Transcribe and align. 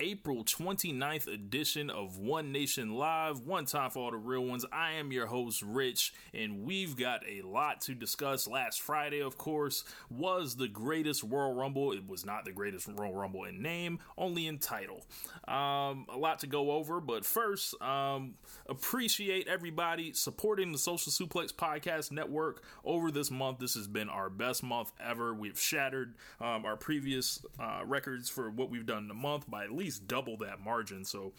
April 0.00 0.44
29th 0.44 1.26
edition 1.26 1.90
of 1.90 2.18
One 2.18 2.52
Nation 2.52 2.94
Live. 2.94 3.40
One 3.40 3.66
time 3.66 3.90
for 3.90 3.98
all 3.98 4.10
the 4.10 4.16
real 4.16 4.46
ones. 4.46 4.64
I 4.72 4.92
am 4.92 5.12
your 5.12 5.26
host, 5.26 5.60
Rich, 5.60 6.14
and 6.32 6.64
we've 6.64 6.96
got 6.96 7.22
a 7.28 7.42
lot 7.42 7.82
to 7.82 7.94
discuss. 7.94 8.48
Last 8.48 8.80
Friday, 8.80 9.20
of 9.20 9.36
course, 9.36 9.84
was 10.08 10.56
the 10.56 10.68
greatest 10.68 11.22
Royal 11.22 11.52
Rumble. 11.52 11.92
It 11.92 12.08
was 12.08 12.24
not 12.24 12.46
the 12.46 12.52
greatest 12.52 12.88
Royal 12.88 13.12
Rumble 13.12 13.44
in 13.44 13.60
name, 13.60 13.98
only 14.16 14.46
in 14.46 14.58
title. 14.58 15.04
Um, 15.46 16.06
a 16.08 16.16
lot 16.16 16.38
to 16.38 16.46
go 16.46 16.70
over, 16.70 17.00
but 17.00 17.26
first, 17.26 17.74
um, 17.82 18.36
appreciate 18.66 19.48
everybody 19.48 20.14
supporting 20.14 20.72
the 20.72 20.78
Social 20.78 21.12
Suplex 21.12 21.52
Podcast 21.52 22.10
Network 22.10 22.64
over 22.86 23.10
this 23.10 23.30
month. 23.30 23.58
This 23.58 23.74
has 23.74 23.86
been 23.86 24.08
our 24.08 24.30
best 24.30 24.62
month 24.62 24.92
ever. 24.98 25.34
We've 25.34 25.60
shattered 25.60 26.14
um, 26.40 26.64
our 26.64 26.78
previous 26.78 27.44
uh, 27.58 27.82
records 27.84 28.30
for 28.30 28.48
what 28.50 28.70
we've 28.70 28.86
done 28.86 29.04
in 29.04 29.10
a 29.10 29.14
month 29.14 29.50
by 29.50 29.64
at 29.64 29.72
least 29.72 29.89
double 29.98 30.36
that 30.38 30.60
margin. 30.60 31.04
So 31.04 31.32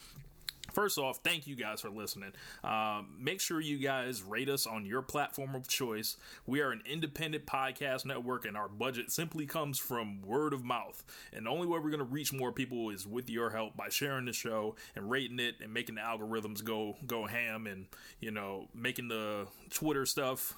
First 0.73 0.97
off, 0.97 1.19
thank 1.23 1.47
you 1.47 1.55
guys 1.55 1.81
for 1.81 1.89
listening. 1.89 2.31
Um, 2.63 3.15
make 3.19 3.41
sure 3.41 3.59
you 3.59 3.77
guys 3.77 4.23
rate 4.23 4.47
us 4.47 4.65
on 4.65 4.85
your 4.85 5.01
platform 5.01 5.53
of 5.53 5.67
choice. 5.67 6.15
We 6.45 6.61
are 6.61 6.71
an 6.71 6.81
independent 6.85 7.45
podcast 7.45 8.05
network, 8.05 8.45
and 8.45 8.55
our 8.55 8.69
budget 8.69 9.11
simply 9.11 9.45
comes 9.45 9.79
from 9.79 10.21
word 10.21 10.53
of 10.53 10.63
mouth. 10.63 11.03
And 11.33 11.45
the 11.45 11.49
only 11.49 11.67
way 11.67 11.79
we're 11.79 11.89
going 11.89 11.99
to 11.99 12.05
reach 12.05 12.31
more 12.31 12.53
people 12.53 12.89
is 12.89 13.05
with 13.05 13.29
your 13.29 13.49
help 13.49 13.75
by 13.75 13.89
sharing 13.89 14.25
the 14.25 14.33
show 14.33 14.75
and 14.95 15.09
rating 15.09 15.39
it 15.39 15.55
and 15.61 15.73
making 15.73 15.95
the 15.95 16.01
algorithms 16.01 16.63
go 16.63 16.95
go 17.05 17.25
ham 17.25 17.67
and 17.67 17.87
you 18.21 18.31
know 18.31 18.67
making 18.73 19.09
the 19.09 19.47
Twitter 19.71 20.05
stuff 20.05 20.55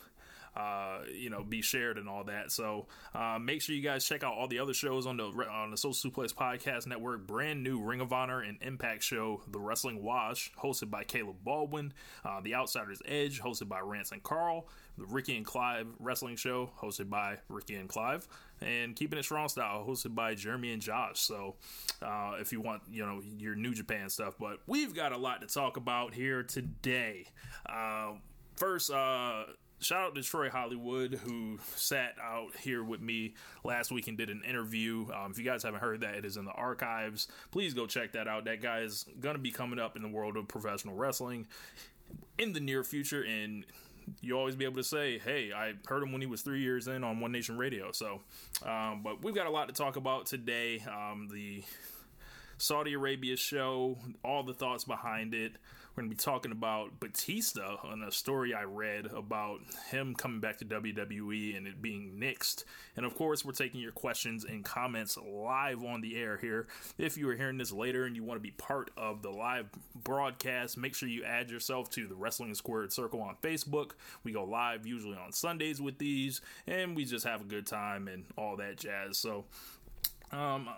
uh, 0.56 1.00
you 1.14 1.30
know, 1.30 1.44
be 1.44 1.62
shared 1.62 1.98
and 1.98 2.08
all 2.08 2.24
that. 2.26 2.52
So 2.52 2.88
uh, 3.14 3.40
make 3.40 3.62
sure 3.62 3.76
you 3.76 3.82
guys 3.82 4.06
check 4.06 4.24
out 4.24 4.34
all 4.34 4.48
the 4.48 4.60
other 4.60 4.74
shows 4.74 5.06
on 5.06 5.18
the 5.18 5.26
on 5.26 5.72
the 5.72 5.78
Social 5.78 6.12
Suplex 6.12 6.34
Podcast 6.34 6.88
Network. 6.88 7.26
Brand 7.26 7.64
new 7.64 7.82
Ring 7.82 8.02
of 8.02 8.14
Honor 8.14 8.42
and 8.42 8.58
Impact 8.62 9.04
show, 9.04 9.42
The 9.50 9.60
Wrestling 9.60 10.04
Wash, 10.04 10.52
hosted 10.62 10.90
by 10.90 11.04
Caleb 11.04 11.38
Baldwin. 11.44 11.94
Uh, 12.24 12.42
the 12.42 12.56
Outsiders 12.56 13.02
Edge, 13.06 13.42
hosted 13.42 13.68
by 13.68 13.80
Rance 13.80 14.12
and 14.12 14.22
Carl. 14.22 14.68
The 14.98 15.06
Ricky 15.06 15.36
and 15.36 15.46
Clive 15.46 15.88
Wrestling 16.00 16.36
Show, 16.36 16.70
hosted 16.80 17.10
by 17.10 17.38
Ricky 17.50 17.76
and 17.76 17.90
Clive. 17.90 18.28
And 18.62 18.96
Keeping 18.96 19.18
It 19.18 19.24
Strong 19.24 19.50
Style, 19.50 19.84
hosted 19.88 20.14
by 20.14 20.36
Jeremy 20.36 20.72
and 20.72 20.82
Josh. 20.82 21.20
So 21.20 21.56
uh, 22.02 22.34
if 22.40 22.52
you 22.52 22.62
want, 22.62 22.84
you 22.92 23.04
know, 23.04 23.22
your 23.40 23.56
New 23.56 23.74
Japan 23.74 24.10
stuff, 24.10 24.36
but 24.40 24.60
we've 24.68 24.94
got 24.94 25.12
a 25.12 25.18
lot 25.18 25.42
to 25.42 25.48
talk 25.48 25.78
about 25.78 26.14
here 26.14 26.44
today. 26.44 27.26
Uh, 27.68 28.12
first, 28.56 28.92
uh, 28.92 29.46
shout 29.84 30.02
out 30.04 30.16
to 30.16 30.24
Troy 30.24 30.50
Hollywood 30.50 31.20
who 31.26 31.60
sat 31.76 32.16
out 32.22 32.56
here 32.58 32.84
with 32.84 33.02
me 33.02 33.36
last 33.64 33.92
week 33.92 34.08
and 34.08 34.18
did 34.18 34.30
an 34.30 34.42
interview. 34.48 35.08
Um, 35.14 35.32
if 35.32 35.38
you 35.38 35.44
guys 35.44 35.64
haven't 35.64 35.82
heard 35.82 36.02
that, 36.02 36.16
it 36.16 36.26
is 36.26 36.38
in 36.38 36.46
the 36.46 36.52
archives. 36.52 37.28
Please 37.52 37.74
go 37.74 37.86
check 37.86 38.14
that 38.14 38.28
out. 38.28 38.46
That 38.46 38.62
guy 38.62 38.80
is 38.80 39.06
going 39.20 39.36
to 39.36 39.42
be 39.42 39.52
coming 39.52 39.80
up 39.80 39.96
in 39.96 40.02
the 40.02 40.08
world 40.08 40.38
of 40.38 40.48
professional 40.48 40.96
wrestling 40.96 41.48
in 42.38 42.54
the 42.54 42.60
near 42.60 42.84
future, 42.84 43.24
and 43.24 43.66
you 44.22 44.38
always 44.38 44.56
be 44.56 44.66
able 44.66 44.76
to 44.76 44.84
say, 44.84 45.20
"Hey, 45.20 45.52
I 45.54 45.74
heard 45.88 46.04
him 46.04 46.12
when 46.12 46.22
he 46.22 46.28
was 46.28 46.42
three 46.42 46.62
years 46.62 46.88
in 46.88 47.04
on 47.04 47.20
One 47.20 47.32
Nation 47.32 47.58
Radio." 47.58 47.92
So, 47.92 48.22
um, 48.66 49.02
but 49.04 49.24
we've 49.24 49.36
got 49.36 49.48
a 49.48 49.52
lot 49.52 49.68
to 49.68 49.74
talk 49.74 49.96
about 49.96 50.26
today. 50.26 50.80
Um, 50.80 51.30
the 51.32 51.64
Saudi 52.58 52.94
Arabia 52.94 53.36
show, 53.36 53.98
all 54.24 54.44
the 54.44 54.54
thoughts 54.54 54.84
behind 54.84 55.34
it. 55.34 55.54
We're 55.96 56.02
going 56.02 56.10
to 56.10 56.16
be 56.16 56.24
talking 56.24 56.52
about 56.52 57.00
Batista 57.00 57.76
on 57.84 58.02
a 58.02 58.12
story 58.12 58.56
I 58.56 58.64
read 58.64 59.06
about 59.16 59.60
him 59.92 60.16
coming 60.16 60.40
back 60.40 60.58
to 60.58 60.66
WWE 60.66 61.56
and 61.56 61.68
it 61.68 61.84
being 61.84 62.18
nixed. 62.20 62.64
And 62.98 63.06
of 63.06 63.14
course, 63.14 63.46
we're 63.46 63.52
taking 63.52 63.80
your 63.80 63.92
questions 63.92 64.44
and 64.44 64.66
comments 64.66 65.20
live 65.24 65.84
on 65.84 66.02
the 66.02 66.18
air 66.18 66.38
here. 66.38 66.66
If 66.98 67.16
you 67.16 67.30
are 67.30 67.36
hearing 67.36 67.60
this 67.60 67.72
later 67.72 68.06
and 68.06 68.16
you 68.16 68.24
want 68.24 68.40
to 68.40 68.44
be 68.44 68.50
part 68.50 68.90
of 68.98 69.22
the 69.22 69.30
live 69.30 69.68
broadcast, 70.04 70.80
make 70.80 70.96
sure 70.96 71.08
you 71.08 71.26
add 71.26 71.52
yourself 71.52 71.92
to 71.92 72.08
the 72.08 72.16
Wrestling 72.16 72.56
Squared 72.56 72.92
Circle 72.92 73.22
on 73.22 73.36
Facebook. 73.44 73.92
We 74.24 74.32
go 74.32 74.46
live 74.46 74.88
usually 74.88 75.18
on 75.18 75.32
Sundays 75.32 75.80
with 75.80 76.00
these, 76.00 76.42
and 76.66 76.96
we 76.96 77.06
just 77.06 77.28
have 77.28 77.42
a 77.42 77.46
good 77.46 77.68
time 77.68 78.08
and 78.08 78.26
all 78.36 78.58
that 78.58 78.78
jazz. 78.78 79.20
So, 79.20 79.46
um, 80.32 80.70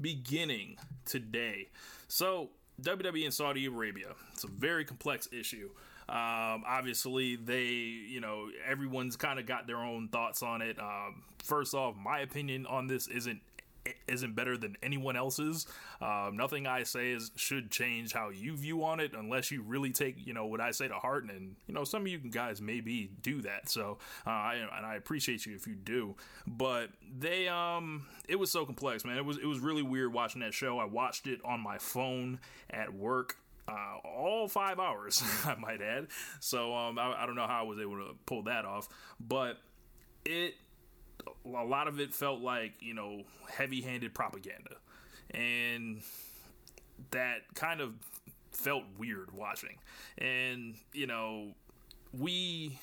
beginning 0.00 0.78
today. 1.04 1.68
So, 2.08 2.50
WWE 2.82 3.24
and 3.24 3.34
Saudi 3.34 3.66
Arabia. 3.66 4.14
It's 4.32 4.44
a 4.44 4.48
very 4.48 4.84
complex 4.84 5.28
issue. 5.32 5.70
Um, 6.08 6.64
obviously, 6.66 7.36
they, 7.36 7.64
you 7.64 8.20
know, 8.20 8.48
everyone's 8.66 9.16
kind 9.16 9.38
of 9.38 9.46
got 9.46 9.66
their 9.66 9.76
own 9.76 10.08
thoughts 10.08 10.42
on 10.42 10.62
it. 10.62 10.78
Um, 10.78 11.22
first 11.38 11.74
off, 11.74 11.96
my 11.96 12.20
opinion 12.20 12.66
on 12.66 12.86
this 12.86 13.08
isn't 13.08 13.40
isn't 14.06 14.34
better 14.34 14.56
than 14.56 14.76
anyone 14.82 15.16
else's. 15.16 15.66
Um, 16.00 16.36
nothing 16.36 16.66
I 16.66 16.82
say 16.82 17.12
is 17.12 17.30
should 17.36 17.70
change 17.70 18.12
how 18.12 18.30
you 18.30 18.56
view 18.56 18.84
on 18.84 19.00
it, 19.00 19.12
unless 19.14 19.50
you 19.50 19.62
really 19.62 19.90
take 19.90 20.26
you 20.26 20.34
know 20.34 20.46
what 20.46 20.60
I 20.60 20.70
say 20.70 20.88
to 20.88 20.94
heart. 20.94 21.24
And 21.24 21.56
you 21.66 21.74
know, 21.74 21.84
some 21.84 22.02
of 22.02 22.08
you 22.08 22.18
guys 22.18 22.60
maybe 22.60 23.10
do 23.22 23.42
that. 23.42 23.68
So, 23.68 23.98
uh, 24.26 24.30
I, 24.30 24.54
and 24.76 24.86
I 24.86 24.96
appreciate 24.96 25.46
you 25.46 25.54
if 25.54 25.66
you 25.66 25.74
do. 25.74 26.16
But 26.46 26.90
they, 27.18 27.48
um, 27.48 28.06
it 28.28 28.36
was 28.36 28.50
so 28.50 28.64
complex, 28.64 29.04
man. 29.04 29.16
It 29.16 29.24
was 29.24 29.38
it 29.38 29.46
was 29.46 29.60
really 29.60 29.82
weird 29.82 30.12
watching 30.12 30.40
that 30.40 30.54
show. 30.54 30.78
I 30.78 30.84
watched 30.84 31.26
it 31.26 31.40
on 31.44 31.60
my 31.60 31.78
phone 31.78 32.40
at 32.70 32.92
work. 32.94 33.36
Uh, 33.66 33.98
all 34.02 34.48
five 34.48 34.78
hours, 34.78 35.22
I 35.44 35.54
might 35.56 35.82
add. 35.82 36.06
So 36.40 36.74
um, 36.74 36.98
I, 36.98 37.22
I 37.22 37.26
don't 37.26 37.34
know 37.34 37.46
how 37.46 37.60
I 37.60 37.62
was 37.64 37.78
able 37.78 37.96
to 37.96 38.14
pull 38.24 38.44
that 38.44 38.64
off, 38.64 38.88
but 39.20 39.58
it 40.24 40.54
a 41.44 41.64
lot 41.64 41.88
of 41.88 42.00
it 42.00 42.14
felt 42.14 42.40
like 42.40 42.72
you 42.80 42.94
know 42.94 43.22
heavy-handed 43.50 44.14
propaganda. 44.14 44.76
And 45.30 46.00
that 47.10 47.54
kind 47.54 47.80
of 47.80 47.94
felt 48.52 48.84
weird 48.98 49.32
watching. 49.32 49.76
And 50.16 50.74
you 50.92 51.06
know 51.06 51.52
we 52.12 52.78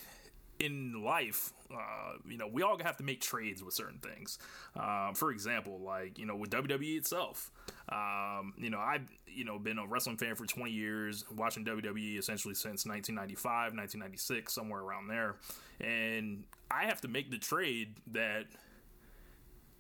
in 0.60 1.04
life, 1.04 1.54
uh, 1.72 2.14
you 2.28 2.38
know, 2.38 2.48
we 2.48 2.62
all 2.62 2.78
have 2.80 2.98
to 2.98 3.04
make 3.04 3.22
trades 3.22 3.64
with 3.64 3.74
certain 3.74 4.00
things. 4.00 4.40
Um, 4.76 5.14
for 5.14 5.32
example, 5.32 5.80
like 5.80 6.18
you 6.18 6.26
know, 6.26 6.36
with 6.36 6.50
WWE 6.52 6.98
itself, 6.98 7.52
um, 7.90 8.54
you 8.58 8.70
know, 8.70 8.80
I've 8.80 9.08
you 9.28 9.46
know 9.46 9.60
been 9.60 9.78
a 9.78 9.86
wrestling 9.86 10.18
fan 10.18 10.36
for 10.36 10.46
20 10.46 10.72
years, 10.72 11.26
watching 11.36 11.66
WWE 11.66 12.18
essentially 12.18 12.54
since 12.54 12.86
1995, 12.86 13.74
1996, 13.74 14.54
somewhere 14.54 14.82
around 14.82 15.08
there, 15.08 15.36
and 15.80 16.44
I 16.72 16.86
have 16.86 17.02
to 17.02 17.08
make 17.08 17.32
the 17.32 17.38
trade 17.38 17.96
that 18.12 18.46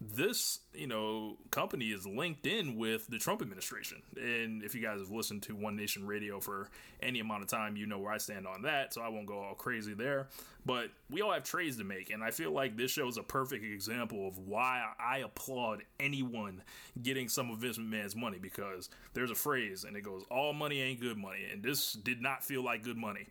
this 0.02 0.60
you 0.74 0.88
know 0.88 1.38
company 1.52 1.86
is 1.86 2.06
linked 2.06 2.46
in 2.46 2.76
with 2.76 3.08
the 3.08 3.18
Trump 3.18 3.42
administration, 3.42 4.02
and 4.18 4.62
if 4.62 4.76
you 4.76 4.82
guys 4.82 5.00
have 5.00 5.10
listened 5.10 5.44
to 5.44 5.56
One 5.56 5.76
Nation 5.76 6.06
Radio 6.06 6.40
for 6.40 6.70
any 7.02 7.20
amount 7.20 7.44
of 7.44 7.50
time, 7.50 7.78
you 7.78 7.86
know 7.86 8.00
where 8.00 8.12
I 8.12 8.18
stand 8.18 8.46
on 8.46 8.64
that. 8.64 8.94
So 8.94 9.02
I 9.02 9.08
won't 9.08 9.26
go 9.26 9.40
all 9.40 9.56
crazy 9.56 9.94
there. 9.94 10.28
But 10.66 10.90
we 11.10 11.22
all 11.22 11.32
have 11.32 11.44
trades 11.44 11.78
to 11.78 11.84
make, 11.84 12.10
and 12.10 12.24
I 12.24 12.32
feel 12.32 12.52
like 12.52 12.76
this 12.76 12.92
show 12.92 13.08
is 13.08 13.18
a 13.18 13.24
perfect 13.24 13.64
example 13.64 14.28
of 14.28 14.38
why 14.40 14.84
I 15.00 15.20
applaud 15.20 15.84
anyone 16.00 16.64
getting 17.02 17.30
some 17.30 17.52
of 17.52 17.60
Vince 17.60 17.78
McMahon's 17.78 18.16
money 18.16 18.40
because 18.42 18.90
there's 19.14 19.32
a 19.32 19.36
phrase 19.36 19.86
and 19.86 19.96
it 19.96 20.02
goes, 20.02 20.24
"All 20.30 20.54
money 20.54 20.82
ain't 20.82 21.00
good 21.00 21.18
money," 21.18 21.46
and 21.52 21.64
this 21.64 21.94
did 21.94 22.22
not 22.22 22.44
feel 22.44 22.64
like 22.64 22.84
good 22.84 22.98
money. 22.98 23.28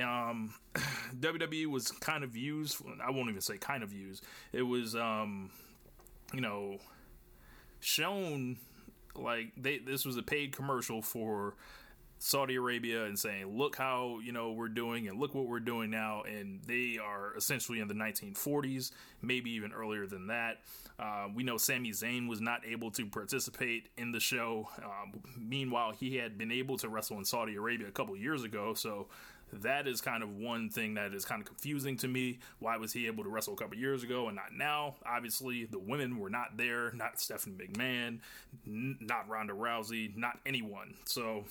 Um, 0.00 0.54
WWE 1.18 1.66
was 1.66 1.90
kind 1.90 2.22
of 2.22 2.36
used. 2.36 2.80
I 3.02 3.10
won't 3.10 3.30
even 3.30 3.40
say 3.40 3.58
kind 3.58 3.82
of 3.82 3.92
used. 3.92 4.24
It 4.52 4.62
was. 4.62 4.94
Um, 4.94 5.50
you 6.34 6.40
know, 6.40 6.78
shown 7.80 8.56
like 9.16 9.52
they 9.56 9.78
this 9.78 10.04
was 10.04 10.16
a 10.16 10.22
paid 10.22 10.54
commercial 10.54 11.00
for 11.00 11.54
Saudi 12.18 12.56
Arabia 12.56 13.04
and 13.04 13.18
saying, 13.18 13.56
"Look 13.56 13.76
how 13.76 14.18
you 14.24 14.32
know 14.32 14.52
we're 14.52 14.68
doing, 14.68 15.08
and 15.08 15.20
look 15.20 15.34
what 15.34 15.46
we're 15.46 15.60
doing 15.60 15.90
now." 15.90 16.22
And 16.22 16.62
they 16.66 16.98
are 16.98 17.36
essentially 17.36 17.80
in 17.80 17.88
the 17.88 17.94
1940s, 17.94 18.92
maybe 19.22 19.50
even 19.50 19.72
earlier 19.72 20.06
than 20.06 20.28
that. 20.28 20.62
Uh, 20.98 21.26
we 21.34 21.42
know 21.42 21.56
Sami 21.56 21.90
Zayn 21.90 22.28
was 22.28 22.40
not 22.40 22.64
able 22.66 22.90
to 22.92 23.06
participate 23.06 23.88
in 23.98 24.12
the 24.12 24.20
show. 24.20 24.68
Um, 24.78 25.20
meanwhile, 25.36 25.92
he 25.92 26.16
had 26.16 26.38
been 26.38 26.52
able 26.52 26.78
to 26.78 26.88
wrestle 26.88 27.18
in 27.18 27.24
Saudi 27.24 27.56
Arabia 27.56 27.88
a 27.88 27.92
couple 27.92 28.16
years 28.16 28.42
ago, 28.42 28.74
so 28.74 29.08
that 29.62 29.86
is 29.86 30.00
kind 30.00 30.22
of 30.22 30.36
one 30.36 30.68
thing 30.68 30.94
that 30.94 31.14
is 31.14 31.24
kind 31.24 31.40
of 31.40 31.46
confusing 31.46 31.96
to 31.98 32.08
me. 32.08 32.38
Why 32.58 32.76
was 32.76 32.92
he 32.92 33.06
able 33.06 33.24
to 33.24 33.30
wrestle 33.30 33.54
a 33.54 33.56
couple 33.56 33.76
years 33.76 34.02
ago 34.02 34.26
and 34.26 34.36
not 34.36 34.52
now? 34.56 34.96
Obviously, 35.06 35.64
the 35.64 35.78
women 35.78 36.18
were 36.18 36.30
not 36.30 36.56
there. 36.56 36.92
Not 36.92 37.20
Stephanie 37.20 37.56
McMahon, 37.56 38.20
n- 38.66 38.98
not 39.00 39.28
Ronda 39.28 39.52
Rousey, 39.52 40.16
not 40.16 40.38
anyone. 40.46 40.94
So 41.04 41.44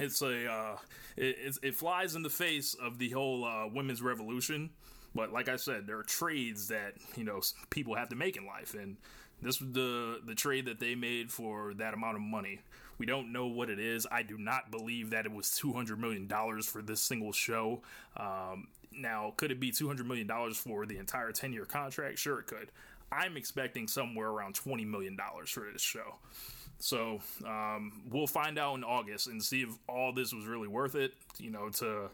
it's 0.00 0.22
a 0.22 0.50
uh, 0.50 0.76
it, 1.16 1.58
it 1.62 1.74
flies 1.74 2.14
in 2.14 2.22
the 2.22 2.30
face 2.30 2.74
of 2.74 2.98
the 2.98 3.10
whole 3.10 3.44
uh, 3.44 3.68
women's 3.68 4.02
revolution. 4.02 4.70
But 5.14 5.32
like 5.32 5.48
I 5.48 5.56
said, 5.56 5.86
there 5.86 5.98
are 5.98 6.02
trades 6.02 6.68
that 6.68 6.94
you 7.16 7.24
know 7.24 7.40
people 7.70 7.94
have 7.94 8.08
to 8.08 8.16
make 8.16 8.36
in 8.36 8.46
life, 8.46 8.74
and 8.74 8.96
this 9.42 9.60
was 9.60 9.72
the 9.72 10.20
the 10.24 10.34
trade 10.34 10.66
that 10.66 10.80
they 10.80 10.94
made 10.94 11.30
for 11.30 11.74
that 11.74 11.94
amount 11.94 12.16
of 12.16 12.22
money. 12.22 12.60
We 12.98 13.06
don't 13.06 13.32
know 13.32 13.46
what 13.46 13.70
it 13.70 13.78
is. 13.78 14.06
I 14.10 14.22
do 14.22 14.38
not 14.38 14.70
believe 14.70 15.10
that 15.10 15.26
it 15.26 15.32
was 15.32 15.50
two 15.50 15.72
hundred 15.72 16.00
million 16.00 16.26
dollars 16.26 16.66
for 16.66 16.82
this 16.82 17.00
single 17.00 17.32
show. 17.32 17.82
Um, 18.16 18.68
now, 18.92 19.34
could 19.36 19.50
it 19.50 19.60
be 19.60 19.70
two 19.72 19.86
hundred 19.86 20.06
million 20.06 20.26
dollars 20.26 20.56
for 20.56 20.86
the 20.86 20.98
entire 20.98 21.32
ten 21.32 21.52
year 21.52 21.64
contract? 21.64 22.18
Sure, 22.18 22.40
it 22.40 22.46
could. 22.46 22.70
I'm 23.10 23.36
expecting 23.36 23.88
somewhere 23.88 24.28
around 24.28 24.54
twenty 24.54 24.84
million 24.84 25.16
dollars 25.16 25.50
for 25.50 25.68
this 25.72 25.82
show. 25.82 26.16
So 26.78 27.20
um, 27.46 28.02
we'll 28.10 28.26
find 28.26 28.58
out 28.58 28.74
in 28.74 28.84
August 28.84 29.28
and 29.28 29.42
see 29.42 29.62
if 29.62 29.70
all 29.88 30.12
this 30.12 30.32
was 30.32 30.46
really 30.46 30.68
worth 30.68 30.94
it. 30.94 31.14
You 31.38 31.50
know, 31.50 31.68
to 31.70 32.10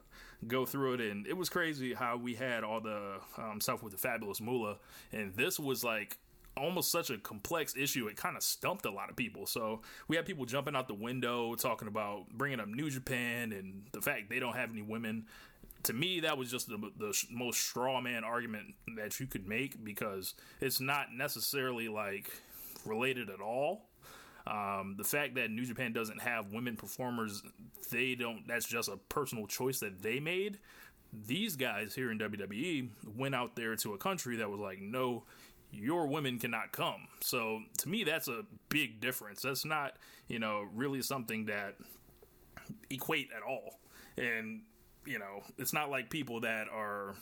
go 0.46 0.64
through 0.64 0.94
it, 0.94 1.00
and 1.00 1.26
it 1.26 1.36
was 1.36 1.48
crazy 1.48 1.92
how 1.94 2.16
we 2.16 2.34
had 2.34 2.64
all 2.64 2.80
the 2.80 3.16
um, 3.36 3.60
stuff 3.60 3.82
with 3.82 3.92
the 3.92 3.98
fabulous 3.98 4.40
Moolah, 4.40 4.76
and 5.12 5.34
this 5.34 5.58
was 5.58 5.84
like 5.84 6.18
almost 6.56 6.90
such 6.90 7.10
a 7.10 7.18
complex 7.18 7.76
issue, 7.76 8.06
it 8.06 8.16
kind 8.16 8.36
of 8.36 8.42
stumped 8.42 8.86
a 8.86 8.90
lot 8.90 9.10
of 9.10 9.16
people. 9.16 9.46
So 9.46 9.82
we 10.08 10.16
had 10.16 10.26
people 10.26 10.44
jumping 10.44 10.74
out 10.76 10.88
the 10.88 10.94
window 10.94 11.54
talking 11.54 11.88
about 11.88 12.28
bringing 12.30 12.60
up 12.60 12.68
New 12.68 12.90
Japan 12.90 13.52
and 13.52 13.84
the 13.92 14.00
fact 14.00 14.28
they 14.28 14.40
don't 14.40 14.56
have 14.56 14.70
any 14.70 14.82
women. 14.82 15.26
To 15.84 15.92
me, 15.94 16.20
that 16.20 16.36
was 16.36 16.50
just 16.50 16.68
the, 16.68 16.78
the 16.98 17.16
most 17.30 17.60
straw 17.60 18.00
man 18.00 18.24
argument 18.24 18.74
that 18.96 19.18
you 19.18 19.26
could 19.26 19.48
make 19.48 19.82
because 19.82 20.34
it's 20.60 20.80
not 20.80 21.12
necessarily 21.14 21.88
like 21.88 22.30
related 22.84 23.30
at 23.30 23.40
all. 23.40 23.86
Um, 24.46 24.94
the 24.96 25.04
fact 25.04 25.34
that 25.36 25.50
New 25.50 25.64
Japan 25.64 25.92
doesn't 25.92 26.20
have 26.20 26.52
women 26.52 26.76
performers, 26.76 27.42
they 27.90 28.14
don't. 28.14 28.46
That's 28.46 28.66
just 28.66 28.88
a 28.88 28.96
personal 28.96 29.46
choice 29.46 29.80
that 29.80 30.02
they 30.02 30.18
made. 30.20 30.58
These 31.26 31.56
guys 31.56 31.94
here 31.94 32.10
in 32.10 32.18
WWE 32.18 32.88
went 33.16 33.34
out 33.34 33.56
there 33.56 33.74
to 33.76 33.94
a 33.94 33.98
country 33.98 34.36
that 34.36 34.50
was 34.50 34.60
like, 34.60 34.80
no, 34.80 35.24
your 35.72 36.06
women 36.06 36.38
cannot 36.38 36.72
come. 36.72 37.08
So 37.20 37.60
to 37.78 37.88
me, 37.88 38.04
that's 38.04 38.28
a 38.28 38.44
big 38.68 39.00
difference. 39.00 39.42
That's 39.42 39.64
not, 39.64 39.94
you 40.28 40.38
know, 40.38 40.66
really 40.74 41.02
something 41.02 41.46
that 41.46 41.76
equate 42.90 43.28
at 43.36 43.42
all. 43.42 43.78
And, 44.16 44.62
you 45.06 45.18
know, 45.18 45.42
it's 45.58 45.72
not 45.72 45.90
like 45.90 46.10
people 46.10 46.40
that 46.40 46.68
are 46.68 47.14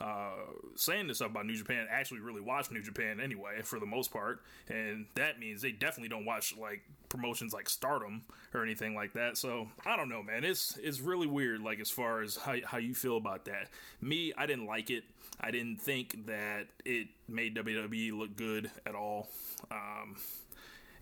uh, 0.00 0.32
saying 0.74 1.06
this 1.06 1.18
stuff 1.18 1.30
about 1.30 1.46
New 1.46 1.56
Japan 1.56 1.86
actually 1.88 2.20
really 2.20 2.40
watch 2.40 2.70
New 2.70 2.82
Japan 2.82 3.20
anyway, 3.20 3.62
for 3.62 3.78
the 3.78 3.86
most 3.86 4.12
part. 4.12 4.42
And 4.68 5.06
that 5.14 5.38
means 5.38 5.62
they 5.62 5.72
definitely 5.72 6.08
don't 6.08 6.24
watch 6.24 6.56
like 6.56 6.82
promotions 7.08 7.52
like 7.52 7.68
Stardom 7.68 8.22
or 8.52 8.62
anything 8.62 8.94
like 8.94 9.12
that. 9.12 9.36
So 9.36 9.68
I 9.86 9.96
don't 9.96 10.08
know, 10.08 10.22
man. 10.22 10.44
It's 10.44 10.76
it's 10.82 11.00
really 11.00 11.26
weird. 11.26 11.62
Like 11.62 11.80
as 11.80 11.90
far 11.90 12.22
as 12.22 12.36
how 12.36 12.56
how 12.64 12.78
you 12.78 12.94
feel 12.94 13.16
about 13.16 13.44
that. 13.44 13.68
Me, 14.00 14.32
I 14.36 14.46
didn't 14.46 14.66
like 14.66 14.90
it. 14.90 15.04
I 15.40 15.50
didn't 15.50 15.80
think 15.80 16.26
that 16.26 16.66
it 16.84 17.08
made 17.28 17.56
WWE 17.56 18.18
look 18.18 18.36
good 18.36 18.70
at 18.86 18.94
all. 18.94 19.28
Um, 19.70 20.16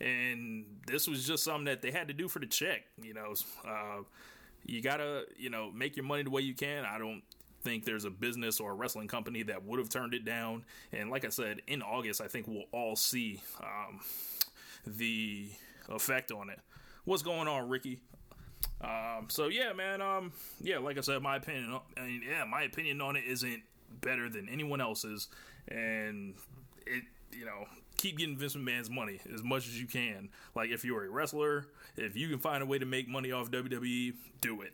and 0.00 0.64
this 0.86 1.06
was 1.06 1.26
just 1.26 1.44
something 1.44 1.64
that 1.64 1.80
they 1.80 1.90
had 1.90 2.08
to 2.08 2.14
do 2.14 2.28
for 2.28 2.40
the 2.40 2.46
check. 2.46 2.82
You 3.00 3.14
know, 3.14 3.34
uh, 3.66 4.02
you 4.64 4.82
gotta 4.82 5.24
you 5.36 5.50
know 5.50 5.70
make 5.70 5.96
your 5.96 6.04
money 6.04 6.24
the 6.24 6.30
way 6.30 6.42
you 6.42 6.54
can. 6.54 6.84
I 6.84 6.98
don't 6.98 7.22
think 7.62 7.84
there's 7.84 8.04
a 8.04 8.10
business 8.10 8.60
or 8.60 8.72
a 8.72 8.74
wrestling 8.74 9.08
company 9.08 9.42
that 9.44 9.64
would 9.64 9.78
have 9.78 9.88
turned 9.88 10.14
it 10.14 10.24
down. 10.24 10.64
And 10.92 11.10
like 11.10 11.24
I 11.24 11.28
said, 11.28 11.62
in 11.66 11.82
August, 11.82 12.20
I 12.20 12.28
think 12.28 12.46
we'll 12.46 12.64
all 12.72 12.96
see 12.96 13.42
um, 13.60 14.00
the 14.86 15.48
effect 15.88 16.32
on 16.32 16.50
it. 16.50 16.60
What's 17.04 17.22
going 17.22 17.48
on, 17.48 17.68
Ricky? 17.68 18.00
Um, 18.80 19.26
so 19.28 19.48
yeah, 19.48 19.72
man. 19.72 20.00
Um, 20.02 20.32
yeah, 20.60 20.78
like 20.78 20.98
I 20.98 21.00
said, 21.00 21.22
my 21.22 21.36
opinion. 21.36 21.78
I 21.96 22.00
mean, 22.00 22.22
yeah, 22.28 22.44
my 22.44 22.62
opinion 22.62 23.00
on 23.00 23.16
it 23.16 23.24
isn't 23.26 23.62
better 24.00 24.28
than 24.28 24.48
anyone 24.48 24.80
else's, 24.80 25.28
and 25.68 26.34
it, 26.86 27.04
you 27.32 27.44
know, 27.44 27.66
keep 27.96 28.18
getting 28.18 28.36
Vince 28.36 28.56
McMahon's 28.56 28.90
money 28.90 29.20
as 29.32 29.42
much 29.42 29.68
as 29.68 29.80
you 29.80 29.86
can. 29.86 30.28
Like 30.54 30.70
if 30.70 30.84
you're 30.84 31.04
a 31.04 31.08
wrestler, 31.08 31.66
if 31.96 32.16
you 32.16 32.28
can 32.28 32.38
find 32.38 32.62
a 32.62 32.66
way 32.66 32.78
to 32.78 32.86
make 32.86 33.08
money 33.08 33.32
off 33.32 33.50
WWE, 33.50 34.14
do 34.40 34.62
it. 34.62 34.72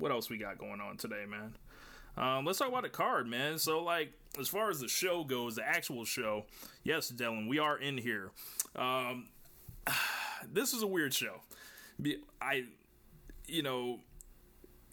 What 0.00 0.10
else 0.10 0.30
we 0.30 0.38
got 0.38 0.56
going 0.56 0.80
on 0.80 0.96
today, 0.96 1.24
man? 1.28 1.54
Um, 2.16 2.46
let's 2.46 2.58
talk 2.58 2.68
about 2.68 2.84
the 2.84 2.88
card, 2.88 3.26
man. 3.26 3.58
So, 3.58 3.82
like, 3.82 4.12
as 4.38 4.48
far 4.48 4.70
as 4.70 4.80
the 4.80 4.88
show 4.88 5.24
goes, 5.24 5.56
the 5.56 5.68
actual 5.68 6.06
show, 6.06 6.46
yes, 6.82 7.12
Dylan, 7.12 7.48
we 7.48 7.58
are 7.58 7.78
in 7.78 7.98
here. 7.98 8.30
Um, 8.74 9.28
this 10.52 10.72
is 10.72 10.82
a 10.82 10.86
weird 10.86 11.12
show. 11.12 11.42
I, 12.40 12.64
you 13.46 13.62
know, 13.62 14.00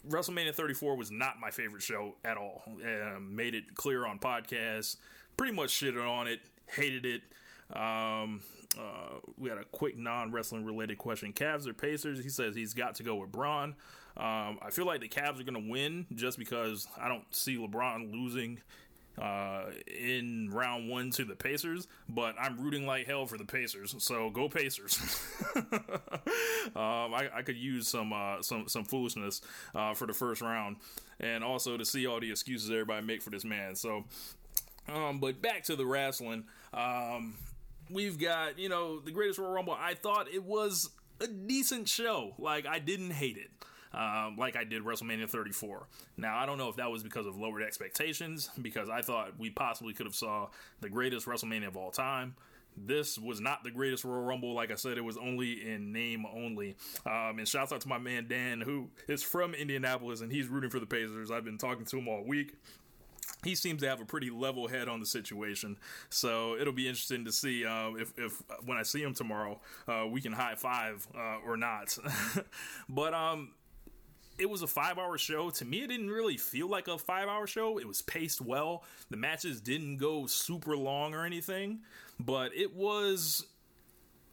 WrestleMania 0.06 0.54
34 0.54 0.94
was 0.96 1.10
not 1.10 1.40
my 1.40 1.50
favorite 1.50 1.82
show 1.82 2.16
at 2.22 2.36
all. 2.36 2.62
Uh, 2.66 3.18
made 3.18 3.54
it 3.54 3.74
clear 3.74 4.06
on 4.06 4.18
podcasts. 4.18 4.96
Pretty 5.38 5.54
much 5.54 5.70
shitted 5.70 6.06
on 6.06 6.26
it. 6.26 6.40
Hated 6.66 7.06
it. 7.06 7.22
Um, 7.74 8.42
uh, 8.78 9.20
we 9.38 9.48
had 9.48 9.58
a 9.58 9.64
quick 9.64 9.96
non 9.96 10.32
wrestling 10.32 10.64
related 10.64 10.98
question. 10.98 11.32
Cavs 11.32 11.66
or 11.66 11.72
Pacers? 11.72 12.22
He 12.22 12.28
says 12.28 12.54
he's 12.54 12.74
got 12.74 12.94
to 12.96 13.02
go 13.02 13.14
with 13.14 13.32
Braun. 13.32 13.74
Um, 14.18 14.58
I 14.60 14.70
feel 14.70 14.84
like 14.84 15.00
the 15.00 15.08
Cavs 15.08 15.40
are 15.40 15.44
going 15.44 15.62
to 15.62 15.70
win 15.70 16.06
just 16.14 16.38
because 16.38 16.88
I 17.00 17.08
don't 17.08 17.24
see 17.32 17.56
LeBron 17.56 18.12
losing 18.12 18.60
uh, 19.20 19.64
in 19.86 20.50
round 20.50 20.88
one 20.88 21.10
to 21.10 21.24
the 21.24 21.34
Pacers, 21.34 21.86
but 22.08 22.34
I'm 22.40 22.58
rooting 22.60 22.86
like 22.86 23.06
hell 23.06 23.26
for 23.26 23.38
the 23.38 23.44
Pacers. 23.44 23.94
So 23.98 24.30
go 24.30 24.48
Pacers. 24.48 24.98
um, 25.56 25.72
I, 26.74 27.28
I, 27.34 27.42
could 27.42 27.56
use 27.56 27.88
some 27.88 28.12
uh, 28.12 28.42
some 28.42 28.68
some 28.68 28.84
foolishness 28.84 29.40
uh, 29.74 29.94
for 29.94 30.06
the 30.06 30.12
first 30.12 30.42
round, 30.42 30.76
and 31.20 31.42
also 31.42 31.76
to 31.76 31.84
see 31.84 32.06
all 32.06 32.20
the 32.20 32.30
excuses 32.30 32.70
everybody 32.70 33.04
make 33.04 33.22
for 33.22 33.30
this 33.30 33.44
man. 33.44 33.74
So, 33.74 34.04
um, 34.92 35.20
but 35.20 35.40
back 35.40 35.64
to 35.64 35.76
the 35.76 35.86
wrestling. 35.86 36.44
Um, 36.72 37.34
we've 37.90 38.18
got 38.18 38.58
you 38.58 38.68
know 38.68 39.00
the 39.00 39.10
greatest 39.10 39.38
Royal 39.38 39.52
Rumble. 39.52 39.76
I 39.78 39.94
thought 39.94 40.26
it 40.32 40.44
was 40.44 40.90
a 41.20 41.26
decent 41.26 41.88
show. 41.88 42.34
Like 42.38 42.66
I 42.66 42.78
didn't 42.78 43.10
hate 43.10 43.36
it 43.36 43.50
um, 43.98 44.36
like 44.38 44.56
I 44.56 44.64
did 44.64 44.84
WrestleMania 44.84 45.28
34. 45.28 45.86
Now 46.16 46.38
I 46.38 46.46
don't 46.46 46.56
know 46.56 46.68
if 46.68 46.76
that 46.76 46.90
was 46.90 47.02
because 47.02 47.26
of 47.26 47.36
lowered 47.36 47.62
expectations, 47.62 48.50
because 48.62 48.88
I 48.88 49.02
thought 49.02 49.38
we 49.38 49.50
possibly 49.50 49.92
could 49.92 50.06
have 50.06 50.14
saw 50.14 50.48
the 50.80 50.88
greatest 50.88 51.26
WrestleMania 51.26 51.68
of 51.68 51.76
all 51.76 51.90
time. 51.90 52.34
This 52.76 53.18
was 53.18 53.40
not 53.40 53.64
the 53.64 53.72
greatest 53.72 54.04
Royal 54.04 54.22
Rumble. 54.22 54.54
Like 54.54 54.70
I 54.70 54.76
said, 54.76 54.98
it 54.98 55.04
was 55.04 55.16
only 55.16 55.68
in 55.68 55.92
name 55.92 56.24
only. 56.32 56.76
Um, 57.04 57.38
and 57.38 57.48
shouts 57.48 57.72
out 57.72 57.80
to 57.80 57.88
my 57.88 57.98
man 57.98 58.26
Dan, 58.28 58.60
who 58.60 58.88
is 59.08 59.22
from 59.22 59.52
Indianapolis 59.52 60.20
and 60.20 60.30
he's 60.30 60.46
rooting 60.46 60.70
for 60.70 60.78
the 60.78 60.86
Pacers. 60.86 61.32
I've 61.32 61.44
been 61.44 61.58
talking 61.58 61.84
to 61.86 61.98
him 61.98 62.06
all 62.06 62.22
week 62.22 62.54
he 63.44 63.54
seems 63.54 63.82
to 63.82 63.88
have 63.88 64.00
a 64.00 64.04
pretty 64.04 64.30
level 64.30 64.66
head 64.68 64.88
on 64.88 65.00
the 65.00 65.06
situation. 65.06 65.76
So 66.10 66.56
it'll 66.56 66.72
be 66.72 66.88
interesting 66.88 67.24
to 67.24 67.32
see 67.32 67.64
uh, 67.64 67.92
if, 67.94 68.12
if 68.16 68.42
when 68.64 68.78
I 68.78 68.82
see 68.82 69.02
him 69.02 69.14
tomorrow, 69.14 69.60
uh, 69.86 70.06
we 70.08 70.20
can 70.20 70.32
high 70.32 70.54
five 70.56 71.06
uh, 71.16 71.38
or 71.46 71.56
not. 71.56 71.96
but 72.88 73.14
um, 73.14 73.52
it 74.38 74.48
was 74.48 74.62
a 74.62 74.66
five 74.66 74.98
hour 74.98 75.18
show. 75.18 75.50
To 75.50 75.64
me, 75.64 75.82
it 75.82 75.88
didn't 75.88 76.10
really 76.10 76.36
feel 76.36 76.68
like 76.68 76.88
a 76.88 76.98
five 76.98 77.28
hour 77.28 77.46
show. 77.46 77.78
It 77.78 77.86
was 77.86 78.02
paced 78.02 78.40
well. 78.40 78.84
The 79.10 79.16
matches 79.16 79.60
didn't 79.60 79.98
go 79.98 80.26
super 80.26 80.76
long 80.76 81.14
or 81.14 81.24
anything, 81.24 81.80
but 82.20 82.54
it 82.54 82.74
was 82.74 83.44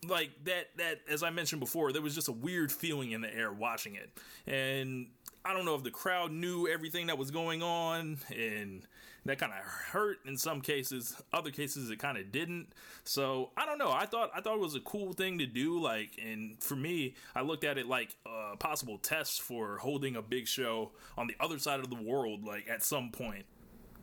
like 0.08 0.32
that 0.44 0.68
that 0.78 1.02
as 1.10 1.24
I 1.24 1.30
mentioned 1.32 1.60
before, 1.60 1.92
there 1.92 2.02
was 2.02 2.16
just 2.16 2.28
a 2.28 2.34
weird 2.34 2.72
feeling 2.72 3.12
in 3.12 3.22
the 3.22 3.34
air 3.34 3.52
watching 3.52 3.96
it. 3.96 4.12
And 4.48 5.08
I 5.44 5.54
don't 5.54 5.66
know 5.66 5.76
if 5.76 5.84
the 5.84 5.92
crowd 5.92 6.32
knew 6.32 6.68
everything 6.68 7.08
that 7.08 7.18
was 7.18 7.32
going 7.32 7.62
on 7.62 8.18
and 8.36 8.86
that 9.26 9.40
kind 9.40 9.52
of 9.52 9.60
hurt 9.60 10.20
in 10.26 10.38
some 10.38 10.62
cases. 10.62 11.22
Other 11.34 11.52
cases 11.52 11.90
it 11.90 12.00
kind 12.00 12.18
of 12.18 12.32
didn't. 12.32 12.68
So 13.04 13.50
I 13.58 13.66
don't 13.66 13.78
know. 13.78 13.92
I 13.92 14.06
thought 14.06 14.32
I 14.36 14.42
thought 14.42 14.56
it 14.56 14.62
was 14.62 14.76
a 14.76 14.82
cool 14.82 15.14
thing 15.14 15.40
to 15.40 15.46
do. 15.46 15.80
Like, 15.80 16.12
and 16.24 16.62
for 16.62 16.76
me, 16.76 17.16
I 17.36 17.42
looked 17.42 17.64
at 17.64 17.78
it 17.78 17.88
like 17.88 18.16
a 18.26 18.56
possible 18.58 18.98
test 18.98 19.42
for 19.42 19.78
holding 19.78 20.16
a 20.16 20.22
big 20.22 20.48
show 20.48 20.92
on 21.18 21.28
the 21.28 21.36
other 21.40 21.60
side 21.60 21.80
of 21.80 21.90
the 21.90 22.02
world. 22.02 22.44
Like 22.44 22.70
at 22.70 22.84
some 22.84 23.10
point. 23.12 23.46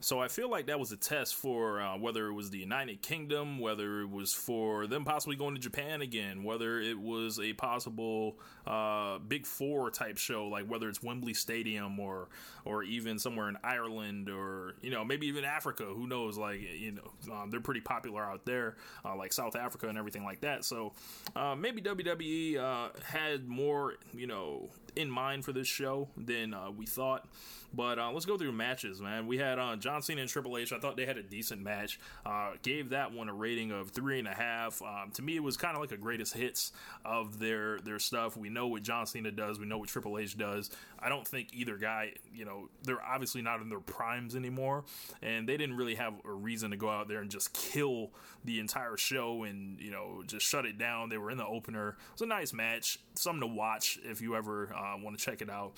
So 0.02 0.18
I 0.18 0.26
feel 0.26 0.50
like 0.50 0.66
that 0.66 0.80
was 0.80 0.90
a 0.90 0.96
test 0.96 1.36
for 1.36 1.80
uh, 1.80 1.96
whether 1.96 2.26
it 2.26 2.32
was 2.32 2.50
the 2.50 2.58
United 2.58 3.02
Kingdom, 3.02 3.60
whether 3.60 4.00
it 4.00 4.10
was 4.10 4.34
for 4.34 4.88
them 4.88 5.04
possibly 5.04 5.36
going 5.36 5.54
to 5.54 5.60
Japan 5.60 6.02
again, 6.02 6.42
whether 6.42 6.80
it 6.80 6.98
was 6.98 7.38
a 7.38 7.52
possible 7.52 8.36
uh, 8.66 9.18
Big 9.18 9.46
Four 9.46 9.92
type 9.92 10.18
show, 10.18 10.48
like 10.48 10.66
whether 10.66 10.88
it's 10.88 11.04
Wembley 11.04 11.34
Stadium 11.34 12.00
or 12.00 12.28
or 12.64 12.82
even 12.82 13.20
somewhere 13.20 13.48
in 13.48 13.56
Ireland 13.62 14.28
or 14.28 14.74
you 14.82 14.90
know 14.90 15.04
maybe 15.04 15.28
even 15.28 15.44
Africa. 15.44 15.84
Who 15.84 16.08
knows? 16.08 16.36
Like 16.36 16.60
you 16.60 16.92
know 16.92 17.32
uh, 17.32 17.46
they're 17.48 17.60
pretty 17.60 17.80
popular 17.80 18.24
out 18.24 18.44
there, 18.44 18.78
uh, 19.04 19.14
like 19.14 19.32
South 19.32 19.54
Africa 19.54 19.86
and 19.86 19.96
everything 19.96 20.24
like 20.24 20.40
that. 20.40 20.64
So 20.64 20.94
uh, 21.36 21.54
maybe 21.54 21.80
WWE 21.80 22.58
uh, 22.58 22.88
had 23.04 23.46
more 23.46 23.94
you 24.12 24.26
know 24.26 24.68
in 24.96 25.10
mind 25.10 25.44
for 25.44 25.52
this 25.52 25.68
show 25.68 26.08
than 26.16 26.54
we 26.76 26.86
thought. 26.86 27.26
But 27.74 27.98
uh, 27.98 28.10
let's 28.12 28.26
go 28.26 28.36
through 28.36 28.52
matches, 28.52 29.00
man. 29.00 29.26
We 29.26 29.38
had 29.38 29.58
uh, 29.58 29.76
John 29.76 30.02
Cena 30.02 30.20
and 30.20 30.30
Triple 30.30 30.58
H. 30.58 30.72
I 30.72 30.78
thought 30.78 30.96
they 30.96 31.06
had 31.06 31.16
a 31.16 31.22
decent 31.22 31.62
match. 31.62 31.98
Uh, 32.24 32.52
gave 32.62 32.90
that 32.90 33.12
one 33.12 33.28
a 33.28 33.34
rating 33.34 33.70
of 33.70 33.90
three 33.90 34.18
and 34.18 34.28
a 34.28 34.34
half. 34.34 34.82
Um, 34.82 35.10
to 35.14 35.22
me, 35.22 35.36
it 35.36 35.42
was 35.42 35.56
kind 35.56 35.74
of 35.74 35.80
like 35.80 35.92
a 35.92 35.96
greatest 35.96 36.34
hits 36.34 36.72
of 37.04 37.38
their 37.38 37.78
their 37.78 37.98
stuff. 37.98 38.36
We 38.36 38.50
know 38.50 38.66
what 38.66 38.82
John 38.82 39.06
Cena 39.06 39.30
does. 39.30 39.58
We 39.58 39.66
know 39.66 39.78
what 39.78 39.88
Triple 39.88 40.18
H 40.18 40.36
does. 40.36 40.70
I 40.98 41.08
don't 41.08 41.26
think 41.26 41.48
either 41.52 41.76
guy, 41.76 42.12
you 42.32 42.44
know, 42.44 42.68
they're 42.82 43.02
obviously 43.02 43.42
not 43.42 43.60
in 43.60 43.68
their 43.68 43.80
primes 43.80 44.36
anymore, 44.36 44.84
and 45.22 45.48
they 45.48 45.56
didn't 45.56 45.76
really 45.76 45.94
have 45.94 46.14
a 46.24 46.32
reason 46.32 46.70
to 46.72 46.76
go 46.76 46.90
out 46.90 47.08
there 47.08 47.20
and 47.20 47.30
just 47.30 47.52
kill 47.54 48.10
the 48.44 48.60
entire 48.60 48.96
show 48.96 49.44
and 49.44 49.80
you 49.80 49.90
know 49.90 50.22
just 50.26 50.46
shut 50.46 50.66
it 50.66 50.76
down. 50.76 51.08
They 51.08 51.18
were 51.18 51.30
in 51.30 51.38
the 51.38 51.46
opener. 51.46 51.90
It 51.90 52.12
was 52.12 52.22
a 52.22 52.26
nice 52.26 52.52
match, 52.52 52.98
something 53.14 53.40
to 53.40 53.54
watch 53.54 53.98
if 54.04 54.20
you 54.20 54.36
ever 54.36 54.70
uh, 54.82 54.96
want 55.02 55.18
to 55.18 55.24
check 55.24 55.42
it 55.42 55.50
out. 55.50 55.72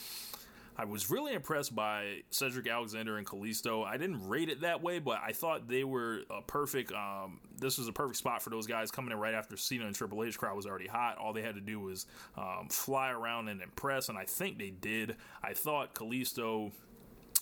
I 0.76 0.84
was 0.84 1.08
really 1.08 1.34
impressed 1.34 1.74
by 1.74 2.22
Cedric 2.30 2.66
Alexander 2.66 3.16
and 3.16 3.26
Kalisto. 3.26 3.84
I 3.84 3.96
didn't 3.96 4.26
rate 4.26 4.48
it 4.48 4.62
that 4.62 4.82
way, 4.82 4.98
but 4.98 5.20
I 5.24 5.32
thought 5.32 5.68
they 5.68 5.84
were 5.84 6.22
a 6.30 6.42
perfect. 6.42 6.90
Um, 6.90 7.38
this 7.60 7.78
was 7.78 7.86
a 7.86 7.92
perfect 7.92 8.16
spot 8.16 8.42
for 8.42 8.50
those 8.50 8.66
guys 8.66 8.90
coming 8.90 9.12
in 9.12 9.18
right 9.18 9.34
after 9.34 9.56
Cena 9.56 9.86
and 9.86 9.94
Triple 9.94 10.24
H 10.24 10.36
crowd 10.36 10.56
was 10.56 10.66
already 10.66 10.88
hot. 10.88 11.16
All 11.18 11.32
they 11.32 11.42
had 11.42 11.54
to 11.54 11.60
do 11.60 11.78
was 11.78 12.06
um, 12.36 12.68
fly 12.70 13.10
around 13.10 13.48
and 13.48 13.62
impress, 13.62 14.08
and 14.08 14.18
I 14.18 14.24
think 14.24 14.58
they 14.58 14.70
did. 14.70 15.14
I 15.44 15.52
thought 15.52 15.94
Kalisto 15.94 16.72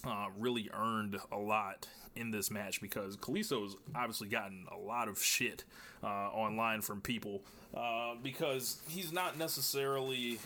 uh, 0.06 0.26
really 0.38 0.68
earned 0.74 1.18
a 1.30 1.38
lot 1.38 1.88
in 2.14 2.30
this 2.30 2.50
match 2.50 2.82
because 2.82 3.16
Kalisto's 3.16 3.76
obviously 3.94 4.28
gotten 4.28 4.66
a 4.70 4.76
lot 4.76 5.08
of 5.08 5.22
shit 5.22 5.64
uh, 6.02 6.06
online 6.06 6.82
from 6.82 7.00
people 7.00 7.42
uh, 7.74 8.14
because 8.22 8.82
he's 8.88 9.10
not 9.10 9.38
necessarily 9.38 10.38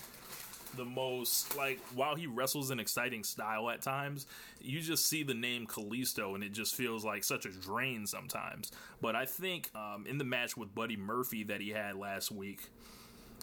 the 0.76 0.84
most 0.84 1.56
like 1.56 1.78
while 1.94 2.14
he 2.14 2.26
wrestles 2.26 2.70
in 2.70 2.80
exciting 2.80 3.24
style 3.24 3.68
at 3.70 3.82
times, 3.82 4.26
you 4.60 4.80
just 4.80 5.06
see 5.06 5.22
the 5.22 5.34
name 5.34 5.66
Kalisto 5.66 6.34
and 6.34 6.42
it 6.42 6.52
just 6.52 6.74
feels 6.74 7.04
like 7.04 7.24
such 7.24 7.46
a 7.46 7.50
drain 7.50 8.06
sometimes. 8.06 8.72
But 9.00 9.14
I 9.14 9.26
think 9.26 9.70
um, 9.74 10.06
in 10.06 10.18
the 10.18 10.24
match 10.24 10.56
with 10.56 10.74
Buddy 10.74 10.96
Murphy 10.96 11.44
that 11.44 11.60
he 11.60 11.70
had 11.70 11.96
last 11.96 12.30
week, 12.30 12.68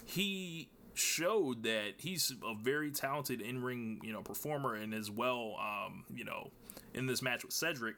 he 0.06 0.70
showed 0.96 1.64
that 1.64 1.94
he's 1.98 2.34
a 2.46 2.54
very 2.54 2.92
talented 2.92 3.42
in-ring 3.42 4.00
you 4.04 4.14
know 4.14 4.22
performer 4.22 4.76
and 4.76 4.94
as 4.94 5.10
well 5.10 5.56
um, 5.60 6.04
you 6.14 6.24
know 6.24 6.52
in 6.94 7.08
this 7.08 7.22
match 7.22 7.44
with 7.44 7.52
Cedric 7.52 7.96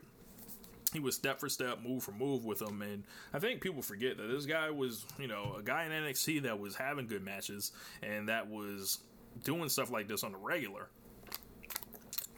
he 0.96 1.00
was 1.02 1.16
step 1.16 1.40
for 1.40 1.50
step, 1.50 1.80
move 1.84 2.04
for 2.04 2.14
move 2.14 2.46
with 2.46 2.62
him. 2.62 2.82
And 2.82 3.04
I 3.34 3.40
think 3.40 3.62
people 3.62 3.82
forget 3.82 4.18
that 4.18 4.28
this 4.28 4.46
guy 4.46 4.72
was, 4.72 5.06
you 5.20 5.28
know, 5.28 5.56
a 5.60 5.62
guy 5.62 5.86
in 5.86 5.92
NXT 5.92 6.44
that 6.44 6.58
was 6.58 6.76
having 6.76 7.08
good 7.08 7.24
matches 7.24 7.74
and 8.02 8.30
that 8.30 8.50
was 8.50 9.00
doing 9.44 9.70
stuff 9.70 9.92
like 9.92 10.08
this 10.08 10.24
on 10.24 10.32
the 10.32 10.38
regular, 10.38 10.90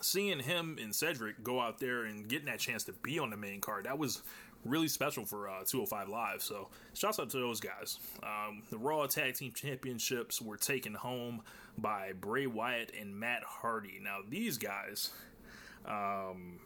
seeing 0.01 0.39
him 0.39 0.77
and 0.81 0.93
Cedric 0.93 1.43
go 1.43 1.59
out 1.59 1.79
there 1.79 2.05
and 2.05 2.27
getting 2.27 2.45
that 2.45 2.59
chance 2.59 2.83
to 2.85 2.93
be 2.93 3.19
on 3.19 3.29
the 3.29 3.37
main 3.37 3.61
card, 3.61 3.85
that 3.85 3.97
was 3.97 4.21
really 4.65 4.87
special 4.87 5.25
for 5.25 5.47
uh, 5.47 5.63
205 5.65 6.09
Live. 6.09 6.41
So, 6.41 6.69
shouts 6.93 7.19
out 7.19 7.29
to 7.31 7.37
those 7.37 7.59
guys. 7.59 7.99
Um, 8.23 8.63
the 8.69 8.77
Raw 8.77 9.05
Tag 9.07 9.35
Team 9.35 9.51
Championships 9.53 10.41
were 10.41 10.57
taken 10.57 10.93
home 10.93 11.41
by 11.77 12.13
Bray 12.19 12.47
Wyatt 12.47 12.91
and 12.99 13.15
Matt 13.15 13.43
Hardy. 13.43 13.99
Now, 14.01 14.19
these 14.27 14.57
guys, 14.57 15.11
um, 15.85 16.59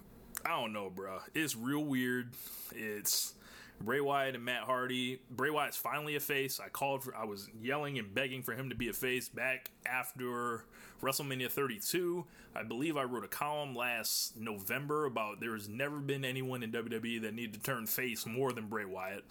I 0.45 0.50
don't 0.59 0.73
know, 0.73 0.89
bro. 0.89 1.19
It's 1.33 1.55
real 1.55 1.83
weird. 1.83 2.31
It's 2.73 3.33
Bray 3.81 4.01
Wyatt 4.01 4.35
and 4.35 4.45
Matt 4.45 4.63
Hardy. 4.63 5.19
Bray 5.29 5.50
Wyatt's 5.50 5.77
finally 5.77 6.15
a 6.15 6.19
face. 6.19 6.59
I 6.59 6.69
called 6.69 7.03
for, 7.03 7.15
I 7.15 7.25
was 7.25 7.50
yelling 7.61 8.00
and 8.00 8.13
begging 8.13 8.43
for 8.43 8.53
him 8.53 8.69
to 8.69 8.75
be 8.75 8.89
a 8.89 8.93
face 8.93 9.29
back 9.29 9.71
after 9.85 10.65
WrestleMania 11.01 11.50
32. 11.50 12.25
I 12.55 12.63
believe 12.63 12.97
I 12.97 13.03
wrote 13.03 13.23
a 13.23 13.29
column 13.29 13.75
last 13.75 14.38
November 14.38 15.05
about 15.05 15.39
there's 15.39 15.67
never 15.67 15.97
been 15.97 16.23
anyone 16.25 16.63
in 16.63 16.71
WWE 16.71 17.21
that 17.21 17.33
needed 17.33 17.53
to 17.53 17.59
turn 17.59 17.88
face 17.88 18.25
more 18.25 18.51
than 18.51 18.67
Bray 18.67 18.85
Wyatt. 18.85 19.23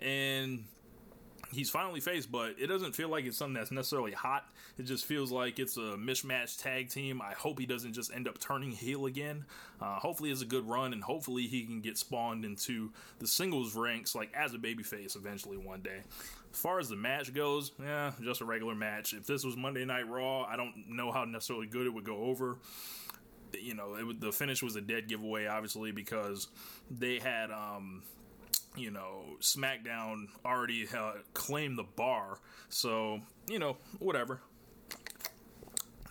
And 0.00 0.64
he's 1.56 1.70
finally 1.70 2.00
faced, 2.00 2.30
but 2.30 2.54
it 2.58 2.68
doesn't 2.68 2.94
feel 2.94 3.08
like 3.08 3.24
it's 3.24 3.36
something 3.36 3.54
that's 3.54 3.70
necessarily 3.70 4.12
hot. 4.12 4.44
It 4.78 4.84
just 4.84 5.04
feels 5.04 5.32
like 5.32 5.58
it's 5.58 5.76
a 5.76 5.96
mismatched 5.96 6.60
tag 6.60 6.90
team. 6.90 7.20
I 7.20 7.32
hope 7.32 7.58
he 7.58 7.66
doesn't 7.66 7.94
just 7.94 8.14
end 8.14 8.28
up 8.28 8.38
turning 8.38 8.70
heel 8.70 9.06
again. 9.06 9.44
Uh, 9.80 9.98
hopefully, 9.98 10.30
it's 10.30 10.42
a 10.42 10.46
good 10.46 10.68
run, 10.68 10.92
and 10.92 11.02
hopefully, 11.02 11.46
he 11.46 11.64
can 11.64 11.80
get 11.80 11.98
spawned 11.98 12.44
into 12.44 12.92
the 13.18 13.26
singles 13.26 13.74
ranks 13.74 14.14
like 14.14 14.32
as 14.34 14.54
a 14.54 14.58
babyface 14.58 15.16
eventually 15.16 15.56
one 15.56 15.80
day. 15.80 16.02
As 16.52 16.60
far 16.60 16.78
as 16.78 16.88
the 16.88 16.96
match 16.96 17.34
goes, 17.34 17.72
yeah, 17.80 18.12
just 18.22 18.40
a 18.40 18.44
regular 18.44 18.74
match. 18.74 19.12
If 19.12 19.26
this 19.26 19.44
was 19.44 19.56
Monday 19.56 19.84
Night 19.84 20.08
Raw, 20.08 20.44
I 20.44 20.56
don't 20.56 20.88
know 20.88 21.10
how 21.10 21.24
necessarily 21.24 21.66
good 21.66 21.86
it 21.86 21.90
would 21.90 22.04
go 22.04 22.24
over 22.24 22.58
you 23.60 23.74
know, 23.74 23.94
it, 23.94 24.20
the 24.20 24.32
finish 24.32 24.62
was 24.62 24.76
a 24.76 24.80
dead 24.80 25.08
giveaway, 25.08 25.46
obviously, 25.46 25.92
because 25.92 26.48
they 26.90 27.18
had 27.18 27.50
um, 27.50 28.02
you 28.76 28.90
know, 28.90 29.22
SmackDown 29.40 30.26
already 30.44 30.86
uh, 30.96 31.12
claimed 31.34 31.78
the 31.78 31.84
bar. 31.84 32.38
So, 32.68 33.20
you 33.48 33.58
know, 33.58 33.76
whatever. 33.98 34.40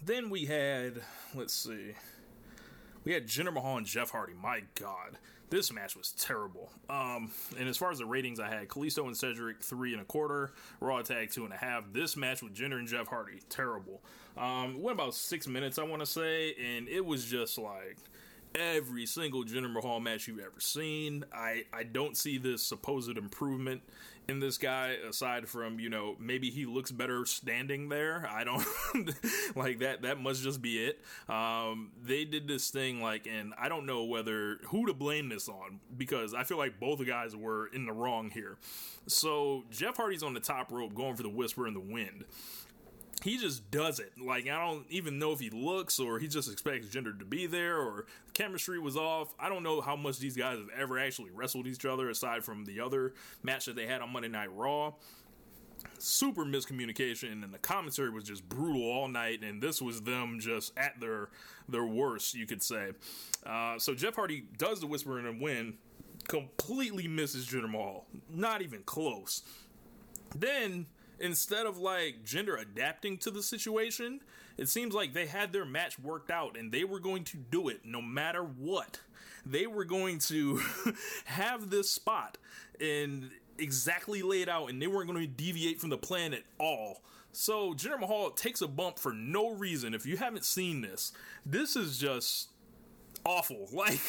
Then 0.04 0.30
we 0.30 0.46
had, 0.46 1.02
let's 1.34 1.54
see, 1.54 1.94
we 3.04 3.14
had 3.14 3.28
Jinder 3.28 3.54
Mahal 3.54 3.78
and 3.78 3.86
Jeff 3.86 4.12
Hardy. 4.12 4.34
My 4.34 4.62
God, 4.76 5.18
this 5.50 5.72
match 5.74 5.96
was 5.96 6.12
terrible. 6.12 6.72
Um, 6.90 7.32
and 7.58 7.68
as 7.68 7.78
far 7.78 7.92
as 7.92 7.98
the 7.98 8.06
ratings, 8.06 8.40
I 8.40 8.50
had 8.50 8.68
Kalisto 8.68 9.06
and 9.06 9.18
Cedric 9.18 9.64
three 9.64 9.94
and 9.94 10.02
a 10.02 10.06
quarter, 10.06 10.54
Raw 10.80 11.02
Tag 11.02 11.32
two 11.32 11.44
and 11.44 11.54
a 11.54 11.58
half. 11.58 11.92
This 11.92 12.16
match 12.16 12.44
with 12.44 12.54
Jinder 12.54 12.78
and 12.78 12.88
Jeff 12.88 13.08
Hardy, 13.08 13.40
terrible. 13.50 14.04
Um, 14.38 14.82
went 14.82 15.00
about 15.00 15.16
six 15.16 15.48
minutes, 15.48 15.80
I 15.80 15.84
want 15.84 16.02
to 16.02 16.06
say, 16.06 16.54
and 16.54 16.88
it 16.88 17.04
was 17.04 17.26
just 17.26 17.58
like 17.58 17.98
every 18.56 19.06
single 19.06 19.44
Jinder 19.44 19.72
Mahal 19.72 20.00
match 20.00 20.28
you've 20.28 20.40
ever 20.40 20.60
seen. 20.60 21.26
I, 21.34 21.64
I 21.74 21.84
don't 21.84 22.18
see 22.18 22.38
this 22.38 22.64
supposed 22.64 23.18
improvement 23.18 23.82
in 24.28 24.40
this 24.40 24.58
guy 24.58 24.96
aside 25.08 25.48
from, 25.48 25.80
you 25.80 25.90
know, 25.90 26.16
maybe 26.20 26.50
he 26.50 26.66
looks 26.66 26.92
better 26.92 27.26
standing 27.26 27.90
there. 27.90 28.28
I 28.32 28.44
don't 28.44 28.66
like 29.56 29.80
that. 29.80 30.02
That 30.02 30.20
must 30.20 30.42
just 30.42 30.62
be 30.62 30.86
it. 30.86 31.00
Um, 31.30 31.92
they 32.04 32.26
did 32.26 32.48
this 32.48 32.70
thing 32.70 33.02
like, 33.02 33.28
and 33.28 33.54
I 33.58 33.70
don't 33.70 33.86
know 33.86 34.04
whether 34.06 34.58
who 34.68 34.88
to 34.88 34.94
blame 34.94 35.30
this 35.30 35.48
on 35.48 35.80
because 35.96 36.34
I 36.34 36.44
feel 36.44 36.58
like 36.58 36.80
both 36.80 37.06
guys 37.06 37.36
were 37.36 37.68
in 37.68 37.86
the 37.86 37.94
wrong 37.94 38.32
here. 38.32 38.58
So 39.08 39.66
Jeff 39.70 39.98
Hardy's 39.98 40.24
on 40.24 40.34
the 40.34 40.40
top 40.40 40.72
rope 40.72 40.96
going 40.96 41.16
for 41.16 41.24
the 41.24 41.30
whisper 41.30 41.68
in 41.68 41.74
the 41.74 41.80
wind 41.80 42.26
he 43.26 43.40
just 43.40 43.72
does 43.72 44.00
it. 44.00 44.14
Like 44.24 44.48
I 44.48 44.64
don't 44.64 44.86
even 44.92 45.18
know 45.18 45.32
if 45.32 45.40
he 45.40 45.50
looks 45.50 46.00
or 46.00 46.20
he 46.20 46.28
just 46.28 46.50
expects 46.50 46.86
Jinder 46.90 47.18
to 47.18 47.26
be 47.26 47.48
there 47.48 47.78
or 47.78 48.06
the 48.28 48.32
chemistry 48.34 48.78
was 48.78 48.96
off. 48.96 49.34
I 49.40 49.50
don't 49.50 49.64
know 49.64 49.82
how 49.82 49.96
much 49.96 50.20
these 50.20 50.38
guys 50.38 50.60
have 50.60 50.70
ever 50.78 51.00
actually 51.00 51.32
wrestled 51.32 51.66
each 51.66 51.86
other 51.86 52.08
aside 52.12 52.44
from 52.44 52.66
the 52.66 52.80
other 52.80 53.16
match 53.42 53.66
that 53.66 53.76
they 53.76 53.88
had 53.88 54.02
on 54.02 54.14
Monday 54.14 54.28
Night 54.30 54.54
Raw. 54.54 54.94
Super 55.98 56.46
miscommunication 56.46 57.44
and 57.44 57.52
the 57.52 57.58
commentary 57.58 58.12
was 58.12 58.26
just 58.26 58.48
brutal 58.48 58.84
all 58.84 59.08
night 59.08 59.42
and 59.42 59.60
this 59.60 59.82
was 59.82 60.04
them 60.04 60.38
just 60.40 60.72
at 60.78 61.00
their 61.00 61.30
their 61.68 61.86
worst, 61.86 62.36
you 62.36 62.46
could 62.46 62.62
say. 62.62 62.92
Uh, 63.44 63.80
so 63.80 63.96
Jeff 63.96 64.16
Hardy 64.16 64.44
does 64.60 64.82
the 64.82 64.88
whisper 64.88 65.18
and 65.18 65.42
win, 65.42 65.80
completely 66.28 67.08
misses 67.08 67.48
Jinder 67.48 67.72
Mahal, 67.72 68.06
not 68.30 68.62
even 68.62 68.84
close. 68.84 69.42
Then 70.36 70.86
instead 71.20 71.66
of 71.66 71.78
like 71.78 72.24
Jinder 72.26 72.60
adapting 72.60 73.18
to 73.20 73.32
the 73.32 73.44
situation, 73.44 74.22
it 74.58 74.70
seems 74.70 74.94
like 74.94 75.14
they 75.14 75.26
had 75.26 75.54
their 75.54 75.66
match 75.66 76.00
worked 76.00 76.32
out 76.32 76.58
and 76.58 76.72
they 76.72 76.84
were 76.84 77.00
going 77.00 77.24
to 77.26 77.38
do 77.38 77.70
it 77.70 77.82
no 77.84 78.02
matter 78.02 78.44
what. 78.44 79.00
They 79.46 79.68
were 79.68 79.86
going 79.86 80.20
to 80.20 80.62
have 81.26 81.70
this 81.70 81.90
spot 81.90 82.38
and 82.80 83.32
exactly 83.58 84.22
laid 84.22 84.50
out 84.50 84.70
and 84.70 84.82
they 84.82 84.88
weren't 84.88 85.08
going 85.08 85.22
to 85.22 85.28
deviate 85.28 85.80
from 85.80 85.90
the 85.90 85.98
plan 85.98 86.34
at 86.34 86.44
all. 86.60 87.02
So 87.32 87.74
Jinder 87.74 88.00
Mahal 88.00 88.32
takes 88.32 88.62
a 88.62 88.68
bump 88.68 88.98
for 88.98 89.14
no 89.14 89.50
reason. 89.52 89.94
If 89.94 90.06
you 90.06 90.18
haven't 90.18 90.46
seen 90.46 90.82
this, 90.82 91.12
this 91.46 91.76
is 91.76 91.98
just 91.98 92.50
awful. 93.26 93.68
Like 93.76 94.00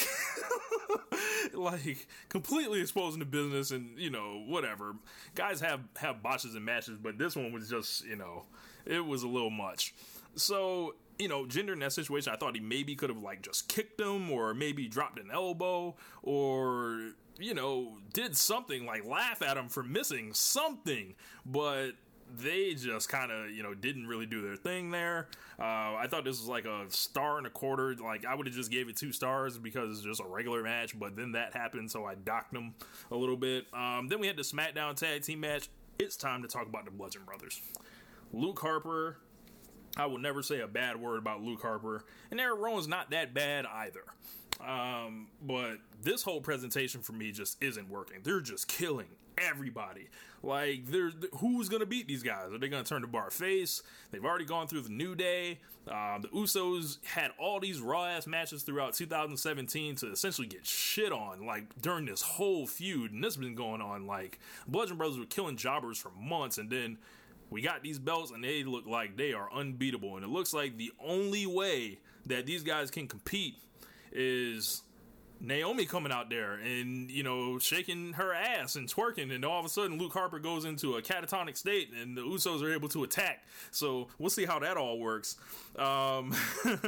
like 1.54 2.06
completely 2.28 2.80
exposing 2.80 3.18
the 3.18 3.24
business 3.24 3.70
and 3.70 3.98
you 3.98 4.10
know 4.10 4.42
whatever. 4.46 4.94
Guys 5.34 5.60
have 5.60 5.80
have 5.96 6.22
botches 6.22 6.54
and 6.54 6.64
matches 6.64 6.98
but 7.02 7.18
this 7.18 7.34
one 7.34 7.52
was 7.52 7.68
just 7.68 8.04
you 8.04 8.16
know 8.16 8.44
it 8.84 9.04
was 9.04 9.22
a 9.22 9.28
little 9.28 9.50
much. 9.50 9.94
So 10.34 10.94
you 11.18 11.28
know 11.28 11.44
Jinder 11.44 11.72
in 11.72 11.78
that 11.80 11.92
situation 11.92 12.30
i 12.32 12.36
thought 12.36 12.54
he 12.54 12.60
maybe 12.60 12.94
could 12.94 13.08
have 13.08 13.22
like 13.22 13.40
just 13.40 13.68
kicked 13.68 13.98
him 13.98 14.30
or 14.30 14.52
maybe 14.52 14.86
dropped 14.86 15.18
an 15.18 15.30
elbow 15.32 15.96
or 16.22 17.12
you 17.38 17.54
know 17.54 17.98
did 18.12 18.36
something 18.36 18.86
like 18.86 19.04
laugh 19.04 19.42
at 19.42 19.56
him 19.56 19.68
for 19.68 19.82
missing 19.82 20.32
something. 20.32 21.14
But 21.44 21.92
they 22.38 22.74
just 22.74 23.08
kind 23.08 23.30
of 23.30 23.50
you 23.50 23.62
know 23.62 23.74
didn't 23.74 24.06
really 24.06 24.26
do 24.26 24.42
their 24.42 24.56
thing 24.56 24.90
there. 24.90 25.28
Uh, 25.58 25.94
I 25.96 26.06
thought 26.08 26.24
this 26.24 26.40
was 26.40 26.48
like 26.48 26.64
a 26.64 26.84
star 26.88 27.38
and 27.38 27.46
a 27.46 27.50
quarter. 27.50 27.94
Like 27.94 28.24
I 28.24 28.34
would 28.34 28.46
have 28.46 28.54
just 28.54 28.70
gave 28.70 28.88
it 28.88 28.96
two 28.96 29.12
stars 29.12 29.58
because 29.58 29.98
it's 29.98 30.06
just 30.06 30.20
a 30.20 30.26
regular 30.26 30.62
match, 30.62 30.98
but 30.98 31.16
then 31.16 31.32
that 31.32 31.54
happened, 31.54 31.90
so 31.90 32.04
I 32.04 32.14
docked 32.14 32.52
them 32.52 32.74
a 33.10 33.16
little 33.16 33.36
bit. 33.36 33.66
Um, 33.72 34.08
then 34.08 34.20
we 34.20 34.26
had 34.26 34.36
the 34.36 34.42
SmackDown 34.42 34.96
Tag 34.96 35.22
Team 35.22 35.40
match. 35.40 35.68
It's 35.98 36.16
time 36.16 36.42
to 36.42 36.48
talk 36.48 36.66
about 36.66 36.84
the 36.84 36.90
Bludgeon 36.90 37.22
Brothers. 37.24 37.60
Luke 38.32 38.58
Harper. 38.60 39.18
I 39.98 40.04
will 40.04 40.18
never 40.18 40.42
say 40.42 40.60
a 40.60 40.66
bad 40.66 41.00
word 41.00 41.16
about 41.16 41.40
Luke 41.40 41.62
Harper, 41.62 42.04
and 42.30 42.38
Eric 42.38 42.60
Rowan's 42.60 42.86
not 42.86 43.10
that 43.12 43.32
bad 43.32 43.64
either. 43.64 44.04
Um, 44.60 45.28
but 45.42 45.78
this 46.02 46.22
whole 46.22 46.40
presentation 46.40 47.00
for 47.00 47.12
me 47.12 47.32
just 47.32 47.62
isn't 47.62 47.88
working. 47.88 48.18
They're 48.22 48.40
just 48.40 48.68
killing 48.68 49.08
everybody. 49.38 50.08
Like, 50.46 50.86
there's 50.86 51.14
who's 51.38 51.68
gonna 51.68 51.86
beat 51.86 52.06
these 52.06 52.22
guys? 52.22 52.52
Are 52.52 52.58
they 52.58 52.68
gonna 52.68 52.84
turn 52.84 53.02
the 53.02 53.08
bar 53.08 53.30
face? 53.30 53.82
They've 54.10 54.24
already 54.24 54.44
gone 54.44 54.68
through 54.68 54.82
the 54.82 54.90
New 54.92 55.14
Day. 55.14 55.58
Um, 55.88 56.22
the 56.22 56.28
Usos 56.28 57.04
had 57.04 57.30
all 57.38 57.60
these 57.60 57.80
raw 57.80 58.06
ass 58.06 58.26
matches 58.26 58.62
throughout 58.62 58.94
2017 58.94 59.96
to 59.96 60.10
essentially 60.10 60.46
get 60.46 60.66
shit 60.66 61.12
on, 61.12 61.46
like 61.46 61.80
during 61.80 62.06
this 62.06 62.22
whole 62.22 62.66
feud, 62.66 63.12
and 63.12 63.22
this 63.22 63.34
has 63.34 63.44
been 63.44 63.54
going 63.54 63.80
on. 63.80 64.06
Like, 64.06 64.38
Bludgeon 64.66 64.96
Brothers 64.96 65.18
were 65.18 65.26
killing 65.26 65.56
jobbers 65.56 65.98
for 65.98 66.10
months, 66.10 66.58
and 66.58 66.70
then 66.70 66.98
we 67.50 67.62
got 67.62 67.82
these 67.82 67.98
belts, 67.98 68.30
and 68.30 68.42
they 68.42 68.64
look 68.64 68.86
like 68.86 69.16
they 69.16 69.32
are 69.32 69.52
unbeatable. 69.52 70.16
And 70.16 70.24
it 70.24 70.28
looks 70.28 70.52
like 70.52 70.76
the 70.76 70.92
only 71.04 71.46
way 71.46 71.98
that 72.26 72.46
these 72.46 72.62
guys 72.62 72.90
can 72.90 73.06
compete 73.06 73.56
is 74.12 74.82
Naomi 75.40 75.86
coming 75.86 76.12
out 76.12 76.30
there 76.30 76.54
and 76.54 77.10
you 77.10 77.22
know 77.22 77.58
shaking 77.58 78.14
her 78.14 78.32
ass 78.32 78.76
and 78.76 78.88
twerking, 78.88 79.34
and 79.34 79.44
all 79.44 79.60
of 79.60 79.66
a 79.66 79.68
sudden 79.68 79.98
Luke 79.98 80.12
Harper 80.12 80.38
goes 80.38 80.64
into 80.64 80.96
a 80.96 81.02
catatonic 81.02 81.56
state, 81.56 81.90
and 81.92 82.16
the 82.16 82.22
Usos 82.22 82.62
are 82.62 82.72
able 82.72 82.88
to 82.90 83.04
attack. 83.04 83.44
So 83.70 84.08
we'll 84.18 84.30
see 84.30 84.44
how 84.44 84.58
that 84.60 84.76
all 84.76 84.98
works. 84.98 85.36
Um, 85.76 86.34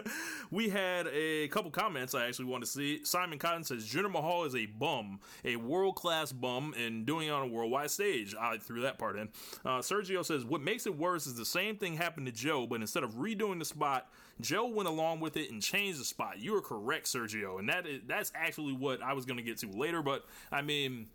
we 0.51 0.69
had 0.69 1.09
a 1.09 1.49
couple 1.49 1.71
comments 1.71 2.15
I 2.15 2.27
actually 2.27 2.47
want 2.47 2.65
to 2.65 2.71
see. 2.71 3.05
Simon 3.05 3.39
Cotton 3.39 3.65
says 3.65 3.87
Jinder 3.87 4.11
Mahal 4.11 4.45
is 4.45 4.55
a 4.55 4.67
bum, 4.67 5.21
a 5.45 5.57
world 5.57 5.97
class 5.97 6.33
bum, 6.33 6.75
and 6.79 7.07
doing 7.07 7.29
it 7.29 7.31
on 7.31 7.43
a 7.43 7.47
worldwide 7.47 7.91
stage. 7.91 8.35
I 8.39 8.59
threw 8.59 8.83
that 8.83 8.99
part 8.99 9.17
in. 9.17 9.29
Uh, 9.65 9.79
Sergio 9.79 10.25
says 10.25 10.45
what 10.45 10.61
makes 10.61 10.87
it 10.87 10.97
worse 10.97 11.27
is 11.27 11.37
the 11.37 11.47
same 11.47 11.77
thing 11.77 11.95
happened 11.95 12.27
to 12.27 12.33
Joe, 12.33 12.67
but 12.67 12.81
instead 12.81 13.03
of 13.03 13.15
redoing 13.15 13.59
the 13.59 13.65
spot 13.65 14.11
Joe 14.41 14.67
went 14.67 14.89
along 14.89 15.21
with 15.21 15.37
it 15.37 15.51
and 15.51 15.63
changed 15.63 16.01
the 16.01 16.05
spot. 16.05 16.39
You 16.39 16.55
are 16.57 16.61
correct, 16.61 17.07
Sergio, 17.07 17.59
and 17.59 17.69
that 17.69 17.87
is 17.87 18.01
that's 18.07 18.33
actually 18.35 18.73
what 18.73 19.03
I 19.03 19.13
was 19.13 19.25
going 19.25 19.39
to 19.39 19.43
get 19.43 19.59
to 19.59 19.69
later. 19.71 20.03
But 20.03 20.25
I 20.53 20.63
mean, 20.63 21.09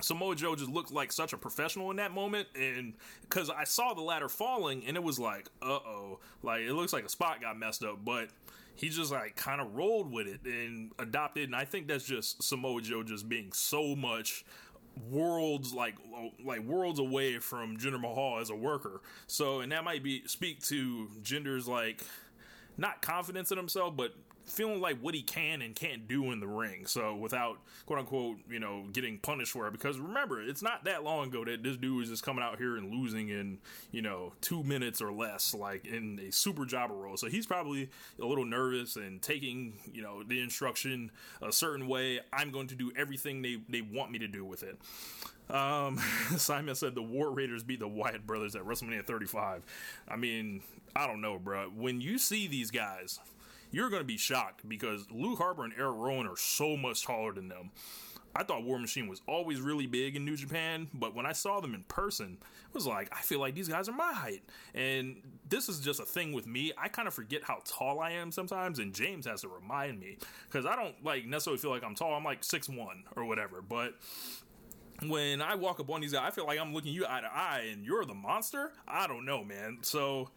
Samoa 0.00 0.34
Joe 0.34 0.56
just 0.56 0.70
looked 0.70 0.92
like 0.92 1.12
such 1.12 1.32
a 1.32 1.38
professional 1.38 1.90
in 1.90 1.96
that 1.96 2.12
moment, 2.12 2.48
and 2.54 2.94
because 3.22 3.50
I 3.50 3.64
saw 3.64 3.94
the 3.94 4.02
ladder 4.02 4.28
falling, 4.28 4.84
and 4.86 4.96
it 4.96 5.02
was 5.02 5.18
like, 5.18 5.48
uh 5.62 5.66
oh, 5.66 6.18
like 6.42 6.62
it 6.62 6.72
looks 6.72 6.92
like 6.92 7.04
a 7.04 7.08
spot 7.08 7.40
got 7.40 7.58
messed 7.58 7.84
up, 7.84 8.04
but 8.04 8.28
he 8.74 8.88
just 8.88 9.10
like 9.10 9.36
kind 9.36 9.60
of 9.60 9.74
rolled 9.74 10.12
with 10.12 10.26
it 10.26 10.40
and 10.44 10.92
adopted, 10.98 11.44
and 11.44 11.56
I 11.56 11.64
think 11.64 11.88
that's 11.88 12.04
just 12.04 12.42
Samoa 12.42 12.82
Joe 12.82 13.02
just 13.02 13.28
being 13.28 13.52
so 13.52 13.96
much 13.96 14.44
worlds 15.10 15.74
like 15.74 15.94
like 16.44 16.60
worlds 16.60 16.98
away 16.98 17.38
from 17.38 17.76
Jinder 17.76 18.00
Mahal 18.00 18.38
as 18.40 18.50
a 18.50 18.54
worker. 18.54 19.00
So, 19.26 19.60
and 19.60 19.72
that 19.72 19.84
might 19.84 20.02
be 20.02 20.26
speak 20.26 20.62
to 20.64 21.08
Jinder's 21.22 21.66
like 21.66 22.02
not 22.76 23.02
confidence 23.02 23.50
in 23.50 23.58
himself, 23.58 23.96
but 23.96 24.14
feeling 24.46 24.80
like 24.80 24.98
what 25.00 25.14
he 25.14 25.22
can 25.22 25.60
and 25.60 25.74
can't 25.74 26.06
do 26.06 26.30
in 26.30 26.40
the 26.40 26.46
ring. 26.46 26.86
So 26.86 27.16
without 27.16 27.58
quote 27.84 27.98
unquote, 27.98 28.38
you 28.48 28.60
know, 28.60 28.84
getting 28.92 29.18
punished 29.18 29.52
for 29.52 29.66
it. 29.66 29.72
Because 29.72 29.98
remember, 29.98 30.40
it's 30.40 30.62
not 30.62 30.84
that 30.84 31.02
long 31.02 31.28
ago 31.28 31.44
that 31.44 31.62
this 31.62 31.76
dude 31.76 31.96
was 31.96 32.08
just 32.08 32.22
coming 32.22 32.42
out 32.42 32.58
here 32.58 32.76
and 32.76 32.92
losing 32.92 33.28
in, 33.28 33.58
you 33.90 34.02
know, 34.02 34.32
two 34.40 34.62
minutes 34.62 35.02
or 35.02 35.12
less, 35.12 35.52
like 35.52 35.84
in 35.84 36.20
a 36.26 36.30
super 36.32 36.64
jobber 36.64 36.94
role. 36.94 37.16
So 37.16 37.26
he's 37.26 37.46
probably 37.46 37.90
a 38.20 38.24
little 38.24 38.44
nervous 38.44 38.96
and 38.96 39.20
taking, 39.20 39.74
you 39.92 40.02
know, 40.02 40.22
the 40.22 40.40
instruction 40.40 41.10
a 41.42 41.52
certain 41.52 41.88
way. 41.88 42.20
I'm 42.32 42.50
going 42.50 42.68
to 42.68 42.76
do 42.76 42.92
everything 42.96 43.42
they, 43.42 43.58
they 43.68 43.80
want 43.80 44.12
me 44.12 44.20
to 44.20 44.28
do 44.28 44.44
with 44.44 44.62
it. 44.62 44.78
Um, 45.48 45.98
Simon 46.36 46.74
said 46.74 46.94
the 46.94 47.02
War 47.02 47.30
Raiders 47.30 47.62
beat 47.62 47.80
the 47.80 47.88
Wyatt 47.88 48.26
brothers 48.26 48.54
at 48.54 48.62
WrestleMania 48.62 49.04
35. 49.04 49.64
I 50.08 50.16
mean, 50.16 50.62
I 50.96 51.06
don't 51.06 51.20
know, 51.20 51.38
bro. 51.38 51.70
When 51.76 52.00
you 52.00 52.18
see 52.18 52.46
these 52.46 52.70
guys, 52.70 53.20
you're 53.70 53.90
going 53.90 54.00
to 54.00 54.06
be 54.06 54.16
shocked 54.16 54.66
because 54.66 55.06
Luke 55.10 55.38
Harper 55.38 55.64
and 55.64 55.74
Eric 55.76 55.96
Rowan 55.96 56.26
are 56.26 56.38
so 56.38 56.74
much 56.74 57.04
taller 57.04 57.34
than 57.34 57.48
them. 57.48 57.70
I 58.34 58.44
thought 58.44 58.64
War 58.64 58.78
Machine 58.78 59.06
was 59.06 59.20
always 59.26 59.60
really 59.60 59.86
big 59.86 60.16
in 60.16 60.24
New 60.24 60.36
Japan, 60.36 60.88
but 60.94 61.14
when 61.14 61.26
I 61.26 61.32
saw 61.32 61.60
them 61.60 61.74
in 61.74 61.82
person, 61.84 62.38
it 62.40 62.74
was 62.74 62.86
like, 62.86 63.08
I 63.12 63.20
feel 63.20 63.40
like 63.40 63.54
these 63.54 63.68
guys 63.68 63.88
are 63.88 63.92
my 63.92 64.12
height. 64.12 64.42
And 64.74 65.16
this 65.48 65.68
is 65.68 65.80
just 65.80 66.00
a 66.00 66.04
thing 66.04 66.32
with 66.32 66.46
me. 66.46 66.72
I 66.76 66.88
kind 66.88 67.08
of 67.08 67.14
forget 67.14 67.42
how 67.42 67.60
tall 67.64 68.00
I 68.00 68.12
am 68.12 68.32
sometimes, 68.32 68.78
and 68.78 68.94
James 68.94 69.26
has 69.26 69.42
to 69.42 69.48
remind 69.48 70.00
me 70.00 70.18
because 70.48 70.66
I 70.66 70.76
don't 70.76 71.02
like 71.04 71.26
necessarily 71.26 71.58
feel 71.58 71.70
like 71.70 71.84
I'm 71.84 71.94
tall. 71.94 72.14
I'm 72.14 72.24
like 72.24 72.44
six 72.44 72.68
one 72.68 73.04
or 73.16 73.24
whatever, 73.24 73.62
but 73.62 73.94
when 75.06 75.42
I 75.42 75.54
walk 75.54 75.80
up 75.80 75.90
on 75.90 76.00
these 76.00 76.12
guys, 76.12 76.22
I 76.26 76.30
feel 76.30 76.46
like 76.46 76.58
I'm 76.58 76.72
looking 76.72 76.92
you 76.92 77.06
eye 77.06 77.20
to 77.20 77.26
eye, 77.26 77.68
and 77.70 77.84
you're 77.84 78.04
the 78.04 78.14
monster. 78.14 78.72
I 78.86 79.06
don't 79.06 79.24
know, 79.24 79.44
man. 79.44 79.78
So 79.82 80.30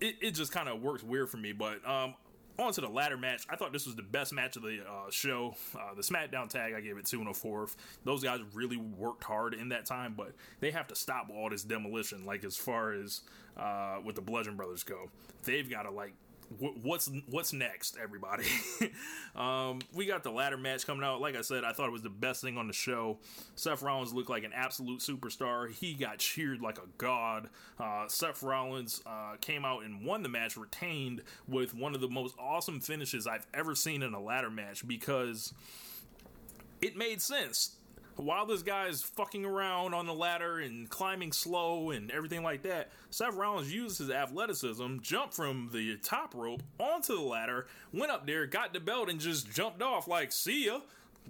it, 0.00 0.16
it 0.20 0.30
just 0.32 0.52
kind 0.52 0.68
of 0.68 0.82
works 0.82 1.02
weird 1.02 1.28
for 1.28 1.36
me. 1.36 1.52
But 1.52 1.86
um, 1.88 2.14
on 2.60 2.72
to 2.74 2.80
the 2.80 2.88
ladder 2.88 3.16
match. 3.16 3.46
I 3.48 3.56
thought 3.56 3.72
this 3.72 3.86
was 3.86 3.96
the 3.96 4.02
best 4.02 4.32
match 4.32 4.56
of 4.56 4.62
the 4.62 4.80
uh, 4.86 5.10
show. 5.10 5.54
Uh, 5.74 5.94
the 5.94 6.02
SmackDown 6.02 6.48
tag, 6.48 6.74
I 6.74 6.80
gave 6.80 6.98
it 6.98 7.06
two 7.06 7.20
and 7.20 7.28
a 7.28 7.34
fourth. 7.34 7.76
Those 8.04 8.22
guys 8.22 8.40
really 8.52 8.76
worked 8.76 9.24
hard 9.24 9.54
in 9.54 9.70
that 9.70 9.86
time, 9.86 10.14
but 10.16 10.32
they 10.60 10.70
have 10.70 10.86
to 10.88 10.94
stop 10.94 11.30
all 11.30 11.48
this 11.50 11.62
demolition. 11.62 12.24
Like 12.24 12.44
as 12.44 12.56
far 12.56 12.92
as 12.92 13.22
uh, 13.56 13.98
with 14.04 14.16
the 14.16 14.22
Bludgeon 14.22 14.56
Brothers 14.56 14.82
go, 14.84 15.10
they've 15.44 15.68
got 15.68 15.82
to 15.82 15.90
like 15.90 16.12
what's 16.58 17.10
what's 17.28 17.52
next, 17.52 17.96
everybody? 18.02 18.44
um, 19.36 19.80
we 19.94 20.06
got 20.06 20.24
the 20.24 20.30
ladder 20.30 20.56
match 20.56 20.86
coming 20.86 21.04
out. 21.04 21.20
Like 21.20 21.36
I 21.36 21.42
said, 21.42 21.64
I 21.64 21.72
thought 21.72 21.86
it 21.86 21.92
was 21.92 22.02
the 22.02 22.10
best 22.10 22.42
thing 22.42 22.58
on 22.58 22.66
the 22.66 22.72
show. 22.72 23.18
Seth 23.54 23.82
Rollins 23.82 24.12
looked 24.12 24.30
like 24.30 24.44
an 24.44 24.52
absolute 24.52 25.00
superstar. 25.00 25.70
He 25.70 25.94
got 25.94 26.18
cheered 26.18 26.60
like 26.60 26.78
a 26.78 26.88
god. 26.98 27.48
Uh, 27.78 28.08
Seth 28.08 28.42
Rollins 28.42 29.00
uh, 29.06 29.36
came 29.40 29.64
out 29.64 29.84
and 29.84 30.04
won 30.04 30.22
the 30.22 30.28
match, 30.28 30.56
retained 30.56 31.22
with 31.46 31.74
one 31.74 31.94
of 31.94 32.00
the 32.00 32.08
most 32.08 32.34
awesome 32.38 32.80
finishes 32.80 33.26
I've 33.26 33.46
ever 33.54 33.74
seen 33.74 34.02
in 34.02 34.12
a 34.12 34.20
ladder 34.20 34.50
match 34.50 34.86
because 34.86 35.54
it 36.82 36.96
made 36.96 37.22
sense 37.22 37.76
while 38.20 38.46
this 38.46 38.62
guy 38.62 38.86
is 38.86 39.02
fucking 39.02 39.44
around 39.44 39.94
on 39.94 40.06
the 40.06 40.14
ladder 40.14 40.58
and 40.58 40.88
climbing 40.88 41.32
slow 41.32 41.90
and 41.90 42.10
everything 42.10 42.42
like 42.42 42.62
that, 42.62 42.90
Seth 43.10 43.34
Rollins 43.34 43.72
used 43.72 43.98
his 43.98 44.10
athleticism, 44.10 44.98
jumped 45.00 45.34
from 45.34 45.70
the 45.72 45.96
top 45.96 46.34
rope 46.34 46.62
onto 46.78 47.14
the 47.16 47.22
ladder, 47.22 47.66
went 47.92 48.12
up 48.12 48.26
there, 48.26 48.46
got 48.46 48.72
the 48.72 48.80
belt, 48.80 49.08
and 49.08 49.20
just 49.20 49.50
jumped 49.50 49.82
off 49.82 50.06
like, 50.06 50.32
see 50.32 50.66
ya, 50.66 50.80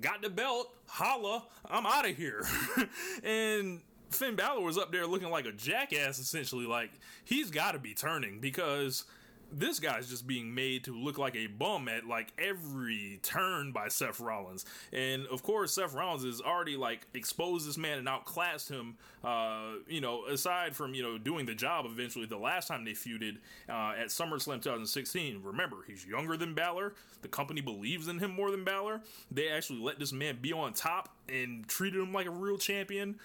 got 0.00 0.22
the 0.22 0.30
belt, 0.30 0.74
holla, 0.86 1.44
I'm 1.68 1.86
out 1.86 2.08
of 2.08 2.16
here. 2.16 2.44
and 3.22 3.80
Finn 4.10 4.36
Balor 4.36 4.62
was 4.62 4.78
up 4.78 4.92
there 4.92 5.06
looking 5.06 5.30
like 5.30 5.46
a 5.46 5.52
jackass, 5.52 6.18
essentially. 6.18 6.66
Like, 6.66 6.90
he's 7.24 7.50
got 7.50 7.72
to 7.72 7.78
be 7.78 7.94
turning 7.94 8.40
because 8.40 9.04
this 9.52 9.80
guy's 9.80 10.08
just 10.08 10.26
being 10.26 10.54
made 10.54 10.84
to 10.84 10.96
look 10.96 11.18
like 11.18 11.36
a 11.36 11.46
bum 11.46 11.88
at 11.88 12.06
like 12.06 12.32
every 12.38 13.20
turn 13.22 13.72
by 13.72 13.88
Seth 13.88 14.20
Rollins. 14.20 14.64
And 14.92 15.26
of 15.26 15.42
course, 15.42 15.74
Seth 15.74 15.94
Rollins 15.94 16.24
has 16.24 16.40
already 16.40 16.76
like 16.76 17.06
exposed 17.14 17.68
this 17.68 17.78
man 17.78 17.98
and 17.98 18.08
outclassed 18.08 18.68
him. 18.68 18.96
Uh, 19.22 19.74
you 19.88 20.00
know, 20.00 20.26
aside 20.26 20.74
from 20.74 20.94
you 20.94 21.02
know 21.02 21.18
doing 21.18 21.46
the 21.46 21.54
job 21.54 21.84
eventually, 21.86 22.26
the 22.26 22.38
last 22.38 22.68
time 22.68 22.84
they 22.84 22.92
feuded 22.92 23.36
uh, 23.68 23.94
at 23.98 24.08
SummerSlam 24.08 24.62
2016. 24.62 25.40
Remember, 25.42 25.76
he's 25.86 26.06
younger 26.06 26.36
than 26.36 26.54
Balor. 26.54 26.94
The 27.22 27.28
company 27.28 27.60
believes 27.60 28.08
in 28.08 28.18
him 28.18 28.34
more 28.34 28.50
than 28.50 28.64
Balor. 28.64 29.00
They 29.30 29.48
actually 29.48 29.80
let 29.80 29.98
this 29.98 30.12
man 30.12 30.38
be 30.40 30.52
on 30.52 30.72
top 30.72 31.14
and 31.28 31.66
treated 31.68 32.00
him 32.00 32.12
like 32.12 32.26
a 32.26 32.30
real 32.30 32.58
champion 32.58 33.18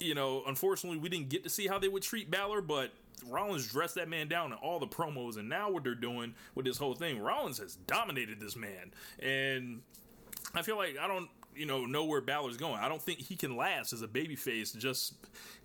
you 0.00 0.14
know, 0.14 0.42
unfortunately, 0.46 0.98
we 0.98 1.08
didn't 1.08 1.28
get 1.28 1.44
to 1.44 1.50
see 1.50 1.66
how 1.66 1.78
they 1.78 1.88
would 1.88 2.02
treat 2.02 2.30
Balor, 2.30 2.62
but 2.62 2.92
Rollins 3.26 3.66
dressed 3.66 3.94
that 3.96 4.08
man 4.08 4.28
down 4.28 4.52
in 4.52 4.58
all 4.58 4.78
the 4.78 4.86
promos, 4.86 5.36
and 5.36 5.48
now 5.48 5.70
what 5.70 5.84
they're 5.84 5.94
doing 5.94 6.34
with 6.54 6.64
this 6.64 6.78
whole 6.78 6.94
thing, 6.94 7.18
Rollins 7.18 7.58
has 7.58 7.76
dominated 7.86 8.40
this 8.40 8.56
man, 8.56 8.92
and 9.20 9.82
I 10.54 10.62
feel 10.62 10.76
like 10.76 10.96
I 10.98 11.06
don't, 11.08 11.28
you 11.54 11.66
know, 11.66 11.86
know 11.86 12.04
where 12.04 12.20
Balor's 12.20 12.56
going. 12.56 12.80
I 12.80 12.88
don't 12.88 13.02
think 13.02 13.20
he 13.20 13.36
can 13.36 13.56
last 13.56 13.92
as 13.92 14.02
a 14.02 14.08
babyface, 14.08 14.76
just 14.76 15.14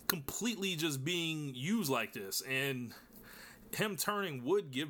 completely 0.08 0.76
just 0.76 1.04
being 1.04 1.54
used 1.56 1.90
like 1.90 2.14
this, 2.14 2.42
and 2.42 2.94
him 3.76 3.96
turning 3.96 4.44
would 4.46 4.72
give 4.72 4.90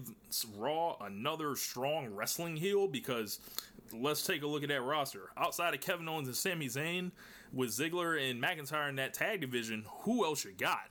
Raw 0.57 0.97
another 1.01 1.55
strong 1.55 2.13
wrestling 2.13 2.57
heel 2.57 2.87
because 2.87 3.39
let's 3.93 4.25
take 4.25 4.43
a 4.43 4.47
look 4.47 4.63
at 4.63 4.69
that 4.69 4.81
roster. 4.81 5.29
Outside 5.37 5.73
of 5.73 5.81
Kevin 5.81 6.09
Owens 6.09 6.27
and 6.27 6.35
Sami 6.35 6.67
Zayn, 6.67 7.11
with 7.53 7.69
Ziggler 7.69 8.19
and 8.19 8.41
McIntyre 8.41 8.89
in 8.89 8.95
that 8.95 9.13
tag 9.13 9.41
division, 9.41 9.85
who 10.01 10.25
else 10.25 10.43
you 10.43 10.51
got? 10.51 10.89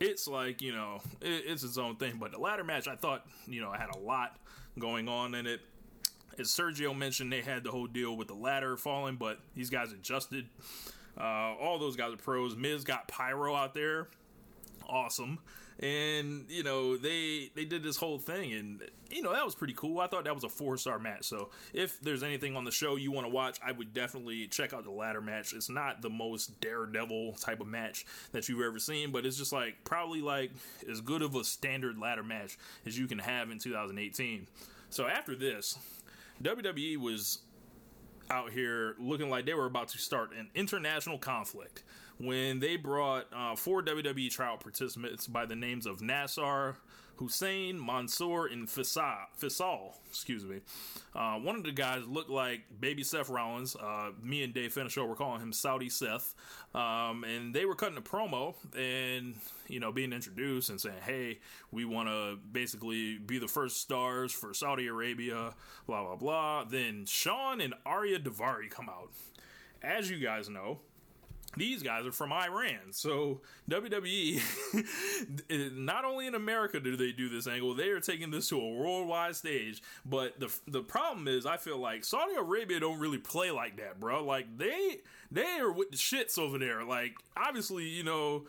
It's 0.00 0.28
like, 0.28 0.62
you 0.62 0.72
know, 0.72 1.00
it, 1.20 1.44
it's 1.46 1.62
its 1.62 1.78
own 1.78 1.96
thing. 1.96 2.18
But 2.18 2.32
the 2.32 2.38
ladder 2.38 2.64
match, 2.64 2.88
I 2.88 2.96
thought, 2.96 3.26
you 3.46 3.60
know, 3.60 3.70
I 3.70 3.78
had 3.78 3.94
a 3.94 3.98
lot 3.98 4.38
going 4.78 5.08
on 5.08 5.34
in 5.34 5.46
it. 5.46 5.60
As 6.38 6.48
Sergio 6.48 6.96
mentioned, 6.96 7.32
they 7.32 7.40
had 7.40 7.64
the 7.64 7.70
whole 7.70 7.86
deal 7.86 8.16
with 8.16 8.28
the 8.28 8.34
ladder 8.34 8.76
falling, 8.76 9.16
but 9.16 9.38
these 9.54 9.70
guys 9.70 9.92
adjusted. 9.92 10.46
Uh, 11.18 11.54
all 11.54 11.78
those 11.78 11.96
guys 11.96 12.12
are 12.12 12.18
pros. 12.18 12.54
Miz 12.56 12.84
got 12.84 13.08
Pyro 13.08 13.54
out 13.54 13.72
there. 13.72 14.08
Awesome 14.86 15.38
and 15.80 16.46
you 16.48 16.62
know 16.62 16.96
they 16.96 17.50
they 17.54 17.64
did 17.64 17.82
this 17.82 17.96
whole 17.96 18.18
thing 18.18 18.52
and 18.52 18.82
you 19.10 19.22
know 19.22 19.32
that 19.32 19.44
was 19.44 19.54
pretty 19.54 19.74
cool. 19.74 20.00
I 20.00 20.06
thought 20.06 20.24
that 20.24 20.34
was 20.34 20.44
a 20.44 20.48
four 20.48 20.76
star 20.76 20.98
match. 20.98 21.24
So 21.24 21.50
if 21.72 22.00
there's 22.00 22.22
anything 22.22 22.56
on 22.56 22.64
the 22.64 22.70
show 22.70 22.96
you 22.96 23.12
want 23.12 23.26
to 23.26 23.32
watch 23.32 23.58
i 23.64 23.72
would 23.72 23.92
definitely 23.92 24.46
check 24.46 24.72
out 24.72 24.84
the 24.84 24.90
ladder 24.90 25.20
match. 25.20 25.52
It's 25.52 25.68
not 25.68 26.02
the 26.02 26.10
most 26.10 26.60
daredevil 26.60 27.34
type 27.34 27.60
of 27.60 27.66
match 27.66 28.06
that 28.32 28.48
you've 28.48 28.62
ever 28.62 28.78
seen 28.78 29.12
but 29.12 29.26
it's 29.26 29.36
just 29.36 29.52
like 29.52 29.76
probably 29.84 30.20
like 30.20 30.50
as 30.90 31.00
good 31.00 31.22
of 31.22 31.34
a 31.34 31.44
standard 31.44 31.98
ladder 31.98 32.22
match 32.22 32.58
as 32.86 32.98
you 32.98 33.06
can 33.06 33.18
have 33.18 33.50
in 33.50 33.58
2018 33.58 34.46
so 34.90 35.06
after 35.06 35.34
this 35.34 35.78
wwe 36.42 36.96
was 36.96 37.40
out 38.30 38.50
here 38.50 38.94
looking 38.98 39.30
like 39.30 39.46
they 39.46 39.54
were 39.54 39.66
about 39.66 39.88
to 39.88 39.98
start 39.98 40.30
an 40.36 40.48
international 40.54 41.18
conflict 41.18 41.82
when 42.18 42.60
they 42.60 42.76
brought 42.76 43.26
uh, 43.34 43.56
four 43.56 43.82
WWE 43.82 44.30
trial 44.30 44.56
participants 44.56 45.26
by 45.26 45.46
the 45.46 45.56
names 45.56 45.86
of 45.86 46.00
Nassar, 46.00 46.76
Hussein, 47.16 47.84
Mansoor, 47.84 48.46
and 48.46 48.68
Faisal. 48.68 49.92
Excuse 50.08 50.44
me. 50.44 50.60
Uh, 51.14 51.36
one 51.36 51.56
of 51.56 51.64
the 51.64 51.72
guys 51.72 52.06
looked 52.06 52.30
like 52.30 52.62
baby 52.78 53.02
Seth 53.02 53.28
Rollins. 53.28 53.74
Uh, 53.74 54.10
me 54.22 54.42
and 54.42 54.52
Dave 54.52 54.72
Finisher 54.72 55.04
were 55.04 55.16
calling 55.16 55.40
him 55.40 55.52
Saudi 55.52 55.88
Seth. 55.88 56.34
Um, 56.74 57.24
and 57.24 57.54
they 57.54 57.64
were 57.64 57.74
cutting 57.74 57.96
a 57.96 58.02
promo 58.02 58.54
and, 58.76 59.34
you 59.68 59.80
know, 59.80 59.92
being 59.92 60.12
introduced 60.12 60.68
and 60.68 60.80
saying, 60.80 61.00
hey, 61.04 61.38
we 61.70 61.84
want 61.84 62.08
to 62.08 62.38
basically 62.52 63.18
be 63.18 63.38
the 63.38 63.48
first 63.48 63.80
stars 63.80 64.32
for 64.32 64.52
Saudi 64.52 64.86
Arabia, 64.86 65.54
blah, 65.86 66.02
blah, 66.04 66.16
blah. 66.16 66.64
Then 66.64 67.06
Shawn 67.06 67.60
and 67.60 67.74
Ariya 67.86 68.22
Daivari 68.22 68.70
come 68.70 68.88
out. 68.90 69.10
As 69.82 70.10
you 70.10 70.18
guys 70.18 70.48
know, 70.48 70.80
these 71.56 71.82
guys 71.82 72.06
are 72.06 72.12
from 72.12 72.32
Iran. 72.32 72.92
So 72.92 73.40
WWE, 73.70 74.42
not 75.76 76.04
only 76.04 76.26
in 76.26 76.34
America 76.34 76.80
do 76.80 76.96
they 76.96 77.12
do 77.12 77.28
this 77.28 77.46
angle, 77.46 77.74
they 77.74 77.88
are 77.88 78.00
taking 78.00 78.30
this 78.30 78.48
to 78.50 78.60
a 78.60 78.74
worldwide 78.74 79.36
stage. 79.36 79.82
But 80.04 80.38
the 80.38 80.54
the 80.66 80.82
problem 80.82 81.28
is, 81.28 81.46
I 81.46 81.56
feel 81.56 81.78
like 81.78 82.04
Saudi 82.04 82.34
Arabia 82.34 82.80
don't 82.80 82.98
really 82.98 83.18
play 83.18 83.50
like 83.50 83.76
that, 83.78 84.00
bro. 84.00 84.24
Like 84.24 84.58
they 84.58 84.98
they 85.30 85.58
are 85.58 85.72
with 85.72 85.90
the 85.90 85.96
shits 85.96 86.38
over 86.38 86.58
there. 86.58 86.84
Like 86.84 87.14
obviously, 87.36 87.84
you 87.84 88.04
know. 88.04 88.44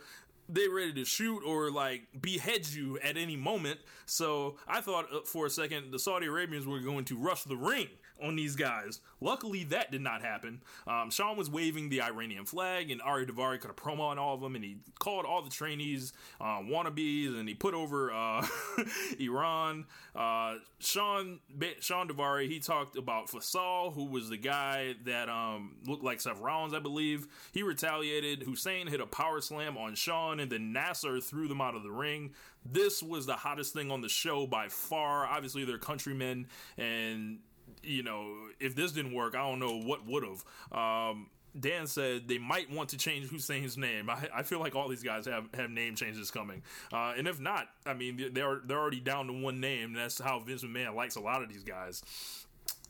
They 0.50 0.66
ready 0.66 0.94
to 0.94 1.04
shoot 1.04 1.42
or 1.44 1.70
like 1.70 2.04
behead 2.18 2.66
you 2.68 2.98
at 3.00 3.18
any 3.18 3.36
moment. 3.36 3.80
So 4.06 4.56
I 4.66 4.80
thought 4.80 5.04
uh, 5.12 5.20
for 5.26 5.44
a 5.44 5.50
second 5.50 5.90
the 5.90 5.98
Saudi 5.98 6.24
Arabians 6.24 6.66
were 6.66 6.80
going 6.80 7.04
to 7.04 7.18
rush 7.18 7.42
the 7.42 7.54
ring 7.54 7.88
on 8.22 8.36
these 8.36 8.56
guys. 8.56 9.00
Luckily, 9.20 9.64
that 9.64 9.90
did 9.90 10.00
not 10.00 10.22
happen. 10.22 10.62
Um, 10.86 11.10
Shawn 11.10 11.36
was 11.36 11.50
waving 11.50 11.88
the 11.88 12.02
Iranian 12.02 12.44
flag, 12.44 12.90
and 12.90 13.02
Ari 13.02 13.26
Daivari 13.26 13.60
cut 13.60 13.70
a 13.70 13.74
promo 13.74 14.00
on 14.00 14.18
all 14.18 14.34
of 14.34 14.40
them, 14.40 14.54
and 14.54 14.64
he 14.64 14.78
called 14.98 15.24
all 15.24 15.42
the 15.42 15.50
trainees 15.50 16.12
uh, 16.40 16.60
wannabes, 16.60 17.38
and 17.38 17.48
he 17.48 17.54
put 17.54 17.74
over 17.74 18.12
uh, 18.12 18.46
Iran. 19.20 19.86
Uh, 20.14 20.56
Shawn 20.78 21.40
Shawn 21.80 22.08
Daivari 22.08 22.48
he 22.48 22.60
talked 22.60 22.96
about 22.96 23.28
Faisal, 23.28 23.92
who 23.92 24.06
was 24.06 24.28
the 24.28 24.36
guy 24.36 24.94
that 25.04 25.28
um, 25.28 25.76
looked 25.86 26.04
like 26.04 26.20
Seth 26.20 26.40
Rollins, 26.40 26.74
I 26.74 26.78
believe. 26.78 27.26
He 27.52 27.62
retaliated. 27.62 28.42
Hussein 28.42 28.86
hit 28.86 29.00
a 29.00 29.06
power 29.06 29.40
slam 29.40 29.76
on 29.76 29.94
Shawn, 29.94 30.40
and 30.40 30.50
then 30.50 30.72
Nassar 30.72 31.22
threw 31.22 31.48
them 31.48 31.60
out 31.60 31.74
of 31.74 31.82
the 31.82 31.90
ring. 31.90 32.32
This 32.64 33.02
was 33.02 33.26
the 33.26 33.34
hottest 33.34 33.72
thing 33.72 33.90
on 33.90 34.00
the 34.00 34.08
show 34.08 34.46
by 34.46 34.68
far. 34.68 35.26
Obviously, 35.26 35.64
they're 35.64 35.78
countrymen, 35.78 36.46
and 36.76 37.38
you 37.88 38.02
know, 38.02 38.34
if 38.60 38.74
this 38.74 38.92
didn't 38.92 39.14
work, 39.14 39.34
I 39.34 39.48
don't 39.48 39.58
know 39.58 39.78
what 39.80 40.06
would 40.06 40.24
have. 40.24 40.44
Um, 40.78 41.28
Dan 41.58 41.86
said 41.86 42.28
they 42.28 42.38
might 42.38 42.70
want 42.70 42.90
to 42.90 42.96
change 42.96 43.28
Hussein's 43.30 43.76
name. 43.76 44.10
I, 44.10 44.28
I, 44.34 44.42
feel 44.42 44.60
like 44.60 44.76
all 44.76 44.88
these 44.88 45.02
guys 45.02 45.26
have, 45.26 45.48
have 45.54 45.70
name 45.70 45.94
changes 45.94 46.30
coming, 46.30 46.62
uh, 46.92 47.14
and 47.16 47.26
if 47.26 47.40
not, 47.40 47.68
I 47.86 47.94
mean 47.94 48.30
they're 48.32 48.60
they're 48.64 48.78
already 48.78 49.00
down 49.00 49.26
to 49.28 49.32
one 49.32 49.60
name. 49.60 49.94
that's 49.94 50.20
how 50.20 50.38
Vince 50.40 50.62
McMahon 50.62 50.94
likes 50.94 51.16
a 51.16 51.20
lot 51.20 51.42
of 51.42 51.48
these 51.48 51.64
guys. 51.64 52.02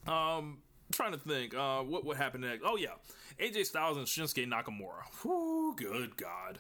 Um, 0.07 0.59
trying 0.93 1.13
to 1.13 1.19
think, 1.19 1.55
uh, 1.55 1.83
what 1.83 2.05
would 2.05 2.17
happen 2.17 2.41
next? 2.41 2.63
Oh 2.67 2.77
yeah, 2.77 2.95
AJ 3.41 3.67
Styles 3.67 3.97
and 3.97 4.07
Shinsuke 4.07 4.47
Nakamura. 4.47 5.25
Whoo, 5.25 5.75
good 5.75 6.17
God! 6.17 6.59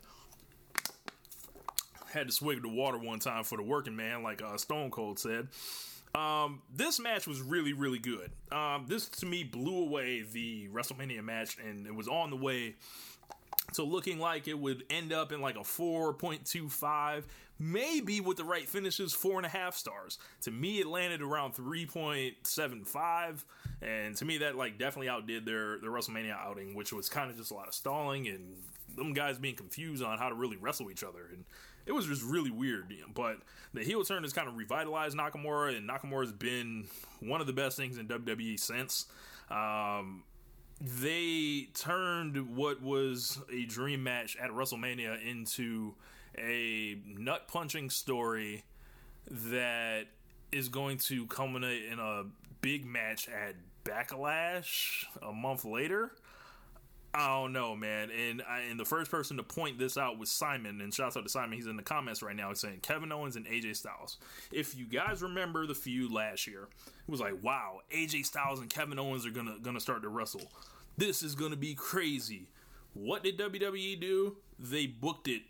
Had 2.12 2.28
to 2.28 2.32
swig 2.32 2.62
the 2.62 2.68
water 2.68 2.98
one 2.98 3.18
time 3.18 3.44
for 3.44 3.56
the 3.56 3.64
working 3.64 3.96
man, 3.96 4.22
like 4.22 4.40
uh, 4.40 4.56
Stone 4.56 4.92
Cold 4.92 5.18
said. 5.18 5.48
Um, 6.14 6.62
this 6.74 6.98
match 6.98 7.26
was 7.26 7.40
really, 7.40 7.72
really 7.72 7.98
good. 7.98 8.30
Um, 8.50 8.86
this 8.88 9.08
to 9.08 9.26
me 9.26 9.44
blew 9.44 9.84
away 9.84 10.22
the 10.22 10.68
WrestleMania 10.68 11.22
match, 11.22 11.58
and 11.58 11.86
it 11.86 11.94
was 11.94 12.08
on 12.08 12.30
the 12.30 12.36
way 12.36 12.76
to 13.74 13.82
looking 13.82 14.18
like 14.18 14.48
it 14.48 14.58
would 14.58 14.84
end 14.90 15.12
up 15.12 15.32
in 15.32 15.40
like 15.40 15.56
a 15.56 15.60
4.25, 15.60 17.24
maybe 17.58 18.20
with 18.20 18.36
the 18.36 18.44
right 18.44 18.68
finishes, 18.68 19.12
four 19.12 19.36
and 19.36 19.46
a 19.46 19.50
half 19.50 19.76
stars. 19.76 20.18
To 20.42 20.50
me, 20.50 20.80
it 20.80 20.86
landed 20.86 21.20
around 21.20 21.54
3.75, 21.54 23.44
and 23.82 24.16
to 24.16 24.24
me, 24.24 24.38
that 24.38 24.56
like 24.56 24.78
definitely 24.78 25.08
outdid 25.08 25.44
their 25.44 25.78
their 25.78 25.90
WrestleMania 25.90 26.36
outing, 26.36 26.74
which 26.74 26.92
was 26.92 27.08
kind 27.08 27.30
of 27.30 27.36
just 27.36 27.50
a 27.50 27.54
lot 27.54 27.68
of 27.68 27.74
stalling 27.74 28.28
and 28.28 28.56
them 28.96 29.12
guys 29.12 29.38
being 29.38 29.54
confused 29.54 30.02
on 30.02 30.18
how 30.18 30.28
to 30.28 30.34
really 30.34 30.56
wrestle 30.56 30.90
each 30.90 31.04
other. 31.04 31.28
And 31.32 31.44
it 31.88 31.94
was 31.94 32.06
just 32.06 32.22
really 32.22 32.50
weird. 32.50 32.92
But 33.14 33.38
the 33.72 33.82
heel 33.82 34.04
turn 34.04 34.22
has 34.22 34.32
kind 34.32 34.46
of 34.46 34.56
revitalized 34.56 35.16
Nakamura, 35.16 35.76
and 35.76 35.88
Nakamura's 35.88 36.32
been 36.32 36.86
one 37.20 37.40
of 37.40 37.46
the 37.46 37.52
best 37.52 37.76
things 37.76 37.96
in 37.96 38.06
WWE 38.06 38.60
since. 38.60 39.06
Um, 39.50 40.22
they 40.80 41.68
turned 41.74 42.54
what 42.54 42.82
was 42.82 43.40
a 43.52 43.64
dream 43.64 44.02
match 44.02 44.36
at 44.36 44.50
WrestleMania 44.50 45.26
into 45.26 45.94
a 46.36 46.98
nut 47.04 47.48
punching 47.48 47.90
story 47.90 48.64
that 49.30 50.04
is 50.52 50.68
going 50.68 50.98
to 50.98 51.26
culminate 51.26 51.84
in 51.90 51.98
a 51.98 52.24
big 52.60 52.84
match 52.84 53.28
at 53.28 53.56
Backlash 53.84 55.04
a 55.22 55.32
month 55.32 55.64
later. 55.64 56.12
I 57.14 57.26
don't 57.28 57.52
know, 57.52 57.74
man. 57.74 58.10
And 58.10 58.42
I, 58.48 58.60
and 58.70 58.78
the 58.78 58.84
first 58.84 59.10
person 59.10 59.38
to 59.38 59.42
point 59.42 59.78
this 59.78 59.96
out 59.96 60.18
was 60.18 60.30
Simon. 60.30 60.80
And 60.80 60.92
shouts 60.92 61.16
out 61.16 61.24
to 61.24 61.28
Simon. 61.28 61.52
He's 61.56 61.66
in 61.66 61.76
the 61.76 61.82
comments 61.82 62.22
right 62.22 62.36
now. 62.36 62.50
He's 62.50 62.60
saying 62.60 62.80
Kevin 62.82 63.10
Owens 63.10 63.36
and 63.36 63.46
AJ 63.46 63.76
Styles. 63.76 64.18
If 64.52 64.76
you 64.76 64.84
guys 64.84 65.22
remember 65.22 65.66
the 65.66 65.74
feud 65.74 66.12
last 66.12 66.46
year, 66.46 66.68
it 66.86 67.10
was 67.10 67.20
like, 67.20 67.42
wow, 67.42 67.80
AJ 67.94 68.26
Styles 68.26 68.60
and 68.60 68.68
Kevin 68.68 68.98
Owens 68.98 69.26
are 69.26 69.30
gonna 69.30 69.56
gonna 69.62 69.80
start 69.80 70.02
to 70.02 70.08
wrestle. 70.08 70.50
This 70.96 71.22
is 71.22 71.34
gonna 71.34 71.56
be 71.56 71.74
crazy. 71.74 72.48
What 72.94 73.22
did 73.22 73.38
WWE 73.38 74.00
do? 74.00 74.36
They 74.58 74.86
booked 74.86 75.28
it 75.28 75.42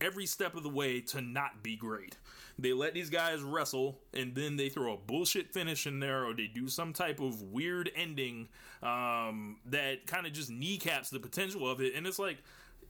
every 0.00 0.26
step 0.26 0.54
of 0.56 0.62
the 0.62 0.68
way 0.68 1.00
to 1.00 1.20
not 1.20 1.62
be 1.62 1.76
great. 1.76 2.16
They 2.58 2.72
let 2.72 2.94
these 2.94 3.10
guys 3.10 3.42
wrestle, 3.42 3.98
and 4.14 4.34
then 4.34 4.56
they 4.56 4.70
throw 4.70 4.94
a 4.94 4.96
bullshit 4.96 5.52
finish 5.52 5.86
in 5.86 6.00
there, 6.00 6.24
or 6.24 6.32
they 6.32 6.46
do 6.46 6.68
some 6.68 6.94
type 6.94 7.20
of 7.20 7.42
weird 7.42 7.90
ending 7.94 8.48
um, 8.82 9.58
that 9.66 10.06
kind 10.06 10.26
of 10.26 10.32
just 10.32 10.50
kneecaps 10.50 11.10
the 11.10 11.20
potential 11.20 11.70
of 11.70 11.82
it. 11.82 11.94
And 11.94 12.06
it's 12.06 12.18
like, 12.18 12.38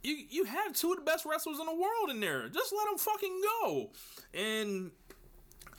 you 0.04 0.16
you 0.30 0.44
have 0.44 0.72
two 0.72 0.92
of 0.92 0.98
the 0.98 1.04
best 1.04 1.24
wrestlers 1.24 1.58
in 1.58 1.66
the 1.66 1.74
world 1.74 2.10
in 2.10 2.20
there. 2.20 2.48
Just 2.48 2.72
let 2.72 2.88
them 2.88 2.98
fucking 2.98 3.40
go. 3.60 3.90
And 4.34 4.90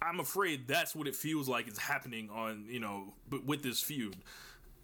I'm 0.01 0.19
afraid 0.19 0.67
that's 0.67 0.93
what 0.95 1.07
it 1.07 1.15
feels 1.15 1.47
like 1.47 1.67
is 1.67 1.77
happening 1.77 2.29
on 2.29 2.65
you 2.67 2.79
know 2.79 3.13
with 3.45 3.63
this 3.63 3.81
feud. 3.81 4.17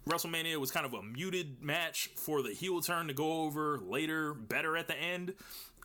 WrestleMania 0.08 0.58
was 0.58 0.70
kind 0.70 0.84
of 0.84 0.92
a 0.92 1.02
muted 1.02 1.62
match 1.62 2.10
for 2.14 2.42
the 2.42 2.50
heel 2.50 2.80
turn 2.82 3.08
to 3.08 3.14
go 3.14 3.44
over 3.44 3.78
later, 3.78 4.34
better 4.34 4.76
at 4.76 4.86
the 4.86 4.94
end. 4.94 5.32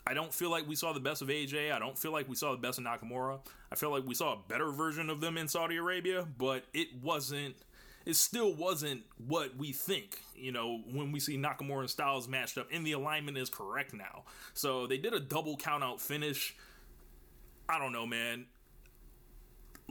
I 0.10 0.16
don't 0.16 0.34
feel 0.34 0.50
like 0.50 0.68
we 0.68 0.76
saw 0.76 0.92
the 0.92 1.00
best 1.00 1.22
of 1.22 1.28
AJ. 1.28 1.72
I 1.72 1.78
don't 1.78 1.96
feel 1.96 2.12
like 2.12 2.28
we 2.28 2.36
saw 2.36 2.52
the 2.52 2.58
best 2.58 2.80
of 2.80 2.84
Nakamura. 2.84 3.40
I 3.72 3.76
feel 3.76 3.92
like 3.92 4.08
we 4.08 4.16
saw 4.16 4.34
a 4.34 4.40
better 4.48 4.72
version 4.72 5.08
of 5.12 5.22
them 5.22 5.38
in 5.38 5.48
Saudi 5.48 5.76
Arabia, 5.76 6.28
but 6.40 6.64
it 6.74 6.88
wasn't 7.00 7.56
it 8.08 8.16
still 8.16 8.52
wasn't 8.56 9.04
what 9.28 9.56
we 9.56 9.72
think. 9.72 10.18
You 10.36 10.52
know, 10.52 10.80
when 10.92 11.12
we 11.12 11.20
see 11.20 11.38
Nakamura 11.38 11.82
and 11.82 11.90
Styles 11.90 12.28
matched 12.28 12.58
up, 12.58 12.70
and 12.74 12.84
the 12.88 12.94
alignment 12.94 13.38
is 13.38 13.52
correct 13.52 13.94
now. 13.94 14.24
So 14.56 14.88
they 14.88 14.98
did 14.98 15.14
a 15.14 15.20
double 15.20 15.56
count 15.56 15.84
out 15.84 16.02
finish. 16.02 16.56
I 17.70 17.78
don't 17.78 17.92
know, 17.92 18.08
man 18.08 18.48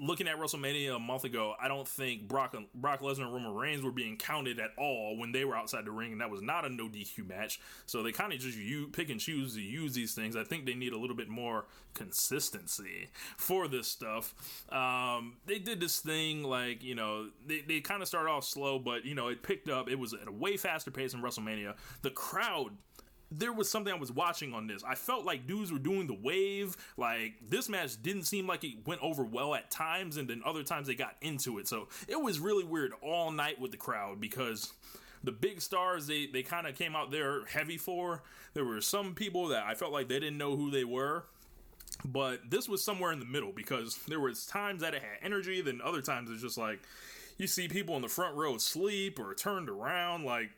looking 0.01 0.29
at 0.29 0.37
WrestleMania 0.37 0.97
a 0.97 0.99
month 0.99 1.25
ago, 1.25 1.55
I 1.61 1.69
don't 1.69 1.87
think 1.87 2.29
Brock 2.29 2.55
Brock 2.75 3.01
Lesnar 3.01 3.25
and 3.25 3.35
Roman 3.35 3.55
Reigns 3.55 3.83
were 3.83 3.93
being 3.93 4.17
counted 4.17 4.59
at 4.59 4.71
all 4.77 5.17
when 5.17 5.33
they 5.33 5.45
were 5.45 5.57
outside 5.57 5.85
the 5.85 5.91
ring, 5.91 6.13
and 6.13 6.21
that 6.21 6.31
was 6.31 6.43
not 6.43 6.65
a 6.65 6.69
no 6.69 6.89
DQ 6.89 7.27
match. 7.29 7.61
So 7.87 8.03
they 8.03 8.13
kind 8.13 8.33
of 8.33 8.39
just 8.39 8.57
use, 8.57 8.89
pick 8.93 9.11
and 9.11 9.21
choose 9.21 9.55
to 9.55 9.61
use 9.61 9.95
these 9.95 10.15
things. 10.15 10.37
I 10.37 10.45
think 10.45 10.67
they 10.67 10.75
need 10.75 10.93
a 10.93 10.99
little 10.99 11.17
bit 11.17 11.29
more 11.29 11.67
consistency 11.95 13.09
for 13.37 13.69
this 13.69 13.89
stuff. 13.89 14.35
Um, 14.71 15.37
they 15.47 15.59
did 15.59 15.81
this 15.81 16.01
thing 16.01 16.43
like 16.43 16.83
you 16.83 16.95
know 16.95 17.29
they 17.47 17.61
they 17.61 17.81
kind 17.81 18.03
of 18.03 18.09
started 18.09 18.31
off 18.31 18.45
slow, 18.45 18.79
but 18.79 19.05
you 19.05 19.15
know 19.15 19.29
it 19.29 19.43
picked 19.43 19.69
up. 19.69 19.89
It 19.89 19.99
was 19.99 20.15
at 20.15 20.29
a 20.29 20.33
way 20.33 20.57
faster 20.57 20.91
pace 20.91 21.15
in 21.15 21.23
WrestleMania. 21.23 21.75
The 22.03 22.11
crowd 22.11 22.71
there 23.31 23.53
was 23.53 23.71
something 23.71 23.93
I 23.93 23.97
was 23.97 24.11
watching 24.11 24.55
on 24.55 24.67
this. 24.67 24.83
I 24.85 24.95
felt 24.95 25.25
like 25.25 25.47
dudes 25.47 25.73
were 25.73 25.79
doing 25.79 26.07
the 26.07 26.15
wave. 26.15 26.77
Like 26.97 27.35
this 27.47 27.69
match 27.69 28.01
didn't 28.03 28.25
seem 28.25 28.47
like 28.47 28.65
it 28.65 28.87
went 28.87 29.03
over 29.03 29.23
well 29.25 29.55
at 29.55 29.71
times, 29.71 30.17
and 30.17 30.29
then 30.29 30.43
other 30.45 30.63
times 30.63 30.87
they 30.87 30.95
got 30.95 31.17
into 31.21 31.59
it. 31.59 31.69
So 31.69 31.89
it 32.07 32.21
was 32.21 32.41
really 32.41 32.65
weird 32.65 32.93
all 33.03 33.31
night 33.31 33.61
with 33.61 33.71
the 33.71 33.77
crowd 33.77 34.21
because 34.21 34.73
the 35.23 35.33
big 35.33 35.61
stars 35.61 36.07
they 36.07 36.27
they 36.27 36.43
kind 36.43 36.67
of 36.67 36.75
came 36.75 36.97
out 36.97 37.11
there 37.11 37.45
heavy 37.47 37.77
for. 37.77 38.23
There 38.55 38.65
were 38.65 38.81
some 38.81 39.15
people 39.15 39.49
that 39.49 39.65
I 39.65 39.75
felt 39.75 39.93
like 39.93 40.09
they 40.09 40.19
didn't 40.19 40.39
know 40.39 40.57
who 40.57 40.71
they 40.71 40.85
were. 40.85 41.25
But 42.05 42.51
this 42.51 42.69
was 42.69 42.85
somewhere 42.85 43.13
in 43.13 43.19
the 43.19 43.25
middle 43.25 43.51
because 43.51 43.97
there 44.07 44.21
was 44.21 44.47
times 44.47 44.83
that 44.83 44.95
it 44.95 45.03
had 45.03 45.19
energy, 45.21 45.61
then 45.63 45.81
other 45.83 46.01
times 46.01 46.31
it's 46.31 46.43
just 46.43 46.59
like 46.59 46.81
you 47.39 47.47
see 47.47 47.67
people 47.67 47.97
in 47.97 48.03
the 48.03 48.09
front 48.09 48.37
row 48.37 48.59
sleep 48.59 49.19
or 49.19 49.35
turned 49.35 49.69
around 49.69 50.25
like 50.25 50.51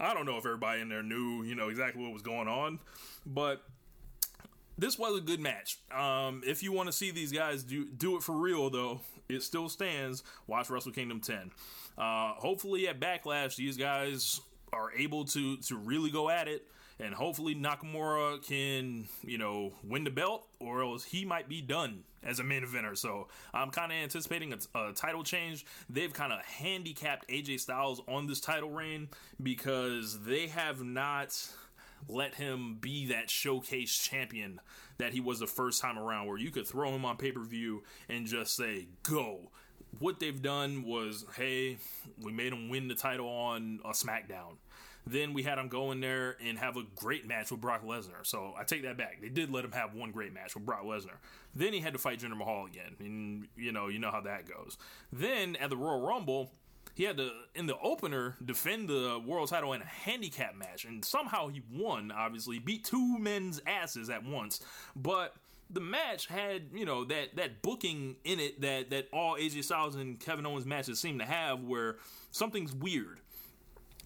I 0.00 0.14
don't 0.14 0.26
know 0.26 0.36
if 0.36 0.46
everybody 0.46 0.80
in 0.80 0.88
there 0.88 1.02
knew, 1.02 1.42
you 1.42 1.54
know, 1.54 1.68
exactly 1.68 2.02
what 2.02 2.12
was 2.12 2.22
going 2.22 2.48
on, 2.48 2.78
but 3.24 3.62
this 4.78 4.98
was 4.98 5.18
a 5.18 5.20
good 5.20 5.40
match. 5.40 5.78
Um, 5.90 6.42
if 6.46 6.62
you 6.62 6.72
want 6.72 6.88
to 6.88 6.92
see 6.92 7.10
these 7.10 7.32
guys 7.32 7.62
do 7.62 7.86
do 7.86 8.16
it 8.16 8.22
for 8.22 8.36
real, 8.36 8.68
though, 8.70 9.00
it 9.28 9.42
still 9.42 9.68
stands. 9.68 10.22
Watch 10.46 10.70
Wrestle 10.70 10.92
Kingdom 10.92 11.20
10. 11.20 11.50
Uh, 11.96 12.32
hopefully, 12.34 12.88
at 12.88 13.00
Backlash, 13.00 13.56
these 13.56 13.76
guys 13.76 14.40
are 14.72 14.92
able 14.92 15.24
to 15.26 15.56
to 15.58 15.76
really 15.76 16.10
go 16.10 16.28
at 16.28 16.48
it, 16.48 16.66
and 16.98 17.14
hopefully 17.14 17.54
Nakamura 17.54 18.46
can 18.46 19.06
you 19.22 19.38
know 19.38 19.72
win 19.84 20.04
the 20.04 20.10
belt, 20.10 20.46
or 20.60 20.82
else 20.82 21.04
he 21.04 21.24
might 21.24 21.48
be 21.48 21.60
done 21.60 22.04
as 22.22 22.40
a 22.40 22.44
main 22.44 22.64
eventer. 22.64 22.96
So 22.96 23.28
I'm 23.54 23.70
kind 23.70 23.92
of 23.92 23.98
anticipating 23.98 24.52
a, 24.52 24.78
a, 24.78 24.92
title 24.92 25.22
change. 25.22 25.64
They've 25.88 26.12
kind 26.12 26.32
of 26.32 26.40
handicapped 26.44 27.28
AJ 27.28 27.60
Styles 27.60 28.02
on 28.08 28.26
this 28.26 28.40
title 28.40 28.70
reign 28.70 29.08
because 29.42 30.22
they 30.24 30.48
have 30.48 30.82
not 30.82 31.38
let 32.08 32.34
him 32.34 32.78
be 32.80 33.06
that 33.06 33.30
showcase 33.30 33.96
champion 33.96 34.60
that 34.98 35.12
he 35.12 35.20
was 35.20 35.40
the 35.40 35.46
first 35.46 35.80
time 35.80 35.98
around, 35.98 36.26
where 36.26 36.38
you 36.38 36.50
could 36.50 36.66
throw 36.66 36.94
him 36.94 37.04
on 37.04 37.16
pay 37.16 37.32
per 37.32 37.42
view 37.42 37.82
and 38.08 38.26
just 38.26 38.56
say, 38.56 38.88
go. 39.02 39.50
What 39.98 40.20
they've 40.20 40.42
done 40.42 40.82
was, 40.82 41.24
hey, 41.36 41.78
we 42.20 42.30
made 42.30 42.52
him 42.52 42.68
win 42.68 42.88
the 42.88 42.94
title 42.94 43.28
on 43.28 43.80
a 43.82 43.90
SmackDown. 43.90 44.56
Then 45.06 45.34
we 45.34 45.44
had 45.44 45.58
him 45.58 45.68
go 45.68 45.92
in 45.92 46.00
there 46.00 46.36
and 46.44 46.58
have 46.58 46.76
a 46.76 46.82
great 46.96 47.26
match 47.26 47.50
with 47.52 47.60
Brock 47.60 47.84
Lesnar. 47.84 48.24
So 48.24 48.54
I 48.58 48.64
take 48.64 48.82
that 48.82 48.96
back. 48.96 49.20
They 49.22 49.28
did 49.28 49.52
let 49.52 49.64
him 49.64 49.72
have 49.72 49.94
one 49.94 50.10
great 50.10 50.34
match 50.34 50.54
with 50.54 50.66
Brock 50.66 50.84
Lesnar. 50.84 51.18
Then 51.54 51.72
he 51.72 51.80
had 51.80 51.92
to 51.92 51.98
fight 51.98 52.18
Jinder 52.18 52.36
Mahal 52.36 52.66
again, 52.66 52.96
and 52.98 53.48
you 53.56 53.72
know 53.72 53.88
you 53.88 53.98
know 53.98 54.10
how 54.10 54.20
that 54.22 54.48
goes. 54.48 54.76
Then 55.12 55.56
at 55.56 55.70
the 55.70 55.76
Royal 55.76 56.00
Rumble, 56.00 56.50
he 56.94 57.04
had 57.04 57.18
to 57.18 57.30
in 57.54 57.66
the 57.66 57.78
opener 57.78 58.36
defend 58.44 58.88
the 58.88 59.22
world 59.24 59.48
title 59.48 59.72
in 59.74 59.82
a 59.82 59.86
handicap 59.86 60.56
match, 60.56 60.84
and 60.84 61.04
somehow 61.04 61.48
he 61.48 61.62
won. 61.72 62.10
Obviously, 62.10 62.58
beat 62.58 62.84
two 62.84 63.18
men's 63.18 63.60
asses 63.66 64.10
at 64.10 64.24
once, 64.24 64.60
but 64.96 65.34
the 65.70 65.80
match 65.80 66.26
had 66.26 66.62
you 66.72 66.84
know 66.84 67.04
that 67.04 67.36
that 67.36 67.62
booking 67.62 68.16
in 68.24 68.40
it 68.40 68.60
that 68.60 68.90
that 68.90 69.08
all 69.12 69.36
AJ 69.36 69.64
Styles 69.64 69.96
and 69.96 70.18
Kevin 70.18 70.46
Owens 70.46 70.66
matches 70.66 70.98
seem 70.98 71.18
to 71.18 71.24
have, 71.24 71.62
where 71.62 71.96
something's 72.30 72.74
weird. 72.74 73.20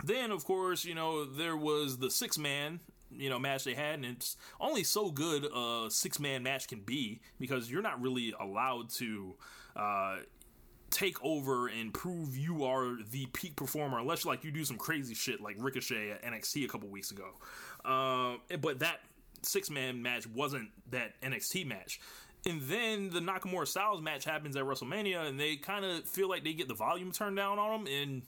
Then, 0.05 0.31
of 0.31 0.45
course, 0.45 0.85
you 0.85 0.95
know, 0.95 1.25
there 1.25 1.57
was 1.57 1.99
the 1.99 2.11
six 2.11 2.39
man, 2.39 2.81
you 3.11 3.29
know, 3.29 3.39
match 3.39 3.65
they 3.65 3.75
had, 3.75 3.97
and 3.97 4.05
it's 4.05 4.37
only 4.61 4.85
so 4.85 5.11
good 5.11 5.45
a 5.45 5.91
six 5.91 6.19
man 6.19 6.43
match 6.43 6.69
can 6.69 6.81
be 6.81 7.21
because 7.39 7.71
you're 7.71 7.83
not 7.83 8.01
really 8.01 8.35
allowed 8.39 8.91
to. 8.91 9.35
Uh, 9.77 10.17
take 10.91 11.23
over 11.23 11.69
and 11.69 11.95
prove 11.95 12.37
you 12.37 12.65
are 12.65 12.97
the 13.13 13.25
peak 13.27 13.55
performer 13.55 14.01
unless 14.01 14.25
like 14.25 14.43
you 14.43 14.51
do 14.51 14.65
some 14.65 14.77
crazy 14.77 15.15
shit 15.15 15.41
like 15.41 15.55
Ricochet 15.57 16.11
at 16.11 16.23
NXT 16.25 16.65
a 16.65 16.69
couple 16.69 16.89
weeks 16.89 17.13
ago. 17.13 17.29
Uh, 17.85 18.39
but 18.61 18.81
that 18.81 18.99
six 19.43 19.71
man 19.71 20.03
match 20.03 20.27
wasn't 20.27 20.69
that 20.91 21.21
NXT 21.23 21.67
match. 21.67 22.01
And 22.47 22.63
then 22.63 23.11
the 23.11 23.21
Nakamura 23.21 23.67
Styles 23.67 24.01
match 24.01 24.25
happens 24.25 24.57
at 24.57 24.65
WrestleMania, 24.65 25.29
and 25.29 25.39
they 25.39 25.57
kind 25.57 25.85
of 25.85 26.05
feel 26.05 26.29
like 26.29 26.43
they 26.43 26.55
get 26.55 26.69
the 26.69 26.75
volume 26.75 27.13
turned 27.13 27.37
down 27.37 27.59
on 27.59 27.85
them, 27.85 27.93
and 27.93 28.23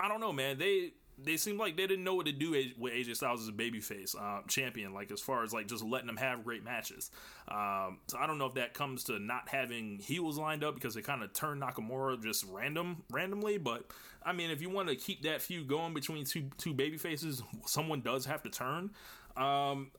I 0.00 0.08
don't 0.08 0.20
know, 0.20 0.32
man. 0.32 0.58
They 0.58 0.92
they 1.22 1.36
seem 1.36 1.58
like 1.58 1.76
they 1.76 1.86
didn't 1.86 2.04
know 2.04 2.14
what 2.14 2.26
to 2.26 2.32
do 2.32 2.50
with 2.78 2.92
AJ 2.92 3.16
Styles 3.16 3.42
as 3.42 3.48
a 3.48 3.52
babyface 3.52 4.16
uh, 4.20 4.42
champion, 4.48 4.92
like 4.92 5.12
as 5.12 5.20
far 5.20 5.44
as 5.44 5.52
like 5.52 5.68
just 5.68 5.84
letting 5.84 6.06
them 6.06 6.16
have 6.16 6.44
great 6.44 6.64
matches. 6.64 7.10
Um, 7.48 7.98
so 8.08 8.18
I 8.18 8.26
don't 8.26 8.38
know 8.38 8.46
if 8.46 8.54
that 8.54 8.74
comes 8.74 9.04
to 9.04 9.18
not 9.18 9.48
having 9.48 9.98
heels 10.00 10.38
lined 10.38 10.64
up 10.64 10.74
because 10.74 10.94
they 10.94 11.02
kind 11.02 11.22
of 11.22 11.32
turned 11.32 11.62
Nakamura 11.62 12.20
just 12.22 12.44
random 12.50 13.04
randomly. 13.10 13.58
But 13.58 13.84
I 14.24 14.32
mean, 14.32 14.50
if 14.50 14.60
you 14.60 14.70
want 14.70 14.88
to 14.88 14.96
keep 14.96 15.22
that 15.22 15.40
feud 15.40 15.68
going 15.68 15.94
between 15.94 16.24
two 16.24 16.50
two 16.58 16.74
baby 16.74 16.96
faces, 16.96 17.42
someone 17.66 18.00
does 18.00 18.26
have 18.26 18.42
to 18.42 18.50
turn. 18.50 18.90
Um, 19.36 19.90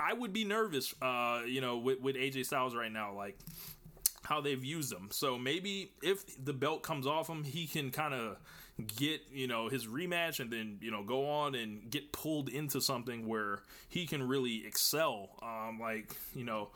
I 0.00 0.12
would 0.12 0.32
be 0.32 0.44
nervous, 0.44 0.94
uh, 1.00 1.42
you 1.46 1.60
know, 1.60 1.78
with, 1.78 2.00
with 2.00 2.16
AJ 2.16 2.46
Styles 2.46 2.74
right 2.74 2.90
now. 2.92 3.14
Like 3.14 3.38
how 4.24 4.40
they've 4.40 4.64
used 4.64 4.92
him. 4.92 5.08
So 5.10 5.38
maybe 5.38 5.92
if 6.02 6.24
the 6.42 6.54
belt 6.54 6.82
comes 6.82 7.06
off 7.06 7.28
him, 7.28 7.44
he 7.44 7.66
can 7.66 7.90
kind 7.90 8.14
of 8.14 8.38
get 8.96 9.20
you 9.32 9.46
know 9.46 9.68
his 9.68 9.86
rematch 9.86 10.40
and 10.40 10.50
then 10.50 10.78
you 10.80 10.90
know 10.90 11.04
go 11.04 11.30
on 11.30 11.54
and 11.54 11.90
get 11.90 12.12
pulled 12.12 12.48
into 12.48 12.80
something 12.80 13.26
where 13.26 13.60
he 13.88 14.06
can 14.06 14.26
really 14.26 14.66
excel. 14.66 15.30
Um, 15.42 15.78
like 15.80 16.14
you 16.34 16.44
know, 16.44 16.70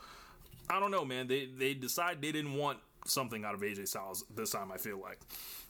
I 0.69 0.79
don't 0.79 0.91
know, 0.91 1.05
man. 1.05 1.27
They 1.27 1.45
they 1.45 1.73
decide 1.73 2.21
they 2.21 2.31
didn't 2.31 2.55
want 2.55 2.79
something 3.05 3.43
out 3.43 3.53
of 3.53 3.61
AJ 3.61 3.87
Styles 3.87 4.23
this 4.35 4.51
time. 4.51 4.71
I 4.71 4.77
feel 4.77 4.99
like. 4.99 5.19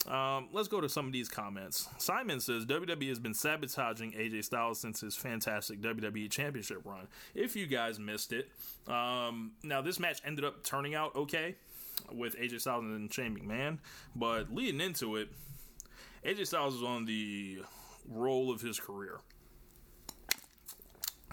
Um, 0.08 0.48
let's 0.54 0.70
go 0.70 0.80
to 0.80 0.88
some 0.88 1.08
of 1.08 1.12
these 1.12 1.28
comments. 1.28 1.90
Simon 1.98 2.40
says 2.40 2.66
WWE 2.66 3.10
has 3.10 3.20
been 3.20 3.34
sabotaging 3.34 4.14
AJ 4.14 4.46
Styles 4.46 4.80
since 4.80 5.02
his 5.02 5.16
fantastic 5.16 5.82
WWE 5.82 6.30
Championship 6.30 6.82
run. 6.86 7.08
If 7.36 7.56
you 7.56 7.68
guys 7.68 8.00
missed 8.00 8.32
it, 8.32 8.50
um, 8.88 9.52
now 9.62 9.82
this 9.82 10.00
match 10.00 10.22
ended 10.26 10.46
up 10.46 10.64
turning 10.64 10.96
out 10.96 11.16
okay 11.16 11.56
with 12.14 12.38
AJ 12.38 12.62
Styles 12.62 12.86
and 12.86 13.14
Shane 13.14 13.38
McMahon, 13.38 13.80
but 14.16 14.54
leading 14.54 14.80
into 14.80 15.18
it, 15.18 15.30
AJ 16.26 16.48
Styles 16.48 16.76
is 16.76 16.84
on 16.84 17.06
the 17.06 17.60
roll 18.08 18.52
of 18.52 18.62
his 18.62 18.80
career. 18.80 19.20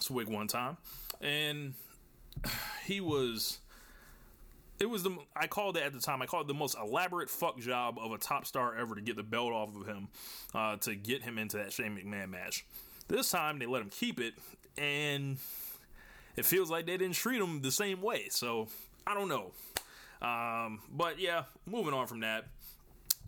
Swig 0.01 0.29
one 0.29 0.47
time, 0.47 0.77
and 1.21 1.75
he 2.85 3.01
was. 3.01 3.59
It 4.79 4.91
was 4.91 5.03
the 5.03 5.17
I 5.35 5.47
called 5.47 5.79
it 5.79 5.83
at 5.83 5.95
the 5.95 6.01
time. 6.01 6.21
I 6.21 6.27
called 6.27 6.45
it 6.45 6.49
the 6.49 6.55
most 6.55 6.77
elaborate 6.79 7.31
fuck 7.31 7.59
job 7.59 7.99
of 7.99 8.13
a 8.13 8.19
top 8.19 8.47
star 8.47 8.77
ever 8.77 8.95
to 8.95 9.01
get 9.01 9.17
the 9.17 9.23
belt 9.23 9.53
off 9.53 9.75
of 9.75 9.87
him, 9.87 10.09
uh, 10.55 10.77
to 10.77 10.95
get 10.95 11.23
him 11.23 11.39
into 11.39 11.57
that 11.57 11.73
Shane 11.73 11.97
McMahon 11.97 12.29
match. 12.29 12.67
This 13.09 13.31
time 13.31 13.59
they 13.59 13.67
let 13.67 13.81
him 13.81 13.89
keep 13.89 14.21
it, 14.21 14.35
and 14.77 15.39
it 16.37 16.45
feels 16.45 16.71
like 16.71 16.87
they 16.87 16.99
didn't 16.99 17.15
treat 17.15 17.41
him 17.41 17.63
the 17.63 17.73
same 17.73 18.03
way. 18.03 18.29
So 18.29 18.69
I 19.07 19.15
don't 19.15 19.29
know. 19.29 19.53
Um, 20.21 20.81
but 20.91 21.19
yeah, 21.19 21.45
moving 21.67 21.95
on 21.95 22.07
from 22.07 22.21
that. 22.21 22.47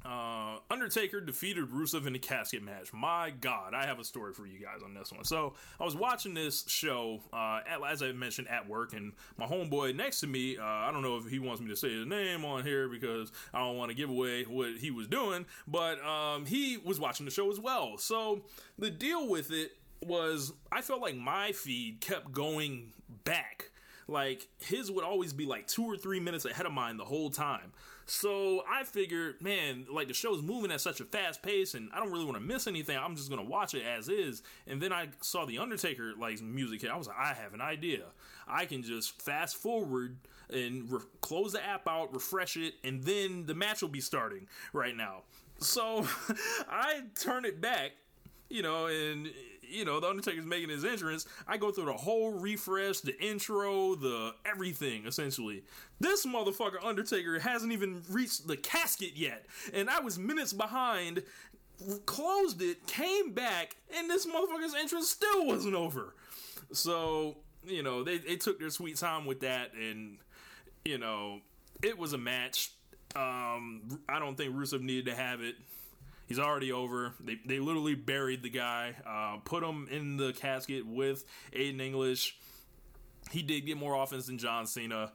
Uh, 0.05 0.59
Undertaker 0.71 1.21
defeated 1.21 1.71
Rusev 1.71 2.07
in 2.07 2.15
a 2.15 2.19
casket 2.19 2.63
match. 2.63 2.93
My 2.93 3.31
God, 3.31 3.75
I 3.75 3.87
have 3.87 3.99
a 3.99 4.05
story 4.05 4.33
for 4.33 4.47
you 4.47 4.59
guys 4.59 4.83
on 4.85 4.95
this 4.95 5.13
one. 5.13 5.25
So 5.25 5.55
I 5.79 5.85
was 5.85 5.97
watching 5.97 6.35
this 6.35 6.65
show, 6.69 7.21
uh, 7.33 7.61
at, 7.69 7.81
as 7.85 8.03
I 8.03 8.13
mentioned, 8.13 8.49
at 8.49 8.69
work, 8.69 8.93
and 8.93 9.13
my 9.37 9.47
homeboy 9.47 9.95
next 9.95 10.21
to 10.21 10.27
me. 10.27 10.57
Uh, 10.57 10.65
I 10.65 10.91
don't 10.93 11.03
know 11.03 11.17
if 11.17 11.27
he 11.27 11.39
wants 11.39 11.61
me 11.61 11.69
to 11.69 11.77
say 11.77 11.93
his 11.93 12.07
name 12.07 12.45
on 12.45 12.65
here 12.65 12.89
because 12.89 13.33
I 13.53 13.59
don't 13.59 13.77
want 13.77 13.91
to 13.91 13.97
give 13.97 14.09
away 14.09 14.45
what 14.45 14.77
he 14.79 14.91
was 14.91 15.09
doing, 15.09 15.47
but 15.67 16.03
um, 16.05 16.47
he 16.47 16.79
was 16.79 17.01
watching 17.01 17.27
the 17.27 17.33
show 17.33 17.51
as 17.51 17.59
well. 17.61 17.99
So 17.99 18.43
the 18.79 18.91
deal 18.91 19.29
with 19.29 19.51
it 19.51 19.73
was, 20.03 20.53
I 20.71 20.81
felt 20.81 21.01
like 21.01 21.17
my 21.17 21.53
feed 21.53 22.01
kept 22.01 22.33
going 22.33 22.93
back. 23.25 23.71
Like 24.07 24.49
his 24.59 24.91
would 24.91 25.05
always 25.05 25.35
be 25.35 25.45
like 25.45 25.67
two 25.67 25.85
or 25.85 25.97
three 25.97 26.21
minutes 26.21 26.47
ahead 26.47 26.65
of 26.65 26.73
mine 26.73 26.97
the 26.97 27.05
whole 27.05 27.29
time. 27.31 27.73
So 28.11 28.65
I 28.67 28.85
figured, 28.85 29.43
man, 29.43 29.87
like 29.91 30.09
the 30.09 30.15
show's 30.15 30.41
moving 30.41 30.71
at 30.71 30.81
such 30.81 30.99
a 31.01 31.05
fast 31.05 31.43
pace, 31.43 31.75
and 31.75 31.91
I 31.93 32.01
don't 32.01 32.11
really 32.11 32.25
want 32.25 32.39
to 32.39 32.43
miss 32.43 32.67
anything. 32.67 32.97
I'm 32.97 33.15
just 33.15 33.29
gonna 33.29 33.45
watch 33.45 33.75
it 33.75 33.83
as 33.85 34.09
is. 34.09 34.43
And 34.67 34.81
then 34.81 34.95
I 34.95 35.09
saw 35.21 35.45
the 35.45 35.59
Undertaker 35.59 36.15
like 36.19 36.41
music 36.41 36.81
hit. 36.81 36.91
I 36.91 36.97
was 36.97 37.07
like, 37.07 37.19
I 37.19 37.35
have 37.35 37.53
an 37.53 37.61
idea. 37.61 38.05
I 38.49 38.65
can 38.65 38.83
just 38.83 39.21
fast 39.21 39.57
forward 39.57 40.17
and 40.49 40.91
re- 40.91 41.01
close 41.21 41.53
the 41.53 41.63
app 41.63 41.87
out, 41.87 42.15
refresh 42.15 42.57
it, 42.57 42.75
and 42.83 43.03
then 43.03 43.45
the 43.45 43.55
match 43.55 43.83
will 43.83 43.91
be 43.91 44.01
starting 44.01 44.49
right 44.73 44.97
now. 44.97 45.25
So 45.59 46.07
I 46.71 47.03
turn 47.21 47.45
it 47.45 47.61
back, 47.61 47.93
you 48.49 48.63
know, 48.63 48.87
and 48.87 49.29
you 49.69 49.85
know, 49.85 50.01
the 50.01 50.09
Undertaker's 50.09 50.47
making 50.47 50.71
his 50.71 50.85
entrance. 50.85 51.27
I 51.47 51.57
go 51.57 51.71
through 51.71 51.87
the 51.87 51.93
whole 51.93 52.33
refresh, 52.33 53.01
the 53.01 53.19
intro, 53.23 53.95
the 53.95 54.35
everything, 54.45 55.07
essentially. 55.07 55.65
This 56.01 56.27
motherfucker 56.27 56.83
Undertaker 56.83 57.39
hasn't 57.39 57.73
even 57.73 58.03
reached 58.11 58.47
the 58.47 58.57
casket 58.57 59.13
yet. 59.17 59.47
And 59.73 59.89
I 59.89 60.01
was 60.01 60.19
minutes 60.19 60.53
behind, 60.53 61.23
closed 62.07 62.63
it, 62.63 62.87
came 62.87 63.33
back, 63.33 63.77
and 63.97 64.11
this 64.11 64.27
motherfucker's 64.27 64.75
entrance 64.75 65.09
still 65.09 65.47
wasn't 65.47 65.75
over. 65.75 66.15
So, 66.73 67.37
you 67.65 67.83
know, 67.83 68.05
they, 68.05 68.19
they 68.19 68.37
took 68.37 68.59
their 68.59 68.71
sweet 68.71 68.97
time 68.97 69.27
with 69.27 69.41
that, 69.41 69.73
and, 69.75 70.19
you 70.85 70.99
know, 70.99 71.41
it 71.83 71.97
was 71.99 72.13
a 72.13 72.19
match. 72.19 72.73
Um, 73.17 74.01
I 74.09 74.19
don't 74.19 74.37
think 74.37 74.55
Rusev 74.55 74.83
needed 74.83 75.07
to 75.07 75.15
have 75.15 75.41
it. 75.41 75.55
He's 76.29 76.39
already 76.39 76.73
over. 76.73 77.15
They, 77.21 77.39
they 77.47 77.59
literally 77.59 77.95
buried 77.95 78.43
the 78.43 78.51
guy, 78.51 78.95
uh, 79.07 79.39
put 79.45 79.65
him 79.65 79.89
in 79.91 80.19
the 80.19 80.35
casket 80.35 80.87
with 80.87 81.25
Aiden 81.53 81.81
English. 81.81 82.37
He 83.31 83.43
did 83.43 83.65
get 83.65 83.79
more 83.79 83.95
offense 83.95 84.27
than 84.27 84.37
John 84.37 84.67
Cena. 84.67 85.13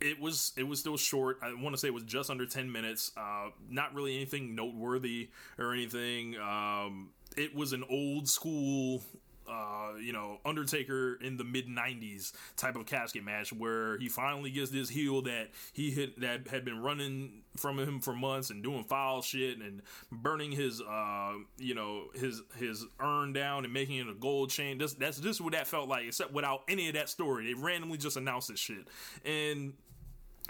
It 0.00 0.20
was 0.20 0.52
it 0.56 0.62
was 0.62 0.78
still 0.78 0.96
short. 0.96 1.38
I 1.42 1.52
want 1.54 1.74
to 1.74 1.78
say 1.78 1.88
it 1.88 1.94
was 1.94 2.04
just 2.04 2.30
under 2.30 2.46
ten 2.46 2.70
minutes. 2.70 3.10
Uh, 3.16 3.48
not 3.68 3.92
really 3.94 4.14
anything 4.14 4.54
noteworthy 4.54 5.30
or 5.58 5.72
anything. 5.72 6.36
Um, 6.36 7.10
it 7.36 7.54
was 7.54 7.72
an 7.72 7.82
old 7.90 8.28
school 8.28 9.02
uh, 9.48 9.96
you 10.00 10.12
know, 10.12 10.38
Undertaker 10.44 11.18
in 11.20 11.36
the 11.36 11.44
mid 11.44 11.66
'90s 11.66 12.32
type 12.56 12.76
of 12.76 12.86
casket 12.86 13.24
match 13.24 13.52
where 13.52 13.98
he 13.98 14.08
finally 14.08 14.50
gets 14.50 14.70
this 14.70 14.88
heel 14.88 15.22
that 15.22 15.48
he 15.72 15.90
hit 15.90 16.20
that 16.20 16.48
had 16.48 16.64
been 16.64 16.82
running 16.82 17.42
from 17.56 17.78
him 17.78 18.00
for 18.00 18.14
months 18.14 18.50
and 18.50 18.62
doing 18.62 18.84
foul 18.84 19.22
shit 19.22 19.58
and 19.58 19.82
burning 20.10 20.52
his, 20.52 20.80
uh, 20.80 21.32
you 21.58 21.74
know, 21.74 22.04
his 22.14 22.42
his 22.58 22.84
urn 23.00 23.32
down 23.32 23.64
and 23.64 23.72
making 23.72 23.96
it 23.96 24.08
a 24.08 24.14
gold 24.14 24.50
chain. 24.50 24.78
This, 24.78 24.94
that's 24.94 25.18
just 25.18 25.40
what 25.40 25.52
that 25.52 25.66
felt 25.66 25.88
like, 25.88 26.06
except 26.06 26.32
without 26.32 26.62
any 26.68 26.88
of 26.88 26.94
that 26.94 27.08
story. 27.08 27.46
They 27.46 27.54
randomly 27.54 27.98
just 27.98 28.16
announced 28.16 28.48
this 28.48 28.60
shit, 28.60 28.88
and 29.24 29.72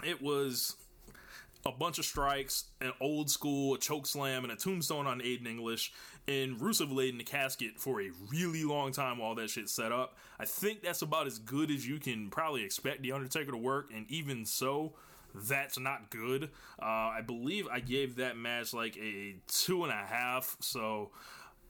it 0.03 0.21
was 0.21 0.75
a 1.65 1.71
bunch 1.71 1.99
of 1.99 2.05
strikes, 2.05 2.65
an 2.81 2.93
old 3.01 3.29
school, 3.29 3.75
a 3.75 3.79
choke 3.79 4.07
slam, 4.07 4.43
and 4.43 4.53
a 4.53 4.55
tombstone 4.55 5.05
on 5.05 5.19
Aiden 5.19 5.47
English. 5.47 5.91
And 6.27 6.59
Rusev 6.59 6.93
laid 6.93 7.11
in 7.11 7.17
the 7.17 7.23
casket 7.23 7.79
for 7.79 8.01
a 8.01 8.09
really 8.29 8.65
long 8.65 8.91
time 8.91 9.17
while 9.17 9.35
that 9.35 9.49
shit 9.49 9.69
set 9.69 9.93
up. 9.93 10.17
I 10.39 10.45
think 10.45 10.81
that's 10.81 11.01
about 11.01 11.25
as 11.25 11.39
good 11.39 11.71
as 11.71 11.87
you 11.87 11.99
can 11.99 12.29
probably 12.29 12.63
expect 12.63 13.01
The 13.01 13.13
Undertaker 13.13 13.51
to 13.51 13.57
work, 13.57 13.91
and 13.95 14.05
even 14.11 14.45
so, 14.45 14.93
that's 15.33 15.79
not 15.79 16.09
good. 16.09 16.49
Uh, 16.81 16.85
I 16.85 17.21
believe 17.25 17.67
I 17.71 17.79
gave 17.79 18.17
that 18.17 18.35
match 18.37 18.73
like 18.73 18.97
a 18.97 19.35
two 19.47 19.83
and 19.83 19.91
a 19.91 19.95
half. 19.95 20.57
So, 20.59 21.11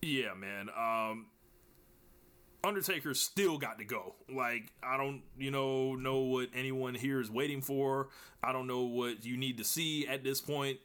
yeah, 0.02 0.34
man. 0.34 0.70
Um, 0.76 1.28
Undertaker 2.64 3.14
still 3.14 3.58
got 3.58 3.78
to 3.80 3.86
go. 3.86 4.16
Like 4.34 4.72
I 4.84 4.98
don't, 4.98 5.22
you 5.38 5.52
know, 5.52 5.96
know 5.96 6.20
what 6.20 6.50
anyone 6.56 6.96
here 6.96 7.22
is 7.22 7.30
waiting 7.30 7.62
for. 7.62 8.10
I 8.44 8.52
don't 8.52 8.68
know 8.68 8.84
what 8.84 9.26
you 9.26 9.38
need 9.38 9.58
to 9.60 9.64
see 9.64 10.08
at 10.08 10.24
this 10.24 10.42
point 10.42 10.80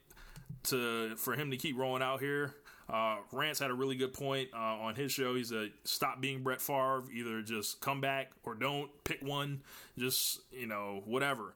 to 0.64 1.16
for 1.16 1.34
him 1.34 1.50
to 1.50 1.56
keep 1.56 1.76
rolling 1.76 2.02
out 2.02 2.20
here. 2.20 2.54
Uh, 2.88 3.16
Rance 3.30 3.58
had 3.58 3.70
a 3.70 3.74
really 3.74 3.96
good 3.96 4.12
point 4.12 4.50
uh, 4.54 4.58
on 4.58 4.94
his 4.94 5.12
show. 5.12 5.34
He 5.34 5.44
said, 5.44 5.72
"Stop 5.84 6.20
being 6.20 6.42
Brett 6.42 6.60
Favre. 6.60 7.04
Either 7.12 7.42
just 7.42 7.80
come 7.80 8.00
back 8.00 8.32
or 8.44 8.54
don't. 8.54 8.90
Pick 9.04 9.22
one. 9.22 9.62
Just 9.98 10.40
you 10.52 10.66
know, 10.66 11.02
whatever." 11.06 11.54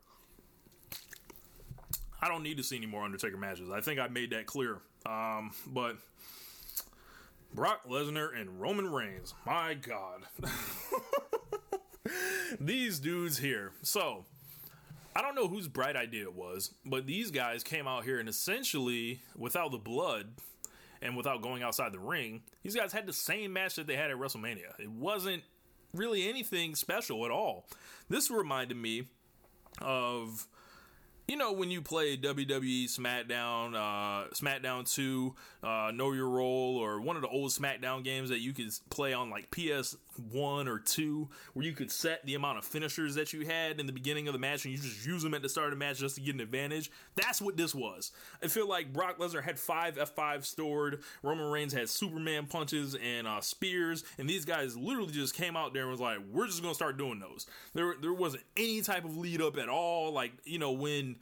I 2.21 2.29
don't 2.29 2.43
need 2.43 2.57
to 2.57 2.63
see 2.63 2.77
any 2.77 2.87
more 2.87 3.05
Undertaker 3.05 3.37
matches. 3.37 3.71
I 3.71 3.81
think 3.81 4.01
I 4.01 4.09
made 4.09 4.31
that 4.31 4.47
clear. 4.47 4.79
Um, 5.05 5.53
but 5.67 5.97
Brock 7.55 7.87
Lesnar 7.89 8.39
and 8.39 8.61
Roman 8.61 8.91
Reigns, 8.91 9.35
my 9.45 9.75
God, 9.75 10.23
these 12.61 12.99
dudes 12.99 13.39
here. 13.39 13.73
So 13.83 14.25
I 15.15 15.23
don't 15.23 15.35
know 15.35 15.49
whose 15.49 15.69
bright 15.69 15.97
idea 15.97 16.23
it 16.23 16.35
was, 16.35 16.75
but 16.85 17.07
these 17.07 17.31
guys 17.31 17.63
came 17.63 17.87
out 17.87 18.05
here 18.05 18.19
and 18.19 18.29
essentially, 18.29 19.21
without 19.37 19.71
the 19.71 19.79
blood 19.79 20.33
and 21.03 21.17
without 21.17 21.43
going 21.43 21.63
outside 21.63 21.93
the 21.93 21.99
ring, 21.99 22.43
these 22.63 22.75
guys 22.75 22.93
had 22.93 23.07
the 23.07 23.13
same 23.13 23.53
match 23.53 23.77
that 23.77 23.87
they 23.87 23.97
had 23.97 24.11
at 24.11 24.17
WrestleMania. 24.17 24.79
It 24.79 24.91
wasn't 24.91 25.43
really 25.95 26.29
anything 26.29 26.75
special 26.75 27.25
at 27.25 27.31
all. 27.31 27.67
This 28.09 28.31
reminded 28.31 28.77
me 28.77 29.05
of 29.81 30.47
you 31.29 31.37
know 31.37 31.53
when 31.53 31.71
you 31.71 31.83
play 31.83 32.17
WWE 32.17 32.85
SmackDown, 32.85 33.75
uh, 33.75 34.29
SmackDown 34.33 34.93
Two, 34.93 35.35
uh, 35.63 35.91
Know 35.93 36.13
Your 36.13 36.29
Role, 36.29 36.77
or 36.77 37.01
one 37.01 37.17
of 37.17 37.23
the 37.23 37.29
old 37.29 37.51
SmackDown 37.51 38.05
games 38.05 38.29
that 38.29 38.41
you 38.41 38.53
could 38.53 38.71
play 38.91 39.13
on 39.13 39.29
like 39.31 39.51
PS 39.51 39.97
One 40.19 40.69
or 40.69 40.79
Two, 40.79 41.29
where 41.53 41.65
you 41.65 41.73
could 41.73 41.91
set 41.91 42.25
the 42.27 42.35
amount 42.35 42.59
of 42.59 42.65
finishers 42.65 43.15
that 43.15 43.33
you 43.33 43.47
had 43.47 43.81
in 43.81 43.87
the 43.87 43.93
beginning 43.93 44.29
of 44.29 44.33
the 44.33 44.39
match, 44.39 44.65
and 44.65 44.73
you 44.73 44.81
just 44.81 45.07
use 45.07 45.23
them 45.23 45.35
at 45.35 45.43
the 45.43 45.49
start 45.49 45.73
of 45.73 45.73
the 45.73 45.85
match 45.85 45.99
just 45.99 46.17
to 46.17 46.21
get 46.21 46.35
an 46.35 46.41
advantage. 46.41 46.91
That's 47.15 47.41
what 47.41 47.57
this 47.57 47.75
was. 47.75 48.13
I 48.43 48.49
feel 48.49 48.69
like 48.69 48.93
Brock 48.93 49.19
Lesnar 49.19 49.43
had 49.43 49.59
five 49.59 49.97
F5 49.97 50.45
stored. 50.45 51.03
Roman 51.23 51.51
Reigns 51.51 51.73
had 51.73 51.89
Superman 51.89 52.47
punches 52.47 52.95
and 52.95 53.27
uh, 53.27 53.41
spears, 53.41 54.05
and 54.19 54.29
these 54.29 54.45
guys 54.45 54.77
literally 54.77 55.13
just 55.13 55.35
came 55.35 55.57
out 55.57 55.73
there 55.73 55.83
and 55.83 55.91
was 55.91 56.01
like, 56.01 56.19
"We're 56.33 56.47
just 56.47 56.63
gonna 56.63 56.75
start 56.75 56.97
doing 56.97 57.19
those." 57.19 57.47
There, 57.75 57.95
there 58.01 58.13
wasn't 58.13 58.45
any 58.57 58.83
type 58.83 59.05
of 59.05 59.17
lead 59.17 59.43
up 59.43 59.57
at 59.59 59.69
all. 59.69 60.13
Like 60.13 60.33
you 60.45 60.59
know 60.59 60.73
when 60.73 61.17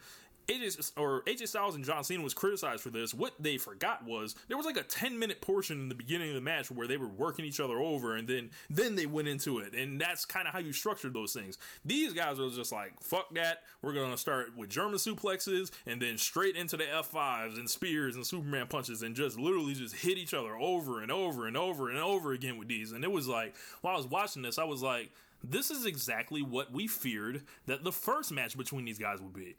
AJ 0.49 0.93
or 0.97 1.23
AJ 1.23 1.49
Styles 1.49 1.75
and 1.75 1.85
John 1.85 2.05
Cena 2.05 2.23
was 2.23 2.35
criticized 2.35 2.83
for 2.83 2.91
this. 2.91 3.15
What 3.15 3.33
they 3.41 3.57
forgot 3.57 4.05
was 4.05 4.35
there 4.49 4.57
was 4.57 4.67
like 4.67 4.77
a 4.77 4.83
10 4.83 5.19
minute 5.19 5.41
portion 5.41 5.81
in 5.81 5.89
the 5.89 5.95
beginning 5.95 6.29
of 6.29 6.35
the 6.35 6.41
match 6.41 6.71
where 6.71 6.87
they 6.87 6.97
were 6.97 7.09
working 7.09 7.45
each 7.45 7.61
other 7.61 7.79
over 7.79 8.17
and 8.17 8.29
then 8.29 8.51
then 8.69 8.95
they 8.95 9.07
went 9.07 9.29
into 9.29 9.59
it. 9.59 9.75
And 9.75 10.01
that's 10.01 10.25
kind 10.25 10.47
of 10.47 10.53
how 10.53 10.61
you 10.61 10.73
structured 10.73 11.15
those 11.15 11.33
things. 11.33 11.59
These 11.85 12.13
guys 12.13 12.39
are 12.39 12.51
just 12.51 12.73
like, 12.73 13.03
fuck 13.03 13.35
that. 13.35 13.63
We're 13.83 13.95
going 13.95 14.11
to 14.11 14.19
start 14.19 14.57
with 14.57 14.71
German 14.71 14.97
suplexes 14.97 15.71
and 15.87 16.01
then 16.01 16.19
straight 16.19 16.57
into 16.57 16.77
the 16.77 16.85
F5s 16.85 17.57
and 17.57 17.69
spears 17.69 18.17
and 18.17 18.27
Superman 18.27 18.67
punches 18.67 19.03
and 19.03 19.17
just 19.17 19.39
literally 19.39 19.75
just 19.75 19.95
hit 19.97 20.19
each 20.19 20.35
other 20.35 20.57
over 20.57 21.03
and 21.03 21.11
over 21.11 21.47
and 21.47 21.57
over 21.57 21.89
and 21.89 21.99
over 21.99 22.33
again 22.33 22.59
with 22.59 22.69
these. 22.69 22.93
And 22.93 23.05
it 23.05 23.11
was 23.11 23.29
like, 23.29 23.55
while 23.81 23.95
I 23.95 23.97
was 23.97 24.07
watching 24.07 24.43
this, 24.43 24.59
I 24.59 24.65
was 24.65 24.83
like, 24.83 25.11
this 25.43 25.71
is 25.71 25.85
exactly 25.85 26.43
what 26.43 26.73
we 26.73 26.87
feared 26.87 27.43
that 27.67 27.85
the 27.85 27.93
first 27.93 28.33
match 28.33 28.57
between 28.57 28.85
these 28.85 28.99
guys 28.99 29.21
would 29.21 29.35
be 29.35 29.57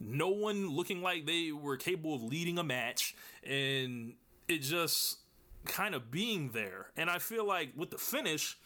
no 0.00 0.28
one 0.28 0.68
looking 0.68 1.02
like 1.02 1.26
they 1.26 1.52
were 1.52 1.76
capable 1.76 2.14
of 2.14 2.22
leading 2.22 2.58
a 2.58 2.64
match, 2.64 3.14
and 3.44 4.14
it 4.48 4.58
just 4.58 5.18
kind 5.64 5.94
of 5.94 6.10
being 6.10 6.50
there. 6.50 6.86
And 6.96 7.10
I 7.10 7.18
feel 7.18 7.46
like 7.46 7.72
with 7.76 7.90
the 7.90 7.98
finish, 7.98 8.58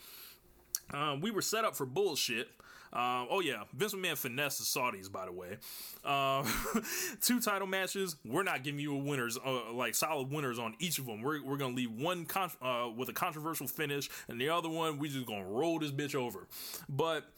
um, 0.92 1.20
we 1.20 1.30
were 1.30 1.42
set 1.42 1.64
up 1.64 1.76
for 1.76 1.86
bullshit. 1.86 2.48
Um, 2.92 3.28
oh 3.30 3.40
yeah, 3.40 3.62
Vince 3.72 3.94
McMahon 3.94 4.18
finessed 4.18 4.58
the 4.58 4.64
Saudis, 4.64 5.10
by 5.10 5.24
the 5.24 5.32
way. 5.32 5.58
Uh, 6.04 6.44
two 7.22 7.40
title 7.40 7.68
matches. 7.68 8.16
We're 8.24 8.42
not 8.42 8.64
giving 8.64 8.80
you 8.80 8.96
a 8.96 8.98
winners, 8.98 9.38
uh, 9.38 9.72
like 9.72 9.94
solid 9.94 10.32
winners 10.32 10.58
on 10.58 10.74
each 10.80 10.98
of 10.98 11.06
them. 11.06 11.22
We're, 11.22 11.42
we're 11.44 11.56
gonna 11.56 11.76
leave 11.76 11.92
one 11.92 12.26
con- 12.26 12.50
uh, 12.60 12.88
with 12.94 13.08
a 13.08 13.12
controversial 13.12 13.68
finish, 13.68 14.10
and 14.26 14.40
the 14.40 14.48
other 14.48 14.68
one 14.68 14.98
we 14.98 15.08
just 15.08 15.26
gonna 15.26 15.44
roll 15.44 15.78
this 15.78 15.92
bitch 15.92 16.16
over. 16.16 16.48
But 16.88 17.30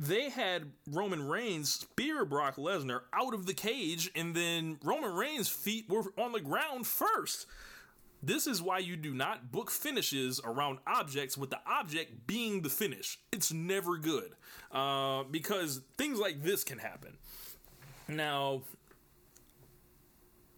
they 0.00 0.30
had 0.30 0.72
Roman 0.90 1.28
Reigns 1.28 1.70
spear 1.70 2.24
Brock 2.24 2.56
Lesnar 2.56 3.02
out 3.12 3.34
of 3.34 3.44
the 3.44 3.52
cage, 3.52 4.10
and 4.16 4.34
then 4.34 4.78
Roman 4.82 5.12
Reigns' 5.12 5.50
feet 5.50 5.90
were 5.90 6.04
on 6.16 6.32
the 6.32 6.40
ground 6.40 6.86
first. 6.86 7.46
This 8.22 8.46
is 8.46 8.62
why 8.62 8.78
you 8.78 8.96
do 8.96 9.12
not 9.12 9.52
book 9.52 9.70
finishes 9.70 10.40
around 10.42 10.78
objects 10.86 11.36
with 11.36 11.50
the 11.50 11.60
object 11.66 12.26
being 12.26 12.62
the 12.62 12.70
finish. 12.70 13.18
It's 13.30 13.52
never 13.52 13.98
good 13.98 14.32
uh, 14.72 15.24
because 15.24 15.82
things 15.98 16.18
like 16.18 16.42
this 16.42 16.64
can 16.64 16.78
happen. 16.78 17.18
Now, 18.08 18.62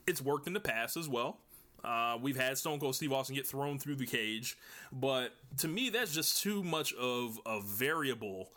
it's 0.06 0.22
worked 0.22 0.46
in 0.46 0.52
the 0.52 0.60
past 0.60 0.96
as 0.96 1.08
well. 1.08 1.38
Uh, 1.84 2.16
we've 2.20 2.36
had 2.36 2.56
Stone 2.58 2.78
Cold 2.78 2.94
Steve 2.94 3.12
Austin 3.12 3.34
get 3.34 3.46
thrown 3.46 3.80
through 3.80 3.96
the 3.96 4.06
cage, 4.06 4.56
but 4.92 5.32
to 5.58 5.66
me, 5.66 5.90
that's 5.90 6.14
just 6.14 6.40
too 6.40 6.62
much 6.62 6.94
of 6.94 7.40
a 7.44 7.60
variable 7.60 8.52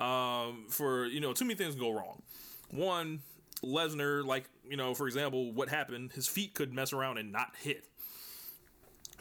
um, 0.00 0.64
for 0.68 1.06
you 1.06 1.20
know 1.20 1.32
too 1.32 1.44
many 1.44 1.56
things 1.56 1.74
go 1.74 1.90
wrong. 1.90 2.22
One, 2.70 3.20
Lesnar, 3.62 4.24
like 4.24 4.44
you 4.68 4.76
know, 4.76 4.94
for 4.94 5.06
example, 5.06 5.52
what 5.52 5.68
happened? 5.68 6.12
His 6.12 6.26
feet 6.26 6.54
could 6.54 6.72
mess 6.72 6.92
around 6.92 7.18
and 7.18 7.30
not 7.30 7.54
hit. 7.60 7.84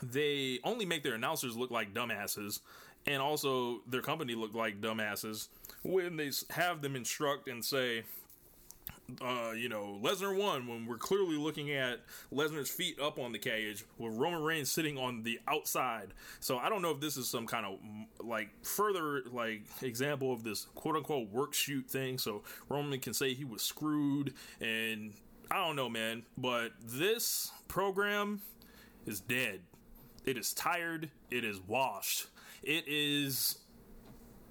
They 0.02 0.60
only 0.63 0.86
make 0.86 1.04
their 1.04 1.15
announcers 1.15 1.58
look 1.58 1.72
like 1.72 1.94
dumbasses, 1.94 2.60
and 3.06 3.22
also 3.22 3.82
their 3.88 4.02
company 4.02 4.36
look 4.36 4.54
like 4.54 4.80
dumbasses 4.80 5.50
when 5.84 6.17
they 6.17 6.32
have 6.52 6.82
them 6.82 6.96
instruct 6.96 7.48
and 7.48 7.63
say, 7.63 8.04
uh, 9.21 9.51
you 9.51 9.69
know, 9.69 9.99
Lesnar 10.01 10.35
won 10.35 10.67
when 10.67 10.85
we're 10.85 10.97
clearly 10.97 11.37
looking 11.37 11.71
at 11.71 12.01
Lesnar's 12.33 12.69
feet 12.69 12.99
up 12.99 13.19
on 13.19 13.31
the 13.31 13.39
cage 13.39 13.85
with 13.97 14.15
Roman 14.15 14.41
Reigns 14.41 14.71
sitting 14.71 14.97
on 14.97 15.23
the 15.23 15.39
outside. 15.47 16.13
So 16.39 16.57
I 16.57 16.69
don't 16.69 16.81
know 16.81 16.91
if 16.91 16.99
this 16.99 17.17
is 17.17 17.29
some 17.29 17.47
kind 17.47 17.65
of 17.65 17.79
like 18.25 18.49
further 18.63 19.23
like 19.31 19.63
example 19.81 20.33
of 20.33 20.43
this 20.43 20.65
quote 20.75 20.95
unquote 20.95 21.29
work 21.29 21.53
shoot 21.53 21.89
thing. 21.89 22.17
So 22.17 22.43
Roman 22.67 22.99
can 22.99 23.13
say 23.13 23.33
he 23.33 23.45
was 23.45 23.62
screwed 23.62 24.33
and 24.62 25.13
I 25.51 25.65
don't 25.65 25.75
know, 25.75 25.89
man, 25.89 26.23
but 26.37 26.73
this 26.83 27.51
program 27.67 28.41
is 29.05 29.19
dead. 29.19 29.62
It 30.25 30.37
is 30.37 30.53
tired. 30.53 31.10
It 31.31 31.43
is 31.43 31.60
washed. 31.60 32.27
It 32.62 32.83
is 32.87 33.57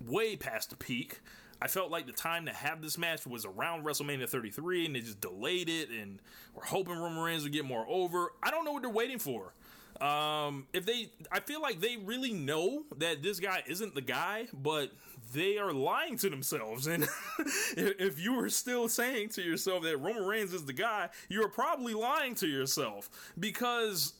way 0.07 0.37
past 0.37 0.71
the 0.71 0.77
peak. 0.77 1.21
I 1.61 1.67
felt 1.69 1.91
like 1.91 2.07
the 2.07 2.13
time 2.13 2.47
to 2.47 2.53
have 2.53 2.81
this 2.81 2.97
match 2.97 3.27
was 3.27 3.45
around 3.45 3.85
WrestleMania 3.85 4.29
33, 4.29 4.87
and 4.87 4.95
they 4.95 5.01
just 5.01 5.21
delayed 5.21 5.69
it, 5.69 5.91
and 5.91 6.21
we're 6.55 6.65
hoping 6.65 6.97
Roman 6.97 7.19
Reigns 7.19 7.43
would 7.43 7.53
get 7.53 7.65
more 7.65 7.85
over. 7.89 8.33
I 8.43 8.51
don't 8.51 8.65
know 8.65 8.73
what 8.73 8.83
they're 8.83 8.91
waiting 8.91 9.19
for. 9.19 9.53
Um, 10.01 10.67
if 10.73 10.87
they, 10.87 11.11
I 11.33 11.41
feel 11.41 11.61
like 11.61 11.81
they 11.81 11.97
really 11.97 12.33
know 12.33 12.85
that 12.99 13.23
this 13.23 13.41
guy 13.41 13.65
isn't 13.67 13.97
the 13.97 14.01
guy, 14.01 14.47
but 14.53 14.93
they 15.35 15.59
are 15.59 15.73
lying 15.73 16.17
to 16.19 16.31
themselves. 16.31 16.87
And 16.87 17.09
if 17.77 18.21
you 18.21 18.35
were 18.35 18.49
still 18.49 18.89
saying 18.89 19.31
to 19.31 19.43
yourself 19.43 19.83
that 19.83 19.99
Roman 19.99 20.25
Reigns 20.25 20.53
is 20.53 20.65
the 20.65 20.73
guy, 20.73 21.09
you're 21.29 21.49
probably 21.49 21.95
lying 21.95 22.37
to 22.37 22.47
yourself 22.47 23.11
because 23.39 24.15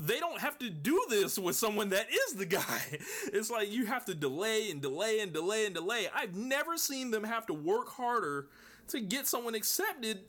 they 0.00 0.18
don't 0.18 0.40
have 0.40 0.58
to 0.58 0.70
do 0.70 1.04
this 1.08 1.38
with 1.38 1.56
someone 1.56 1.90
that 1.90 2.06
is 2.10 2.34
the 2.34 2.46
guy. 2.46 2.80
It's 3.32 3.50
like 3.50 3.70
you 3.70 3.86
have 3.86 4.04
to 4.06 4.14
delay 4.14 4.70
and 4.70 4.82
delay 4.82 5.20
and 5.20 5.32
delay 5.32 5.64
and 5.66 5.74
delay. 5.74 6.08
I've 6.14 6.34
never 6.34 6.76
seen 6.76 7.10
them 7.10 7.24
have 7.24 7.46
to 7.46 7.54
work 7.54 7.88
harder 7.88 8.48
to 8.88 9.00
get 9.00 9.26
someone 9.26 9.54
accepted 9.54 10.20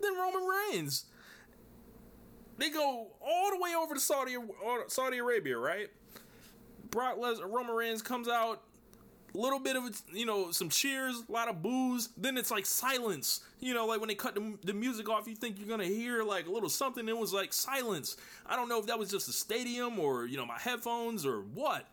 than 0.00 0.14
Roman 0.14 0.42
Reigns. 0.42 1.04
They 2.58 2.70
go 2.70 3.08
all 3.20 3.50
the 3.50 3.58
way 3.58 3.74
over 3.74 3.94
to 3.94 4.00
Saudi 4.00 4.36
Saudi 4.88 5.18
Arabia, 5.18 5.58
right? 5.58 5.88
Brock 6.90 7.16
Lesnar, 7.18 7.50
Roman 7.50 7.74
Reigns 7.74 8.02
comes 8.02 8.28
out, 8.28 8.62
little 9.38 9.58
bit 9.58 9.76
of 9.76 10.02
you 10.12 10.26
know 10.26 10.50
some 10.50 10.68
cheers, 10.68 11.22
a 11.28 11.32
lot 11.32 11.48
of 11.48 11.62
boos. 11.62 12.10
Then 12.16 12.36
it's 12.36 12.50
like 12.50 12.66
silence. 12.66 13.40
You 13.60 13.74
know, 13.74 13.86
like 13.86 14.00
when 14.00 14.08
they 14.08 14.14
cut 14.14 14.34
the, 14.34 14.58
the 14.64 14.74
music 14.74 15.08
off, 15.08 15.26
you 15.26 15.34
think 15.34 15.58
you're 15.58 15.68
gonna 15.68 15.84
hear 15.84 16.22
like 16.22 16.46
a 16.46 16.50
little 16.50 16.68
something. 16.68 17.08
It 17.08 17.16
was 17.16 17.32
like 17.32 17.52
silence. 17.52 18.16
I 18.46 18.56
don't 18.56 18.68
know 18.68 18.78
if 18.78 18.86
that 18.86 18.98
was 18.98 19.10
just 19.10 19.26
the 19.26 19.32
stadium 19.32 19.98
or 19.98 20.26
you 20.26 20.36
know 20.36 20.46
my 20.46 20.58
headphones 20.58 21.24
or 21.24 21.40
what, 21.40 21.86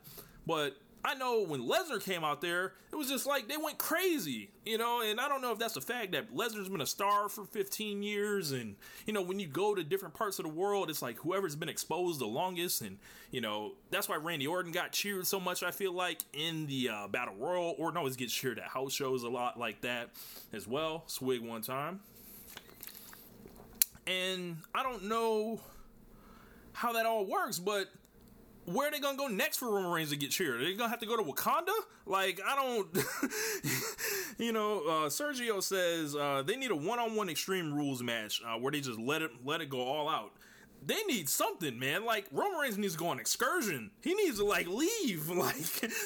but 0.45 0.77
I 1.03 1.13
know 1.13 1.43
when 1.43 1.61
Lesnar 1.61 2.03
came 2.03 2.25
out 2.25 2.41
there, 2.41 2.73
it 2.91 2.95
was 2.95 3.07
just 3.07 3.25
like 3.25 3.47
they 3.47 3.55
went 3.55 3.77
crazy, 3.77 4.51
you 4.65 4.77
know, 4.77 5.01
and 5.01 5.19
I 5.19 5.29
don't 5.29 5.41
know 5.41 5.51
if 5.53 5.59
that's 5.59 5.75
the 5.75 5.81
fact 5.81 6.11
that 6.11 6.35
Lesnar's 6.35 6.67
been 6.67 6.81
a 6.81 6.85
star 6.85 7.29
for 7.29 7.45
15 7.45 8.03
years, 8.03 8.51
and 8.51 8.75
you 9.05 9.13
know, 9.13 9.21
when 9.21 9.39
you 9.39 9.47
go 9.47 9.73
to 9.73 9.83
different 9.83 10.13
parts 10.13 10.39
of 10.39 10.43
the 10.43 10.51
world, 10.51 10.89
it's 10.89 11.01
like 11.01 11.17
whoever's 11.19 11.55
been 11.55 11.69
exposed 11.69 12.19
the 12.19 12.25
longest, 12.25 12.81
and 12.81 12.97
you 13.31 13.39
know, 13.39 13.73
that's 13.91 14.09
why 14.09 14.17
Randy 14.17 14.45
Orton 14.45 14.73
got 14.73 14.91
cheered 14.91 15.25
so 15.25 15.39
much, 15.39 15.63
I 15.63 15.71
feel 15.71 15.93
like, 15.93 16.19
in 16.33 16.67
the 16.67 16.89
uh, 16.89 17.07
Battle 17.07 17.35
Royal. 17.37 17.75
Orton 17.77 17.97
always 17.97 18.17
gets 18.17 18.33
cheered 18.33 18.59
at 18.59 18.65
house 18.65 18.93
shows 18.93 19.23
a 19.23 19.29
lot 19.29 19.57
like 19.57 19.81
that 19.81 20.09
as 20.51 20.67
well. 20.67 21.03
Swig 21.07 21.41
one 21.41 21.61
time. 21.61 22.01
And 24.05 24.57
I 24.73 24.83
don't 24.83 25.03
know 25.03 25.61
how 26.73 26.93
that 26.93 27.05
all 27.05 27.25
works, 27.25 27.59
but 27.59 27.87
where 28.73 28.87
are 28.87 28.91
they 28.91 28.99
gonna 28.99 29.17
go 29.17 29.27
next 29.27 29.57
for 29.57 29.69
Roman 29.71 29.91
Reigns 29.91 30.11
to 30.11 30.15
get 30.17 30.31
cheered? 30.31 30.61
Are 30.61 30.63
they 30.63 30.73
gonna 30.73 30.89
have 30.89 30.99
to 30.99 31.05
go 31.05 31.17
to 31.17 31.23
Wakanda? 31.23 31.73
Like, 32.05 32.39
I 32.45 32.55
don't, 32.55 32.87
you 34.37 34.51
know. 34.51 34.79
Uh, 34.79 35.09
Sergio 35.09 35.61
says 35.61 36.15
uh, 36.15 36.43
they 36.45 36.55
need 36.55 36.71
a 36.71 36.75
one-on-one 36.75 37.29
Extreme 37.29 37.73
Rules 37.73 38.01
match 38.03 38.41
uh, 38.45 38.57
where 38.57 38.71
they 38.71 38.81
just 38.81 38.99
let 38.99 39.21
it 39.21 39.31
let 39.43 39.61
it 39.61 39.69
go 39.69 39.81
all 39.81 40.07
out. 40.07 40.33
They 40.85 41.01
need 41.03 41.27
something, 41.27 41.77
man. 41.77 42.05
Like 42.05 42.27
Roman 42.31 42.57
Reigns 42.57 42.77
needs 42.77 42.93
to 42.93 42.99
go 42.99 43.07
on 43.07 43.19
excursion. 43.19 43.91
He 44.01 44.13
needs 44.13 44.37
to 44.37 44.45
like 44.45 44.67
leave. 44.67 45.29
Like 45.39 45.55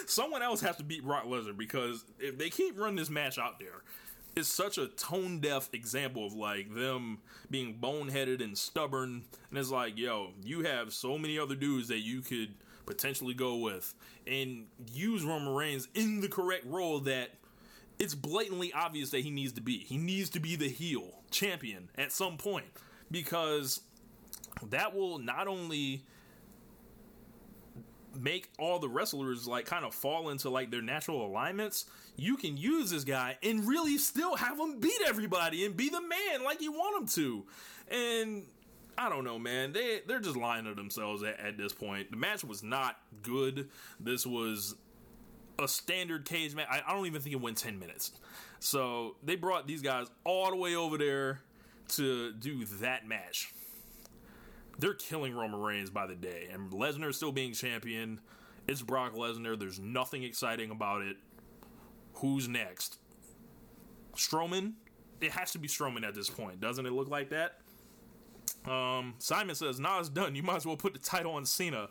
someone 0.06 0.42
else 0.42 0.62
has 0.62 0.76
to 0.78 0.84
beat 0.84 1.04
Brock 1.04 1.26
Lesnar 1.26 1.58
because 1.58 2.06
if 2.20 2.38
they 2.38 2.50
keep 2.50 2.80
running 2.80 2.96
this 2.96 3.10
match 3.10 3.38
out 3.38 3.60
there, 3.60 3.84
it's 4.36 4.50
such 4.50 4.78
a 4.78 4.88
tone 4.88 5.40
deaf 5.40 5.70
example 5.74 6.26
of 6.26 6.34
like 6.34 6.74
them 6.74 7.20
being 7.50 7.78
boneheaded 7.80 8.44
and 8.44 8.58
stubborn. 8.58 9.24
And 9.50 9.60
it's 9.60 9.70
like, 9.70 9.98
yo, 9.98 10.32
you 10.44 10.64
have 10.64 10.94
so 10.94 11.18
many 11.18 11.38
other 11.38 11.56
dudes 11.56 11.88
that 11.90 12.00
you 12.00 12.22
could 12.22 12.56
potentially 12.86 13.34
go 13.34 13.58
with 13.58 13.94
and 14.28 14.66
use 14.92 15.24
Roman 15.24 15.54
Reigns 15.54 15.88
in 15.94 16.22
the 16.22 16.28
correct 16.28 16.66
role 16.66 17.00
that 17.02 17.30
it's 18.00 18.16
blatantly 18.16 18.74
obvious 18.74 19.12
that 19.12 19.22
he 19.22 19.32
needs 19.32 19.54
to 19.54 19.62
be. 19.62 19.78
He 19.80 19.98
needs 19.98 20.30
to 20.32 20.40
be 20.40 20.56
the 20.56 20.68
heel 20.68 21.22
champion 21.32 21.90
at 21.98 22.12
some 22.12 22.38
point 22.38 22.66
because 23.12 23.82
that 24.70 24.96
will 24.96 25.20
not 25.20 25.48
only 25.48 26.04
make 28.20 28.50
all 28.60 28.80
the 28.80 28.90
wrestlers 28.90 29.48
like 29.48 29.66
kind 29.66 29.86
of 29.86 29.94
fall 29.94 30.30
into 30.30 30.50
like 30.50 30.72
their 30.72 30.82
natural 30.82 31.26
alignments, 31.26 31.86
you 32.16 32.38
can 32.38 32.58
use 32.58 32.90
this 32.92 33.04
guy 33.04 33.38
and 33.44 33.68
really 33.68 33.98
still 33.98 34.36
have 34.36 34.60
him 34.60 34.80
beat 34.80 35.00
everybody 35.08 35.66
and 35.66 35.76
be 35.76 35.90
the 35.90 36.02
man 36.02 36.44
like 36.44 36.62
you 36.62 36.72
want 36.72 37.02
him 37.02 37.08
to. 37.08 37.46
And 37.90 38.44
I 38.98 39.10
don't 39.10 39.24
know, 39.24 39.40
man. 39.40 39.74
They 39.74 40.02
they're 40.08 40.20
just 40.20 40.38
lying 40.38 40.66
to 40.66 40.74
themselves 40.74 41.24
at, 41.24 41.40
at 41.40 41.58
this 41.58 41.74
point. 41.74 42.12
The 42.12 42.18
match 42.18 42.44
was 42.44 42.64
not 42.64 42.98
good. 43.22 43.70
This 44.00 44.26
was 44.26 44.76
a 45.60 45.68
standard 45.68 46.26
cage 46.26 46.56
match. 46.56 46.68
I, 46.70 46.82
I 46.88 46.96
don't 46.96 47.06
even 47.06 47.22
think 47.22 47.34
it 47.34 47.42
went 47.42 47.58
ten 47.58 47.80
minutes. 47.80 48.12
So 48.60 49.16
they 49.24 49.36
brought 49.36 49.68
these 49.68 49.82
guys 49.82 50.08
all 50.24 50.50
the 50.50 50.56
way 50.56 50.76
over 50.76 50.98
there 50.98 51.42
to 51.90 52.34
do 52.34 52.66
that 52.82 53.08
match. 53.08 53.54
They're 54.80 54.94
killing 54.94 55.36
Roman 55.36 55.60
Reigns 55.60 55.90
by 55.90 56.08
the 56.08 56.16
day, 56.16 56.50
and 56.52 56.72
Lesnar 56.72 57.14
still 57.14 57.32
being 57.32 57.54
champion. 57.54 58.20
It's 58.68 58.82
Brock 58.82 59.14
Lesnar. 59.14 59.58
There's 59.58 59.80
nothing 59.80 60.24
exciting 60.24 60.72
about 60.72 61.02
it. 61.02 61.18
Who's 62.16 62.48
next? 62.48 62.98
Strowman? 64.16 64.74
It 65.22 65.32
has 65.32 65.52
to 65.52 65.60
be 65.60 65.68
Strowman 65.68 66.06
at 66.06 66.16
this 66.16 66.30
point. 66.30 66.60
Doesn't 66.60 66.86
it 66.86 66.92
look 66.94 67.10
like 67.10 67.30
that? 67.30 67.60
Um, 68.70 69.16
Simon 69.20 69.56
says, 69.56 69.80
"Nah, 69.80 70.00
it's 70.00 70.10
done. 70.10 70.36
You 70.36 70.44
might 70.44 70.58
as 70.58 70.66
well 70.66 70.78
put 70.78 70.94
the 70.94 71.00
title 71.00 71.34
on 71.34 71.46
Cena." 71.46 71.90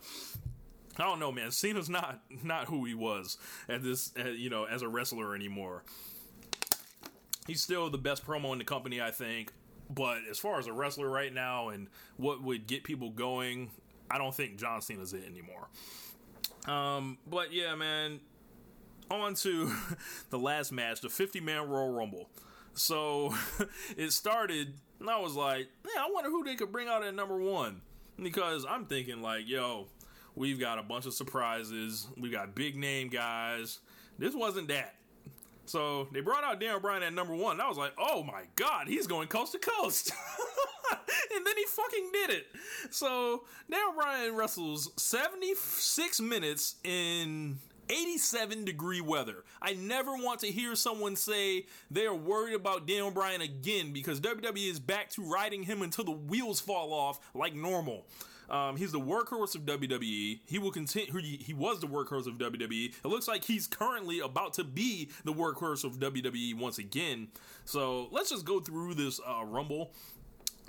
I 0.98 1.04
don't 1.04 1.18
know, 1.18 1.32
man. 1.32 1.50
Cena's 1.50 1.88
not 1.88 2.20
not 2.42 2.66
who 2.66 2.84
he 2.84 2.94
was 2.94 3.38
at 3.68 3.82
this, 3.82 4.12
you 4.16 4.50
know, 4.50 4.64
as 4.64 4.82
a 4.82 4.88
wrestler 4.88 5.34
anymore. 5.34 5.84
He's 7.46 7.60
still 7.60 7.90
the 7.90 7.98
best 7.98 8.26
promo 8.26 8.52
in 8.52 8.58
the 8.58 8.64
company, 8.64 9.00
I 9.00 9.10
think. 9.10 9.52
But 9.90 10.18
as 10.30 10.38
far 10.38 10.58
as 10.58 10.66
a 10.66 10.72
wrestler 10.72 11.08
right 11.08 11.32
now 11.32 11.68
and 11.68 11.88
what 12.16 12.42
would 12.42 12.66
get 12.66 12.84
people 12.84 13.10
going, 13.10 13.70
I 14.10 14.18
don't 14.18 14.34
think 14.34 14.56
John 14.56 14.80
Cena's 14.80 15.12
it 15.12 15.24
anymore. 15.26 15.68
Um, 16.66 17.18
but 17.26 17.52
yeah, 17.52 17.74
man. 17.74 18.20
On 19.10 19.34
to 19.34 19.70
the 20.30 20.38
last 20.38 20.72
match, 20.72 21.00
the 21.00 21.10
50 21.10 21.40
man 21.40 21.68
Royal 21.68 21.90
Rumble. 21.90 22.30
So 22.74 23.34
it 23.96 24.12
started, 24.12 24.74
and 25.00 25.10
I 25.10 25.18
was 25.18 25.34
like, 25.34 25.68
yeah, 25.84 26.02
I 26.02 26.10
wonder 26.10 26.30
who 26.30 26.44
they 26.44 26.54
could 26.54 26.72
bring 26.72 26.88
out 26.88 27.04
at 27.04 27.14
number 27.14 27.36
one. 27.36 27.82
Because 28.22 28.64
I'm 28.68 28.86
thinking, 28.86 29.20
like, 29.20 29.48
yo, 29.48 29.88
we've 30.34 30.60
got 30.60 30.78
a 30.78 30.82
bunch 30.82 31.06
of 31.06 31.14
surprises. 31.14 32.06
We've 32.16 32.32
got 32.32 32.54
big 32.54 32.76
name 32.76 33.08
guys. 33.08 33.80
This 34.18 34.34
wasn't 34.34 34.68
that. 34.68 34.94
So 35.64 36.08
they 36.12 36.20
brought 36.20 36.44
out 36.44 36.60
Daniel 36.60 36.80
Bryan 36.80 37.02
at 37.02 37.14
number 37.14 37.34
one. 37.34 37.60
I 37.60 37.68
was 37.68 37.78
like, 37.78 37.92
oh 37.98 38.22
my 38.22 38.44
God, 38.56 38.88
he's 38.88 39.06
going 39.06 39.28
coast 39.28 39.52
to 39.52 39.58
coast. 39.58 40.10
and 41.34 41.46
then 41.46 41.54
he 41.56 41.64
fucking 41.64 42.10
did 42.12 42.30
it. 42.30 42.46
So 42.90 43.44
Daniel 43.70 43.92
Bryan 43.94 44.34
wrestles 44.34 44.90
76 44.96 46.20
minutes 46.20 46.76
in 46.84 47.58
87 47.88 48.64
degree 48.64 49.00
weather. 49.00 49.44
I 49.60 49.74
never 49.74 50.12
want 50.12 50.40
to 50.40 50.46
hear 50.46 50.74
someone 50.74 51.16
say 51.16 51.66
they 51.90 52.06
are 52.06 52.14
worried 52.14 52.54
about 52.54 52.86
Daniel 52.86 53.10
Bryan 53.10 53.40
again 53.40 53.92
because 53.92 54.20
WWE 54.20 54.70
is 54.70 54.80
back 54.80 55.10
to 55.10 55.22
riding 55.22 55.62
him 55.62 55.82
until 55.82 56.04
the 56.04 56.12
wheels 56.12 56.60
fall 56.60 56.92
off 56.92 57.20
like 57.34 57.54
normal. 57.54 58.06
Um, 58.53 58.76
he's 58.76 58.92
the 58.92 59.00
workhorse 59.00 59.55
of 59.55 59.62
WWE. 59.62 60.40
He 60.46 60.59
will 60.59 60.70
continue. 60.70 61.11
He, 61.20 61.38
he 61.38 61.55
was 61.55 61.80
the 61.80 61.86
workhorse 61.86 62.26
of 62.26 62.34
WWE. 62.34 62.94
It 63.05 63.09
looks 63.09 63.26
like 63.26 63.44
he's 63.44 63.66
currently 63.66 64.20
about 64.20 64.53
to 64.55 64.64
be 64.64 65.09
the 65.24 65.32
workhorse 65.32 65.82
of 65.84 65.98
WWE 65.98 66.55
once 66.55 66.78
again. 66.78 67.28
So 67.64 68.09
let's 68.12 68.30
just 68.30 68.44
go 68.44 68.61
through 68.61 68.94
this 68.94 69.20
uh, 69.26 69.44
Rumble 69.44 69.92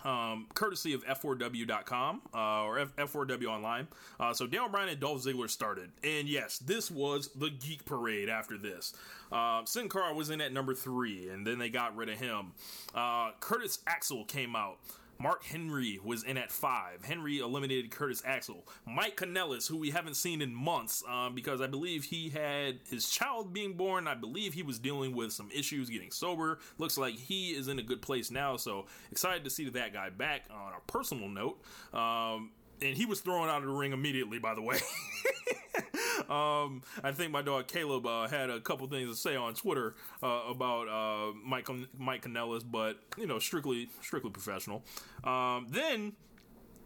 um, 0.03 0.47
courtesy 0.53 0.93
of 0.93 1.05
F4W.com 1.05 2.21
uh, 2.33 2.63
or 2.63 2.79
F- 2.79 2.95
4W 2.95 3.45
online. 3.45 3.87
Uh, 4.19 4.33
so 4.33 4.45
Daniel 4.45 4.69
Bryan 4.69 4.89
and 4.89 4.99
Dolph 4.99 5.23
Ziggler 5.23 5.49
started, 5.49 5.91
and 6.03 6.27
yes, 6.27 6.59
this 6.59 6.91
was 6.91 7.29
the 7.35 7.49
Geek 7.49 7.85
Parade. 7.85 8.29
After 8.29 8.57
this, 8.57 8.93
uh, 9.31 9.63
Sin 9.65 9.89
Cara 9.89 10.13
was 10.13 10.29
in 10.29 10.41
at 10.41 10.53
number 10.53 10.73
three, 10.73 11.29
and 11.29 11.45
then 11.45 11.57
they 11.57 11.69
got 11.69 11.95
rid 11.95 12.09
of 12.09 12.19
him. 12.19 12.51
Uh, 12.93 13.31
Curtis 13.39 13.79
Axel 13.87 14.25
came 14.25 14.55
out. 14.55 14.77
Mark 15.19 15.43
Henry 15.43 15.99
was 16.03 16.23
in 16.23 16.37
at 16.37 16.51
five. 16.51 17.03
Henry 17.03 17.39
eliminated 17.39 17.91
Curtis 17.91 18.21
Axel. 18.25 18.67
Mike 18.85 19.17
Kanellis, 19.17 19.67
who 19.67 19.77
we 19.77 19.91
haven't 19.91 20.15
seen 20.15 20.41
in 20.41 20.53
months, 20.53 21.03
um, 21.09 21.35
because 21.35 21.61
I 21.61 21.67
believe 21.67 22.03
he 22.03 22.29
had 22.29 22.79
his 22.89 23.09
child 23.09 23.53
being 23.53 23.73
born. 23.73 24.07
I 24.07 24.15
believe 24.15 24.53
he 24.53 24.63
was 24.63 24.79
dealing 24.79 25.15
with 25.15 25.31
some 25.31 25.49
issues 25.51 25.89
getting 25.89 26.11
sober. 26.11 26.59
Looks 26.77 26.97
like 26.97 27.15
he 27.15 27.51
is 27.51 27.67
in 27.67 27.79
a 27.79 27.83
good 27.83 28.01
place 28.01 28.31
now. 28.31 28.57
So 28.57 28.85
excited 29.11 29.43
to 29.43 29.49
see 29.49 29.69
that 29.69 29.93
guy 29.93 30.09
back. 30.09 30.43
On 30.51 30.73
a 30.73 30.91
personal 30.91 31.29
note, 31.29 31.61
um, 31.93 32.51
and 32.81 32.95
he 32.97 33.05
was 33.05 33.21
thrown 33.21 33.49
out 33.49 33.61
of 33.61 33.67
the 33.67 33.73
ring 33.73 33.93
immediately. 33.93 34.39
By 34.39 34.55
the 34.55 34.61
way. 34.61 34.79
um, 36.29 36.81
I 37.03 37.11
think 37.11 37.31
my 37.31 37.41
dog 37.41 37.67
Caleb 37.67 38.05
uh, 38.05 38.27
had 38.27 38.49
a 38.49 38.59
couple 38.59 38.87
things 38.87 39.09
to 39.09 39.15
say 39.15 39.35
on 39.35 39.53
Twitter 39.53 39.95
uh, 40.21 40.41
about 40.49 40.87
uh, 40.87 41.33
Mike 41.43 41.67
Mike 41.97 42.25
Kanellis, 42.25 42.63
but 42.69 42.97
you 43.17 43.27
know, 43.27 43.39
strictly 43.39 43.89
strictly 44.01 44.29
professional. 44.29 44.83
Um, 45.23 45.67
then 45.69 46.13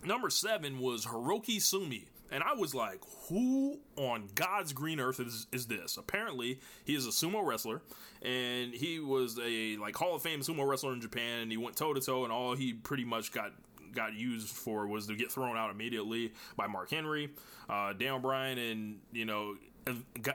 number 0.04 0.30
seven 0.30 0.80
was 0.80 1.06
Hiroki 1.06 1.62
Sumi. 1.62 2.08
And 2.30 2.44
I 2.44 2.56
was 2.56 2.76
like, 2.76 3.02
who 3.30 3.80
on 3.96 4.28
God's 4.36 4.74
green 4.74 5.00
earth 5.00 5.20
is, 5.20 5.48
is 5.54 5.68
this? 5.68 5.96
Apparently, 5.96 6.60
he 6.84 6.94
is 6.94 7.06
a 7.06 7.10
sumo 7.10 7.46
wrestler, 7.46 7.82
and 8.22 8.74
he 8.74 9.00
was 9.00 9.40
a 9.42 9.78
like 9.78 9.96
Hall 9.96 10.16
of 10.16 10.24
Fame 10.24 10.42
sumo 10.42 10.68
wrestler 10.68 10.92
in 10.92 11.00
Japan, 11.00 11.40
and 11.40 11.52
he 11.52 11.58
went 11.58 11.78
toe 11.78 11.94
to 11.94 12.02
toe, 12.02 12.24
and 12.24 12.34
all 12.34 12.54
he 12.54 12.74
pretty 12.74 13.06
much 13.06 13.32
got 13.32 13.54
got 13.94 14.14
used 14.14 14.50
for 14.50 14.88
was 14.88 15.08
to 15.08 15.16
get 15.16 15.32
thrown 15.32 15.58
out 15.58 15.72
immediately 15.72 16.34
by 16.56 16.68
Mark 16.68 16.90
Henry, 16.90 17.30
uh, 17.70 17.94
Daniel 17.94 18.20
Bryan, 18.20 18.58
and 18.58 19.00
you 19.12 19.26
know 19.26 19.56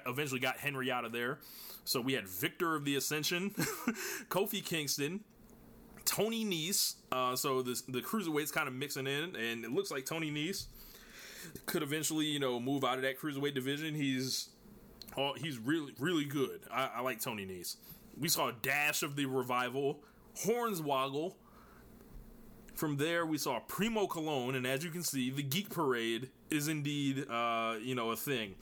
eventually 0.07 0.41
got 0.41 0.57
Henry 0.57 0.91
out 0.91 1.05
of 1.05 1.13
there. 1.13 1.39
So 1.85 2.01
we 2.01 2.13
had 2.13 2.29
Victor 2.29 2.75
of 2.77 2.85
the 2.85 2.97
Ascension, 2.97 3.51
Kofi 4.29 4.65
Kingston, 4.65 5.21
Tony 6.05 6.45
Nese. 6.45 6.95
Uh, 7.11 7.37
so 7.37 7.63
this, 7.63 7.83
the 7.83 8.01
cruiserweights 8.01 8.53
kind 8.53 8.69
of 8.69 8.75
mixing 8.75 9.07
in, 9.07 9.37
and 9.37 9.65
it 9.65 9.73
looks 9.73 9.91
like 9.91 10.07
Tony 10.07 10.31
Nese 10.31 10.67
could 11.67 11.83
eventually, 11.83 12.27
you 12.27 12.39
know, 12.39 12.61
move 12.61 12.85
out 12.85 12.97
of 12.97 13.03
that 13.03 13.19
cruiserweight 13.19 13.55
division. 13.55 13.95
He's 13.95 14.51
oh, 15.17 15.35
he's 15.35 15.59
really 15.59 15.93
really 15.99 16.25
good. 16.25 16.61
I, 16.71 16.91
I 16.97 17.01
like 17.01 17.21
Tony 17.21 17.47
Nese. 17.47 17.77
We 18.19 18.29
saw 18.29 18.49
a 18.49 18.53
dash 18.53 19.03
of 19.03 19.17
the 19.17 19.27
revival, 19.27 20.01
Hornswoggle. 20.45 21.35
From 22.75 22.97
there, 22.97 23.27
we 23.27 23.39
saw 23.39 23.61
Primo 23.61 24.07
Colon, 24.07 24.55
and 24.55 24.67
as 24.67 24.83
you 24.83 24.91
can 24.91 25.03
see, 25.03 25.31
the 25.31 25.43
Geek 25.43 25.71
Parade 25.71 26.31
is 26.51 26.69
indeed, 26.69 27.27
uh, 27.31 27.77
you 27.83 27.95
know, 27.95 28.11
a 28.11 28.17
thing. 28.17 28.55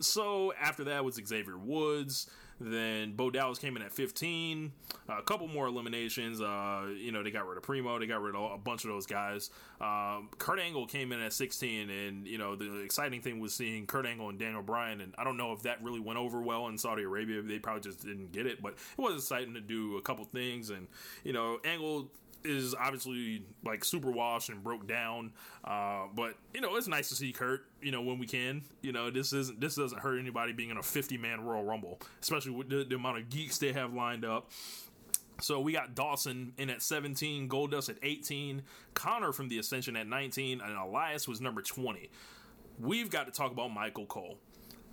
So 0.00 0.52
after 0.60 0.84
that 0.84 1.04
was 1.04 1.14
Xavier 1.14 1.58
Woods. 1.58 2.30
Then 2.60 3.12
Bo 3.12 3.30
Dallas 3.30 3.58
came 3.58 3.76
in 3.76 3.82
at 3.82 3.92
15. 3.92 4.72
Uh, 5.08 5.18
a 5.18 5.22
couple 5.22 5.48
more 5.48 5.66
eliminations. 5.66 6.40
Uh, 6.40 6.88
you 6.96 7.10
know, 7.10 7.22
they 7.22 7.30
got 7.30 7.46
rid 7.46 7.56
of 7.56 7.62
Primo. 7.62 7.98
They 7.98 8.06
got 8.06 8.22
rid 8.22 8.34
of 8.34 8.52
a 8.52 8.58
bunch 8.58 8.84
of 8.84 8.90
those 8.90 9.06
guys. 9.06 9.50
Um, 9.80 10.28
Kurt 10.38 10.60
Angle 10.60 10.86
came 10.86 11.12
in 11.12 11.20
at 11.20 11.32
16. 11.32 11.90
And, 11.90 12.26
you 12.26 12.38
know, 12.38 12.54
the 12.54 12.80
exciting 12.80 13.20
thing 13.20 13.40
was 13.40 13.54
seeing 13.54 13.86
Kurt 13.86 14.06
Angle 14.06 14.28
and 14.28 14.38
Daniel 14.38 14.62
Bryan. 14.62 15.00
And 15.00 15.14
I 15.18 15.24
don't 15.24 15.36
know 15.36 15.52
if 15.52 15.62
that 15.62 15.82
really 15.82 16.00
went 16.00 16.18
over 16.18 16.40
well 16.40 16.68
in 16.68 16.78
Saudi 16.78 17.02
Arabia. 17.02 17.42
They 17.42 17.58
probably 17.58 17.82
just 17.82 18.04
didn't 18.04 18.32
get 18.32 18.46
it. 18.46 18.62
But 18.62 18.74
it 18.74 19.02
was 19.02 19.22
exciting 19.22 19.54
to 19.54 19.60
do 19.60 19.96
a 19.96 20.02
couple 20.02 20.24
things. 20.24 20.70
And, 20.70 20.86
you 21.24 21.32
know, 21.32 21.58
Angle 21.64 22.08
is 22.44 22.74
obviously 22.74 23.42
like 23.64 23.84
super 23.84 24.10
washed 24.10 24.50
and 24.50 24.62
broke 24.62 24.86
down. 24.86 25.32
Uh, 25.64 26.04
but 26.14 26.34
you 26.52 26.60
know, 26.60 26.76
it's 26.76 26.88
nice 26.88 27.08
to 27.08 27.14
see 27.14 27.32
Kurt. 27.32 27.66
You 27.82 27.90
know, 27.90 28.02
when 28.02 28.18
we 28.18 28.26
can. 28.26 28.62
You 28.82 28.92
know, 28.92 29.10
this 29.10 29.32
isn't 29.32 29.60
this 29.60 29.76
doesn't 29.76 30.00
hurt 30.00 30.18
anybody 30.18 30.52
being 30.52 30.70
in 30.70 30.76
a 30.76 30.82
50 30.82 31.16
man 31.18 31.44
Royal 31.44 31.64
Rumble, 31.64 32.00
especially 32.20 32.52
with 32.52 32.68
the, 32.68 32.84
the 32.84 32.96
amount 32.96 33.18
of 33.18 33.30
geeks 33.30 33.58
they 33.58 33.72
have 33.72 33.92
lined 33.94 34.24
up. 34.24 34.50
So 35.40 35.60
we 35.60 35.72
got 35.72 35.94
Dawson 35.94 36.52
in 36.58 36.70
at 36.70 36.80
17, 36.80 37.48
Goldust 37.48 37.88
at 37.88 37.96
18, 38.02 38.62
Konnor 38.94 39.32
from 39.32 39.48
the 39.48 39.58
Ascension 39.58 39.96
at 39.96 40.06
19, 40.06 40.60
and 40.60 40.78
Elias 40.78 41.26
was 41.26 41.40
number 41.40 41.60
20. 41.60 42.08
We've 42.78 43.10
got 43.10 43.26
to 43.26 43.32
talk 43.32 43.50
about 43.50 43.72
Michael 43.72 44.06
Cole. 44.06 44.38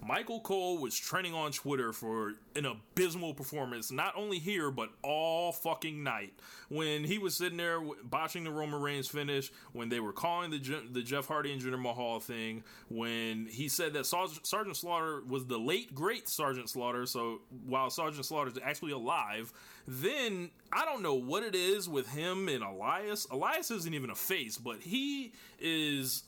Michael 0.03 0.39
Cole 0.39 0.79
was 0.79 0.97
trending 0.97 1.33
on 1.33 1.51
Twitter 1.51 1.93
for 1.93 2.33
an 2.55 2.65
abysmal 2.65 3.35
performance, 3.35 3.91
not 3.91 4.13
only 4.17 4.39
here, 4.39 4.71
but 4.71 4.89
all 5.03 5.51
fucking 5.51 6.01
night. 6.01 6.33
When 6.69 7.03
he 7.03 7.19
was 7.19 7.37
sitting 7.37 7.57
there 7.57 7.79
botching 8.03 8.43
the 8.43 8.51
Roman 8.51 8.81
Reigns 8.81 9.07
finish, 9.07 9.51
when 9.73 9.89
they 9.89 9.99
were 9.99 10.11
calling 10.11 10.49
the, 10.49 10.57
the 10.91 11.03
Jeff 11.03 11.27
Hardy 11.27 11.53
and 11.53 11.61
Jinder 11.61 11.79
Mahal 11.79 12.19
thing, 12.19 12.63
when 12.89 13.45
he 13.45 13.67
said 13.67 13.93
that 13.93 14.07
Sergeant 14.07 14.75
Slaughter 14.75 15.21
was 15.27 15.45
the 15.45 15.59
late, 15.59 15.93
great 15.93 16.27
Sergeant 16.27 16.69
Slaughter, 16.69 17.05
so 17.05 17.41
while 17.67 17.91
Sergeant 17.91 18.25
Slaughter 18.25 18.49
is 18.49 18.59
actually 18.63 18.93
alive, 18.93 19.53
then 19.87 20.49
I 20.73 20.83
don't 20.83 21.03
know 21.03 21.15
what 21.15 21.43
it 21.43 21.53
is 21.53 21.87
with 21.87 22.09
him 22.09 22.47
and 22.47 22.63
Elias. 22.63 23.27
Elias 23.29 23.69
isn't 23.69 23.93
even 23.93 24.09
a 24.09 24.15
face, 24.15 24.57
but 24.57 24.81
he 24.81 25.33
is. 25.59 26.23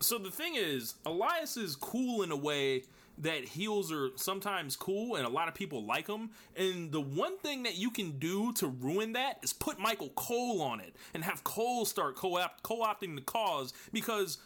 So 0.00 0.18
the 0.18 0.30
thing 0.30 0.56
is, 0.56 0.96
Elias 1.06 1.56
is 1.56 1.76
cool 1.76 2.22
in 2.22 2.30
a 2.30 2.36
way 2.36 2.82
that 3.18 3.44
heels 3.44 3.92
are 3.92 4.10
sometimes 4.16 4.76
cool 4.76 5.16
and 5.16 5.24
a 5.24 5.28
lot 5.28 5.48
of 5.48 5.54
people 5.54 5.84
like 5.84 6.06
them. 6.06 6.30
And 6.56 6.90
the 6.90 7.00
one 7.00 7.38
thing 7.38 7.62
that 7.62 7.76
you 7.76 7.90
can 7.90 8.18
do 8.18 8.52
to 8.54 8.66
ruin 8.66 9.12
that 9.12 9.38
is 9.42 9.52
put 9.52 9.78
Michael 9.78 10.10
Cole 10.10 10.60
on 10.60 10.80
it 10.80 10.96
and 11.12 11.24
have 11.24 11.44
Cole 11.44 11.84
start 11.84 12.16
co 12.16 12.34
opting 12.34 13.14
the 13.14 13.22
cause 13.22 13.72
because 13.92 14.38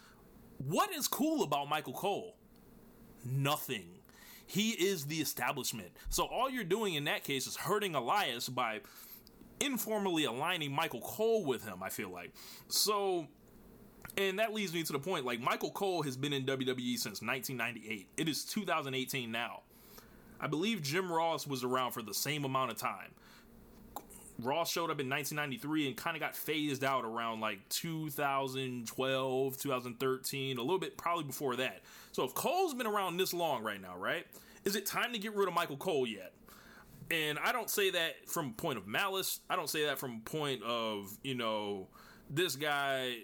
what 0.58 0.92
is 0.92 1.08
cool 1.08 1.42
about 1.42 1.68
Michael 1.68 1.92
Cole? 1.94 2.36
Nothing. 3.24 3.98
He 4.46 4.70
is 4.70 5.06
the 5.06 5.20
establishment. 5.20 5.90
So 6.08 6.24
all 6.24 6.50
you're 6.50 6.64
doing 6.64 6.94
in 6.94 7.04
that 7.04 7.22
case 7.22 7.46
is 7.46 7.56
hurting 7.56 7.94
Elias 7.94 8.48
by 8.48 8.80
informally 9.60 10.24
aligning 10.24 10.72
Michael 10.72 11.00
Cole 11.00 11.44
with 11.44 11.64
him, 11.64 11.82
I 11.82 11.90
feel 11.90 12.10
like. 12.10 12.32
So 12.68 13.28
and 14.18 14.38
that 14.40 14.52
leads 14.52 14.74
me 14.74 14.82
to 14.82 14.92
the 14.92 14.98
point 14.98 15.24
like 15.24 15.40
Michael 15.40 15.70
Cole 15.70 16.02
has 16.02 16.16
been 16.16 16.32
in 16.32 16.44
WWE 16.44 16.98
since 16.98 17.22
1998. 17.22 18.08
It 18.16 18.28
is 18.28 18.44
2018 18.44 19.30
now. 19.30 19.62
I 20.40 20.48
believe 20.48 20.82
Jim 20.82 21.10
Ross 21.10 21.46
was 21.46 21.64
around 21.64 21.92
for 21.92 22.02
the 22.02 22.14
same 22.14 22.44
amount 22.44 22.72
of 22.72 22.76
time. 22.76 23.10
Ross 24.40 24.70
showed 24.70 24.90
up 24.90 25.00
in 25.00 25.08
1993 25.08 25.88
and 25.88 25.96
kind 25.96 26.16
of 26.16 26.20
got 26.20 26.36
phased 26.36 26.84
out 26.84 27.04
around 27.04 27.40
like 27.40 27.68
2012, 27.70 29.58
2013, 29.58 30.58
a 30.58 30.60
little 30.60 30.78
bit 30.78 30.96
probably 30.96 31.24
before 31.24 31.56
that. 31.56 31.82
So 32.12 32.24
if 32.24 32.34
Cole's 32.34 32.74
been 32.74 32.86
around 32.86 33.16
this 33.16 33.34
long 33.34 33.64
right 33.64 33.80
now, 33.80 33.96
right? 33.96 34.26
Is 34.64 34.76
it 34.76 34.86
time 34.86 35.12
to 35.12 35.18
get 35.18 35.34
rid 35.34 35.48
of 35.48 35.54
Michael 35.54 35.76
Cole 35.76 36.06
yet? 36.06 36.32
And 37.10 37.38
I 37.38 37.52
don't 37.52 37.70
say 37.70 37.90
that 37.90 38.28
from 38.28 38.48
a 38.50 38.52
point 38.52 38.78
of 38.78 38.86
malice. 38.86 39.40
I 39.48 39.56
don't 39.56 39.70
say 39.70 39.86
that 39.86 39.98
from 39.98 40.22
a 40.24 40.28
point 40.28 40.62
of, 40.62 41.16
you 41.24 41.34
know, 41.34 41.88
this 42.30 42.54
guy 42.54 43.16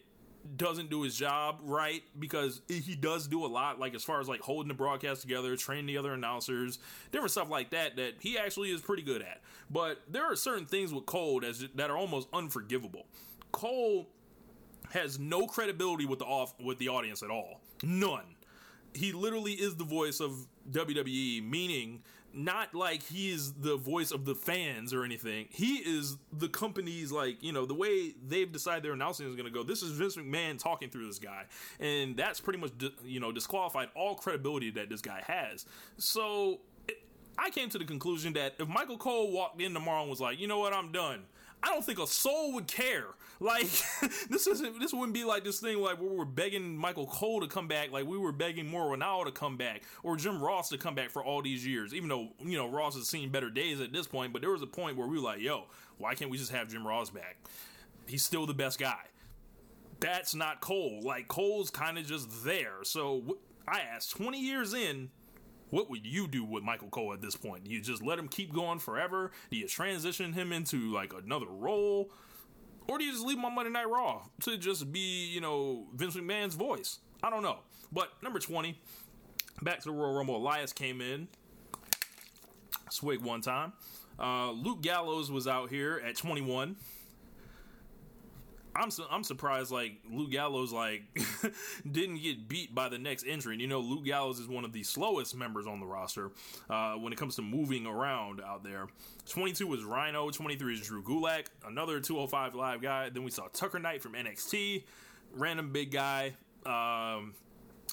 doesn't 0.56 0.90
do 0.90 1.02
his 1.02 1.16
job 1.16 1.58
right 1.62 2.02
because 2.18 2.60
he 2.68 2.94
does 2.94 3.26
do 3.26 3.44
a 3.44 3.48
lot 3.48 3.80
like 3.80 3.94
as 3.94 4.04
far 4.04 4.20
as 4.20 4.28
like 4.28 4.40
holding 4.40 4.68
the 4.68 4.74
broadcast 4.74 5.22
together 5.22 5.56
training 5.56 5.86
the 5.86 5.96
other 5.96 6.12
announcers 6.12 6.78
different 7.12 7.30
stuff 7.30 7.48
like 7.48 7.70
that 7.70 7.96
that 7.96 8.12
he 8.20 8.36
actually 8.38 8.70
is 8.70 8.80
pretty 8.80 9.02
good 9.02 9.22
at. 9.22 9.40
But 9.70 10.02
there 10.08 10.24
are 10.30 10.36
certain 10.36 10.66
things 10.66 10.92
with 10.92 11.06
cole 11.06 11.40
that 11.40 11.90
are 11.90 11.96
almost 11.96 12.28
unforgivable. 12.32 13.06
Cole 13.52 14.08
has 14.92 15.18
no 15.18 15.46
credibility 15.46 16.04
with 16.04 16.18
the 16.18 16.24
off 16.24 16.54
with 16.60 16.78
the 16.78 16.88
audience 16.88 17.22
at 17.22 17.30
all. 17.30 17.60
None. 17.82 18.36
He 18.92 19.12
literally 19.12 19.52
is 19.52 19.74
the 19.74 19.84
voice 19.84 20.20
of 20.20 20.46
WWE, 20.70 21.48
meaning 21.48 22.02
not 22.34 22.74
like 22.74 23.02
he 23.02 23.30
is 23.30 23.52
the 23.54 23.76
voice 23.76 24.10
of 24.10 24.24
the 24.24 24.34
fans 24.34 24.92
or 24.92 25.04
anything. 25.04 25.46
He 25.50 25.76
is 25.76 26.16
the 26.32 26.48
company's 26.48 27.12
like, 27.12 27.42
you 27.42 27.52
know, 27.52 27.66
the 27.66 27.74
way 27.74 28.14
they've 28.26 28.50
decided 28.50 28.82
their 28.82 28.92
announcing 28.92 29.28
is 29.28 29.34
going 29.34 29.46
to 29.46 29.52
go. 29.52 29.62
This 29.62 29.82
is 29.82 29.92
Vince 29.92 30.16
McMahon 30.16 30.58
talking 30.58 30.90
through 30.90 31.06
this 31.06 31.18
guy. 31.18 31.44
And 31.80 32.16
that's 32.16 32.40
pretty 32.40 32.58
much, 32.58 32.72
you 33.04 33.20
know, 33.20 33.32
disqualified 33.32 33.88
all 33.94 34.14
credibility 34.14 34.70
that 34.72 34.88
this 34.88 35.00
guy 35.00 35.22
has. 35.26 35.66
So 35.96 36.60
it, 36.88 37.02
I 37.38 37.50
came 37.50 37.68
to 37.70 37.78
the 37.78 37.84
conclusion 37.84 38.32
that 38.34 38.54
if 38.58 38.68
Michael 38.68 38.98
Cole 38.98 39.30
walked 39.30 39.60
in 39.60 39.72
tomorrow 39.72 40.02
and 40.02 40.10
was 40.10 40.20
like, 40.20 40.40
you 40.40 40.48
know 40.48 40.58
what, 40.58 40.72
I'm 40.72 40.92
done. 40.92 41.24
I 41.64 41.68
don't 41.68 41.82
think 41.82 41.98
a 41.98 42.06
soul 42.06 42.52
would 42.52 42.66
care. 42.66 43.06
Like 43.40 43.66
this 44.28 44.46
isn't 44.46 44.78
this 44.80 44.92
wouldn't 44.92 45.14
be 45.14 45.24
like 45.24 45.44
this 45.44 45.60
thing 45.60 45.78
like 45.78 45.98
where 45.98 46.10
we're 46.10 46.26
begging 46.26 46.76
Michael 46.76 47.06
Cole 47.06 47.40
to 47.40 47.46
come 47.46 47.68
back, 47.68 47.90
like 47.90 48.06
we 48.06 48.18
were 48.18 48.32
begging 48.32 48.70
Mauro 48.70 48.94
Ranallo 48.94 49.24
to 49.24 49.32
come 49.32 49.56
back, 49.56 49.82
or 50.02 50.16
Jim 50.16 50.42
Ross 50.42 50.68
to 50.68 50.78
come 50.78 50.94
back 50.94 51.10
for 51.10 51.24
all 51.24 51.40
these 51.40 51.66
years. 51.66 51.94
Even 51.94 52.10
though 52.10 52.28
you 52.44 52.58
know 52.58 52.68
Ross 52.68 52.94
has 52.96 53.08
seen 53.08 53.30
better 53.30 53.48
days 53.48 53.80
at 53.80 53.92
this 53.94 54.06
point, 54.06 54.32
but 54.32 54.42
there 54.42 54.50
was 54.50 54.60
a 54.60 54.66
point 54.66 54.98
where 54.98 55.06
we 55.06 55.16
were 55.16 55.24
like, 55.24 55.40
"Yo, 55.40 55.64
why 55.96 56.14
can't 56.14 56.30
we 56.30 56.36
just 56.36 56.52
have 56.52 56.68
Jim 56.68 56.86
Ross 56.86 57.08
back? 57.08 57.38
He's 58.06 58.24
still 58.24 58.44
the 58.46 58.54
best 58.54 58.78
guy." 58.78 59.00
That's 60.00 60.34
not 60.34 60.60
Cole. 60.60 61.00
Like 61.02 61.28
Cole's 61.28 61.70
kind 61.70 61.96
of 61.96 62.06
just 62.06 62.44
there. 62.44 62.82
So 62.82 63.38
I 63.66 63.80
asked, 63.80 64.10
twenty 64.10 64.40
years 64.40 64.74
in, 64.74 65.10
what 65.70 65.90
would 65.90 66.06
you 66.06 66.28
do 66.28 66.44
with 66.44 66.62
Michael 66.62 66.88
Cole 66.88 67.12
at 67.12 67.20
this 67.20 67.36
point? 67.36 67.64
Do 67.64 67.70
you 67.70 67.80
just 67.80 68.02
let 68.02 68.18
him 68.18 68.28
keep 68.28 68.52
going 68.52 68.78
forever? 68.78 69.32
Do 69.50 69.56
you 69.56 69.66
transition 69.66 70.32
him 70.32 70.52
into 70.52 70.92
like 70.92 71.12
another 71.12 71.46
role? 71.46 72.10
Or 72.88 72.98
do 72.98 73.04
you 73.04 73.12
just 73.12 73.24
leave 73.24 73.38
him 73.38 73.44
on 73.44 73.54
Monday 73.54 73.70
Night 73.70 73.88
Raw 73.88 74.22
to 74.42 74.58
just 74.58 74.92
be, 74.92 75.26
you 75.26 75.40
know, 75.40 75.86
Vince 75.94 76.16
McMahon's 76.16 76.54
voice? 76.54 76.98
I 77.22 77.30
don't 77.30 77.42
know. 77.42 77.60
But 77.90 78.10
number 78.22 78.38
20, 78.38 78.78
back 79.62 79.78
to 79.80 79.84
the 79.84 79.92
Royal 79.92 80.14
Rumble, 80.14 80.36
Elias 80.36 80.72
came 80.72 81.00
in, 81.00 81.28
swig 82.90 83.20
one 83.20 83.40
time. 83.40 83.72
Uh, 84.18 84.50
Luke 84.50 84.82
Gallows 84.82 85.30
was 85.30 85.48
out 85.48 85.70
here 85.70 86.02
at 86.06 86.16
21. 86.16 86.76
I'm 88.76 88.90
su- 88.90 89.06
I'm 89.10 89.22
surprised 89.22 89.70
like 89.70 89.92
Luke 90.10 90.30
Gallows 90.30 90.72
like 90.72 91.02
didn't 91.90 92.22
get 92.22 92.48
beat 92.48 92.74
by 92.74 92.88
the 92.88 92.98
next 92.98 93.24
entrant. 93.26 93.60
You 93.60 93.66
know, 93.68 93.80
Luke 93.80 94.04
Gallows 94.04 94.40
is 94.40 94.48
one 94.48 94.64
of 94.64 94.72
the 94.72 94.82
slowest 94.82 95.36
members 95.36 95.66
on 95.66 95.80
the 95.80 95.86
roster 95.86 96.32
uh, 96.68 96.94
when 96.94 97.12
it 97.12 97.18
comes 97.18 97.36
to 97.36 97.42
moving 97.42 97.86
around 97.86 98.40
out 98.40 98.64
there. 98.64 98.86
22 99.28 99.66
was 99.66 99.84
Rhino. 99.84 100.30
23 100.30 100.74
is 100.74 100.80
Drew 100.80 101.02
Gulak, 101.02 101.46
another 101.66 102.00
205 102.00 102.54
live 102.54 102.82
guy. 102.82 103.10
Then 103.10 103.22
we 103.22 103.30
saw 103.30 103.46
Tucker 103.52 103.78
Knight 103.78 104.02
from 104.02 104.12
NXT, 104.12 104.84
random 105.32 105.70
big 105.72 105.90
guy. 105.90 106.34
Um, 106.66 107.34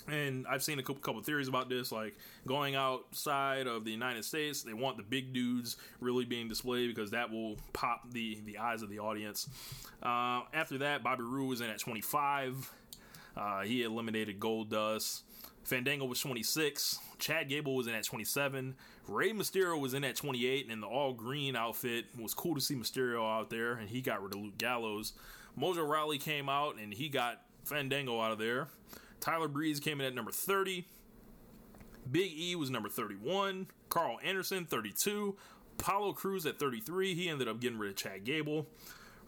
and 0.08 0.46
I've 0.48 0.64
seen 0.64 0.80
a 0.80 0.84
couple, 0.84 1.02
couple 1.02 1.22
theories 1.22 1.48
about 1.48 1.70
this, 1.70 1.92
like 1.92 2.16
going 2.48 2.76
outside 2.76 3.68
of 3.68 3.86
the 3.86 3.92
United 3.92 4.26
States, 4.26 4.64
they 4.64 4.74
want 4.74 4.98
the 4.98 5.04
big 5.04 5.34
dudes 5.34 5.78
really 6.00 6.26
being 6.26 6.48
displayed 6.48 6.94
because 6.94 7.12
that 7.12 7.32
will 7.32 7.58
pop 7.74 8.12
the 8.12 8.40
the 8.46 8.58
eyes 8.58 8.82
of 8.82 8.90
the 8.90 9.00
audience. 9.00 9.48
Uh, 10.02 10.42
after 10.54 10.80
that, 10.80 11.04
Bobby 11.04 11.24
Roode 11.24 11.50
was 11.50 11.62
in 11.62 11.70
at 11.70 11.80
25. 11.80 12.72
Uh, 13.36 13.62
he 13.62 13.84
eliminated 13.84 14.40
Goldust. 14.40 15.22
Fandango 15.64 16.06
was 16.06 16.20
26. 16.20 17.00
Chad 17.20 17.48
Gable 17.48 17.76
was 17.76 17.88
in 17.88 17.94
at 17.94 18.04
27. 18.04 18.76
Rey 19.08 19.32
Mysterio 19.32 19.80
was 19.80 19.94
in 19.94 20.04
at 20.04 20.16
28, 20.16 20.64
and 20.64 20.72
in 20.72 20.82
the 20.82 20.88
all 20.88 21.14
green 21.14 21.56
outfit 21.56 22.06
it 22.18 22.22
was 22.22 22.34
cool 22.34 22.56
to 22.56 22.62
see 22.62 22.76
Mysterio 22.76 23.24
out 23.24 23.50
there, 23.50 23.74
and 23.74 23.88
he 23.90 24.02
got 24.02 24.22
rid 24.24 24.34
of 24.34 24.42
Luke 24.42 24.58
Gallows. 24.58 25.14
Mojo 25.60 25.88
Rawley 25.88 26.18
came 26.18 26.50
out 26.50 26.78
and 26.78 26.94
he 26.94 27.10
got 27.10 27.42
Fandango 27.66 28.20
out 28.20 28.32
of 28.32 28.40
there. 28.40 28.68
Tyler 29.22 29.48
Breeze 29.48 29.80
came 29.80 30.02
in 30.02 30.08
at 30.08 30.14
number 30.14 30.32
30. 30.32 30.86
Big 32.12 32.32
E 32.36 32.56
was 32.56 32.70
number 32.70 32.90
31. 32.90 33.68
Karl 33.90 34.18
Anderson, 34.24 34.66
32. 34.66 35.38
Apollo 35.80 36.14
Crews 36.14 36.46
at 36.46 36.60
33. 36.60 37.16
He 37.16 37.30
ended 37.30 37.48
up 37.48 37.62
getting 37.62 37.78
rid 37.78 37.92
of 37.92 37.96
Chad 37.96 38.26
Gable. 38.26 38.68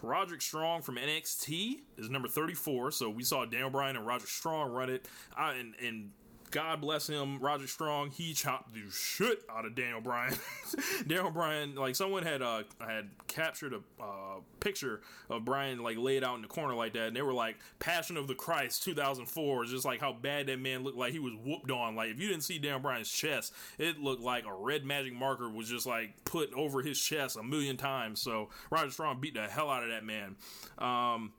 Roderick 0.01 0.41
Strong 0.41 0.81
from 0.81 0.97
NXT 0.97 1.79
is 1.97 2.09
number 2.09 2.27
34. 2.27 2.91
So 2.91 3.09
we 3.09 3.23
saw 3.23 3.45
Daniel 3.45 3.69
Bryan 3.69 3.95
and 3.95 4.05
Roderick 4.05 4.29
Strong 4.29 4.71
run 4.71 4.89
it. 4.89 5.07
And, 5.37 5.75
and 5.81 6.11
God 6.53 6.81
bless 6.81 7.07
him, 7.07 7.39
Roger 7.39 7.65
Strong. 7.65 8.11
He 8.11 8.35
chopped 8.35 8.75
the 8.75 8.83
shit 8.91 9.41
out 9.49 9.65
of 9.65 9.73
Daniel 9.73 10.01
Bryan. 10.01 10.37
Daniel 11.07 11.31
Bryan, 11.31 11.73
like 11.73 11.95
someone 11.95 12.21
had 12.21 12.43
uh 12.43 12.61
had 12.79 13.09
captured 13.27 13.73
a 13.73 13.77
uh, 13.99 14.39
picture 14.59 15.01
of 15.31 15.43
Bryan 15.45 15.79
like 15.79 15.97
laid 15.97 16.23
out 16.23 16.35
in 16.35 16.43
the 16.43 16.47
corner 16.47 16.75
like 16.75 16.93
that, 16.93 17.07
and 17.07 17.15
they 17.15 17.23
were 17.23 17.33
like 17.33 17.57
Passion 17.79 18.17
of 18.17 18.27
the 18.27 18.35
Christ 18.35 18.83
2004, 18.83 19.65
just 19.65 19.83
like 19.83 19.99
how 19.99 20.13
bad 20.13 20.45
that 20.45 20.59
man 20.59 20.83
looked 20.83 20.95
like 20.97 21.11
he 21.11 21.17
was 21.17 21.33
whooped 21.43 21.71
on. 21.71 21.95
Like 21.95 22.11
if 22.11 22.19
you 22.19 22.27
didn't 22.27 22.43
see 22.43 22.59
Daniel 22.59 22.79
Bryan's 22.79 23.11
chest, 23.11 23.51
it 23.79 23.97
looked 23.97 24.21
like 24.21 24.45
a 24.45 24.53
red 24.53 24.85
magic 24.85 25.13
marker 25.13 25.49
was 25.49 25.67
just 25.67 25.87
like 25.87 26.23
put 26.23 26.53
over 26.53 26.83
his 26.83 27.01
chest 27.01 27.35
a 27.35 27.41
million 27.41 27.77
times. 27.77 28.21
So 28.21 28.49
Roger 28.69 28.91
Strong 28.91 29.21
beat 29.21 29.33
the 29.33 29.47
hell 29.47 29.71
out 29.71 29.81
of 29.81 29.89
that 29.89 30.05
man. 30.05 30.35
Um, 30.77 31.33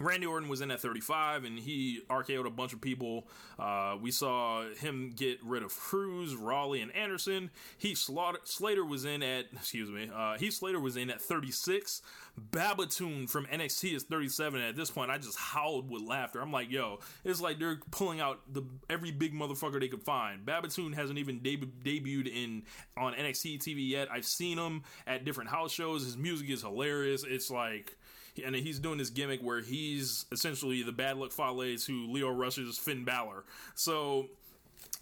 Randy 0.00 0.26
Orton 0.26 0.48
was 0.48 0.60
in 0.60 0.70
at 0.70 0.80
35 0.80 1.44
and 1.44 1.58
he 1.58 2.00
RKO'd 2.10 2.46
a 2.46 2.50
bunch 2.50 2.72
of 2.72 2.80
people. 2.80 3.28
Uh, 3.58 3.96
we 4.00 4.10
saw 4.10 4.64
him 4.80 5.12
get 5.14 5.38
rid 5.44 5.62
of 5.62 5.74
Crews, 5.76 6.34
Rawley, 6.34 6.80
and 6.80 6.94
Anderson. 6.94 7.50
Heath 7.78 7.98
Slater 7.98 8.84
was 8.84 9.04
in 9.04 9.22
at, 9.22 9.46
excuse 9.52 9.90
me, 9.90 10.10
uh, 10.14 10.36
Heath 10.38 10.54
Slater 10.54 10.80
was 10.80 10.96
in 10.96 11.10
at 11.10 11.20
36. 11.20 12.02
Babatunde 12.50 13.30
from 13.30 13.46
NXT 13.46 13.94
is 13.94 14.02
37. 14.02 14.60
And 14.60 14.68
at 14.68 14.76
this 14.76 14.90
point, 14.90 15.10
I 15.10 15.18
just 15.18 15.38
howled 15.38 15.88
with 15.88 16.02
laughter. 16.02 16.40
I'm 16.40 16.50
like, 16.50 16.70
yo, 16.70 16.98
it's 17.24 17.40
like 17.40 17.58
they're 17.58 17.78
pulling 17.92 18.20
out 18.20 18.40
the 18.52 18.62
every 18.90 19.12
big 19.12 19.32
motherfucker 19.32 19.78
they 19.78 19.88
could 19.88 20.02
find. 20.02 20.44
Babatunde 20.44 20.94
hasn't 20.94 21.18
even 21.18 21.40
deb- 21.40 21.84
debuted 21.84 22.26
in 22.26 22.64
on 22.96 23.14
NXT 23.14 23.58
TV 23.58 23.88
yet. 23.88 24.08
I've 24.10 24.26
seen 24.26 24.58
him 24.58 24.82
at 25.06 25.24
different 25.24 25.50
house 25.50 25.72
shows. 25.72 26.04
His 26.04 26.16
music 26.16 26.50
is 26.50 26.62
hilarious. 26.62 27.24
It's 27.24 27.50
like 27.50 27.96
and 28.44 28.54
he's 28.54 28.78
doing 28.78 28.98
this 28.98 29.10
gimmick 29.10 29.40
where 29.40 29.60
he's 29.60 30.26
essentially 30.32 30.82
the 30.82 30.92
bad 30.92 31.16
luck 31.16 31.32
Fale 31.32 31.76
to 31.76 32.06
Lio 32.08 32.30
Rush's 32.30 32.78
Finn 32.78 33.04
Balor. 33.04 33.44
So 33.74 34.28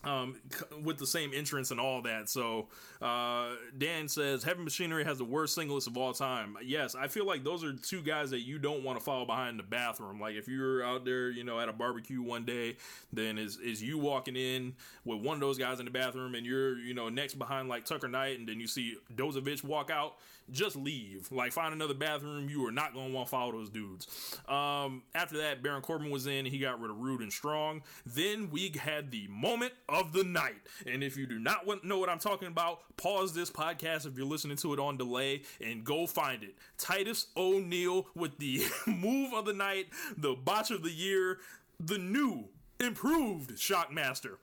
um, 0.05 0.37
with 0.83 0.99
the 0.99 1.07
same 1.07 1.33
entrance 1.35 1.71
and 1.71 1.81
all 1.81 2.03
that. 2.03 2.29
So 2.29 2.69
uh, 3.03 3.57
Dan 3.77 4.09
says 4.09 4.45
Heavy 4.45 4.63
Machinery 4.63 5.05
has 5.05 5.19
the 5.19 5.25
worst 5.25 5.55
singles 5.55 5.87
of 5.87 5.97
all 5.97 6.13
time. 6.13 6.57
Yes, 6.65 6.95
I 6.95 7.09
feel 7.09 7.27
like 7.27 7.43
those 7.43 7.65
are 7.65 7.73
two 7.73 8.01
guys 8.01 8.31
that 8.31 8.41
you 8.41 8.59
don't 8.59 8.85
want 8.85 8.99
to 8.99 9.05
follow 9.05 9.25
behind 9.25 9.59
the 9.59 9.65
bathroom. 9.65 10.21
Like 10.21 10.37
if 10.37 10.47
you're 10.47 10.85
out 10.85 11.05
there, 11.05 11.31
you 11.31 11.43
know, 11.43 11.59
at 11.59 11.69
a 11.69 11.73
barbecue 11.73 12.23
one 12.23 12.45
day, 12.45 12.77
then 13.13 13.39
is 13.39 13.59
is 13.59 13.83
you 13.83 13.99
walking 13.99 14.37
in 14.37 14.75
with 15.05 15.21
one 15.21 15.35
of 15.35 15.41
those 15.41 15.59
guys 15.59 15.81
in 15.81 15.85
the 15.85 15.91
bathroom, 15.91 16.35
and 16.35 16.47
you're 16.47 16.79
you 16.79 16.95
know 16.95 17.09
next 17.09 17.35
behind 17.35 17.69
like 17.69 17.85
Tucker 17.85 18.09
Knight, 18.09 18.39
and 18.39 18.49
then 18.49 18.61
you 18.61 18.67
see 18.67 18.97
Dozovic 19.17 19.65
walk 19.65 19.91
out 19.91 20.15
just 20.51 20.77
leave. 20.77 21.31
Like 21.31 21.53
find 21.53 21.73
another 21.73 21.95
bathroom. 21.95 22.49
You 22.49 22.67
are 22.67 22.73
not 22.73 22.95
gonna 22.95 23.13
want 23.13 23.27
to 23.27 23.31
follow 23.31 23.53
those 23.53 23.71
dudes. 23.71 24.07
Um, 24.49 25.03
after 25.15 25.39
that, 25.39 25.63
Baron 25.63 25.83
Corbin 25.83 26.11
was 26.11 26.27
in. 26.27 26.45
He 26.47 26.59
got 26.59 26.81
rid 26.81 26.91
of 26.91 26.99
Roode 26.99 27.21
and 27.21 27.33
Strong. 27.33 27.83
Then 28.07 28.51
we 28.51 28.71
had 28.71 29.11
the 29.11 29.27
moment 29.29 29.73
of 29.89 30.13
the 30.13 30.25
night. 30.25 30.61
And 30.87 31.03
if 31.03 31.17
you 31.17 31.27
do 31.27 31.39
not 31.39 31.67
want, 31.67 31.85
know 31.85 31.99
what 31.99 32.09
I'm 32.09 32.19
talking 32.19 32.49
about, 32.49 32.81
pause 32.97 33.35
this 33.35 33.51
podcast 33.51 34.07
if 34.07 34.17
you're 34.17 34.27
listening 34.27 34.57
to 34.59 34.73
it 34.73 34.79
on 34.79 34.97
delay 34.97 35.43
and 35.61 35.85
go 35.85 36.07
find 36.07 36.43
it. 36.43 36.55
Titus 36.79 37.27
O'Neil 37.37 38.07
with 38.15 38.39
the 38.39 38.63
move 38.87 39.33
of 39.33 39.45
the 39.45 39.53
night, 39.53 39.87
the 40.17 40.35
botch 40.35 40.71
of 40.71 40.83
the 40.83 40.91
year, 40.91 41.39
the 41.81 41.99
new 41.99 42.49
improved 42.81 43.51
Shockmaster. 43.51 44.37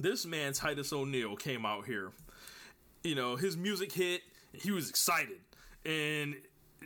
This 0.00 0.24
man 0.24 0.52
Titus 0.52 0.92
O'Neil 0.92 1.36
came 1.36 1.66
out 1.66 1.86
here. 1.86 2.12
You 3.04 3.14
know, 3.14 3.36
his 3.36 3.56
music 3.56 3.92
hit 3.92 4.22
he 4.52 4.70
was 4.70 4.88
excited. 4.88 5.40
And 5.84 6.36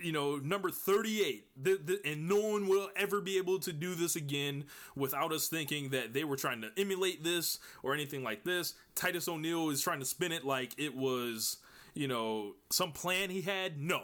you 0.02 0.12
know, 0.12 0.36
number 0.36 0.70
38, 0.70 1.46
the, 1.56 1.80
the, 1.82 2.00
and 2.04 2.28
no 2.28 2.36
one 2.36 2.68
will 2.68 2.88
ever 2.96 3.20
be 3.20 3.38
able 3.38 3.58
to 3.60 3.72
do 3.72 3.94
this 3.94 4.16
again 4.16 4.64
without 4.94 5.32
us 5.32 5.48
thinking 5.48 5.90
that 5.90 6.12
they 6.12 6.24
were 6.24 6.36
trying 6.36 6.62
to 6.62 6.70
emulate 6.76 7.24
this 7.24 7.58
or 7.82 7.94
anything 7.94 8.22
like 8.22 8.44
this. 8.44 8.74
Titus 8.94 9.28
O'Neil 9.28 9.70
is 9.70 9.80
trying 9.80 10.00
to 10.00 10.06
spin 10.06 10.32
it 10.32 10.44
like 10.44 10.72
it 10.78 10.94
was, 10.94 11.58
you 11.94 12.08
know, 12.08 12.54
some 12.70 12.92
plan 12.92 13.30
he 13.30 13.42
had. 13.42 13.80
No, 13.80 14.02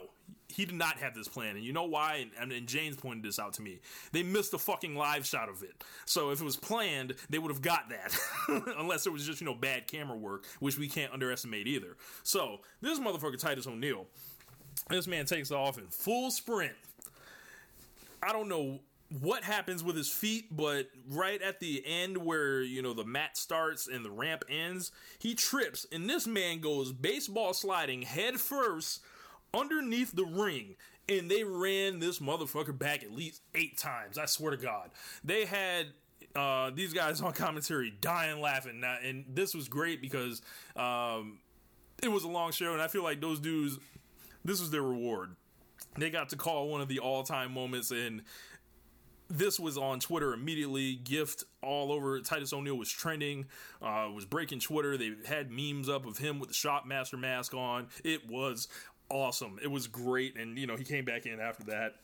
he 0.53 0.65
did 0.65 0.75
not 0.75 0.99
have 0.99 1.15
this 1.15 1.29
plan, 1.29 1.57
and 1.57 1.65
you 1.65 1.73
know 1.73 1.85
why? 1.85 2.27
And, 2.39 2.53
and, 2.53 2.67
James 2.67 2.97
pointed 2.97 3.25
this 3.25 3.39
out 3.39 3.55
to 3.55 3.63
me. 3.63 3.81
They 4.13 4.23
missed 4.23 4.55
a 4.55 4.59
fucking 4.59 4.95
live 4.95 5.27
shot 5.27 5.49
of 5.49 5.63
it. 5.63 5.83
So 6.05 6.31
if 6.31 6.41
it 6.41 6.45
was 6.45 6.57
planned, 6.57 7.15
they 7.31 7.39
would 7.39 7.51
have 7.51 7.63
got 7.63 7.89
that, 7.89 8.17
unless 8.79 9.07
it 9.07 9.13
was 9.13 9.27
just 9.27 9.41
you 9.41 9.47
know 9.47 9.55
bad 9.55 9.87
camera 9.87 10.17
work, 10.17 10.45
which 10.61 10.79
we 10.79 10.89
can't 10.89 11.13
underestimate 11.13 11.67
either. 11.67 11.97
So 12.23 12.61
this 12.81 12.99
motherfucker 12.99 13.39
Titus 13.39 13.67
O'Neil, 13.67 14.07
this 14.89 15.07
man 15.07 15.27
takes 15.27 15.51
off 15.51 15.79
in 15.79 15.87
full 15.89 16.31
sprint. 16.31 16.75
I 18.23 18.33
don't 18.33 18.49
know 18.49 18.81
what 19.21 19.45
happens 19.45 19.85
with 19.85 19.97
his 19.97 20.09
feet, 20.09 20.57
but 20.57 20.89
right 21.11 21.41
at 21.43 21.61
the 21.61 21.83
end 21.87 22.17
where 22.17 22.63
you 22.63 22.83
know 22.83 22.95
the 22.95 23.05
mat 23.05 23.37
starts 23.37 23.89
and 23.89 24.05
the 24.05 24.11
ramp 24.11 24.45
ends, 24.49 24.93
he 25.19 25.35
trips, 25.35 25.87
and 25.93 26.09
this 26.09 26.27
man 26.27 26.61
goes 26.61 26.93
baseball 26.93 27.53
sliding 27.53 28.03
head 28.03 28.41
first 28.41 29.01
underneath 29.55 30.13
the 30.13 30.25
ring 30.25 30.77
and 31.09 31.31
they 31.31 31.45
ran 31.45 31.99
this 31.99 32.19
motherfucker 32.19 32.77
back 32.77 33.03
at 33.03 33.13
least 33.13 33.43
eight 33.55 33.77
times. 33.77 34.19
I 34.19 34.27
swear 34.27 34.53
to 34.53 34.57
God. 34.57 34.91
They 35.25 35.45
had 35.45 35.87
uh, 36.35 36.71
these 36.75 36.93
guys 36.93 37.21
on 37.21 37.33
commentary 37.33 37.93
dying 38.01 38.41
laughing. 38.41 38.81
Now, 38.81 38.97
and 39.03 39.25
this 39.29 39.55
was 39.55 39.69
great 39.69 40.01
because 40.01 40.43
um, 40.77 41.39
it 42.03 42.11
was 42.11 42.25
a 42.25 42.29
long 42.29 42.53
show, 42.53 42.73
and 42.73 42.81
I 42.81 42.89
feel 42.89 43.03
like 43.03 43.21
those 43.21 43.41
dudes, 43.41 43.79
this 44.45 44.61
was 44.61 44.71
their 44.71 44.83
reward. 44.83 45.37
They 45.99 46.11
got 46.11 46.31
to 46.31 46.37
call 46.37 46.69
one 46.69 46.81
of 46.81 46.89
the 46.89 46.99
all 46.99 47.23
time 47.23 47.53
moments, 47.53 47.91
and 47.91 48.23
this 49.29 49.59
was 49.59 49.77
on 49.77 50.01
Twitter 50.01 50.33
immediately. 50.33 50.95
Gift 50.95 51.45
all 51.63 51.93
over. 51.93 52.21
Titus 52.21 52.53
O'Neil 52.53 52.77
was 52.77 52.91
trending, 52.91 53.47
uh, 53.81 54.09
was 54.15 54.25
breaking 54.25 54.61
Twitter. 54.61 54.97
They 54.97 55.13
had 55.27 55.51
memes 55.51 55.89
up 55.89 56.07
of 56.07 56.19
him 56.19 56.39
with 56.39 56.51
the 56.51 56.55
Shockmaster 56.55 57.19
mask 57.19 57.55
on. 57.55 57.89
It 58.05 58.29
was 58.29 58.69
awesome. 59.11 59.59
It 59.63 59.71
was 59.71 59.87
great, 59.87 60.37
and 60.37 60.59
you 60.59 60.67
know 60.67 60.77
he 60.77 60.85
came 60.85 61.05
back 61.05 61.27
in 61.27 61.41
after 61.41 61.65
that. 61.65 61.97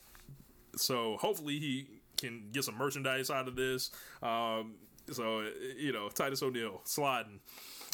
So 0.76 1.16
hopefully 1.18 1.59
he 1.59 1.86
can 2.16 2.49
get 2.53 2.64
some 2.64 2.76
merchandise 2.76 3.30
out 3.30 3.49
of 3.49 3.57
this. 3.57 3.91
Um, 4.22 4.74
so 5.11 5.45
you 5.76 5.93
know 5.93 6.09
Titus 6.09 6.43
O'Neil 6.43 6.80
sliding. 6.84 7.41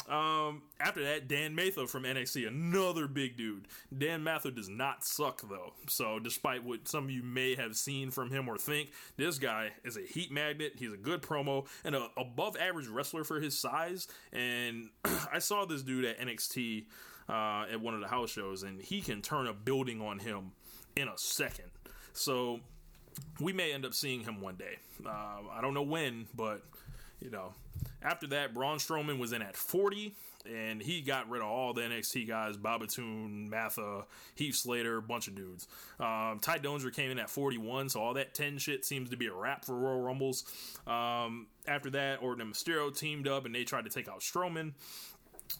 Um, 0.07 0.61
after 0.79 1.03
that, 1.03 1.27
Dan 1.27 1.55
Matha 1.55 1.87
from 1.87 2.03
NXT, 2.03 2.47
another 2.47 3.07
big 3.07 3.37
dude. 3.37 3.67
Dan 3.95 4.23
Matha 4.23 4.51
does 4.51 4.69
not 4.69 5.03
suck 5.03 5.41
though. 5.49 5.73
So 5.87 6.19
despite 6.19 6.63
what 6.63 6.87
some 6.87 7.05
of 7.05 7.09
you 7.09 7.23
may 7.23 7.55
have 7.55 7.75
seen 7.75 8.11
from 8.11 8.29
him 8.29 8.47
or 8.47 8.57
think, 8.57 8.91
this 9.17 9.39
guy 9.39 9.71
is 9.83 9.97
a 9.97 10.01
heat 10.01 10.31
magnet. 10.31 10.73
He's 10.77 10.93
a 10.93 10.97
good 10.97 11.21
promo 11.21 11.65
and 11.83 11.95
a 11.95 12.07
above 12.17 12.55
average 12.57 12.87
wrestler 12.87 13.23
for 13.23 13.39
his 13.39 13.59
size. 13.59 14.07
And 14.31 14.89
I 15.33 15.39
saw 15.39 15.65
this 15.65 15.81
dude 15.81 16.05
at 16.05 16.19
NXT 16.19 16.85
uh, 17.27 17.65
at 17.71 17.81
one 17.81 17.95
of 17.95 18.01
the 18.01 18.07
house 18.07 18.29
shows, 18.29 18.63
and 18.63 18.79
he 18.79 19.01
can 19.01 19.21
turn 19.21 19.47
a 19.47 19.53
building 19.53 20.01
on 20.01 20.19
him 20.19 20.51
in 20.95 21.07
a 21.07 21.17
second. 21.17 21.71
So 22.13 22.59
we 23.39 23.53
may 23.53 23.73
end 23.73 23.85
up 23.85 23.93
seeing 23.93 24.21
him 24.21 24.41
one 24.41 24.55
day. 24.55 24.77
Uh, 25.05 25.09
I 25.51 25.59
don't 25.61 25.73
know 25.73 25.83
when, 25.83 26.27
but 26.35 26.61
you 27.19 27.29
know. 27.29 27.53
After 28.01 28.27
that, 28.27 28.53
Braun 28.53 28.77
Strowman 28.77 29.17
was 29.17 29.33
in 29.33 29.41
at 29.41 29.55
40, 29.55 30.13
and 30.47 30.81
he 30.81 31.01
got 31.01 31.27
rid 31.27 31.41
of 31.41 31.47
all 31.47 31.73
the 31.73 31.81
NXT 31.81 32.27
guys: 32.27 32.55
Babatunde, 32.57 33.49
Matha, 33.49 34.05
Heath 34.35 34.55
Slater, 34.55 35.01
bunch 35.01 35.27
of 35.27 35.35
dudes. 35.35 35.67
Um, 35.99 36.39
Tye 36.39 36.59
Dillinger 36.59 36.93
came 36.93 37.11
in 37.11 37.19
at 37.19 37.29
41, 37.29 37.89
so 37.89 38.01
all 38.01 38.13
that 38.13 38.33
10 38.33 38.59
shit 38.59 38.85
seems 38.85 39.09
to 39.09 39.17
be 39.17 39.27
a 39.27 39.33
wrap 39.33 39.65
for 39.65 39.75
Royal 39.75 40.01
Rumbles. 40.01 40.43
Um, 40.85 41.47
after 41.67 41.89
that, 41.91 42.21
Orton 42.21 42.41
and 42.41 42.53
Mysterio 42.53 42.95
teamed 42.95 43.27
up, 43.27 43.45
and 43.45 43.55
they 43.55 43.63
tried 43.63 43.85
to 43.85 43.91
take 43.91 44.07
out 44.07 44.19
Strowman. 44.19 44.73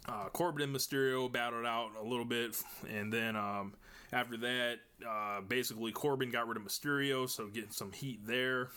Uh, 0.08 0.30
Corbin 0.30 0.64
and 0.64 0.76
Mysterio 0.76 1.32
battled 1.32 1.66
out 1.66 1.91
a 1.99 2.03
little 2.03 2.26
bit, 2.26 2.56
and 2.89 3.12
then 3.12 3.36
um, 3.36 3.74
After 4.14 4.38
that, 4.38 4.76
uh, 5.08 5.41
basically 5.41 5.91
Corbin 5.91 6.32
got 6.32 6.47
rid 6.47 6.58
of 6.58 6.64
Mysterio, 6.64 7.30
so 7.30 7.47
getting 7.47 7.72
some 7.72 7.91
heat 7.91 8.26
there. 8.26 8.70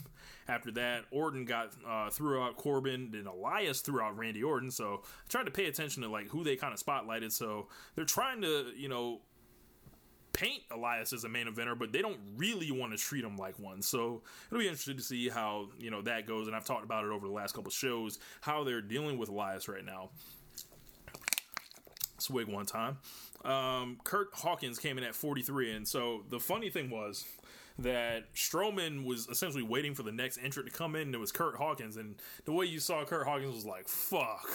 After 0.48 0.70
that, 0.72 1.04
Orton 1.10 1.44
got 1.44 1.72
uh, 1.86 2.10
threw 2.10 2.42
out 2.42 2.56
Corbin, 2.56 3.10
then 3.12 3.26
Elias 3.26 3.80
threw 3.80 4.00
out 4.00 4.16
Randy 4.16 4.42
Orton. 4.42 4.70
So 4.70 5.02
I 5.04 5.28
tried 5.28 5.44
to 5.44 5.50
pay 5.50 5.66
attention 5.66 6.02
to 6.02 6.08
like 6.08 6.28
who 6.28 6.44
they 6.44 6.56
kind 6.56 6.72
of 6.72 6.80
spotlighted. 6.80 7.32
So 7.32 7.68
they're 7.94 8.04
trying 8.04 8.40
to 8.42 8.72
you 8.76 8.88
know 8.88 9.20
paint 10.32 10.62
Elias 10.70 11.12
as 11.12 11.24
a 11.24 11.28
main 11.28 11.46
eventer, 11.46 11.76
but 11.78 11.92
they 11.92 12.00
don't 12.00 12.18
really 12.36 12.70
want 12.70 12.92
to 12.92 12.98
treat 12.98 13.24
him 13.24 13.36
like 13.36 13.58
one. 13.58 13.82
So 13.82 14.22
it'll 14.46 14.60
be 14.60 14.68
interesting 14.68 14.96
to 14.96 15.02
see 15.02 15.28
how 15.28 15.68
you 15.78 15.90
know 15.90 16.02
that 16.02 16.26
goes. 16.26 16.46
And 16.46 16.56
I've 16.56 16.64
talked 16.64 16.84
about 16.84 17.04
it 17.04 17.10
over 17.10 17.26
the 17.26 17.32
last 17.32 17.54
couple 17.54 17.70
shows 17.70 18.18
how 18.40 18.64
they're 18.64 18.80
dealing 18.80 19.18
with 19.18 19.28
Elias 19.28 19.68
right 19.68 19.84
now. 19.84 20.10
Swig 22.18 22.48
one 22.48 22.66
time. 22.66 22.98
Um, 23.44 23.98
Kurt 24.04 24.28
Hawkins 24.32 24.78
came 24.78 24.98
in 24.98 25.04
at 25.04 25.14
43, 25.14 25.72
and 25.72 25.86
so 25.88 26.24
the 26.28 26.40
funny 26.40 26.70
thing 26.70 26.90
was 26.90 27.24
that 27.78 28.34
Strowman 28.34 29.04
was 29.04 29.28
essentially 29.28 29.62
waiting 29.62 29.94
for 29.94 30.02
the 30.02 30.10
next 30.10 30.38
entrant 30.42 30.68
to 30.68 30.76
come 30.76 30.96
in, 30.96 31.02
and 31.02 31.14
it 31.14 31.18
was 31.18 31.30
Kurt 31.30 31.56
Hawkins. 31.56 31.96
And 31.96 32.16
the 32.44 32.52
way 32.52 32.66
you 32.66 32.80
saw 32.80 33.04
Kurt 33.04 33.26
Hawkins 33.26 33.54
was 33.54 33.64
like, 33.64 33.86
"Fuck, 33.88 34.48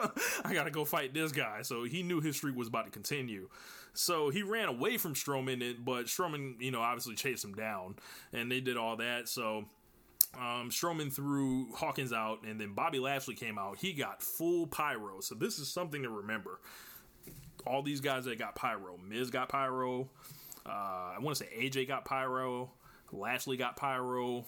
I 0.44 0.54
gotta 0.54 0.70
go 0.70 0.84
fight 0.84 1.12
this 1.12 1.32
guy." 1.32 1.62
So 1.62 1.84
he 1.84 2.02
knew 2.02 2.20
his 2.20 2.36
streak 2.36 2.56
was 2.56 2.68
about 2.68 2.84
to 2.84 2.90
continue. 2.90 3.48
So 3.94 4.30
he 4.30 4.42
ran 4.42 4.68
away 4.68 4.96
from 4.96 5.14
Strowman, 5.14 5.84
but 5.84 6.06
Strowman, 6.06 6.60
you 6.60 6.70
know, 6.70 6.80
obviously 6.80 7.16
chased 7.16 7.44
him 7.44 7.54
down, 7.54 7.96
and 8.32 8.50
they 8.50 8.60
did 8.60 8.76
all 8.76 8.96
that. 8.98 9.28
So 9.28 9.64
um, 10.34 10.70
Strowman 10.70 11.12
threw 11.12 11.72
Hawkins 11.74 12.12
out, 12.12 12.44
and 12.44 12.60
then 12.60 12.74
Bobby 12.74 13.00
Lashley 13.00 13.34
came 13.34 13.58
out. 13.58 13.78
He 13.78 13.92
got 13.92 14.22
full 14.22 14.66
pyro. 14.68 15.20
So 15.20 15.34
this 15.34 15.58
is 15.58 15.68
something 15.68 16.02
to 16.02 16.10
remember. 16.10 16.60
All 17.68 17.82
these 17.82 18.00
guys 18.00 18.24
that 18.24 18.38
got 18.38 18.54
pyro, 18.54 18.98
Miz 19.08 19.30
got 19.30 19.48
pyro. 19.48 20.08
Uh, 20.66 20.70
I 20.70 21.16
want 21.20 21.36
to 21.36 21.44
say 21.44 21.50
AJ 21.56 21.88
got 21.88 22.04
pyro. 22.04 22.70
Lashley 23.12 23.56
got 23.56 23.76
pyro 23.76 24.44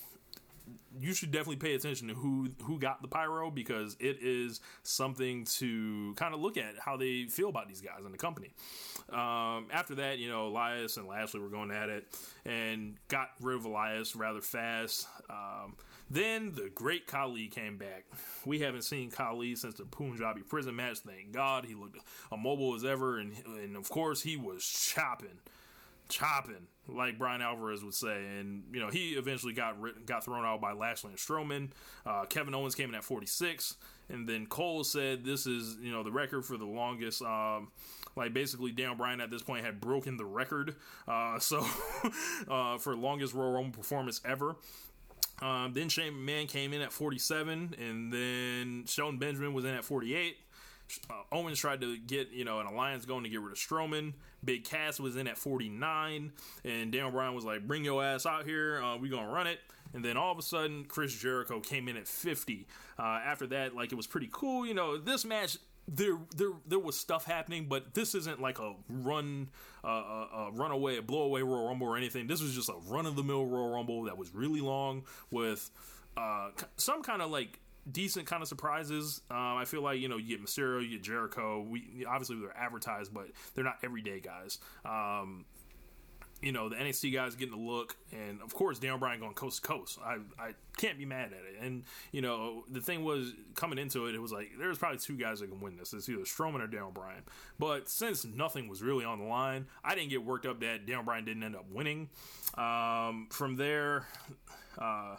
you 0.98 1.14
should 1.14 1.30
definitely 1.30 1.56
pay 1.56 1.74
attention 1.74 2.08
to 2.08 2.14
who 2.14 2.50
who 2.62 2.78
got 2.78 3.00
the 3.02 3.08
pyro 3.08 3.50
because 3.50 3.96
it 4.00 4.18
is 4.20 4.60
something 4.82 5.44
to 5.44 6.14
kind 6.16 6.34
of 6.34 6.40
look 6.40 6.56
at 6.56 6.74
how 6.78 6.96
they 6.96 7.24
feel 7.24 7.48
about 7.48 7.68
these 7.68 7.80
guys 7.80 8.04
in 8.04 8.12
the 8.12 8.18
company. 8.18 8.50
Um, 9.10 9.66
after 9.72 9.96
that, 9.96 10.18
you 10.18 10.28
know, 10.28 10.48
Elias 10.48 10.96
and 10.96 11.06
Lashley 11.06 11.40
were 11.40 11.48
going 11.48 11.70
at 11.70 11.88
it 11.88 12.06
and 12.44 12.96
got 13.08 13.30
rid 13.40 13.56
of 13.56 13.64
Elias 13.64 14.16
rather 14.16 14.40
fast. 14.40 15.06
Um, 15.28 15.76
then 16.10 16.52
the 16.52 16.70
great 16.74 17.06
Khali 17.06 17.46
came 17.48 17.78
back. 17.78 18.04
We 18.44 18.60
haven't 18.60 18.82
seen 18.82 19.10
Khali 19.10 19.54
since 19.54 19.74
the 19.74 19.84
Punjabi 19.84 20.42
prison 20.42 20.76
match. 20.76 20.98
Thank 20.98 21.32
God 21.32 21.64
he 21.64 21.74
looked 21.74 21.98
immobile 22.32 22.74
as 22.74 22.84
ever, 22.84 23.18
and 23.18 23.32
and 23.46 23.76
of 23.76 23.88
course 23.88 24.22
he 24.22 24.36
was 24.36 24.64
chopping 24.64 25.38
chopping, 26.10 26.66
like 26.88 27.18
Bryan 27.18 27.40
Alvarez 27.40 27.82
would 27.82 27.94
say. 27.94 28.26
And 28.38 28.64
you 28.72 28.80
know, 28.80 28.88
he 28.88 29.10
eventually 29.12 29.54
got 29.54 29.80
written, 29.80 30.02
got 30.04 30.24
thrown 30.24 30.44
out 30.44 30.60
by 30.60 30.72
Lashley 30.72 31.10
and 31.10 31.18
Strowman. 31.18 31.70
Uh, 32.04 32.24
Kevin 32.26 32.54
Owens 32.54 32.74
came 32.74 32.90
in 32.90 32.94
at 32.94 33.04
46, 33.04 33.76
and 34.10 34.28
then 34.28 34.46
Cole 34.46 34.84
said 34.84 35.24
this 35.24 35.46
is 35.46 35.78
you 35.80 35.92
know 35.92 36.02
the 36.02 36.12
record 36.12 36.44
for 36.44 36.58
the 36.58 36.66
longest. 36.66 37.22
Um, 37.22 37.70
like 38.16 38.34
basically, 38.34 38.72
Daniel 38.72 38.96
Bryan 38.96 39.20
at 39.20 39.30
this 39.30 39.42
point 39.42 39.64
had 39.64 39.80
broken 39.80 40.16
the 40.16 40.26
record. 40.26 40.76
Uh, 41.08 41.38
so 41.38 41.64
uh, 42.48 42.76
for 42.76 42.94
longest 42.94 43.32
Royal 43.32 43.52
Rumble 43.52 43.78
performance 43.78 44.20
ever. 44.24 44.56
Um, 45.42 45.72
then 45.72 45.88
Shane 45.88 46.12
McMahon 46.12 46.48
came 46.48 46.72
in 46.72 46.82
at 46.82 46.92
47, 46.92 47.74
and 47.78 48.12
then 48.12 48.84
Shelton 48.86 49.18
Benjamin 49.18 49.54
was 49.54 49.64
in 49.64 49.74
at 49.74 49.84
48. 49.84 50.36
Uh, 51.08 51.14
Owens 51.32 51.58
tried 51.58 51.80
to 51.82 51.96
get 51.98 52.30
you 52.30 52.44
know 52.44 52.58
an 52.58 52.66
alliance 52.66 53.04
going 53.04 53.22
to 53.22 53.30
get 53.30 53.40
rid 53.40 53.52
of 53.52 53.58
Strowman. 53.58 54.12
Big 54.44 54.64
Cass 54.64 54.98
was 54.98 55.16
in 55.16 55.28
at 55.28 55.38
49, 55.38 56.32
and 56.64 56.92
Daniel 56.92 57.10
Bryan 57.10 57.34
was 57.34 57.44
like, 57.44 57.66
"Bring 57.66 57.84
your 57.84 58.02
ass 58.02 58.26
out 58.26 58.44
here. 58.44 58.82
Uh, 58.82 58.96
we 58.96 59.08
gonna 59.08 59.30
run 59.30 59.46
it." 59.46 59.60
And 59.92 60.04
then 60.04 60.16
all 60.16 60.32
of 60.32 60.38
a 60.38 60.42
sudden, 60.42 60.84
Chris 60.84 61.14
Jericho 61.14 61.60
came 61.60 61.88
in 61.88 61.96
at 61.96 62.06
50. 62.06 62.66
Uh, 62.98 63.02
after 63.02 63.46
that, 63.48 63.74
like 63.74 63.92
it 63.92 63.96
was 63.96 64.06
pretty 64.06 64.28
cool. 64.32 64.66
You 64.66 64.74
know, 64.74 64.96
this 64.96 65.24
match 65.24 65.58
there 65.92 66.18
there 66.36 66.52
there 66.66 66.78
was 66.78 66.98
stuff 66.98 67.24
happening, 67.24 67.66
but 67.68 67.94
this 67.94 68.14
isn't 68.14 68.40
like 68.40 68.58
a 68.58 68.74
run 68.88 69.48
uh, 69.84 69.88
a, 69.88 70.28
a 70.34 70.50
runaway 70.52 70.98
a 70.98 71.02
blowaway 71.02 71.44
Royal 71.44 71.68
Rumble 71.68 71.88
or 71.88 71.96
anything. 71.96 72.26
This 72.26 72.40
was 72.40 72.54
just 72.54 72.68
a 72.68 72.76
run 72.86 73.06
of 73.06 73.16
the 73.16 73.22
mill 73.22 73.44
Royal 73.44 73.74
Rumble 73.74 74.04
that 74.04 74.16
was 74.16 74.34
really 74.34 74.60
long 74.60 75.02
with 75.30 75.70
uh, 76.16 76.50
some 76.76 77.02
kind 77.02 77.22
of 77.22 77.30
like 77.30 77.58
decent 77.90 78.26
kind 78.26 78.42
of 78.42 78.48
surprises. 78.48 79.20
Um, 79.30 79.56
I 79.56 79.64
feel 79.64 79.82
like 79.82 79.98
you 80.00 80.08
know 80.08 80.16
you 80.16 80.36
get 80.36 80.44
Mysterio, 80.44 80.82
you 80.82 80.96
get 80.96 81.02
Jericho. 81.02 81.60
We 81.62 82.04
obviously 82.08 82.36
they're 82.40 82.56
advertised, 82.56 83.12
but 83.12 83.26
they're 83.54 83.64
not 83.64 83.78
everyday 83.82 84.20
guys. 84.20 84.58
Um, 84.84 85.44
you 86.42 86.52
know 86.52 86.68
the 86.68 86.76
NXT 86.76 87.12
guys 87.12 87.34
getting 87.34 87.54
the 87.54 87.70
look, 87.70 87.96
and 88.12 88.40
of 88.42 88.54
course 88.54 88.78
Daniel 88.78 88.98
Bryan 88.98 89.20
going 89.20 89.34
coast 89.34 89.62
to 89.62 89.68
coast. 89.68 89.98
I 90.04 90.18
I 90.38 90.54
can't 90.76 90.98
be 90.98 91.04
mad 91.04 91.32
at 91.32 91.32
it. 91.32 91.64
And 91.64 91.84
you 92.12 92.22
know 92.22 92.64
the 92.70 92.80
thing 92.80 93.04
was 93.04 93.32
coming 93.54 93.78
into 93.78 94.06
it, 94.06 94.14
it 94.14 94.20
was 94.20 94.32
like 94.32 94.52
there's 94.58 94.78
probably 94.78 94.98
two 94.98 95.16
guys 95.16 95.40
that 95.40 95.50
can 95.50 95.60
win 95.60 95.76
this. 95.76 95.92
It's 95.92 96.08
either 96.08 96.22
Strowman 96.22 96.62
or 96.62 96.66
Daniel 96.66 96.90
Bryan. 96.90 97.22
But 97.58 97.88
since 97.88 98.24
nothing 98.24 98.68
was 98.68 98.82
really 98.82 99.04
on 99.04 99.18
the 99.18 99.26
line, 99.26 99.66
I 99.84 99.94
didn't 99.94 100.10
get 100.10 100.24
worked 100.24 100.46
up 100.46 100.60
that 100.60 100.86
Daniel 100.86 101.02
Bryan 101.02 101.24
didn't 101.24 101.42
end 101.42 101.56
up 101.56 101.66
winning. 101.70 102.08
Um, 102.56 103.28
from 103.30 103.56
there. 103.56 104.06
Uh, 104.78 105.16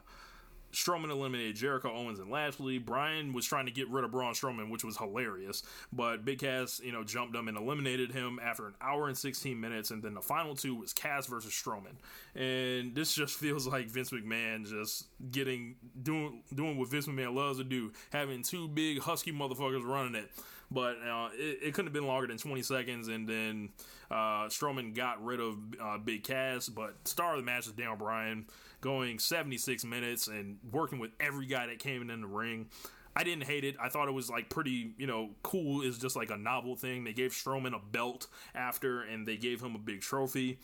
Strowman 0.72 1.09
eliminated 1.09 1.55
Jericho, 1.55 1.91
Owens, 1.93 2.19
and 2.19 2.30
Lashley. 2.30 2.78
Bryan 2.78 3.34
was 3.34 3.45
trying 3.45 3.65
to 3.65 3.72
get 3.72 3.89
rid 3.89 4.03
of 4.03 4.11
Braun 4.11 4.34
Strowman, 4.34 4.69
which 4.69 4.84
was 4.84 4.97
hilarious. 4.97 5.63
But 5.91 6.26
Big 6.26 6.39
Cass, 6.39 6.82
you 6.84 6.91
know, 6.91 7.03
jumped 7.03 7.36
him 7.36 7.47
and 7.47 7.57
eliminated 7.57 8.11
him 8.11 8.39
after 8.41 8.67
an 8.67 8.74
hour 8.82 9.07
and 9.07 9.17
16 9.17 9.59
minutes. 9.59 9.91
And 9.91 10.01
then 10.01 10.13
the 10.13 10.22
final 10.22 10.55
two 10.55 10.76
was 10.76 10.93
Cass 10.93 11.28
versus 11.28 11.51
Strowman. 11.51 11.95
And 12.36 12.95
this 12.95 13.13
just 13.13 13.36
feels 13.39 13.67
like 13.67 13.88
Vince 13.88 14.11
McMahon 14.11 14.67
just 14.67 15.07
getting 15.32 15.76
doing 16.01 16.43
doing 16.53 16.78
what 16.78 16.89
Vince 16.89 17.07
McMahon 17.07 17.36
loves 17.36 17.57
to 17.57 17.63
do, 17.63 17.91
having 18.11 18.43
two 18.43 18.67
big 18.67 18.99
husky 18.99 19.32
motherfuckers 19.32 19.84
running 19.84 20.15
it 20.15 20.32
but 20.72 20.97
uh, 21.05 21.30
it, 21.34 21.59
it, 21.61 21.74
couldn't 21.74 21.88
have 21.88 21.93
been 21.93 22.07
longer 22.07 22.28
than 22.28 22.38
20 22.38 22.61
seconds. 22.63 23.09
And 23.09 23.28
then 23.28 23.69
uh, 24.09 24.47
Strowman 24.47 24.95
got 24.95 25.24
rid 25.24 25.39
of 25.39 25.57
uh, 25.82 25.97
Big 25.97 26.24
Cass, 26.24 26.69
but 26.69 26.95
star 27.07 27.34
of 27.34 27.39
the 27.39 27.45
match 27.45 27.67
is 27.67 27.74
Daniel 27.74 27.97
Bryan, 27.97 28.45
going 28.80 29.19
76 29.19 29.84
minutes 29.84 30.28
and 30.28 30.57
working 30.72 30.97
with 30.97 31.11
every 31.19 31.45
guy 31.45 31.67
that 31.67 31.80
came 31.80 32.09
in 32.09 32.22
the 32.22 32.28
ring. 32.28 32.67
I 33.13 33.26
didn't 33.26 33.43
hate 33.43 33.65
it. 33.65 33.76
I 33.82 33.89
thought 33.89 34.07
it 34.07 34.13
was 34.13 34.30
like 34.30 34.49
pretty, 34.49 34.93
you 34.97 35.05
know, 35.05 35.32
cool. 35.43 35.82
Is 35.82 35.97
just 35.97 36.15
like 36.15 36.32
a 36.32 36.38
novel 36.38 36.78
thing. 36.78 37.03
They 37.03 37.11
gave 37.11 37.32
Strowman 37.32 37.76
a 37.76 37.80
belt 37.91 38.28
after, 38.55 39.01
and 39.01 39.28
they 39.28 39.36
gave 39.36 39.61
him 39.61 39.76
a 39.76 39.80
big 39.80 39.99
trophy. 39.99 40.59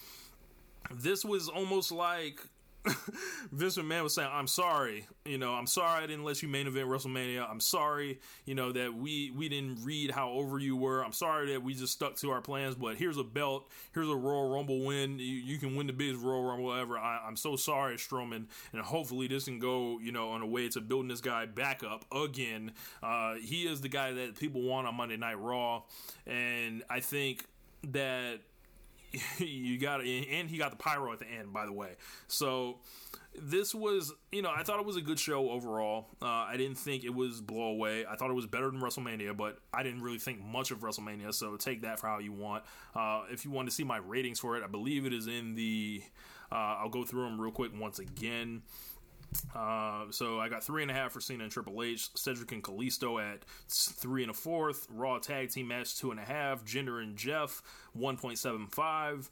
This 0.89 1.25
was 1.25 1.49
almost 1.49 1.91
like 1.91 2.39
Vince 3.51 3.77
McMahon 3.77 4.03
was 4.03 4.15
saying, 4.15 4.29
"I'm 4.31 4.47
sorry, 4.47 5.07
you 5.25 5.37
know, 5.37 5.53
I'm 5.53 5.67
sorry 5.67 6.03
I 6.03 6.07
didn't 6.07 6.23
let 6.23 6.41
you 6.41 6.47
main 6.47 6.67
event 6.67 6.87
WrestleMania. 6.87 7.49
I'm 7.49 7.59
sorry, 7.59 8.19
you 8.45 8.55
know, 8.55 8.71
that 8.71 8.93
we 8.93 9.31
we 9.31 9.49
didn't 9.49 9.83
read 9.83 10.11
how 10.11 10.31
over 10.31 10.59
you 10.59 10.75
were. 10.75 11.03
I'm 11.03 11.11
sorry 11.11 11.51
that 11.53 11.63
we 11.63 11.73
just 11.73 11.93
stuck 11.93 12.15
to 12.17 12.31
our 12.31 12.41
plans. 12.41 12.75
But 12.75 12.97
here's 12.97 13.17
a 13.17 13.23
belt, 13.23 13.69
here's 13.93 14.09
a 14.09 14.15
Royal 14.15 14.53
Rumble 14.53 14.85
win. 14.85 15.19
You, 15.19 15.25
you 15.25 15.57
can 15.57 15.75
win 15.75 15.87
the 15.87 15.93
biggest 15.93 16.23
Royal 16.23 16.43
Rumble 16.43 16.73
ever. 16.73 16.97
I, 16.97 17.27
am 17.27 17.35
so 17.35 17.55
sorry, 17.55 17.95
Strowman, 17.95 18.45
and 18.73 18.81
hopefully 18.81 19.27
this 19.27 19.45
can 19.45 19.59
go, 19.59 19.99
you 19.99 20.11
know, 20.11 20.29
on 20.29 20.41
a 20.41 20.47
way 20.47 20.69
to 20.69 20.81
building 20.81 21.09
this 21.09 21.21
guy 21.21 21.45
back 21.45 21.83
up 21.83 22.05
again. 22.11 22.71
Uh, 23.03 23.35
he 23.35 23.63
is 23.67 23.81
the 23.81 23.89
guy 23.89 24.13
that 24.13 24.39
people 24.39 24.61
want 24.61 24.87
on 24.87 24.95
Monday 24.95 25.17
Night 25.17 25.39
Raw, 25.39 25.83
and 26.25 26.83
I 26.89 26.99
think 26.99 27.45
that." 27.89 28.39
You 29.37 29.79
got 29.79 30.01
and 30.01 30.49
he 30.49 30.57
got 30.57 30.71
the 30.71 30.77
pyro 30.77 31.11
at 31.13 31.19
the 31.19 31.27
end 31.27 31.53
by 31.53 31.65
the 31.65 31.73
way. 31.73 31.95
So 32.27 32.79
this 33.39 33.75
was 33.75 34.11
you 34.31 34.41
know 34.41 34.49
i 34.49 34.63
thought 34.63 34.79
it 34.79 34.85
was 34.85 34.95
a 34.95 35.01
good 35.01 35.19
show 35.19 35.51
overall. 35.51 36.07
Uh, 36.21 36.25
i 36.25 36.55
didn't 36.57 36.77
think 36.77 37.03
it 37.03 37.13
was 37.13 37.41
blow 37.41 37.69
away. 37.69 38.05
I 38.05 38.15
thought 38.15 38.29
it 38.29 38.35
was 38.35 38.47
better 38.47 38.69
than 38.71 38.81
wrestlemania 38.81 39.35
but 39.35 39.59
i 39.73 39.83
didn't 39.83 40.01
really 40.01 40.19
think 40.19 40.43
much 40.43 40.71
of 40.71 40.79
wrestlemania 40.79 41.33
so 41.33 41.55
take 41.55 41.81
that 41.81 41.99
for 41.99 42.07
how 42.07 42.19
you 42.19 42.33
want. 42.33 42.63
Uh, 42.95 43.23
if 43.31 43.45
you 43.45 43.51
want 43.51 43.67
to 43.67 43.73
see 43.73 43.83
my 43.83 43.97
ratings 43.97 44.39
for 44.39 44.57
it 44.57 44.63
i 44.63 44.67
believe 44.67 45.05
it 45.05 45.13
is 45.13 45.27
in 45.27 45.55
the 45.55 46.01
uh, 46.51 46.77
i'll 46.79 46.89
go 46.89 47.03
through 47.03 47.23
them 47.23 47.39
real 47.39 47.51
quick 47.51 47.71
once 47.79 47.99
again 47.99 48.61
uh, 49.55 50.05
so 50.11 50.39
I 50.39 50.49
got 50.49 50.63
three 50.63 50.81
and 50.81 50.91
a 50.91 50.93
half 50.93 51.11
for 51.11 51.21
Cena 51.21 51.43
and 51.43 51.51
Triple 51.51 51.83
H, 51.83 52.09
Cedric 52.15 52.51
and 52.51 52.63
Kalisto 52.63 53.21
at 53.21 53.43
three 53.69 54.23
and 54.23 54.31
a 54.31 54.33
fourth, 54.33 54.87
Raw 54.89 55.19
Tag 55.19 55.51
Team 55.51 55.67
Match 55.67 55.97
two 55.97 56.11
and 56.11 56.19
a 56.19 56.23
half, 56.23 56.65
Jinder 56.65 57.01
and 57.01 57.17
Jeff 57.17 57.61
one 57.93 58.17
point 58.17 58.37
seven 58.37 58.67
five. 58.67 59.29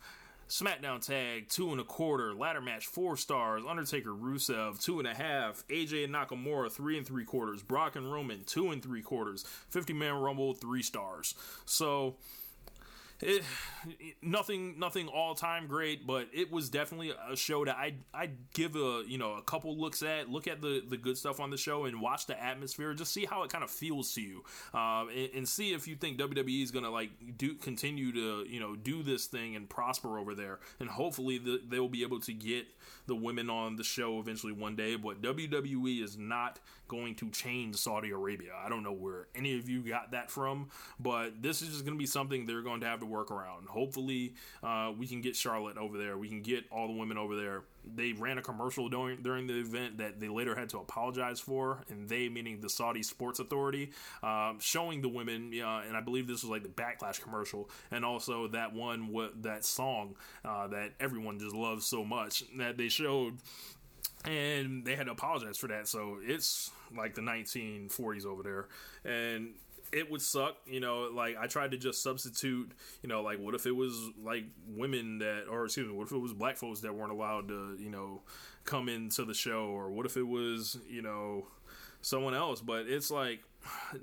SmackDown 0.48 1.04
Tag, 1.04 1.50
two 1.50 1.72
and 1.72 1.82
a 1.82 1.84
quarter. 1.84 2.34
Ladder 2.36 2.62
match, 2.62 2.86
four 2.86 3.18
stars. 3.18 3.64
Undertaker 3.68 4.12
Rusev, 4.12 4.80
two 4.80 5.00
and 5.00 5.08
a 5.08 5.14
half. 5.14 5.68
AJ 5.70 6.06
and 6.06 6.14
Nakamura, 6.14 6.72
three 6.72 6.98
and 6.98 7.08
three 7.08 7.26
quarters. 7.26 7.64
Brock 7.64 7.96
and 7.96 8.12
Roman, 8.12 8.44
two 8.44 8.70
and 8.70 8.82
three 8.82 9.02
quarters. 9.02 9.44
50 9.70 9.94
man 9.94 10.14
Rumble, 10.14 10.54
three 10.54 10.84
stars. 10.84 11.34
So 11.66 12.18
it, 13.22 13.44
nothing 14.22 14.78
nothing 14.78 15.08
all 15.08 15.36
time 15.36 15.68
great, 15.68 16.06
but 16.06 16.28
it 16.34 16.52
was 16.52 16.70
definitely 16.70 17.14
a 17.30 17.36
show 17.36 17.64
that 17.66 17.76
I 17.76 17.96
I 18.14 18.32
give 18.54 18.76
a 18.76 19.04
you 19.08 19.18
know 19.18 19.36
a 19.36 19.42
couple 19.42 19.78
looks 19.78 20.04
at, 20.04 20.30
look 20.30 20.48
at 20.48 20.62
the 20.62 20.84
the 20.88 20.98
good 20.98 21.18
stuff 21.18 21.40
on 21.40 21.50
the 21.50 21.58
show, 21.58 21.86
and 21.86 22.02
watch 22.02 22.26
the 22.28 22.42
atmosphere, 22.42 22.94
just 22.94 23.14
see 23.14 23.26
how 23.26 23.44
it 23.44 23.52
kind 23.52 23.64
of 23.64 23.70
feels 23.70 24.14
to 24.14 24.22
you, 24.22 24.44
um, 24.74 25.10
and, 25.10 25.30
and, 25.36 25.50
see 25.50 25.74
if 25.74 25.88
you 25.88 25.96
think 25.96 26.20
WWE 26.20 26.64
is 26.64 26.72
gonna 26.72 26.90
like 26.90 27.12
do 27.38 27.56
continue 27.56 28.12
to 28.12 28.50
you 28.50 28.60
know 28.60 28.76
do 28.76 29.02
this 29.02 29.28
thing 29.28 29.56
and 29.56 29.70
prosper 29.70 30.20
over 30.20 30.36
there, 30.36 30.60
and 30.80 30.90
hopefully 30.90 31.38
the, 31.38 31.62
they'll 31.68 31.88
be 31.88 32.04
able 32.04 32.20
to 32.20 32.34
get 32.34 32.66
the 33.08 33.16
women 33.16 33.50
on 33.50 33.76
the 33.76 33.84
show 33.84 34.20
eventually 34.20 34.54
one 34.54 34.76
day. 34.76 34.96
But 34.96 35.22
WWE 35.22 36.04
is 36.04 36.18
not 36.18 36.60
going 36.88 37.16
to 37.16 37.30
change 37.30 37.76
Saudi 37.76 38.12
Arabia. 38.12 38.52
I 38.64 38.70
don't 38.70 38.84
know 38.84 38.94
where 38.94 39.28
any 39.36 39.58
of 39.58 39.70
you 39.70 39.82
got 39.82 40.12
that 40.12 40.30
from, 40.30 40.70
but 41.00 41.42
this 41.42 41.62
is 41.62 41.70
just 41.70 41.86
going 41.86 41.98
to 41.98 42.00
be 42.00 42.06
something 42.06 42.46
they're 42.46 42.62
going 42.62 42.82
to 42.82 42.88
have 42.88 43.00
to 43.00 43.06
work 43.06 43.32
around. 43.32 43.68
Hopefully, 43.68 44.34
uh, 44.64 44.92
we 44.98 45.08
can 45.08 45.22
get 45.22 45.36
Charlotte 45.36 45.78
over 45.78 45.98
there. 45.98 46.18
We 46.18 46.28
can 46.28 46.42
get 46.42 46.66
all 46.72 46.88
the 46.88 46.94
women 46.94 47.18
over 47.18 47.36
there. 47.36 47.64
They 47.96 48.14
ran 48.14 48.40
a 48.40 48.42
commercial 48.42 48.90
during 48.90 49.22
during 49.22 49.46
the 49.46 49.60
event 49.60 50.00
that 50.00 50.20
they 50.20 50.28
later 50.28 50.56
had 50.56 50.70
to 50.70 50.80
apologize 50.80 51.40
for, 51.40 51.84
and 51.90 52.10
they 52.10 52.30
meaning 52.30 52.60
the 52.60 52.70
Saudi 52.70 53.04
Sports 53.04 53.40
Authority, 53.40 53.92
um, 54.24 54.58
showing 54.60 55.02
the 55.02 55.10
women. 55.10 55.52
Uh, 55.54 55.84
and 55.88 55.96
I 55.96 56.02
believe 56.02 56.28
this 56.28 56.42
was 56.42 56.50
like 56.50 56.64
the 56.64 56.70
Backlash 56.70 57.22
commercial, 57.22 57.70
and 57.92 58.04
also 58.04 58.48
that 58.48 58.74
one 58.74 59.12
what 59.12 59.44
that 59.44 59.66
song 59.66 60.16
uh, 60.44 60.68
that 60.68 60.94
everyone 61.00 61.38
just 61.40 61.56
loves 61.56 61.86
so 61.86 62.04
much 62.04 62.44
that 62.58 62.78
they 62.78 62.90
showed 62.90 63.38
and 64.28 64.86
they 64.86 64.96
had 64.96 65.06
to 65.06 65.12
apologize 65.12 65.58
for 65.58 65.68
that. 65.68 65.88
So 65.88 66.18
it's 66.22 66.72
like 66.96 67.16
the 67.16 67.22
1940s 67.22 68.26
over 68.26 68.44
there, 68.44 68.68
and 69.04 69.54
it 69.92 70.10
would 70.10 70.22
suck, 70.22 70.58
you 70.66 70.80
know. 70.80 71.10
Like 71.14 71.38
I 71.38 71.48
tried 71.48 71.72
to 71.72 71.78
just 71.78 72.02
substitute, 72.02 72.72
you 73.02 73.10
know, 73.10 73.22
like 73.22 73.40
what 73.40 73.56
if 73.56 73.66
it 73.66 73.76
was 73.76 74.10
like 74.24 74.46
women 74.68 75.20
that, 75.20 75.46
or 75.50 75.66
excuse 75.66 75.88
me, 75.88 75.94
what 75.94 76.08
if 76.08 76.12
it 76.12 76.18
was 76.18 76.34
black 76.34 76.58
folks 76.58 76.82
that 76.82 76.94
weren't 76.94 77.12
allowed 77.12 77.48
to, 77.50 77.78
you 77.80 77.90
know, 77.90 78.22
come 78.66 78.90
into 78.90 79.26
the 79.26 79.34
show, 79.34 79.66
or 79.66 79.92
what 79.92 80.06
if 80.06 80.18
it 80.18 80.28
was, 80.28 80.78
you 80.90 81.02
know, 81.02 81.48
someone 82.02 82.34
else? 82.34 82.62
But 82.62 82.88
it's 82.88 83.12
like 83.12 83.42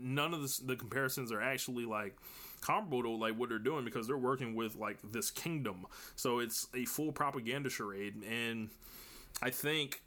none 0.00 0.34
of 0.34 0.42
the, 0.42 0.66
the 0.66 0.76
comparisons 0.76 1.32
are 1.32 1.40
actually 1.42 1.84
like 1.84 2.16
comparable 2.60 3.02
to 3.02 3.10
like 3.10 3.36
what 3.36 3.48
they're 3.48 3.58
doing 3.58 3.84
because 3.84 4.06
they're 4.06 4.16
working 4.16 4.54
with 4.54 4.76
like 4.76 4.98
this 5.10 5.30
kingdom, 5.30 5.84
so 6.14 6.38
it's 6.38 6.68
a 6.74 6.84
full 6.84 7.10
propaganda 7.10 7.68
charade, 7.68 8.14
and 8.22 8.70
I 9.42 9.50
think 9.50 10.00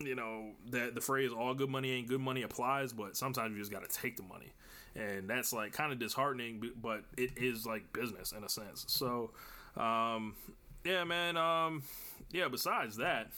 you 0.00 0.14
know 0.14 0.50
that 0.70 0.94
the 0.94 1.00
phrase 1.00 1.30
all 1.32 1.54
good 1.54 1.70
money 1.70 1.92
ain't 1.92 2.08
good 2.08 2.20
money 2.20 2.42
applies 2.42 2.92
but 2.92 3.16
sometimes 3.16 3.52
you 3.52 3.58
just 3.58 3.72
got 3.72 3.88
to 3.88 4.00
take 4.00 4.16
the 4.16 4.22
money. 4.22 4.52
And 4.94 5.28
that's 5.28 5.52
like 5.52 5.72
kind 5.72 5.92
of 5.92 5.98
disheartening 5.98 6.70
but 6.80 7.04
it 7.16 7.30
is 7.36 7.66
like 7.66 7.92
business 7.92 8.32
in 8.32 8.44
a 8.44 8.48
sense. 8.48 8.84
So 8.88 9.32
um 9.76 10.34
yeah 10.84 11.04
man 11.04 11.36
um 11.36 11.82
yeah 12.32 12.48
besides 12.48 12.96
that 12.96 13.28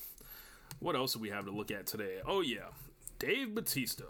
what 0.80 0.94
else 0.94 1.14
do 1.14 1.18
we 1.18 1.30
have 1.30 1.46
to 1.46 1.50
look 1.50 1.70
at 1.70 1.86
today? 1.86 2.18
Oh 2.26 2.40
yeah 2.40 2.68
dave 3.18 3.54
batista 3.54 4.04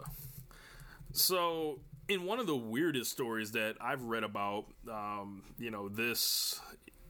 so 1.11 1.79
in 2.07 2.25
one 2.25 2.39
of 2.39 2.47
the 2.47 2.55
weirdest 2.55 3.11
stories 3.11 3.51
that 3.51 3.75
I've 3.79 4.03
read 4.03 4.23
about, 4.23 4.65
um, 4.89 5.43
you 5.57 5.71
know, 5.71 5.89
this 5.89 6.59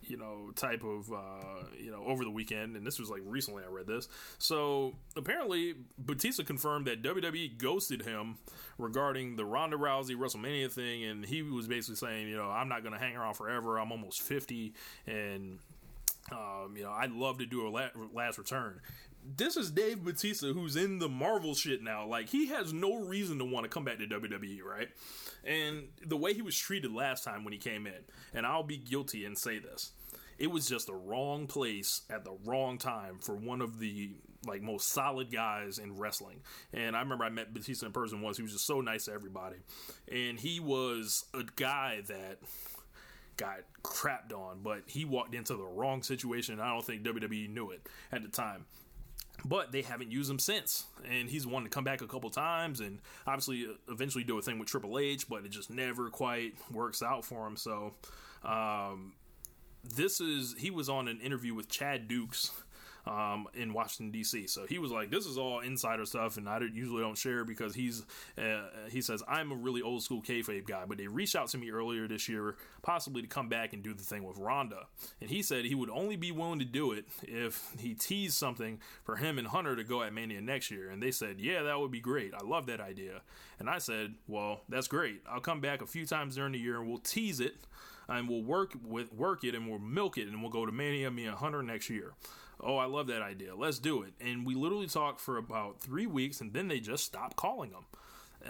you 0.10 0.18
know 0.18 0.51
type 0.55 0.84
of 0.84 1.12
uh, 1.12 1.66
you 1.78 1.91
know 1.91 2.03
over 2.05 2.24
the 2.24 2.32
weekend, 2.32 2.76
and 2.76 2.86
this 2.86 2.99
was 2.99 3.10
like 3.10 3.22
recently 3.26 3.64
I 3.64 3.72
read 3.72 3.88
this. 3.88 4.07
So 4.38 4.93
apparently 5.16 5.76
Batista 5.97 6.43
confirmed 6.43 6.88
that 6.88 7.01
WWE 7.01 7.57
ghosted 7.57 8.03
him 8.03 8.38
regarding 8.78 9.36
the 9.36 9.45
Ronda 9.45 9.78
Rousey 9.78 10.16
WrestleMania 10.16 10.72
thing, 10.72 11.03
and 11.03 11.26
he 11.26 11.41
was 11.41 11.68
basically 11.68 11.95
saying, 11.95 12.28
you 12.28 12.38
know, 12.38 12.49
I'm 12.49 12.70
not 12.70 12.82
going 12.82 12.93
to 12.93 12.99
hang 12.99 13.16
around 13.16 13.36
forever. 13.36 13.78
I'm 13.78 13.91
almost 13.91 14.22
50, 14.22 14.74
and 15.05 15.60
um, 16.32 16.74
you 16.76 16.84
know, 16.84 16.91
I'd 16.91 17.12
love 17.12 17.39
to 17.39 17.45
do 17.45 17.68
a 17.68 17.91
last 18.14 18.38
return. 18.38 18.82
This 19.36 19.57
is 19.57 19.70
Dave 19.70 20.03
Batista, 20.03 20.53
who's 20.53 20.76
in 20.76 20.99
the 20.99 21.10
Marvel 21.10 21.53
shit 21.53 21.84
now. 21.84 22.07
Like, 22.07 22.30
he 22.30 22.47
has 22.47 22.72
no 22.72 22.95
reason 22.95 23.38
to 23.39 23.45
want 23.45 23.66
to 23.66 23.70
come 23.70 23.84
back 23.84 23.99
to 23.99 24.07
WWE, 24.07 24.64
right? 24.64 24.88
And 25.43 25.89
the 26.05 26.16
way 26.16 26.34
he 26.34 26.41
was 26.41 26.57
treated 26.57 26.93
last 26.93 27.24
time 27.26 27.43
when 27.43 27.51
he 27.51 27.60
came 27.60 27.86
in, 27.86 28.05
and 28.34 28.45
I'll 28.45 28.64
be 28.64 28.78
guilty 28.78 29.26
and 29.26 29.38
say 29.38 29.60
this 29.60 29.91
it 30.39 30.49
was 30.49 30.67
just 30.67 30.87
the 30.87 30.95
wrong 30.95 31.47
place 31.47 32.01
at 32.09 32.23
the 32.23 32.35
wrong 32.45 32.77
time 32.77 33.19
for 33.19 33.35
one 33.35 33.61
of 33.61 33.79
the 33.79 34.11
like 34.47 34.61
most 34.61 34.89
solid 34.89 35.31
guys 35.31 35.79
in 35.79 35.97
wrestling. 35.97 36.41
And 36.73 36.95
I 36.95 37.01
remember 37.01 37.25
I 37.25 37.29
met 37.29 37.53
Batista 37.53 37.85
in 37.85 37.91
person 37.91 38.21
once. 38.21 38.37
He 38.37 38.43
was 38.43 38.53
just 38.53 38.65
so 38.65 38.79
nice 38.79 39.05
to 39.05 39.11
everybody, 39.11 39.57
and 40.11 40.39
he 40.39 40.59
was 40.59 41.25
a 41.33 41.43
guy 41.55 42.01
that 42.07 42.37
got 43.35 43.59
crapped 43.83 44.33
on, 44.33 44.59
but 44.63 44.83
he 44.85 45.05
walked 45.05 45.35
into 45.35 45.55
the 45.55 45.65
wrong 45.65 46.03
situation. 46.03 46.59
I 46.59 46.73
don't 46.73 46.85
think 46.85 47.03
WWE 47.03 47.49
knew 47.49 47.71
it 47.71 47.87
at 48.11 48.21
the 48.21 48.29
time. 48.29 48.65
But 49.45 49.71
they 49.71 49.83
haven't 49.83 50.11
used 50.11 50.29
him 50.29 50.37
since, 50.37 50.85
and 51.09 51.29
he's 51.29 51.47
wanted 51.47 51.65
to 51.65 51.69
come 51.69 51.85
back 51.85 52.01
a 52.01 52.07
couple 52.07 52.29
times, 52.29 52.81
and 52.81 52.99
obviously 53.25 53.67
uh, 53.67 53.75
eventually 53.89 54.25
do 54.25 54.37
a 54.37 54.41
thing 54.41 54.59
with 54.59 54.67
Triple 54.67 54.99
H, 54.99 55.29
but 55.29 55.45
it 55.45 55.51
just 55.51 55.69
never 55.69 56.09
quite 56.09 56.55
works 56.73 57.01
out 57.01 57.23
for 57.23 57.47
him. 57.47 57.55
So, 57.55 57.93
um, 58.43 59.13
this 59.84 60.21
is 60.21 60.55
he 60.57 60.71
was 60.71 60.89
on 60.89 61.07
an 61.07 61.19
interview 61.21 61.53
with 61.53 61.69
Chad 61.69 62.07
Dukes 62.07 62.51
um, 63.05 63.47
in 63.53 63.73
Washington 63.73 64.11
D.C. 64.11 64.47
So 64.47 64.65
he 64.65 64.77
was 64.77 64.91
like, 64.91 65.09
"This 65.09 65.25
is 65.25 65.38
all 65.38 65.59
insider 65.59 66.05
stuff, 66.05 66.38
and 66.38 66.47
I 66.47 66.59
usually 66.59 67.01
don't 67.01 67.17
share 67.17 67.43
because 67.43 67.73
he's." 67.73 68.05
Uh, 68.38 68.67
he 68.89 69.01
says, 69.01 69.23
"I'm 69.27 69.51
a 69.51 69.55
really 69.55 69.82
old 69.82 70.03
school 70.03 70.21
kayfabe 70.21 70.67
guy, 70.67 70.84
but 70.88 70.97
they 70.97 71.07
reached 71.07 71.36
out 71.36 71.47
to 71.49 71.57
me 71.57 71.71
earlier 71.71 72.07
this 72.07 72.30
year, 72.30 72.55
possibly 72.82 73.21
to 73.21 73.27
come 73.27 73.49
back 73.49 73.73
and 73.73 73.82
do 73.84 73.93
the 73.93 74.03
thing 74.03 74.23
with 74.23 74.38
Ronda, 74.38 74.88
and 75.21 75.30
he 75.30 75.41
said 75.41 75.65
he 75.65 75.75
would 75.75 75.89
only 75.89 76.15
be 76.15 76.32
willing 76.32 76.59
to 76.59 76.65
do 76.65 76.91
it 76.91 77.05
if 77.23 77.71
he 77.80 77.93
teased 77.93 78.38
something 78.38 78.80
for 79.03 79.15
him 79.15 79.38
and 79.38 79.47
Hunter 79.47 79.75
to 79.75 79.84
go 79.84 80.03
at 80.03 80.13
Mania 80.13 80.41
next 80.41 80.69
year." 80.71 80.89
And 80.89 81.01
they 81.01 81.11
said, 81.11 81.39
"Yeah, 81.39 81.63
that 81.63 81.80
would 81.80 81.91
be 81.91 82.01
great. 82.01 82.34
I 82.34 82.45
love 82.45 82.65
that 82.67 82.82
idea." 82.82 83.21
And 83.59 83.69
I 83.69 83.80
said, 83.80 84.15
"Well, 84.27 84.61
that's 84.69 84.88
great. 84.88 85.23
I'll 85.30 85.41
come 85.41 85.61
back 85.61 85.82
a 85.82 85.88
few 85.88 86.05
times 86.05 86.36
during 86.36 86.53
the 86.53 86.59
year 86.59 86.80
and 86.80 86.88
we'll 86.88 86.99
tease 86.99 87.39
it." 87.39 87.55
And 88.10 88.28
we'll 88.28 88.43
work 88.43 88.74
with 88.84 89.14
work 89.14 89.43
it 89.43 89.55
and 89.55 89.70
we'll 89.70 89.80
milk 89.80 90.18
it 90.18 90.28
and 90.28 90.41
we'll 90.41 90.51
go 90.51 90.66
to 90.66 90.72
Mania 90.72 91.12
Me 91.12 91.26
Hunter 91.26 91.64
next 91.64 91.89
year. 91.89 92.14
Oh, 92.62 92.78
I 92.78 92.86
love 92.86 93.07
that 93.07 93.22
idea. 93.22 93.55
Let's 93.55 93.80
do 93.80 94.03
it. 94.03 94.14
And 94.20 94.45
we 94.45 94.53
literally 94.53 94.88
talked 94.88 95.22
for 95.22 95.38
about 95.38 95.80
three 95.80 96.07
weeks, 96.07 96.41
and 96.41 96.51
then 96.51 96.68
they 96.68 96.82
just 96.82 97.05
stopped 97.05 97.38
calling 97.38 97.72
them 97.72 97.86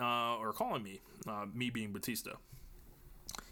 uh, 0.01 0.37
or 0.37 0.51
calling 0.51 0.81
me, 0.81 1.01
uh, 1.27 1.45
me 1.53 1.69
being 1.69 1.93
Batista. 1.93 2.31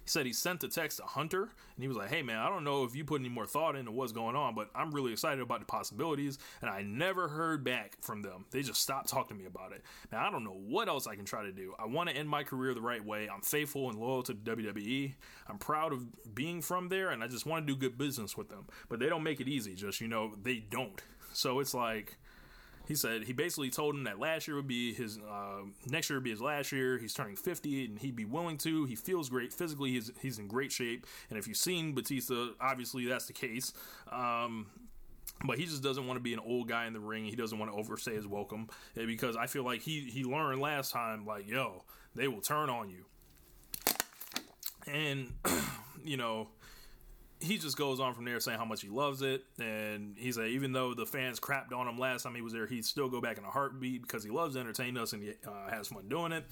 He 0.07 0.09
said 0.09 0.25
he 0.25 0.31
sent 0.31 0.61
the 0.61 0.69
text 0.69 0.99
to 0.99 1.03
Hunter 1.03 1.41
and 1.41 1.81
he 1.83 1.89
was 1.89 1.97
like, 1.97 2.07
Hey 2.09 2.21
man, 2.21 2.37
I 2.37 2.47
don't 2.47 2.63
know 2.63 2.85
if 2.85 2.95
you 2.95 3.03
put 3.03 3.19
any 3.19 3.27
more 3.27 3.45
thought 3.45 3.75
into 3.75 3.91
what's 3.91 4.13
going 4.13 4.37
on, 4.37 4.55
but 4.55 4.69
I'm 4.73 4.91
really 4.91 5.11
excited 5.11 5.41
about 5.41 5.59
the 5.59 5.65
possibilities. 5.65 6.39
And 6.61 6.69
I 6.69 6.81
never 6.81 7.27
heard 7.27 7.65
back 7.65 7.97
from 7.99 8.21
them. 8.21 8.45
They 8.51 8.61
just 8.61 8.81
stopped 8.81 9.09
talking 9.09 9.35
to 9.35 9.43
me 9.43 9.49
about 9.49 9.73
it. 9.73 9.81
Now, 10.09 10.25
I 10.25 10.31
don't 10.31 10.45
know 10.45 10.57
what 10.65 10.87
else 10.87 11.07
I 11.07 11.15
can 11.17 11.25
try 11.25 11.43
to 11.43 11.51
do. 11.51 11.73
I 11.77 11.87
want 11.87 12.07
to 12.07 12.15
end 12.15 12.29
my 12.29 12.43
career 12.43 12.73
the 12.73 12.79
right 12.79 13.03
way. 13.03 13.27
I'm 13.27 13.41
faithful 13.41 13.89
and 13.89 13.99
loyal 13.99 14.23
to 14.23 14.33
WWE. 14.33 15.13
I'm 15.49 15.57
proud 15.57 15.91
of 15.91 16.05
being 16.33 16.61
from 16.61 16.87
there 16.87 17.09
and 17.09 17.21
I 17.21 17.27
just 17.27 17.45
want 17.45 17.67
to 17.67 17.73
do 17.73 17.77
good 17.77 17.97
business 17.97 18.37
with 18.37 18.47
them. 18.47 18.67
But 18.87 18.99
they 18.99 19.09
don't 19.09 19.23
make 19.23 19.41
it 19.41 19.49
easy, 19.49 19.75
just, 19.75 19.99
you 19.99 20.07
know, 20.07 20.35
they 20.41 20.59
don't. 20.59 21.01
So 21.33 21.59
it's 21.59 21.73
like, 21.73 22.17
he 22.87 22.95
said 22.95 23.23
he 23.23 23.33
basically 23.33 23.69
told 23.69 23.95
him 23.95 24.05
that 24.05 24.17
last 24.17 24.47
year 24.47 24.55
would 24.55 24.67
be 24.67 24.93
his 24.93 25.17
uh, 25.17 25.63
next 25.85 26.09
year 26.09 26.17
would 26.17 26.23
be 26.23 26.29
his 26.29 26.41
last 26.41 26.71
year. 26.71 26.97
He's 26.97 27.13
turning 27.13 27.35
50 27.35 27.85
and 27.85 27.99
he'd 27.99 28.15
be 28.15 28.25
willing 28.25 28.57
to. 28.59 28.85
He 28.85 28.95
feels 28.95 29.29
great 29.29 29.51
physically. 29.51 29.91
He's 29.91 30.11
he's 30.21 30.39
in 30.39 30.47
great 30.47 30.71
shape. 30.71 31.05
And 31.29 31.37
if 31.37 31.47
you've 31.47 31.57
seen 31.57 31.93
Batista, 31.93 32.49
obviously 32.61 33.05
that's 33.05 33.25
the 33.25 33.33
case. 33.33 33.73
Um, 34.09 34.67
but 35.45 35.57
he 35.57 35.65
just 35.65 35.83
doesn't 35.83 36.07
want 36.07 36.17
to 36.17 36.23
be 36.23 36.33
an 36.33 36.39
old 36.39 36.69
guy 36.69 36.87
in 36.87 36.93
the 36.93 36.99
ring. 36.99 37.25
He 37.25 37.35
doesn't 37.35 37.59
want 37.59 37.71
to 37.71 37.77
overstay 37.77 38.15
his 38.15 38.25
welcome 38.25 38.69
because 38.95 39.35
I 39.35 39.47
feel 39.47 39.63
like 39.63 39.81
he 39.81 40.01
he 40.01 40.23
learned 40.23 40.61
last 40.61 40.91
time 40.91 41.25
like 41.25 41.47
yo 41.47 41.83
they 42.15 42.27
will 42.27 42.41
turn 42.41 42.69
on 42.69 42.89
you. 42.89 43.05
And 44.87 45.33
you 46.03 46.15
know 46.15 46.47
he 47.39 47.57
just 47.57 47.77
goes 47.77 47.99
on 47.99 48.13
from 48.13 48.25
there 48.25 48.39
saying 48.39 48.57
how 48.57 48.65
much 48.65 48.81
he 48.81 48.89
loves 48.89 49.21
it. 49.21 49.43
And 49.59 50.15
he 50.17 50.31
said, 50.31 50.47
even 50.49 50.71
though 50.71 50.93
the 50.93 51.05
fans 51.05 51.39
crapped 51.39 51.71
on 51.73 51.87
him 51.87 51.99
last 51.99 52.23
time 52.23 52.35
he 52.35 52.41
was 52.41 52.53
there, 52.53 52.65
he'd 52.65 52.85
still 52.85 53.09
go 53.09 53.21
back 53.21 53.37
in 53.37 53.43
a 53.43 53.49
heartbeat 53.49 54.01
because 54.01 54.23
he 54.23 54.29
loves 54.29 54.55
to 54.55 54.59
entertain 54.61 54.97
us 54.97 55.13
and 55.13 55.23
he 55.23 55.33
uh, 55.47 55.69
has 55.69 55.87
fun 55.87 56.07
doing 56.09 56.31
it. 56.31 56.45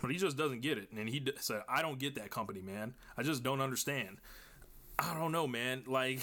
But 0.00 0.10
he 0.10 0.18
just 0.18 0.36
doesn't 0.36 0.60
get 0.60 0.76
it. 0.76 0.88
And 0.94 1.08
he 1.08 1.20
d- 1.20 1.32
said, 1.40 1.62
I 1.68 1.80
don't 1.80 1.98
get 1.98 2.16
that 2.16 2.30
company, 2.30 2.60
man. 2.60 2.94
I 3.16 3.22
just 3.22 3.42
don't 3.42 3.60
understand. 3.60 4.18
I 4.98 5.14
don't 5.14 5.32
know, 5.32 5.46
man. 5.46 5.84
Like, 5.94 6.20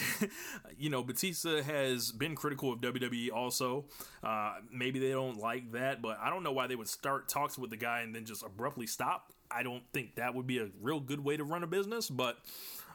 you 0.78 0.90
know, 0.90 1.02
Batista 1.02 1.62
has 1.62 2.12
been 2.12 2.36
critical 2.36 2.74
of 2.74 2.82
WWE 2.82 3.32
also. 3.34 3.86
Uh, 4.22 4.56
maybe 4.72 5.00
they 5.00 5.12
don't 5.12 5.38
like 5.38 5.72
that, 5.72 6.02
but 6.02 6.20
I 6.22 6.30
don't 6.30 6.44
know 6.44 6.52
why 6.52 6.68
they 6.68 6.76
would 6.76 6.90
start 6.90 7.30
talks 7.30 7.58
with 7.58 7.70
the 7.70 7.78
guy 7.78 8.02
and 8.02 8.14
then 8.14 8.26
just 8.26 8.44
abruptly 8.44 8.86
stop. 8.86 9.32
I 9.50 9.64
don't 9.64 9.84
think 9.94 10.16
that 10.16 10.36
would 10.36 10.48
be 10.48 10.60
a 10.60 10.70
real 10.82 11.00
good 11.00 11.24
way 11.24 11.38
to 11.38 11.44
run 11.44 11.64
a 11.64 11.68
business, 11.68 12.10
but 12.10 12.38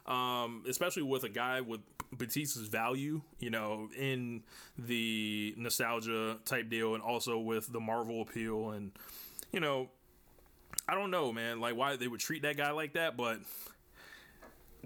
um, 0.07 0.63
especially 0.67 1.03
with 1.03 1.23
a 1.23 1.29
guy 1.29 1.61
with 1.61 1.81
Batista's 2.17 2.67
value, 2.67 3.21
you 3.39 3.49
know, 3.49 3.89
in 3.97 4.43
the 4.77 5.53
nostalgia 5.57 6.37
type 6.45 6.69
deal, 6.69 6.93
and 6.93 7.03
also 7.03 7.37
with 7.37 7.71
the 7.71 7.79
Marvel 7.79 8.21
appeal, 8.21 8.71
and 8.71 8.91
you 9.51 9.59
know, 9.59 9.89
I 10.87 10.95
don't 10.95 11.11
know, 11.11 11.33
man, 11.33 11.59
like 11.59 11.75
why 11.75 11.95
they 11.95 12.07
would 12.07 12.19
treat 12.19 12.43
that 12.43 12.57
guy 12.57 12.71
like 12.71 12.93
that, 12.93 13.17
but 13.17 13.39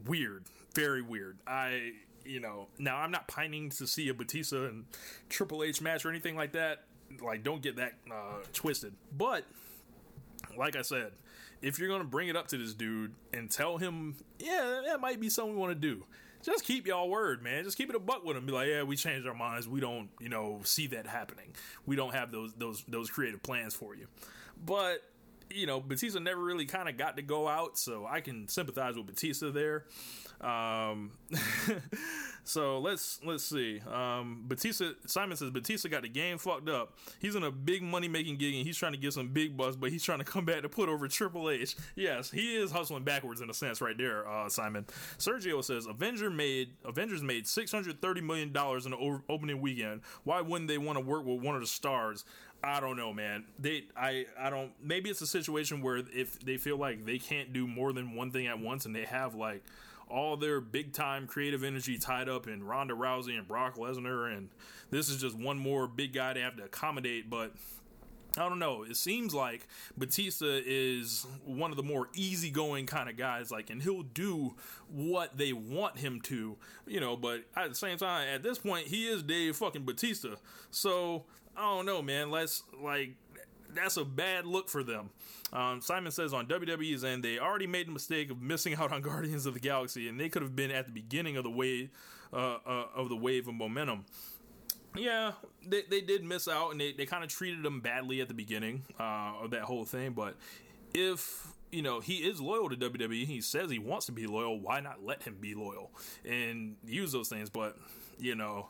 weird, 0.08 0.46
very 0.74 1.02
weird. 1.02 1.38
I, 1.46 1.92
you 2.26 2.40
know, 2.40 2.68
now 2.80 2.98
I'm 2.98 3.12
not 3.12 3.28
pining 3.28 3.70
to 3.72 3.88
see 3.88 4.10
a 4.10 4.14
Batista 4.14 4.66
and 4.66 4.86
Triple 5.30 5.64
H 5.64 5.82
match 5.82 6.06
or 6.06 6.10
anything 6.10 6.36
like 6.36 6.54
that. 6.54 6.86
Like, 7.24 7.44
don't 7.44 7.62
get 7.62 7.76
that 7.76 7.94
uh, 8.10 8.38
twisted. 8.54 8.94
But 9.16 9.46
like 10.58 10.76
I 10.76 10.82
said, 10.82 11.12
if 11.62 11.80
you're 11.80 11.90
gonna 11.90 12.04
bring 12.04 12.28
it 12.28 12.36
up 12.36 12.48
to 12.50 12.58
this 12.58 12.74
dude 12.74 13.14
and 13.34 13.50
tell 13.50 13.78
him, 13.78 14.16
yeah, 14.40 14.82
that 14.88 15.00
might 15.00 15.20
be 15.20 15.30
something 15.30 15.54
we 15.54 15.60
want 15.60 15.72
to 15.72 15.80
do. 15.80 16.04
Just 16.44 16.66
keep 16.66 16.88
y'all 16.88 17.08
word, 17.08 17.44
man. 17.44 17.64
Just 17.64 17.78
keep 17.78 17.90
it 17.90 17.96
a 17.96 18.00
buck 18.00 18.26
with 18.26 18.36
him. 18.36 18.46
Be 18.46 18.52
like, 18.52 18.68
yeah, 18.68 18.82
we 18.84 18.96
changed 18.96 19.28
our 19.28 19.36
minds. 19.36 19.68
We 19.68 19.80
don't, 19.80 20.10
you 20.20 20.30
know, 20.30 20.62
see 20.64 20.88
that 20.88 21.06
happening. 21.06 21.54
We 21.86 21.96
don't 21.96 22.14
have 22.14 22.32
those 22.32 22.54
those 22.54 22.84
those 22.88 23.10
creative 23.10 23.44
plans 23.44 23.76
for 23.76 23.96
you. 23.96 24.08
But 24.66 25.04
you 25.54 25.66
know, 25.66 25.80
Batista 25.80 26.20
never 26.20 26.42
really 26.42 26.66
kind 26.66 26.90
of 26.90 26.98
got 26.98 27.18
to 27.18 27.22
go 27.22 27.48
out, 27.48 27.78
so 27.78 28.06
I 28.06 28.22
can 28.22 28.48
sympathize 28.48 28.96
with 28.96 29.08
Batista 29.08 29.52
there. 29.52 29.86
Um, 30.42 31.12
so 32.44 32.80
let's 32.80 33.20
let's 33.24 33.44
see. 33.44 33.80
Um, 33.92 34.46
Batista 34.48 34.92
Simon 35.06 35.38
says 35.38 35.52
Batista 35.52 35.88
got 35.88 36.02
the 36.02 36.10
game 36.10 36.38
fucked 36.40 36.68
up. 36.68 36.98
He's 37.20 37.36
in 37.36 37.44
a 37.44 37.52
big 37.52 37.84
money 37.84 38.08
making 38.08 38.38
gig 38.38 38.56
and 38.56 38.66
he's 38.66 38.78
trying 38.78 38.94
to 38.94 38.98
get 38.98 39.14
some 39.14 39.28
big 39.28 39.56
buzz, 39.56 39.76
but 39.76 39.92
he's 39.92 40.04
trying 40.04 40.20
to 40.20 40.26
come 40.26 40.46
back 40.46 40.64
to 40.64 40.70
put 40.70 40.90
over 40.90 41.08
Triple 41.08 41.50
H. 41.50 41.76
Yes, 41.96 42.32
he 42.32 42.56
is 42.56 42.72
hustling 42.72 43.04
backwards 43.04 43.42
in 43.42 43.50
a 43.50 43.54
sense 43.54 43.82
right 43.82 43.98
there. 43.98 44.28
Uh, 44.28 44.50
Simon 44.50 44.86
Sergio 45.20 45.64
says 45.64 45.86
Avenger 45.86 46.32
made 46.32 46.70
Avengers 46.86 47.22
made 47.22 47.48
six 47.48 47.72
hundred 47.72 48.02
thirty 48.02 48.22
million 48.22 48.52
dollars 48.52 48.86
in 48.86 48.92
the 48.92 49.22
opening 49.30 49.62
weekend. 49.62 50.02
Why 50.24 50.42
wouldn't 50.42 50.68
they 50.68 50.80
want 50.80 50.98
to 50.98 51.06
work 51.06 51.24
with 51.24 51.42
one 51.42 51.54
of 51.56 51.62
the 51.62 51.68
stars? 51.68 52.26
I 52.64 52.80
don't 52.80 52.96
know, 52.96 53.12
man. 53.12 53.46
They, 53.58 53.86
I, 53.98 54.26
I 54.40 54.50
don't. 54.50 54.72
Maybe 54.84 55.10
it's 55.10 55.22
a 55.22 55.28
situation 55.28 55.82
where 55.82 55.98
if 55.98 56.40
they 56.40 56.58
feel 56.58 56.78
like 56.78 57.06
they 57.06 57.18
can't 57.18 57.54
do 57.54 57.68
more 57.68 57.92
than 57.92 58.16
one 58.16 58.32
thing 58.32 58.48
at 58.48 58.60
once, 58.60 58.86
and 58.86 58.96
they 58.96 59.06
have 59.06 59.34
like 59.34 59.64
all 60.10 60.38
their 60.38 60.62
big 60.62 60.94
time 60.94 61.26
creative 61.26 61.64
energy 61.64 61.98
tied 61.98 62.30
up 62.30 62.48
in 62.48 62.64
Ronda 62.64 62.94
Rousey 62.94 63.38
and 63.38 63.48
Brock 63.48 63.78
Lesnar, 63.78 64.36
and 64.36 64.50
this 64.92 65.10
is 65.10 65.20
just 65.20 65.36
one 65.38 65.58
more 65.58 65.88
big 65.88 66.14
guy 66.14 66.34
to 66.34 66.42
have 66.42 66.58
to 66.58 66.64
accommodate. 66.64 67.30
But 67.30 67.54
I 68.38 68.48
don't 68.48 68.60
know. 68.60 68.84
It 68.84 68.96
seems 68.96 69.34
like 69.34 69.68
Batista 69.98 70.46
is 70.66 71.26
one 71.44 71.72
of 71.72 71.78
the 71.78 71.84
more 71.84 72.10
easygoing 72.14 72.86
kind 72.86 73.10
of 73.10 73.18
guys, 73.18 73.52
like, 73.52 73.70
and 73.70 73.82
he'll 73.82 74.04
do 74.04 74.54
what 74.90 75.38
they 75.38 75.52
want 75.52 75.98
him 75.98 76.22
to, 76.22 76.56
you 76.88 77.00
know. 77.00 77.18
But 77.18 77.44
at 77.58 77.70
the 77.70 77.76
same 77.76 77.98
time, 77.98 78.28
at 78.34 78.44
this 78.44 78.58
point, 78.58 78.88
he 78.88 79.08
is 79.08 79.24
Dave 79.24 79.56
fucking 79.58 79.84
Batista. 79.84 80.36
So 80.70 81.26
I 81.56 81.62
don't 81.62 81.86
know, 81.86 82.02
man. 82.02 82.32
Let's 82.32 82.64
like 82.82 83.16
that's 83.74 83.98
a 83.98 84.06
bad 84.06 84.46
look 84.46 84.70
for 84.70 84.84
them. 84.84 85.10
Um, 85.54 85.82
Simon 85.82 86.12
says 86.12 86.34
on 86.34 86.48
WWE's 86.48 87.04
end, 87.04 87.24
they 87.24 87.40
already 87.40 87.68
made 87.68 87.88
the 87.88 87.92
mistake 87.92 88.32
of 88.32 88.42
missing 88.42 88.76
out 88.76 88.92
on 88.92 89.02
Guardians 89.02 89.46
of 89.46 89.54
the 89.54 89.60
Galaxy, 89.60 90.08
and 90.08 90.20
they 90.20 90.30
could 90.30 90.42
have 90.42 90.56
been 90.56 90.72
at 90.72 90.86
the 90.86 90.92
beginning 90.92 91.38
of 91.38 91.44
the 91.44 91.50
wave 91.50 91.90
uh, 92.34 92.58
uh, 92.66 92.86
of 92.96 93.10
the 93.10 93.16
wave 93.16 93.48
of 93.48 93.56
momentum. 93.56 94.06
Yeah, 94.96 95.34
they, 95.66 95.84
they 95.90 96.02
did 96.02 96.24
miss 96.24 96.48
out, 96.50 96.72
and 96.72 96.82
they, 96.82 96.92
they 96.92 97.06
kind 97.06 97.24
of 97.24 97.30
treated 97.30 97.64
them 97.64 97.80
badly 97.80 98.20
at 98.20 98.28
the 98.28 98.34
beginning 98.34 98.84
uh, 99.00 99.34
of 99.42 99.52
that 99.52 99.62
whole 99.62 99.86
thing. 99.86 100.12
But 100.12 100.36
if 100.94 101.48
you 101.72 101.82
know 101.82 102.02
he 102.02 102.18
is 102.18 102.42
loyal 102.42 102.70
to 102.70 102.76
WWE, 102.76 103.26
he 103.26 103.42
says 103.42 103.72
he 103.72 103.80
wants 103.80 104.06
to 104.08 104.12
be 104.12 104.28
loyal. 104.28 104.60
Why 104.60 104.82
not 104.82 105.04
let 105.04 105.24
him 105.24 105.38
be 105.40 105.56
loyal 105.56 105.92
and 106.26 106.76
use 106.86 107.12
those 107.12 107.30
things? 107.30 107.50
But 107.50 107.78
you 108.20 108.36
know, 108.36 108.70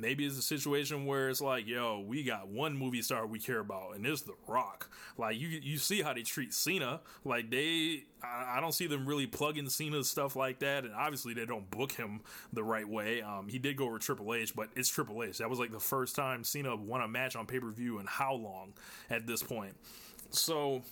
maybe 0.00 0.26
it's 0.26 0.38
a 0.38 0.42
situation 0.42 1.06
where 1.06 1.28
it's 1.28 1.40
like, 1.40 1.66
yo, 1.66 2.00
we 2.00 2.22
got 2.22 2.48
one 2.48 2.76
movie 2.76 3.02
star 3.02 3.26
we 3.26 3.38
care 3.38 3.60
about, 3.60 3.96
and 3.96 4.06
it's 4.06 4.22
The 4.22 4.34
Rock. 4.46 4.90
Like 5.18 5.38
you, 5.38 5.48
you 5.48 5.78
see 5.78 6.02
how 6.02 6.12
they 6.12 6.22
treat 6.22 6.52
Cena. 6.52 7.00
Like 7.24 7.50
they, 7.50 8.04
I, 8.22 8.56
I 8.56 8.60
don't 8.60 8.72
see 8.72 8.86
them 8.86 9.06
really 9.06 9.26
plugging 9.26 9.68
Cena 9.68 10.02
stuff 10.04 10.36
like 10.36 10.58
that, 10.60 10.84
and 10.84 10.94
obviously 10.94 11.34
they 11.34 11.46
don't 11.46 11.70
book 11.70 11.92
him 11.92 12.20
the 12.52 12.64
right 12.64 12.88
way. 12.88 13.22
Um, 13.22 13.48
he 13.48 13.58
did 13.58 13.76
go 13.76 13.86
over 13.86 13.98
Triple 13.98 14.34
H, 14.34 14.54
but 14.54 14.68
it's 14.76 14.88
Triple 14.88 15.22
H. 15.22 15.38
That 15.38 15.50
was 15.50 15.58
like 15.58 15.72
the 15.72 15.80
first 15.80 16.16
time 16.16 16.44
Cena 16.44 16.76
won 16.76 17.00
a 17.00 17.08
match 17.08 17.36
on 17.36 17.46
pay 17.46 17.60
per 17.60 17.70
view 17.70 17.98
in 17.98 18.06
how 18.06 18.34
long 18.34 18.74
at 19.10 19.26
this 19.26 19.42
point. 19.42 19.74
So 20.30 20.82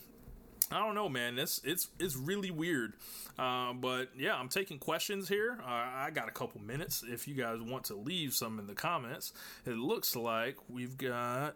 I 0.74 0.80
don't 0.80 0.96
know, 0.96 1.08
man. 1.08 1.38
It's 1.38 1.60
it's 1.62 1.88
it's 2.00 2.16
really 2.16 2.50
weird. 2.50 2.94
Uh, 3.38 3.72
but 3.74 4.08
yeah, 4.18 4.34
I'm 4.34 4.48
taking 4.48 4.78
questions 4.78 5.28
here. 5.28 5.60
Uh, 5.62 5.68
I 5.70 6.10
got 6.12 6.26
a 6.26 6.32
couple 6.32 6.60
minutes. 6.60 7.04
If 7.08 7.28
you 7.28 7.34
guys 7.34 7.60
want 7.60 7.84
to 7.84 7.94
leave 7.94 8.34
some 8.34 8.58
in 8.58 8.66
the 8.66 8.74
comments, 8.74 9.32
it 9.64 9.76
looks 9.76 10.16
like 10.16 10.56
we've 10.68 10.98
got 10.98 11.54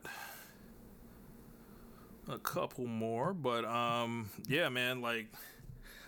a 2.28 2.38
couple 2.38 2.86
more. 2.86 3.34
But 3.34 3.64
um, 3.64 4.30
yeah, 4.46 4.68
man. 4.68 5.00
Like 5.00 5.26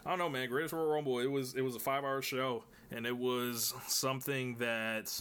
I 0.06 0.11
don't 0.11 0.20
know, 0.20 0.28
man. 0.28 0.48
Greatest 0.48 0.72
Royal 0.72 0.86
Rumble. 0.86 1.18
It 1.18 1.30
was 1.30 1.54
it 1.54 1.62
was 1.62 1.74
a 1.74 1.80
five 1.80 2.04
hour 2.04 2.22
show, 2.22 2.62
and 2.92 3.06
it 3.06 3.16
was 3.16 3.74
something 3.88 4.54
that 4.58 5.20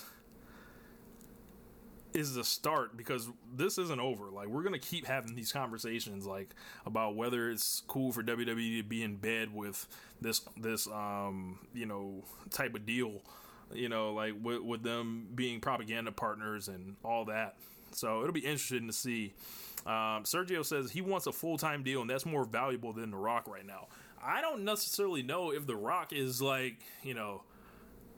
is 2.13 2.33
the 2.33 2.43
start 2.43 2.97
because 2.97 3.29
this 3.55 3.77
isn't 3.77 3.99
over. 3.99 4.29
Like 4.31 4.47
we're 4.47 4.63
gonna 4.63 4.79
keep 4.79 5.05
having 5.05 5.35
these 5.35 5.51
conversations 5.51 6.25
like 6.25 6.55
about 6.85 7.15
whether 7.15 7.49
it's 7.49 7.81
cool 7.87 8.11
for 8.11 8.23
WWE 8.23 8.77
to 8.77 8.83
be 8.83 9.03
in 9.03 9.15
bed 9.17 9.53
with 9.53 9.87
this 10.21 10.41
this 10.57 10.87
um 10.87 11.59
you 11.73 11.85
know 11.85 12.23
type 12.49 12.75
of 12.75 12.85
deal, 12.85 13.21
you 13.73 13.89
know 13.89 14.13
like 14.13 14.33
with, 14.41 14.61
with 14.61 14.83
them 14.83 15.27
being 15.35 15.59
propaganda 15.59 16.11
partners 16.11 16.67
and 16.67 16.95
all 17.03 17.25
that. 17.25 17.57
So 17.91 18.21
it'll 18.21 18.33
be 18.33 18.45
interesting 18.45 18.87
to 18.87 18.93
see. 18.93 19.33
Um, 19.85 20.23
Sergio 20.23 20.63
says 20.65 20.91
he 20.91 21.01
wants 21.01 21.25
a 21.25 21.31
full 21.31 21.57
time 21.57 21.83
deal 21.83 22.01
and 22.01 22.09
that's 22.09 22.25
more 22.25 22.45
valuable 22.45 22.93
than 22.93 23.11
The 23.11 23.17
Rock 23.17 23.47
right 23.47 23.65
now. 23.65 23.87
I 24.21 24.41
don't 24.41 24.65
necessarily 24.65 25.23
know 25.23 25.51
if 25.51 25.65
The 25.65 25.75
Rock 25.75 26.11
is 26.13 26.41
like 26.41 26.77
you 27.03 27.13
know. 27.13 27.43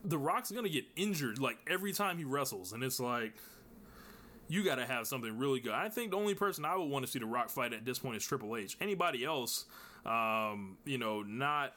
The 0.04 0.18
Rock's 0.18 0.50
gonna 0.50 0.68
get 0.68 0.86
injured 0.96 1.38
like 1.38 1.60
every 1.70 1.94
time 1.94 2.18
he 2.18 2.24
wrestles, 2.24 2.74
and 2.74 2.84
it's 2.84 3.00
like 3.00 3.36
you 4.52 4.66
got 4.66 4.76
to 4.76 4.86
have 4.86 5.08
something 5.08 5.38
really 5.38 5.62
good. 5.62 5.72
I 5.72 5.88
think 5.88 6.12
the 6.12 6.18
only 6.18 6.36
person 6.36 6.66
I 6.66 6.76
would 6.76 6.89
want 6.89 7.06
to 7.06 7.12
see 7.12 7.20
the 7.20 7.26
Rock 7.26 7.49
fight 7.49 7.72
at 7.72 7.86
this 7.86 7.99
point 7.99 8.18
is 8.18 8.26
Triple 8.26 8.58
H. 8.58 8.76
Anybody 8.82 9.24
else, 9.24 9.64
um, 10.06 10.78
you 10.84 10.97
know, 10.97 11.22
not 11.22 11.74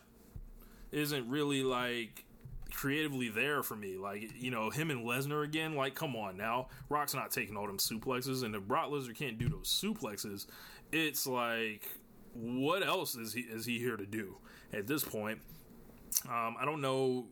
isn't 0.90 1.28
really 1.28 1.62
like 1.62 2.24
creatively 2.72 3.28
there 3.28 3.62
for 3.62 3.76
me. 3.76 3.96
Like, 3.96 4.28
you 4.36 4.50
know, 4.50 4.70
him 4.70 4.90
and 4.90 5.06
Lesnar 5.06 5.44
again, 5.44 5.76
like, 5.76 5.94
come 5.94 6.16
on 6.16 6.36
now. 6.36 6.66
Rock's 6.88 7.14
not 7.14 7.30
taking 7.30 7.56
all 7.56 7.68
them 7.68 7.78
suplexes, 7.78 8.42
and 8.42 8.56
if 8.56 8.62
Brock 8.62 8.90
Lesnar 8.90 9.16
can't 9.16 9.38
do 9.38 9.48
those 9.48 9.68
suplexes, 9.68 10.46
it's 10.90 11.28
like, 11.28 11.88
what 12.34 12.84
else 12.84 13.14
is 13.14 13.32
he 13.32 13.42
is 13.42 13.64
he 13.64 13.78
here 13.78 13.96
to 13.96 14.06
do 14.06 14.36
at 14.72 14.88
this 14.88 15.04
point? 15.04 15.38
Um, 16.28 16.56
I 16.58 16.64
don't 16.64 16.80
know. 16.80 17.26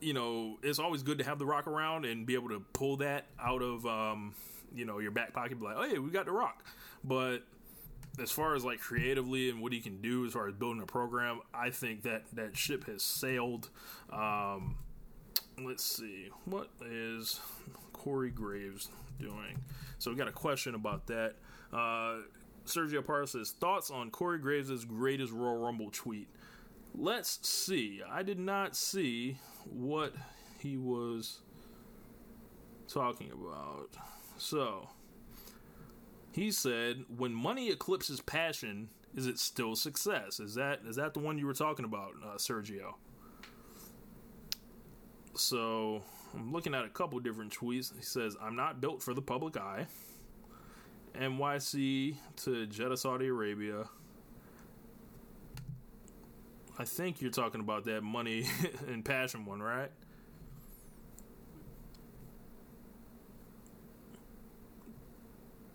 You 0.00 0.14
know, 0.14 0.58
it's 0.62 0.78
always 0.78 1.02
good 1.02 1.18
to 1.18 1.24
have 1.24 1.38
the 1.38 1.46
Rock 1.46 1.66
around 1.66 2.06
and 2.06 2.24
be 2.24 2.34
able 2.34 2.48
to 2.48 2.60
pull 2.72 2.96
that 2.98 3.26
out 3.38 3.62
of 3.62 3.84
um, 3.84 4.34
you 4.76 4.84
know 4.84 4.98
your 4.98 5.10
back 5.10 5.32
pocket, 5.32 5.58
be 5.58 5.64
like, 5.64 5.76
oh 5.78 5.84
yeah, 5.84 5.98
we 5.98 6.10
got 6.10 6.26
the 6.26 6.32
Rock. 6.32 6.64
But 7.02 7.38
as 8.20 8.30
far 8.30 8.54
as 8.54 8.64
like 8.64 8.80
creatively 8.80 9.50
and 9.50 9.60
what 9.60 9.72
he 9.72 9.80
can 9.80 10.00
do 10.00 10.24
as 10.26 10.32
far 10.32 10.48
as 10.48 10.54
building 10.54 10.82
a 10.82 10.86
program, 10.86 11.40
I 11.52 11.70
think 11.70 12.02
that 12.02 12.24
that 12.34 12.56
ship 12.56 12.86
has 12.86 13.02
sailed. 13.02 13.70
Um, 14.12 14.76
let's 15.62 15.84
see, 15.84 16.28
what 16.44 16.68
is 16.84 17.40
Corey 17.92 18.30
Graves 18.30 18.88
doing? 19.18 19.58
So 19.98 20.10
we 20.10 20.16
got 20.16 20.28
a 20.28 20.32
question 20.32 20.74
about 20.74 21.06
that. 21.06 21.34
Uh, 21.72 22.18
Sergio 22.66 23.04
Parra 23.04 23.26
says 23.26 23.52
thoughts 23.52 23.90
on 23.90 24.10
Corey 24.10 24.38
Graves' 24.38 24.84
greatest 24.84 25.32
Royal 25.32 25.58
Rumble 25.58 25.90
tweet. 25.90 26.28
Let's 26.94 27.46
see. 27.46 28.02
I 28.08 28.22
did 28.22 28.38
not 28.38 28.74
see 28.74 29.38
what 29.64 30.14
he 30.58 30.76
was 30.76 31.40
talking 32.88 33.30
about. 33.32 33.90
So, 34.38 34.90
he 36.32 36.50
said, 36.50 37.04
"When 37.08 37.32
money 37.32 37.70
eclipses 37.70 38.20
passion, 38.20 38.90
is 39.14 39.26
it 39.26 39.38
still 39.38 39.76
success?" 39.76 40.40
Is 40.40 40.54
that 40.54 40.80
is 40.86 40.96
that 40.96 41.14
the 41.14 41.20
one 41.20 41.38
you 41.38 41.46
were 41.46 41.54
talking 41.54 41.84
about, 41.84 42.12
uh, 42.22 42.36
Sergio? 42.36 42.94
So, 45.34 46.02
I'm 46.34 46.52
looking 46.52 46.74
at 46.74 46.84
a 46.84 46.88
couple 46.88 47.18
different 47.20 47.52
tweets. 47.52 47.94
He 47.94 48.02
says, 48.02 48.36
"I'm 48.40 48.56
not 48.56 48.80
built 48.80 49.02
for 49.02 49.14
the 49.14 49.22
public 49.22 49.56
eye." 49.56 49.86
NYC 51.14 52.16
to 52.36 52.66
Jeddah, 52.66 52.96
Saudi 52.96 53.28
Arabia. 53.28 53.88
I 56.78 56.84
think 56.84 57.22
you're 57.22 57.30
talking 57.30 57.60
about 57.60 57.84
that 57.84 58.02
money 58.02 58.46
and 58.86 59.02
passion 59.04 59.46
one, 59.46 59.62
right? 59.62 59.90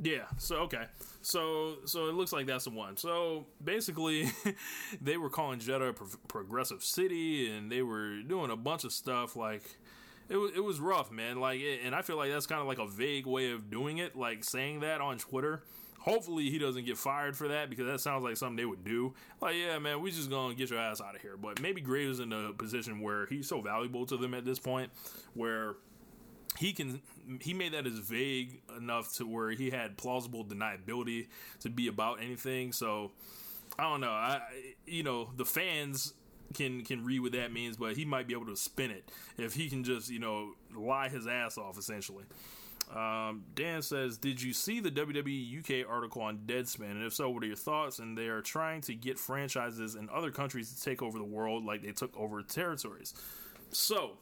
Yeah. 0.01 0.23
So 0.37 0.57
okay. 0.61 0.85
So 1.21 1.77
so 1.85 2.07
it 2.07 2.15
looks 2.15 2.33
like 2.33 2.47
that's 2.47 2.65
the 2.65 2.71
one. 2.71 2.97
So 2.97 3.45
basically, 3.63 4.29
they 5.01 5.17
were 5.17 5.29
calling 5.29 5.59
Jeddah 5.59 5.85
a 5.85 5.93
pro- 5.93 6.07
progressive 6.27 6.83
city, 6.83 7.51
and 7.51 7.71
they 7.71 7.81
were 7.81 8.21
doing 8.21 8.51
a 8.51 8.57
bunch 8.57 8.83
of 8.83 8.91
stuff 8.91 9.35
like. 9.35 9.63
It 10.29 10.37
was, 10.37 10.51
it 10.55 10.63
was 10.63 10.79
rough, 10.79 11.11
man. 11.11 11.41
Like, 11.41 11.59
and 11.83 11.93
I 11.93 12.03
feel 12.03 12.15
like 12.15 12.31
that's 12.31 12.47
kind 12.47 12.61
of 12.61 12.67
like 12.67 12.79
a 12.79 12.87
vague 12.87 13.25
way 13.25 13.51
of 13.51 13.69
doing 13.69 13.97
it, 13.97 14.15
like 14.15 14.45
saying 14.45 14.79
that 14.79 15.01
on 15.01 15.17
Twitter 15.17 15.61
hopefully 16.01 16.49
he 16.49 16.57
doesn't 16.57 16.85
get 16.85 16.97
fired 16.97 17.37
for 17.37 17.47
that 17.47 17.69
because 17.69 17.85
that 17.85 18.01
sounds 18.01 18.23
like 18.23 18.35
something 18.35 18.57
they 18.57 18.65
would 18.65 18.83
do. 18.83 19.13
Like, 19.39 19.55
yeah, 19.55 19.79
man, 19.79 20.01
we 20.01 20.11
just 20.11 20.29
gonna 20.29 20.55
get 20.55 20.69
your 20.69 20.79
ass 20.79 20.99
out 20.99 21.15
of 21.15 21.21
here. 21.21 21.37
But 21.37 21.61
maybe 21.61 21.79
Graves 21.79 22.19
in 22.19 22.33
a 22.33 22.51
position 22.51 22.99
where 22.99 23.27
he's 23.27 23.47
so 23.47 23.61
valuable 23.61 24.05
to 24.07 24.17
them 24.17 24.33
at 24.33 24.43
this 24.43 24.59
point, 24.59 24.91
where 25.33 25.75
he 26.61 26.73
can 26.73 27.01
he 27.41 27.55
made 27.55 27.73
that 27.73 27.87
as 27.87 27.97
vague 27.97 28.61
enough 28.77 29.13
to 29.15 29.25
where 29.25 29.49
he 29.49 29.71
had 29.71 29.97
plausible 29.97 30.45
deniability 30.45 31.27
to 31.59 31.71
be 31.71 31.87
about 31.87 32.21
anything. 32.21 32.71
So 32.71 33.11
I 33.79 33.83
don't 33.89 33.99
know. 33.99 34.11
I 34.11 34.41
you 34.85 35.01
know 35.01 35.31
the 35.35 35.45
fans 35.45 36.13
can 36.53 36.85
can 36.85 37.03
read 37.03 37.21
what 37.21 37.31
that 37.31 37.51
means, 37.51 37.77
but 37.77 37.97
he 37.97 38.05
might 38.05 38.27
be 38.27 38.35
able 38.35 38.45
to 38.45 38.55
spin 38.55 38.91
it 38.91 39.11
if 39.39 39.55
he 39.55 39.69
can 39.69 39.83
just 39.83 40.11
you 40.11 40.19
know 40.19 40.51
lie 40.75 41.09
his 41.09 41.25
ass 41.25 41.57
off 41.57 41.79
essentially. 41.79 42.25
Um, 42.95 43.45
Dan 43.55 43.81
says, 43.81 44.19
"Did 44.19 44.39
you 44.39 44.53
see 44.53 44.79
the 44.79 44.91
WWE 44.91 45.59
UK 45.59 45.89
article 45.89 46.21
on 46.21 46.39
Deadspin? 46.45 46.91
And 46.91 47.03
if 47.03 47.15
so, 47.15 47.27
what 47.31 47.41
are 47.41 47.47
your 47.47 47.55
thoughts?" 47.55 47.97
And 47.97 48.15
they 48.15 48.27
are 48.27 48.41
trying 48.41 48.81
to 48.81 48.93
get 48.93 49.17
franchises 49.17 49.95
in 49.95 50.09
other 50.13 50.29
countries 50.29 50.71
to 50.75 50.83
take 50.83 51.01
over 51.01 51.17
the 51.17 51.23
world, 51.23 51.65
like 51.65 51.81
they 51.81 51.93
took 51.93 52.15
over 52.15 52.43
territories. 52.43 53.15
So, 53.71 54.17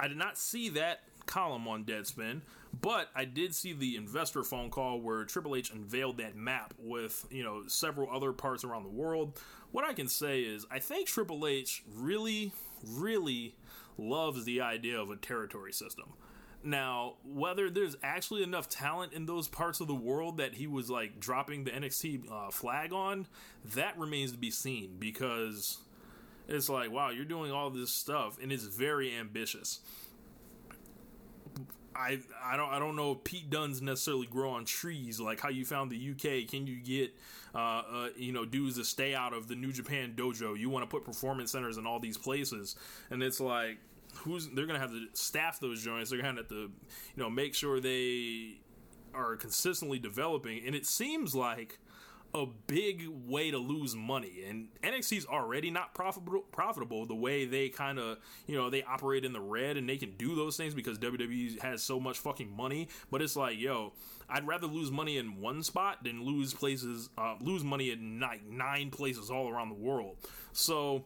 I 0.00 0.08
did 0.08 0.16
not 0.16 0.38
see 0.38 0.70
that 0.70 1.02
column 1.26 1.66
on 1.68 1.84
Deadspin, 1.84 2.42
but 2.80 3.10
I 3.14 3.24
did 3.24 3.54
see 3.54 3.72
the 3.72 3.96
investor 3.96 4.42
phone 4.42 4.70
call 4.70 5.00
where 5.00 5.24
Triple 5.24 5.56
H 5.56 5.70
unveiled 5.70 6.18
that 6.18 6.36
map 6.36 6.74
with 6.78 7.26
you 7.30 7.42
know 7.42 7.62
several 7.66 8.10
other 8.14 8.32
parts 8.32 8.64
around 8.64 8.84
the 8.84 8.90
world. 8.90 9.38
What 9.72 9.84
I 9.84 9.92
can 9.92 10.08
say 10.08 10.42
is, 10.42 10.66
I 10.70 10.78
think 10.78 11.08
Triple 11.08 11.46
H 11.46 11.82
really, 11.94 12.52
really 12.88 13.54
loves 13.98 14.44
the 14.44 14.60
idea 14.60 15.00
of 15.00 15.10
a 15.10 15.16
territory 15.16 15.72
system. 15.72 16.12
Now, 16.62 17.16
whether 17.24 17.68
there's 17.68 17.96
actually 18.02 18.42
enough 18.42 18.70
talent 18.70 19.12
in 19.12 19.26
those 19.26 19.48
parts 19.48 19.80
of 19.80 19.86
the 19.86 19.94
world 19.94 20.38
that 20.38 20.54
he 20.54 20.66
was 20.66 20.88
like 20.88 21.20
dropping 21.20 21.64
the 21.64 21.70
NXT 21.70 22.30
uh, 22.32 22.50
flag 22.50 22.92
on, 22.92 23.26
that 23.74 23.98
remains 23.98 24.32
to 24.32 24.38
be 24.38 24.50
seen 24.50 24.96
because 24.98 25.78
it's 26.48 26.70
like, 26.70 26.90
wow, 26.90 27.10
you're 27.10 27.26
doing 27.26 27.52
all 27.52 27.68
this 27.68 27.90
stuff 27.90 28.38
and 28.42 28.50
it's 28.50 28.64
very 28.64 29.14
ambitious. 29.14 29.80
I 31.96 32.18
I 32.42 32.56
don't 32.56 32.70
I 32.70 32.78
don't 32.78 32.96
know 32.96 33.12
if 33.12 33.24
Pete 33.24 33.50
Dunnes 33.50 33.80
necessarily 33.80 34.26
grow 34.26 34.50
on 34.50 34.64
trees 34.64 35.20
like 35.20 35.40
how 35.40 35.48
you 35.48 35.64
found 35.64 35.90
the 35.90 36.10
UK. 36.10 36.48
Can 36.48 36.66
you 36.66 36.76
get 36.76 37.14
uh, 37.54 37.58
uh, 37.58 38.08
you 38.16 38.32
know 38.32 38.44
dudes 38.44 38.76
to 38.76 38.84
stay 38.84 39.14
out 39.14 39.32
of 39.32 39.48
the 39.48 39.54
New 39.54 39.72
Japan 39.72 40.14
dojo? 40.16 40.58
You 40.58 40.70
want 40.70 40.82
to 40.82 40.88
put 40.88 41.04
performance 41.04 41.52
centers 41.52 41.76
in 41.76 41.86
all 41.86 42.00
these 42.00 42.18
places, 42.18 42.76
and 43.10 43.22
it's 43.22 43.40
like 43.40 43.78
who's 44.18 44.48
they're 44.50 44.66
gonna 44.66 44.78
have 44.78 44.90
to 44.92 45.06
staff 45.12 45.60
those 45.60 45.82
joints. 45.82 46.10
They're 46.10 46.20
gonna 46.20 46.36
have 46.36 46.48
to 46.48 46.54
you 46.54 46.70
know 47.16 47.30
make 47.30 47.54
sure 47.54 47.80
they 47.80 48.58
are 49.14 49.36
consistently 49.36 49.98
developing, 49.98 50.62
and 50.66 50.74
it 50.74 50.86
seems 50.86 51.34
like 51.34 51.78
a 52.34 52.46
big 52.66 53.06
way 53.26 53.52
to 53.52 53.58
lose 53.58 53.94
money. 53.94 54.44
And 54.48 54.68
NXT's 54.82 55.24
already 55.24 55.70
not 55.70 55.94
profitable 55.94 56.40
profitable 56.50 57.06
the 57.06 57.14
way 57.14 57.44
they 57.44 57.68
kind 57.68 57.98
of, 57.98 58.18
you 58.46 58.56
know, 58.56 58.70
they 58.70 58.82
operate 58.82 59.24
in 59.24 59.32
the 59.32 59.40
red 59.40 59.76
and 59.76 59.88
they 59.88 59.96
can 59.96 60.16
do 60.16 60.34
those 60.34 60.56
things 60.56 60.74
because 60.74 60.98
WWE 60.98 61.60
has 61.60 61.82
so 61.82 62.00
much 62.00 62.18
fucking 62.18 62.54
money, 62.54 62.88
but 63.10 63.22
it's 63.22 63.36
like, 63.36 63.58
yo, 63.58 63.92
I'd 64.28 64.46
rather 64.46 64.66
lose 64.66 64.90
money 64.90 65.16
in 65.16 65.40
one 65.40 65.62
spot 65.62 66.02
than 66.02 66.24
lose 66.24 66.52
places 66.52 67.08
uh, 67.16 67.36
lose 67.40 67.62
money 67.62 67.90
in 67.90 68.18
like 68.18 68.44
nine 68.44 68.90
places 68.90 69.30
all 69.30 69.48
around 69.48 69.68
the 69.68 69.76
world. 69.76 70.16
So 70.52 71.04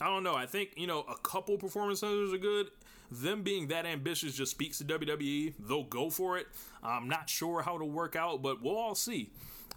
I 0.00 0.06
don't 0.06 0.24
know. 0.24 0.34
I 0.34 0.46
think, 0.46 0.70
you 0.76 0.88
know, 0.88 1.00
a 1.08 1.16
couple 1.18 1.56
performance 1.56 2.00
centers 2.00 2.32
are 2.32 2.38
good. 2.38 2.68
Them 3.12 3.42
being 3.42 3.68
that 3.68 3.86
ambitious 3.86 4.34
just 4.34 4.50
speaks 4.50 4.78
to 4.78 4.84
WWE. 4.84 5.54
They'll 5.60 5.84
go 5.84 6.10
for 6.10 6.38
it. 6.38 6.48
I'm 6.82 7.08
not 7.08 7.28
sure 7.28 7.62
how 7.62 7.76
it'll 7.76 7.90
work 7.90 8.16
out, 8.16 8.42
but 8.42 8.62
we'll 8.62 8.76
all 8.76 8.94
see. 8.96 9.30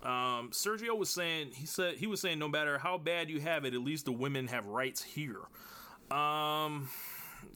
Um, 0.03 0.51
Sergio 0.51 0.97
was 0.97 1.09
saying 1.09 1.51
he 1.53 1.65
said 1.65 1.95
he 1.95 2.07
was 2.07 2.21
saying 2.21 2.37
no 2.37 2.47
matter 2.47 2.77
how 2.77 2.97
bad 2.97 3.29
you 3.29 3.39
have 3.41 3.65
it, 3.65 3.73
at 3.73 3.81
least 3.81 4.05
the 4.05 4.11
women 4.11 4.47
have 4.47 4.67
rights 4.67 5.01
here. 5.01 5.41
Um, 6.11 6.89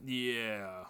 yeah. 0.05 0.85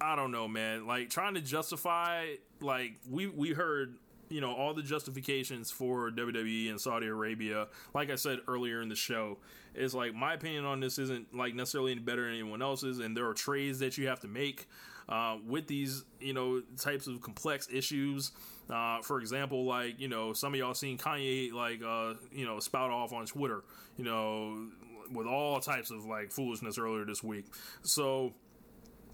I 0.00 0.16
don't 0.16 0.32
know, 0.32 0.48
man. 0.48 0.86
Like 0.86 1.08
trying 1.10 1.34
to 1.34 1.40
justify, 1.40 2.34
like 2.60 2.96
we 3.08 3.26
we 3.26 3.50
heard, 3.52 3.96
you 4.34 4.40
know, 4.40 4.52
all 4.52 4.74
the 4.74 4.82
justifications 4.82 5.70
for 5.70 6.10
WWE 6.10 6.68
and 6.68 6.80
Saudi 6.80 7.06
Arabia. 7.06 7.68
Like 7.94 8.10
I 8.10 8.16
said 8.16 8.40
earlier 8.48 8.82
in 8.82 8.88
the 8.88 8.96
show, 8.96 9.38
is 9.76 9.94
like 9.94 10.12
my 10.12 10.34
opinion 10.34 10.64
on 10.64 10.80
this 10.80 10.98
isn't 10.98 11.32
like 11.32 11.54
necessarily 11.54 11.92
any 11.92 12.00
better 12.00 12.24
than 12.24 12.32
anyone 12.32 12.60
else's, 12.60 12.98
and 12.98 13.16
there 13.16 13.28
are 13.28 13.32
trades 13.32 13.78
that 13.78 13.96
you 13.96 14.08
have 14.08 14.18
to 14.20 14.28
make 14.28 14.66
uh, 15.08 15.36
with 15.46 15.68
these, 15.68 16.02
you 16.18 16.32
know, 16.32 16.62
types 16.76 17.06
of 17.06 17.20
complex 17.20 17.68
issues. 17.72 18.32
Uh, 18.68 19.00
for 19.02 19.20
example, 19.20 19.66
like 19.66 20.00
you 20.00 20.08
know, 20.08 20.32
some 20.32 20.52
of 20.52 20.58
y'all 20.58 20.74
seen 20.74 20.98
Kanye 20.98 21.52
like 21.52 21.80
uh, 21.84 22.14
you 22.32 22.44
know 22.44 22.58
spout 22.58 22.90
off 22.90 23.12
on 23.12 23.26
Twitter, 23.26 23.62
you 23.96 24.04
know, 24.04 24.66
with 25.12 25.28
all 25.28 25.60
types 25.60 25.92
of 25.92 26.06
like 26.06 26.32
foolishness 26.32 26.76
earlier 26.76 27.04
this 27.04 27.22
week. 27.22 27.44
So 27.82 28.32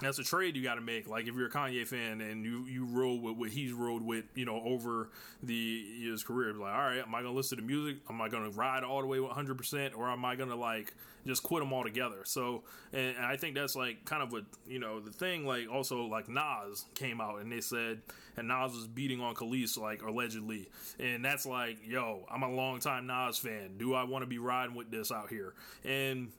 that's 0.01 0.19
a 0.19 0.25
trade 0.25 0.57
you 0.57 0.63
got 0.63 0.75
to 0.75 0.81
make. 0.81 1.09
Like 1.09 1.27
if 1.27 1.35
you're 1.35 1.47
a 1.47 1.51
Kanye 1.51 1.87
fan 1.87 2.21
and 2.21 2.45
you 2.45 2.65
you 2.67 2.85
roll 2.85 3.21
with 3.21 3.37
what 3.37 3.51
he's 3.51 3.73
rolled 3.73 4.03
with, 4.03 4.25
you 4.35 4.45
know, 4.45 4.61
over 4.65 5.11
the 5.43 5.85
his 6.01 6.23
career, 6.23 6.55
like, 6.55 6.73
all 6.73 6.81
right, 6.81 6.99
am 6.99 7.15
I 7.15 7.23
gonna 7.23 7.35
listen 7.35 7.59
to 7.59 7.65
music? 7.65 7.99
Am 8.09 8.21
I 8.21 8.29
gonna 8.29 8.51
ride 8.51 8.83
all 8.83 9.01
the 9.01 9.07
way 9.07 9.21
100 9.21 9.59
percent, 9.59 9.95
or 9.95 10.09
am 10.09 10.25
I 10.25 10.37
gonna 10.37 10.57
like 10.57 10.95
just 11.27 11.43
quit 11.43 11.63
them 11.63 11.73
all 11.73 11.85
together? 11.85 12.21
So, 12.25 12.63
and, 12.93 13.17
and 13.17 13.27
I 13.27 13.37
think 13.37 13.55
that's 13.55 13.77
like 13.77 14.05
kind 14.05 14.23
of 14.23 14.33
what 14.33 14.45
you 14.67 14.79
know 14.79 15.01
the 15.01 15.13
thing. 15.13 15.47
Like 15.47 15.71
also 15.71 16.05
like 16.05 16.29
Nas 16.29 16.87
came 16.95 17.21
out 17.21 17.41
and 17.41 17.53
they 17.53 17.61
said, 17.61 18.01
and 18.37 18.49
Nas 18.49 18.73
was 18.73 18.87
beating 18.87 19.21
on 19.21 19.35
Kelis 19.35 19.79
like 19.79 20.03
allegedly, 20.03 20.69
and 20.99 21.25
that's 21.25 21.47
like, 21.47 21.79
yo, 21.87 22.27
I'm 22.31 22.43
a 22.43 22.51
long 22.51 22.81
time 22.81 23.07
Nas 23.07 23.39
fan. 23.39 23.77
Do 23.79 23.95
I 23.95 24.05
want 24.05 24.23
to 24.23 24.27
be 24.27 24.39
riding 24.39 24.75
with 24.75 24.91
this 24.91 25.13
out 25.13 25.29
here? 25.29 25.55
And 25.85 26.33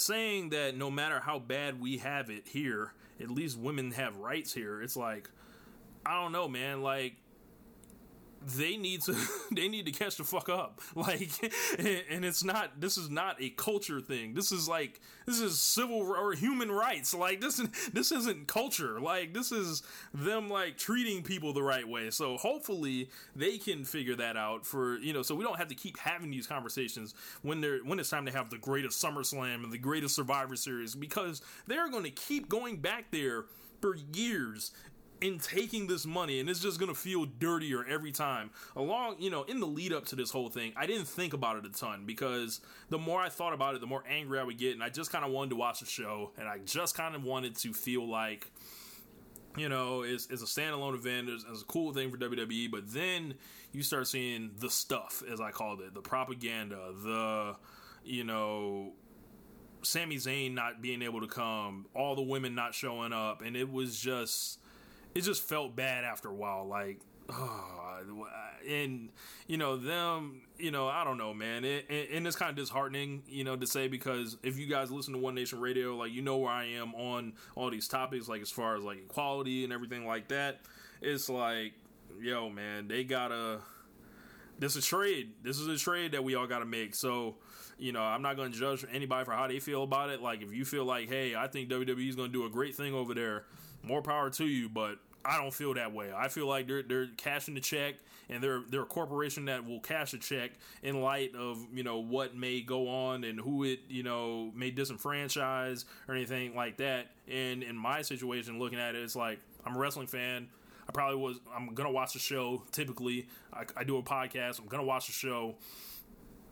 saying 0.00 0.50
that 0.50 0.76
no 0.76 0.90
matter 0.90 1.20
how 1.20 1.38
bad 1.38 1.80
we 1.80 1.98
have 1.98 2.30
it 2.30 2.48
here, 2.48 2.92
at 3.20 3.30
least 3.30 3.58
women 3.58 3.92
have 3.92 4.16
rights 4.16 4.52
here. 4.52 4.82
It's 4.82 4.96
like 4.96 5.30
I 6.04 6.20
don't 6.20 6.32
know, 6.32 6.48
man. 6.48 6.82
Like 6.82 7.16
they 8.42 8.76
need 8.76 9.02
to 9.02 9.16
they 9.52 9.68
need 9.68 9.86
to 9.86 9.92
catch 9.92 10.16
the 10.16 10.24
fuck 10.24 10.48
up. 10.48 10.80
Like 11.00 11.30
and 11.78 12.24
it's 12.24 12.44
not 12.44 12.80
this 12.80 12.98
is 12.98 13.08
not 13.08 13.40
a 13.40 13.50
culture 13.50 14.00
thing. 14.00 14.34
This 14.34 14.52
is 14.52 14.68
like 14.68 15.00
this 15.24 15.40
is 15.40 15.58
civil 15.58 15.98
or 15.98 16.32
human 16.34 16.70
rights. 16.70 17.14
Like 17.14 17.40
this 17.40 17.56
this 17.92 18.12
isn't 18.12 18.48
culture. 18.48 19.00
Like 19.00 19.32
this 19.32 19.50
is 19.50 19.82
them 20.12 20.50
like 20.50 20.76
treating 20.76 21.22
people 21.22 21.52
the 21.52 21.62
right 21.62 21.88
way. 21.88 22.10
So 22.10 22.36
hopefully 22.36 23.08
they 23.34 23.56
can 23.56 23.84
figure 23.84 24.16
that 24.16 24.36
out 24.36 24.66
for 24.66 24.98
you 24.98 25.12
know 25.12 25.22
so 25.22 25.34
we 25.34 25.44
don't 25.44 25.58
have 25.58 25.68
to 25.68 25.74
keep 25.74 25.98
having 25.98 26.30
these 26.30 26.46
conversations 26.46 27.14
when 27.42 27.60
they're 27.60 27.78
when 27.78 27.98
it's 27.98 28.10
time 28.10 28.26
to 28.26 28.32
have 28.32 28.50
the 28.50 28.58
greatest 28.58 29.02
SummerSlam 29.02 29.64
and 29.64 29.72
the 29.72 29.78
greatest 29.78 30.14
Survivor 30.14 30.56
Series 30.56 30.94
because 30.94 31.40
they're 31.66 31.90
going 31.90 32.04
to 32.04 32.10
keep 32.10 32.48
going 32.48 32.76
back 32.76 33.10
there 33.10 33.44
for 33.80 33.96
years 34.12 34.72
in 35.20 35.38
taking 35.38 35.86
this 35.86 36.06
money 36.06 36.40
and 36.40 36.48
it's 36.48 36.60
just 36.60 36.80
gonna 36.80 36.94
feel 36.94 37.26
dirtier 37.38 37.84
every 37.86 38.12
time. 38.12 38.50
Along 38.76 39.16
you 39.20 39.30
know 39.30 39.42
in 39.44 39.60
the 39.60 39.66
lead 39.66 39.92
up 39.92 40.06
to 40.06 40.16
this 40.16 40.30
whole 40.30 40.48
thing 40.48 40.72
i 40.76 40.86
didn't 40.86 41.06
think 41.06 41.32
about 41.32 41.56
it 41.56 41.66
a 41.66 41.70
ton 41.70 42.04
because 42.06 42.60
the 42.88 42.98
more 42.98 43.20
i 43.20 43.28
thought 43.28 43.52
about 43.52 43.74
it 43.74 43.80
the 43.80 43.86
more 43.86 44.02
angry 44.08 44.38
i 44.38 44.42
would 44.42 44.58
get 44.58 44.74
and 44.74 44.82
i 44.82 44.88
just 44.88 45.12
kind 45.12 45.24
of 45.24 45.30
wanted 45.30 45.50
to 45.50 45.56
watch 45.56 45.80
the 45.80 45.86
show 45.86 46.30
and 46.38 46.48
i 46.48 46.58
just 46.64 46.96
kind 46.96 47.14
of 47.14 47.22
wanted 47.22 47.54
to 47.54 47.72
feel 47.72 48.08
like 48.08 48.50
you 49.56 49.68
know 49.68 50.02
it's, 50.02 50.26
it's 50.30 50.42
a 50.42 50.46
standalone 50.46 50.94
event 50.94 51.28
it's, 51.28 51.44
it's 51.50 51.62
a 51.62 51.66
cool 51.66 51.92
thing 51.92 52.10
for 52.10 52.16
wwe 52.16 52.70
but 52.70 52.90
then 52.92 53.34
you 53.72 53.82
start 53.82 54.06
seeing 54.06 54.50
the 54.58 54.70
stuff 54.70 55.22
as 55.30 55.40
i 55.40 55.50
called 55.50 55.80
it 55.80 55.92
the 55.94 56.00
propaganda 56.00 56.92
the 57.02 57.56
you 58.04 58.24
know 58.24 58.92
Sami 59.82 60.16
Zayn 60.16 60.52
not 60.52 60.82
being 60.82 61.00
able 61.00 61.22
to 61.22 61.26
come, 61.26 61.86
all 61.94 62.14
the 62.14 62.20
women 62.20 62.54
not 62.54 62.74
showing 62.74 63.14
up, 63.14 63.40
and 63.40 63.56
it 63.56 63.72
was 63.72 63.98
just 63.98 64.58
it 65.14 65.22
just 65.22 65.42
felt 65.48 65.74
bad 65.76 66.04
after 66.04 66.28
a 66.28 66.34
while. 66.34 66.66
Like, 66.66 67.00
oh, 67.30 67.96
and 68.68 69.10
you 69.46 69.56
know 69.56 69.76
them. 69.76 70.42
You 70.58 70.70
know, 70.70 70.88
I 70.88 71.04
don't 71.04 71.18
know, 71.18 71.32
man. 71.32 71.64
It, 71.64 71.86
and 72.12 72.26
it's 72.26 72.36
kind 72.36 72.50
of 72.50 72.56
disheartening, 72.56 73.22
you 73.28 73.44
know, 73.44 73.56
to 73.56 73.66
say 73.66 73.88
because 73.88 74.36
if 74.42 74.58
you 74.58 74.66
guys 74.66 74.90
listen 74.90 75.14
to 75.14 75.18
One 75.18 75.34
Nation 75.34 75.60
Radio, 75.60 75.96
like 75.96 76.12
you 76.12 76.22
know 76.22 76.36
where 76.36 76.52
I 76.52 76.64
am 76.64 76.94
on 76.94 77.34
all 77.54 77.70
these 77.70 77.88
topics, 77.88 78.28
like 78.28 78.42
as 78.42 78.50
far 78.50 78.76
as 78.76 78.82
like 78.82 78.98
equality 78.98 79.64
and 79.64 79.72
everything 79.72 80.06
like 80.06 80.28
that. 80.28 80.60
It's 81.00 81.28
like, 81.28 81.72
yo, 82.20 82.50
man, 82.50 82.88
they 82.88 83.04
gotta. 83.04 83.60
This 84.58 84.76
is 84.76 84.84
a 84.84 84.86
trade. 84.86 85.32
This 85.42 85.58
is 85.58 85.68
a 85.68 85.78
trade 85.78 86.12
that 86.12 86.22
we 86.22 86.34
all 86.34 86.46
gotta 86.46 86.66
make. 86.66 86.94
So 86.94 87.36
you 87.80 87.92
know, 87.92 88.02
I'm 88.02 88.22
not 88.22 88.36
going 88.36 88.52
to 88.52 88.58
judge 88.58 88.84
anybody 88.92 89.24
for 89.24 89.32
how 89.32 89.46
they 89.48 89.58
feel 89.58 89.82
about 89.82 90.10
it. 90.10 90.20
Like, 90.20 90.42
if 90.42 90.52
you 90.52 90.64
feel 90.64 90.84
like, 90.84 91.08
hey, 91.08 91.34
I 91.34 91.46
think 91.48 91.70
WWE 91.70 92.08
is 92.08 92.16
going 92.16 92.28
to 92.28 92.32
do 92.32 92.46
a 92.46 92.50
great 92.50 92.74
thing 92.74 92.94
over 92.94 93.14
there, 93.14 93.44
more 93.82 94.02
power 94.02 94.30
to 94.30 94.44
you. 94.44 94.68
But 94.68 94.98
I 95.24 95.36
don't 95.36 95.52
feel 95.52 95.74
that 95.74 95.92
way. 95.92 96.12
I 96.16 96.28
feel 96.28 96.46
like 96.46 96.66
they're 96.66 96.82
they're 96.82 97.08
cashing 97.16 97.54
the 97.54 97.60
check, 97.60 97.96
and 98.28 98.42
they're 98.42 98.62
they're 98.68 98.82
a 98.82 98.86
corporation 98.86 99.46
that 99.46 99.66
will 99.66 99.80
cash 99.80 100.14
a 100.14 100.18
check 100.18 100.52
in 100.82 101.00
light 101.00 101.34
of 101.34 101.66
you 101.74 101.82
know 101.82 101.98
what 101.98 102.34
may 102.34 102.60
go 102.60 102.88
on 102.88 103.24
and 103.24 103.38
who 103.38 103.64
it 103.64 103.80
you 103.88 104.02
know 104.02 104.50
may 104.54 104.70
disenfranchise 104.70 105.84
or 106.08 106.14
anything 106.14 106.54
like 106.54 106.78
that. 106.78 107.08
And 107.28 107.62
in 107.62 107.76
my 107.76 108.02
situation, 108.02 108.58
looking 108.58 108.78
at 108.78 108.94
it, 108.94 109.02
it's 109.02 109.16
like 109.16 109.40
I'm 109.66 109.76
a 109.76 109.78
wrestling 109.78 110.06
fan. 110.06 110.48
I 110.88 110.92
probably 110.92 111.16
was. 111.16 111.38
I'm 111.54 111.74
gonna 111.74 111.90
watch 111.90 112.14
the 112.14 112.18
show. 112.18 112.62
Typically, 112.72 113.28
I, 113.52 113.64
I 113.76 113.84
do 113.84 113.98
a 113.98 114.02
podcast. 114.02 114.58
I'm 114.58 114.66
gonna 114.66 114.84
watch 114.84 115.06
the 115.06 115.12
show, 115.12 115.54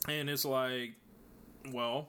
and 0.09 0.29
it's 0.29 0.45
like, 0.45 0.93
well, 1.73 2.09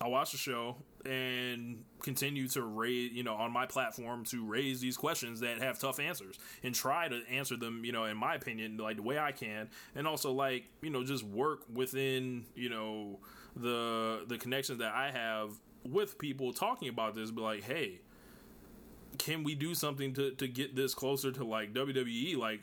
I 0.00 0.08
watch 0.08 0.32
the 0.32 0.38
show 0.38 0.76
and 1.04 1.84
continue 2.02 2.48
to 2.48 2.62
raise, 2.62 3.12
you 3.12 3.22
know, 3.22 3.34
on 3.34 3.52
my 3.52 3.66
platform 3.66 4.24
to 4.26 4.44
raise 4.44 4.80
these 4.80 4.96
questions 4.96 5.40
that 5.40 5.58
have 5.58 5.78
tough 5.78 6.00
answers 6.00 6.38
and 6.62 6.74
try 6.74 7.08
to 7.08 7.20
answer 7.30 7.56
them, 7.56 7.84
you 7.84 7.92
know, 7.92 8.04
in 8.04 8.16
my 8.16 8.34
opinion, 8.34 8.76
like 8.78 8.96
the 8.96 9.02
way 9.02 9.18
I 9.18 9.32
can, 9.32 9.68
and 9.94 10.06
also 10.06 10.32
like, 10.32 10.64
you 10.82 10.90
know, 10.90 11.04
just 11.04 11.22
work 11.22 11.60
within, 11.72 12.46
you 12.54 12.70
know, 12.70 13.20
the 13.56 14.24
the 14.26 14.38
connections 14.38 14.78
that 14.78 14.94
I 14.94 15.10
have 15.10 15.50
with 15.84 16.18
people 16.18 16.52
talking 16.52 16.88
about 16.88 17.14
this. 17.14 17.30
Be 17.30 17.42
like, 17.42 17.62
hey, 17.62 18.00
can 19.18 19.44
we 19.44 19.54
do 19.54 19.74
something 19.74 20.14
to 20.14 20.32
to 20.32 20.48
get 20.48 20.74
this 20.74 20.94
closer 20.94 21.30
to 21.32 21.44
like 21.44 21.72
WWE, 21.72 22.36
like 22.36 22.60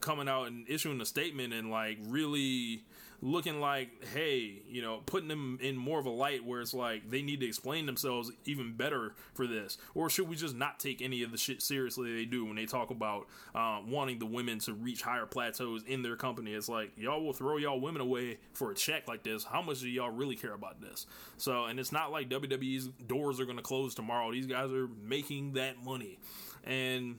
coming 0.00 0.28
out 0.28 0.48
and 0.48 0.68
issuing 0.68 1.00
a 1.00 1.06
statement 1.06 1.54
and 1.54 1.70
like 1.70 1.98
really 2.08 2.84
looking 3.24 3.58
like, 3.58 4.04
hey, 4.12 4.62
you 4.68 4.82
know, 4.82 5.00
putting 5.06 5.28
them 5.28 5.58
in 5.62 5.76
more 5.76 5.98
of 5.98 6.04
a 6.04 6.10
light 6.10 6.44
where 6.44 6.60
it's 6.60 6.74
like 6.74 7.08
they 7.10 7.22
need 7.22 7.40
to 7.40 7.46
explain 7.46 7.86
themselves 7.86 8.30
even 8.44 8.74
better 8.74 9.14
for 9.32 9.46
this? 9.46 9.78
Or 9.94 10.10
should 10.10 10.28
we 10.28 10.36
just 10.36 10.54
not 10.54 10.78
take 10.78 11.00
any 11.00 11.22
of 11.22 11.32
the 11.32 11.38
shit 11.38 11.62
seriously 11.62 12.14
they 12.14 12.26
do 12.26 12.44
when 12.44 12.54
they 12.54 12.66
talk 12.66 12.90
about 12.90 13.26
uh, 13.54 13.80
wanting 13.88 14.18
the 14.18 14.26
women 14.26 14.58
to 14.60 14.74
reach 14.74 15.00
higher 15.00 15.24
plateaus 15.24 15.82
in 15.86 16.02
their 16.02 16.16
company? 16.16 16.52
It's 16.52 16.68
like, 16.68 16.92
y'all 16.98 17.24
will 17.24 17.32
throw 17.32 17.56
y'all 17.56 17.80
women 17.80 18.02
away 18.02 18.36
for 18.52 18.70
a 18.70 18.74
check 18.74 19.08
like 19.08 19.22
this. 19.22 19.42
How 19.42 19.62
much 19.62 19.80
do 19.80 19.88
y'all 19.88 20.10
really 20.10 20.36
care 20.36 20.52
about 20.52 20.82
this? 20.82 21.06
So, 21.38 21.64
and 21.64 21.80
it's 21.80 21.92
not 21.92 22.12
like 22.12 22.28
WWE's 22.28 22.88
doors 23.06 23.40
are 23.40 23.46
going 23.46 23.56
to 23.56 23.62
close 23.62 23.94
tomorrow. 23.94 24.30
These 24.32 24.46
guys 24.46 24.70
are 24.70 24.88
making 25.02 25.54
that 25.54 25.82
money. 25.82 26.18
And 26.62 27.16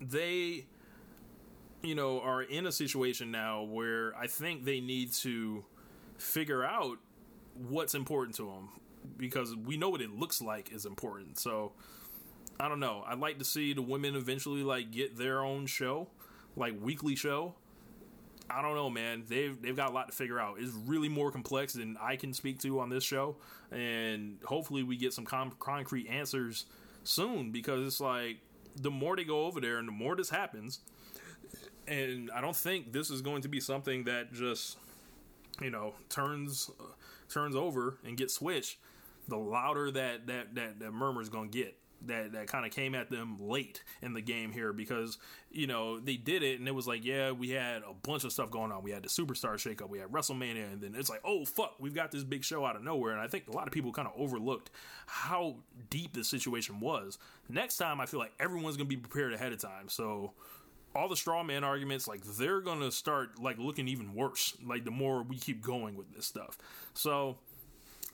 they 0.00 0.66
you 1.84 1.94
know, 1.94 2.20
are 2.20 2.42
in 2.42 2.66
a 2.66 2.72
situation 2.72 3.30
now 3.30 3.62
where 3.62 4.16
I 4.16 4.26
think 4.26 4.64
they 4.64 4.80
need 4.80 5.12
to 5.14 5.64
figure 6.16 6.64
out 6.64 6.98
what's 7.68 7.94
important 7.94 8.36
to 8.36 8.46
them 8.46 8.70
because 9.18 9.54
we 9.54 9.76
know 9.76 9.90
what 9.90 10.00
it 10.00 10.10
looks 10.10 10.40
like 10.40 10.72
is 10.72 10.86
important. 10.86 11.38
So 11.38 11.72
I 12.58 12.68
don't 12.68 12.80
know. 12.80 13.04
I'd 13.06 13.18
like 13.18 13.38
to 13.38 13.44
see 13.44 13.74
the 13.74 13.82
women 13.82 14.16
eventually 14.16 14.62
like 14.62 14.90
get 14.90 15.16
their 15.16 15.42
own 15.42 15.66
show, 15.66 16.08
like 16.56 16.74
weekly 16.80 17.16
show. 17.16 17.54
I 18.48 18.62
don't 18.62 18.74
know, 18.74 18.90
man. 18.90 19.24
They've 19.28 19.60
they've 19.60 19.76
got 19.76 19.90
a 19.90 19.92
lot 19.92 20.08
to 20.08 20.14
figure 20.14 20.38
out. 20.38 20.56
It's 20.58 20.72
really 20.86 21.08
more 21.08 21.30
complex 21.30 21.74
than 21.74 21.96
I 22.00 22.16
can 22.16 22.32
speak 22.32 22.60
to 22.60 22.80
on 22.80 22.90
this 22.90 23.04
show, 23.04 23.36
and 23.70 24.38
hopefully 24.44 24.82
we 24.82 24.96
get 24.96 25.12
some 25.12 25.24
com- 25.24 25.56
concrete 25.58 26.08
answers 26.08 26.66
soon 27.04 27.52
because 27.52 27.86
it's 27.86 28.00
like 28.00 28.38
the 28.76 28.90
more 28.90 29.16
they 29.16 29.24
go 29.24 29.46
over 29.46 29.60
there 29.60 29.78
and 29.78 29.88
the 29.88 29.92
more 29.92 30.14
this 30.14 30.28
happens, 30.28 30.80
and 31.86 32.30
I 32.30 32.40
don't 32.40 32.56
think 32.56 32.92
this 32.92 33.10
is 33.10 33.22
going 33.22 33.42
to 33.42 33.48
be 33.48 33.60
something 33.60 34.04
that 34.04 34.32
just 34.32 34.78
you 35.60 35.70
know 35.70 35.94
turns 36.08 36.70
uh, 36.80 36.84
turns 37.28 37.56
over 37.56 37.98
and 38.04 38.16
gets 38.16 38.34
switched. 38.34 38.78
The 39.28 39.36
louder 39.36 39.90
that 39.90 40.26
that 40.26 40.54
that, 40.54 40.80
that 40.80 40.92
murmur 40.92 41.20
is 41.20 41.28
going 41.28 41.50
to 41.50 41.58
get. 41.58 41.76
That, 42.06 42.32
that 42.32 42.48
kind 42.48 42.66
of 42.66 42.72
came 42.72 42.94
at 42.94 43.08
them 43.08 43.38
late 43.40 43.82
in 44.02 44.12
the 44.12 44.20
game 44.20 44.52
here 44.52 44.74
because 44.74 45.16
you 45.50 45.66
know 45.66 45.98
they 45.98 46.16
did 46.16 46.42
it 46.42 46.58
and 46.58 46.68
it 46.68 46.74
was 46.74 46.86
like 46.86 47.02
yeah 47.02 47.30
we 47.30 47.48
had 47.48 47.80
a 47.80 47.94
bunch 48.02 48.24
of 48.24 48.32
stuff 48.32 48.50
going 48.50 48.72
on 48.72 48.82
we 48.82 48.90
had 48.90 49.02
the 49.02 49.08
superstar 49.08 49.54
shakeup 49.54 49.88
we 49.88 50.00
had 50.00 50.08
WrestleMania 50.08 50.70
and 50.70 50.82
then 50.82 50.94
it's 50.94 51.08
like 51.08 51.22
oh 51.24 51.46
fuck 51.46 51.76
we've 51.80 51.94
got 51.94 52.10
this 52.10 52.22
big 52.22 52.44
show 52.44 52.66
out 52.66 52.76
of 52.76 52.82
nowhere 52.82 53.12
and 53.12 53.22
I 53.22 53.26
think 53.26 53.48
a 53.48 53.52
lot 53.52 53.66
of 53.66 53.72
people 53.72 53.90
kind 53.90 54.06
of 54.06 54.12
overlooked 54.18 54.70
how 55.06 55.56
deep 55.88 56.12
the 56.12 56.24
situation 56.24 56.78
was 56.78 57.16
next 57.48 57.78
time 57.78 58.02
I 58.02 58.06
feel 58.06 58.20
like 58.20 58.32
everyone's 58.38 58.76
gonna 58.76 58.86
be 58.86 58.98
prepared 58.98 59.32
ahead 59.32 59.52
of 59.54 59.58
time 59.60 59.88
so 59.88 60.34
all 60.94 61.08
the 61.08 61.16
straw 61.16 61.42
man 61.42 61.64
arguments, 61.64 62.06
like 62.06 62.22
they're 62.22 62.60
gonna 62.60 62.90
start 62.90 63.40
like 63.40 63.58
looking 63.58 63.88
even 63.88 64.14
worse. 64.14 64.56
Like 64.64 64.84
the 64.84 64.90
more 64.90 65.22
we 65.22 65.36
keep 65.36 65.62
going 65.62 65.96
with 65.96 66.14
this 66.14 66.26
stuff. 66.26 66.58
So, 66.94 67.36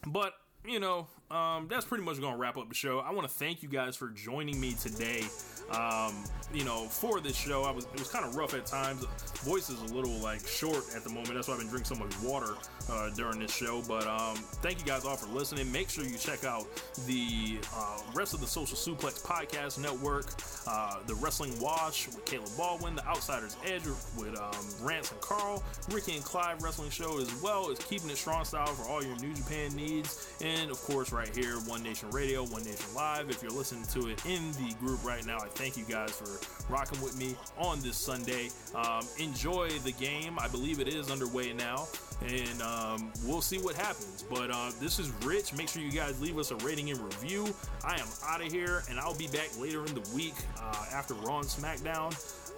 but 0.07 0.35
you 0.67 0.81
know, 0.81 1.07
um, 1.31 1.69
that's 1.69 1.85
pretty 1.85 2.05
much 2.05 2.21
gonna 2.21 2.37
wrap 2.37 2.57
up 2.57 2.69
the 2.69 2.75
show. 2.75 2.99
I 2.99 3.13
want 3.13 3.29
to 3.29 3.33
thank 3.33 3.63
you 3.63 3.69
guys 3.69 3.97
for 3.97 4.09
joining 4.09 4.61
me 4.61 4.75
today. 4.75 5.25
Um, 5.71 6.25
you 6.53 6.65
know, 6.65 6.87
for 6.87 7.21
this 7.21 7.37
show, 7.37 7.63
I 7.63 7.71
was 7.71 7.85
it 7.85 7.99
was 7.99 8.09
kind 8.09 8.25
of 8.25 8.35
rough 8.35 8.55
at 8.55 8.67
times. 8.67 9.05
Voice 9.45 9.71
is 9.71 9.81
a 9.81 9.95
little 9.95 10.19
like 10.19 10.47
short 10.47 10.85
at 10.97 11.05
the 11.05 11.11
moment. 11.11 11.35
That's 11.35 11.47
why 11.47 11.55
I've 11.55 11.61
been 11.61 11.69
drinking 11.69 11.97
so 11.97 12.05
much 12.05 12.19
water 12.21 12.55
uh, 12.91 13.11
during 13.11 13.39
this 13.39 13.55
show. 13.55 13.81
But 13.87 14.07
um, 14.09 14.37
thank 14.61 14.81
you 14.81 14.85
guys 14.85 15.05
all 15.05 15.17
for 15.17 15.33
listening. 15.33 15.71
Make 15.71 15.89
sure 15.89 16.05
you 16.05 16.19
check 16.19 16.45
out 16.45 16.67
the 17.07 17.59
uh, 17.75 18.01
rest 18.13 18.35
of 18.35 18.41
the 18.41 18.47
Social 18.49 18.77
Suplex 18.77 19.23
Podcast 19.23 19.79
Network, 19.79 20.35
uh, 20.67 20.97
the 21.07 21.15
Wrestling 21.15 21.59
Wash 21.61 22.09
with 22.09 22.25
Caleb 22.25 22.51
Baldwin, 22.57 22.97
the 22.97 23.07
Outsiders 23.07 23.57
Edge 23.65 23.85
with 24.19 24.37
um, 24.37 24.67
Rance 24.85 25.13
and 25.13 25.21
Carl, 25.21 25.63
Ricky 25.93 26.17
and 26.17 26.25
Clive 26.25 26.61
Wrestling 26.63 26.91
Show, 26.91 27.21
as 27.21 27.33
well 27.41 27.71
as 27.71 27.79
keeping 27.79 28.11
it 28.11 28.17
strong 28.17 28.45
style 28.45 28.67
for 28.67 28.91
all 28.91 29.03
your 29.05 29.17
New 29.19 29.33
Japan 29.33 29.75
needs, 29.77 30.29
and 30.51 30.71
of 30.71 30.81
course 30.83 31.13
right 31.13 31.35
here, 31.37 31.55
One 31.67 31.83
Nation 31.83 32.11
Radio, 32.11 32.45
One 32.45 32.65
Nation 32.65 32.87
Live. 32.95 33.31
If 33.31 33.43
you're 33.43 33.53
listening 33.53 33.85
to 33.93 34.09
it 34.09 34.25
in 34.27 34.51
the 34.53 34.75
group 34.81 35.05
right 35.05 35.25
now, 35.25 35.37
I 35.37 35.47
thank 35.47 35.77
you 35.77 35.85
guys 35.85 36.11
for 36.11 36.73
rocking 36.73 37.01
with 37.01 37.17
me 37.17 37.37
on 37.57 37.81
this 37.81 37.97
Sunday. 37.97 38.51
Um, 38.75 39.07
enjoy 39.19 39.71
the 39.85 39.93
game. 39.93 40.39
I 40.39 40.49
believe 40.49 40.81
it 40.81 40.89
is 40.89 41.11
underway 41.11 41.53
now, 41.53 41.87
and 42.27 42.63
um, 42.63 43.13
we'll 43.25 43.43
see 43.43 43.59
what 43.59 43.77
happens. 43.77 44.25
But 44.29 44.51
uh, 44.51 44.71
this 44.81 44.99
is 44.99 45.13
Rich. 45.25 45.55
Make 45.55 45.69
sure 45.69 45.83
you 45.83 45.93
guys 45.93 46.21
leave 46.21 46.39
us 46.39 46.51
a 46.51 46.57
rating 46.57 46.91
and 46.91 46.99
review. 47.01 47.47
I 47.85 47.95
am 47.95 48.09
out 48.27 48.45
of 48.45 48.51
here, 48.53 48.83
and 48.91 48.99
I'll 48.99 49.17
be 49.17 49.29
back 49.29 49.57
later 49.59 49.85
in 49.87 49.95
the 49.95 50.09
week 50.15 50.35
uh, 50.61 50.87
after 50.93 51.15
Raw 51.15 51.39
and 51.39 51.49
SmackDown 51.49 52.11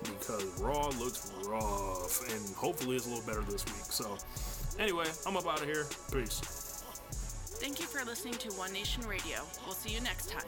because 0.02 0.44
Raw 0.60 0.88
looks 0.98 1.30
rough, 1.46 2.26
and 2.32 2.56
hopefully 2.56 2.96
it's 2.96 3.06
a 3.06 3.10
little 3.10 3.26
better 3.26 3.42
this 3.42 3.64
week. 3.66 3.84
So, 3.90 4.16
anyway, 4.78 5.06
I'm 5.26 5.36
up 5.36 5.46
out 5.46 5.60
of 5.60 5.66
here. 5.66 5.86
Peace. 6.10 6.71
Thank 7.62 7.78
you 7.78 7.86
for 7.86 8.04
listening 8.04 8.34
to 8.38 8.48
One 8.54 8.72
Nation 8.72 9.06
Radio. 9.06 9.38
We'll 9.64 9.76
see 9.76 9.94
you 9.94 10.00
next 10.00 10.28
time. 10.28 10.42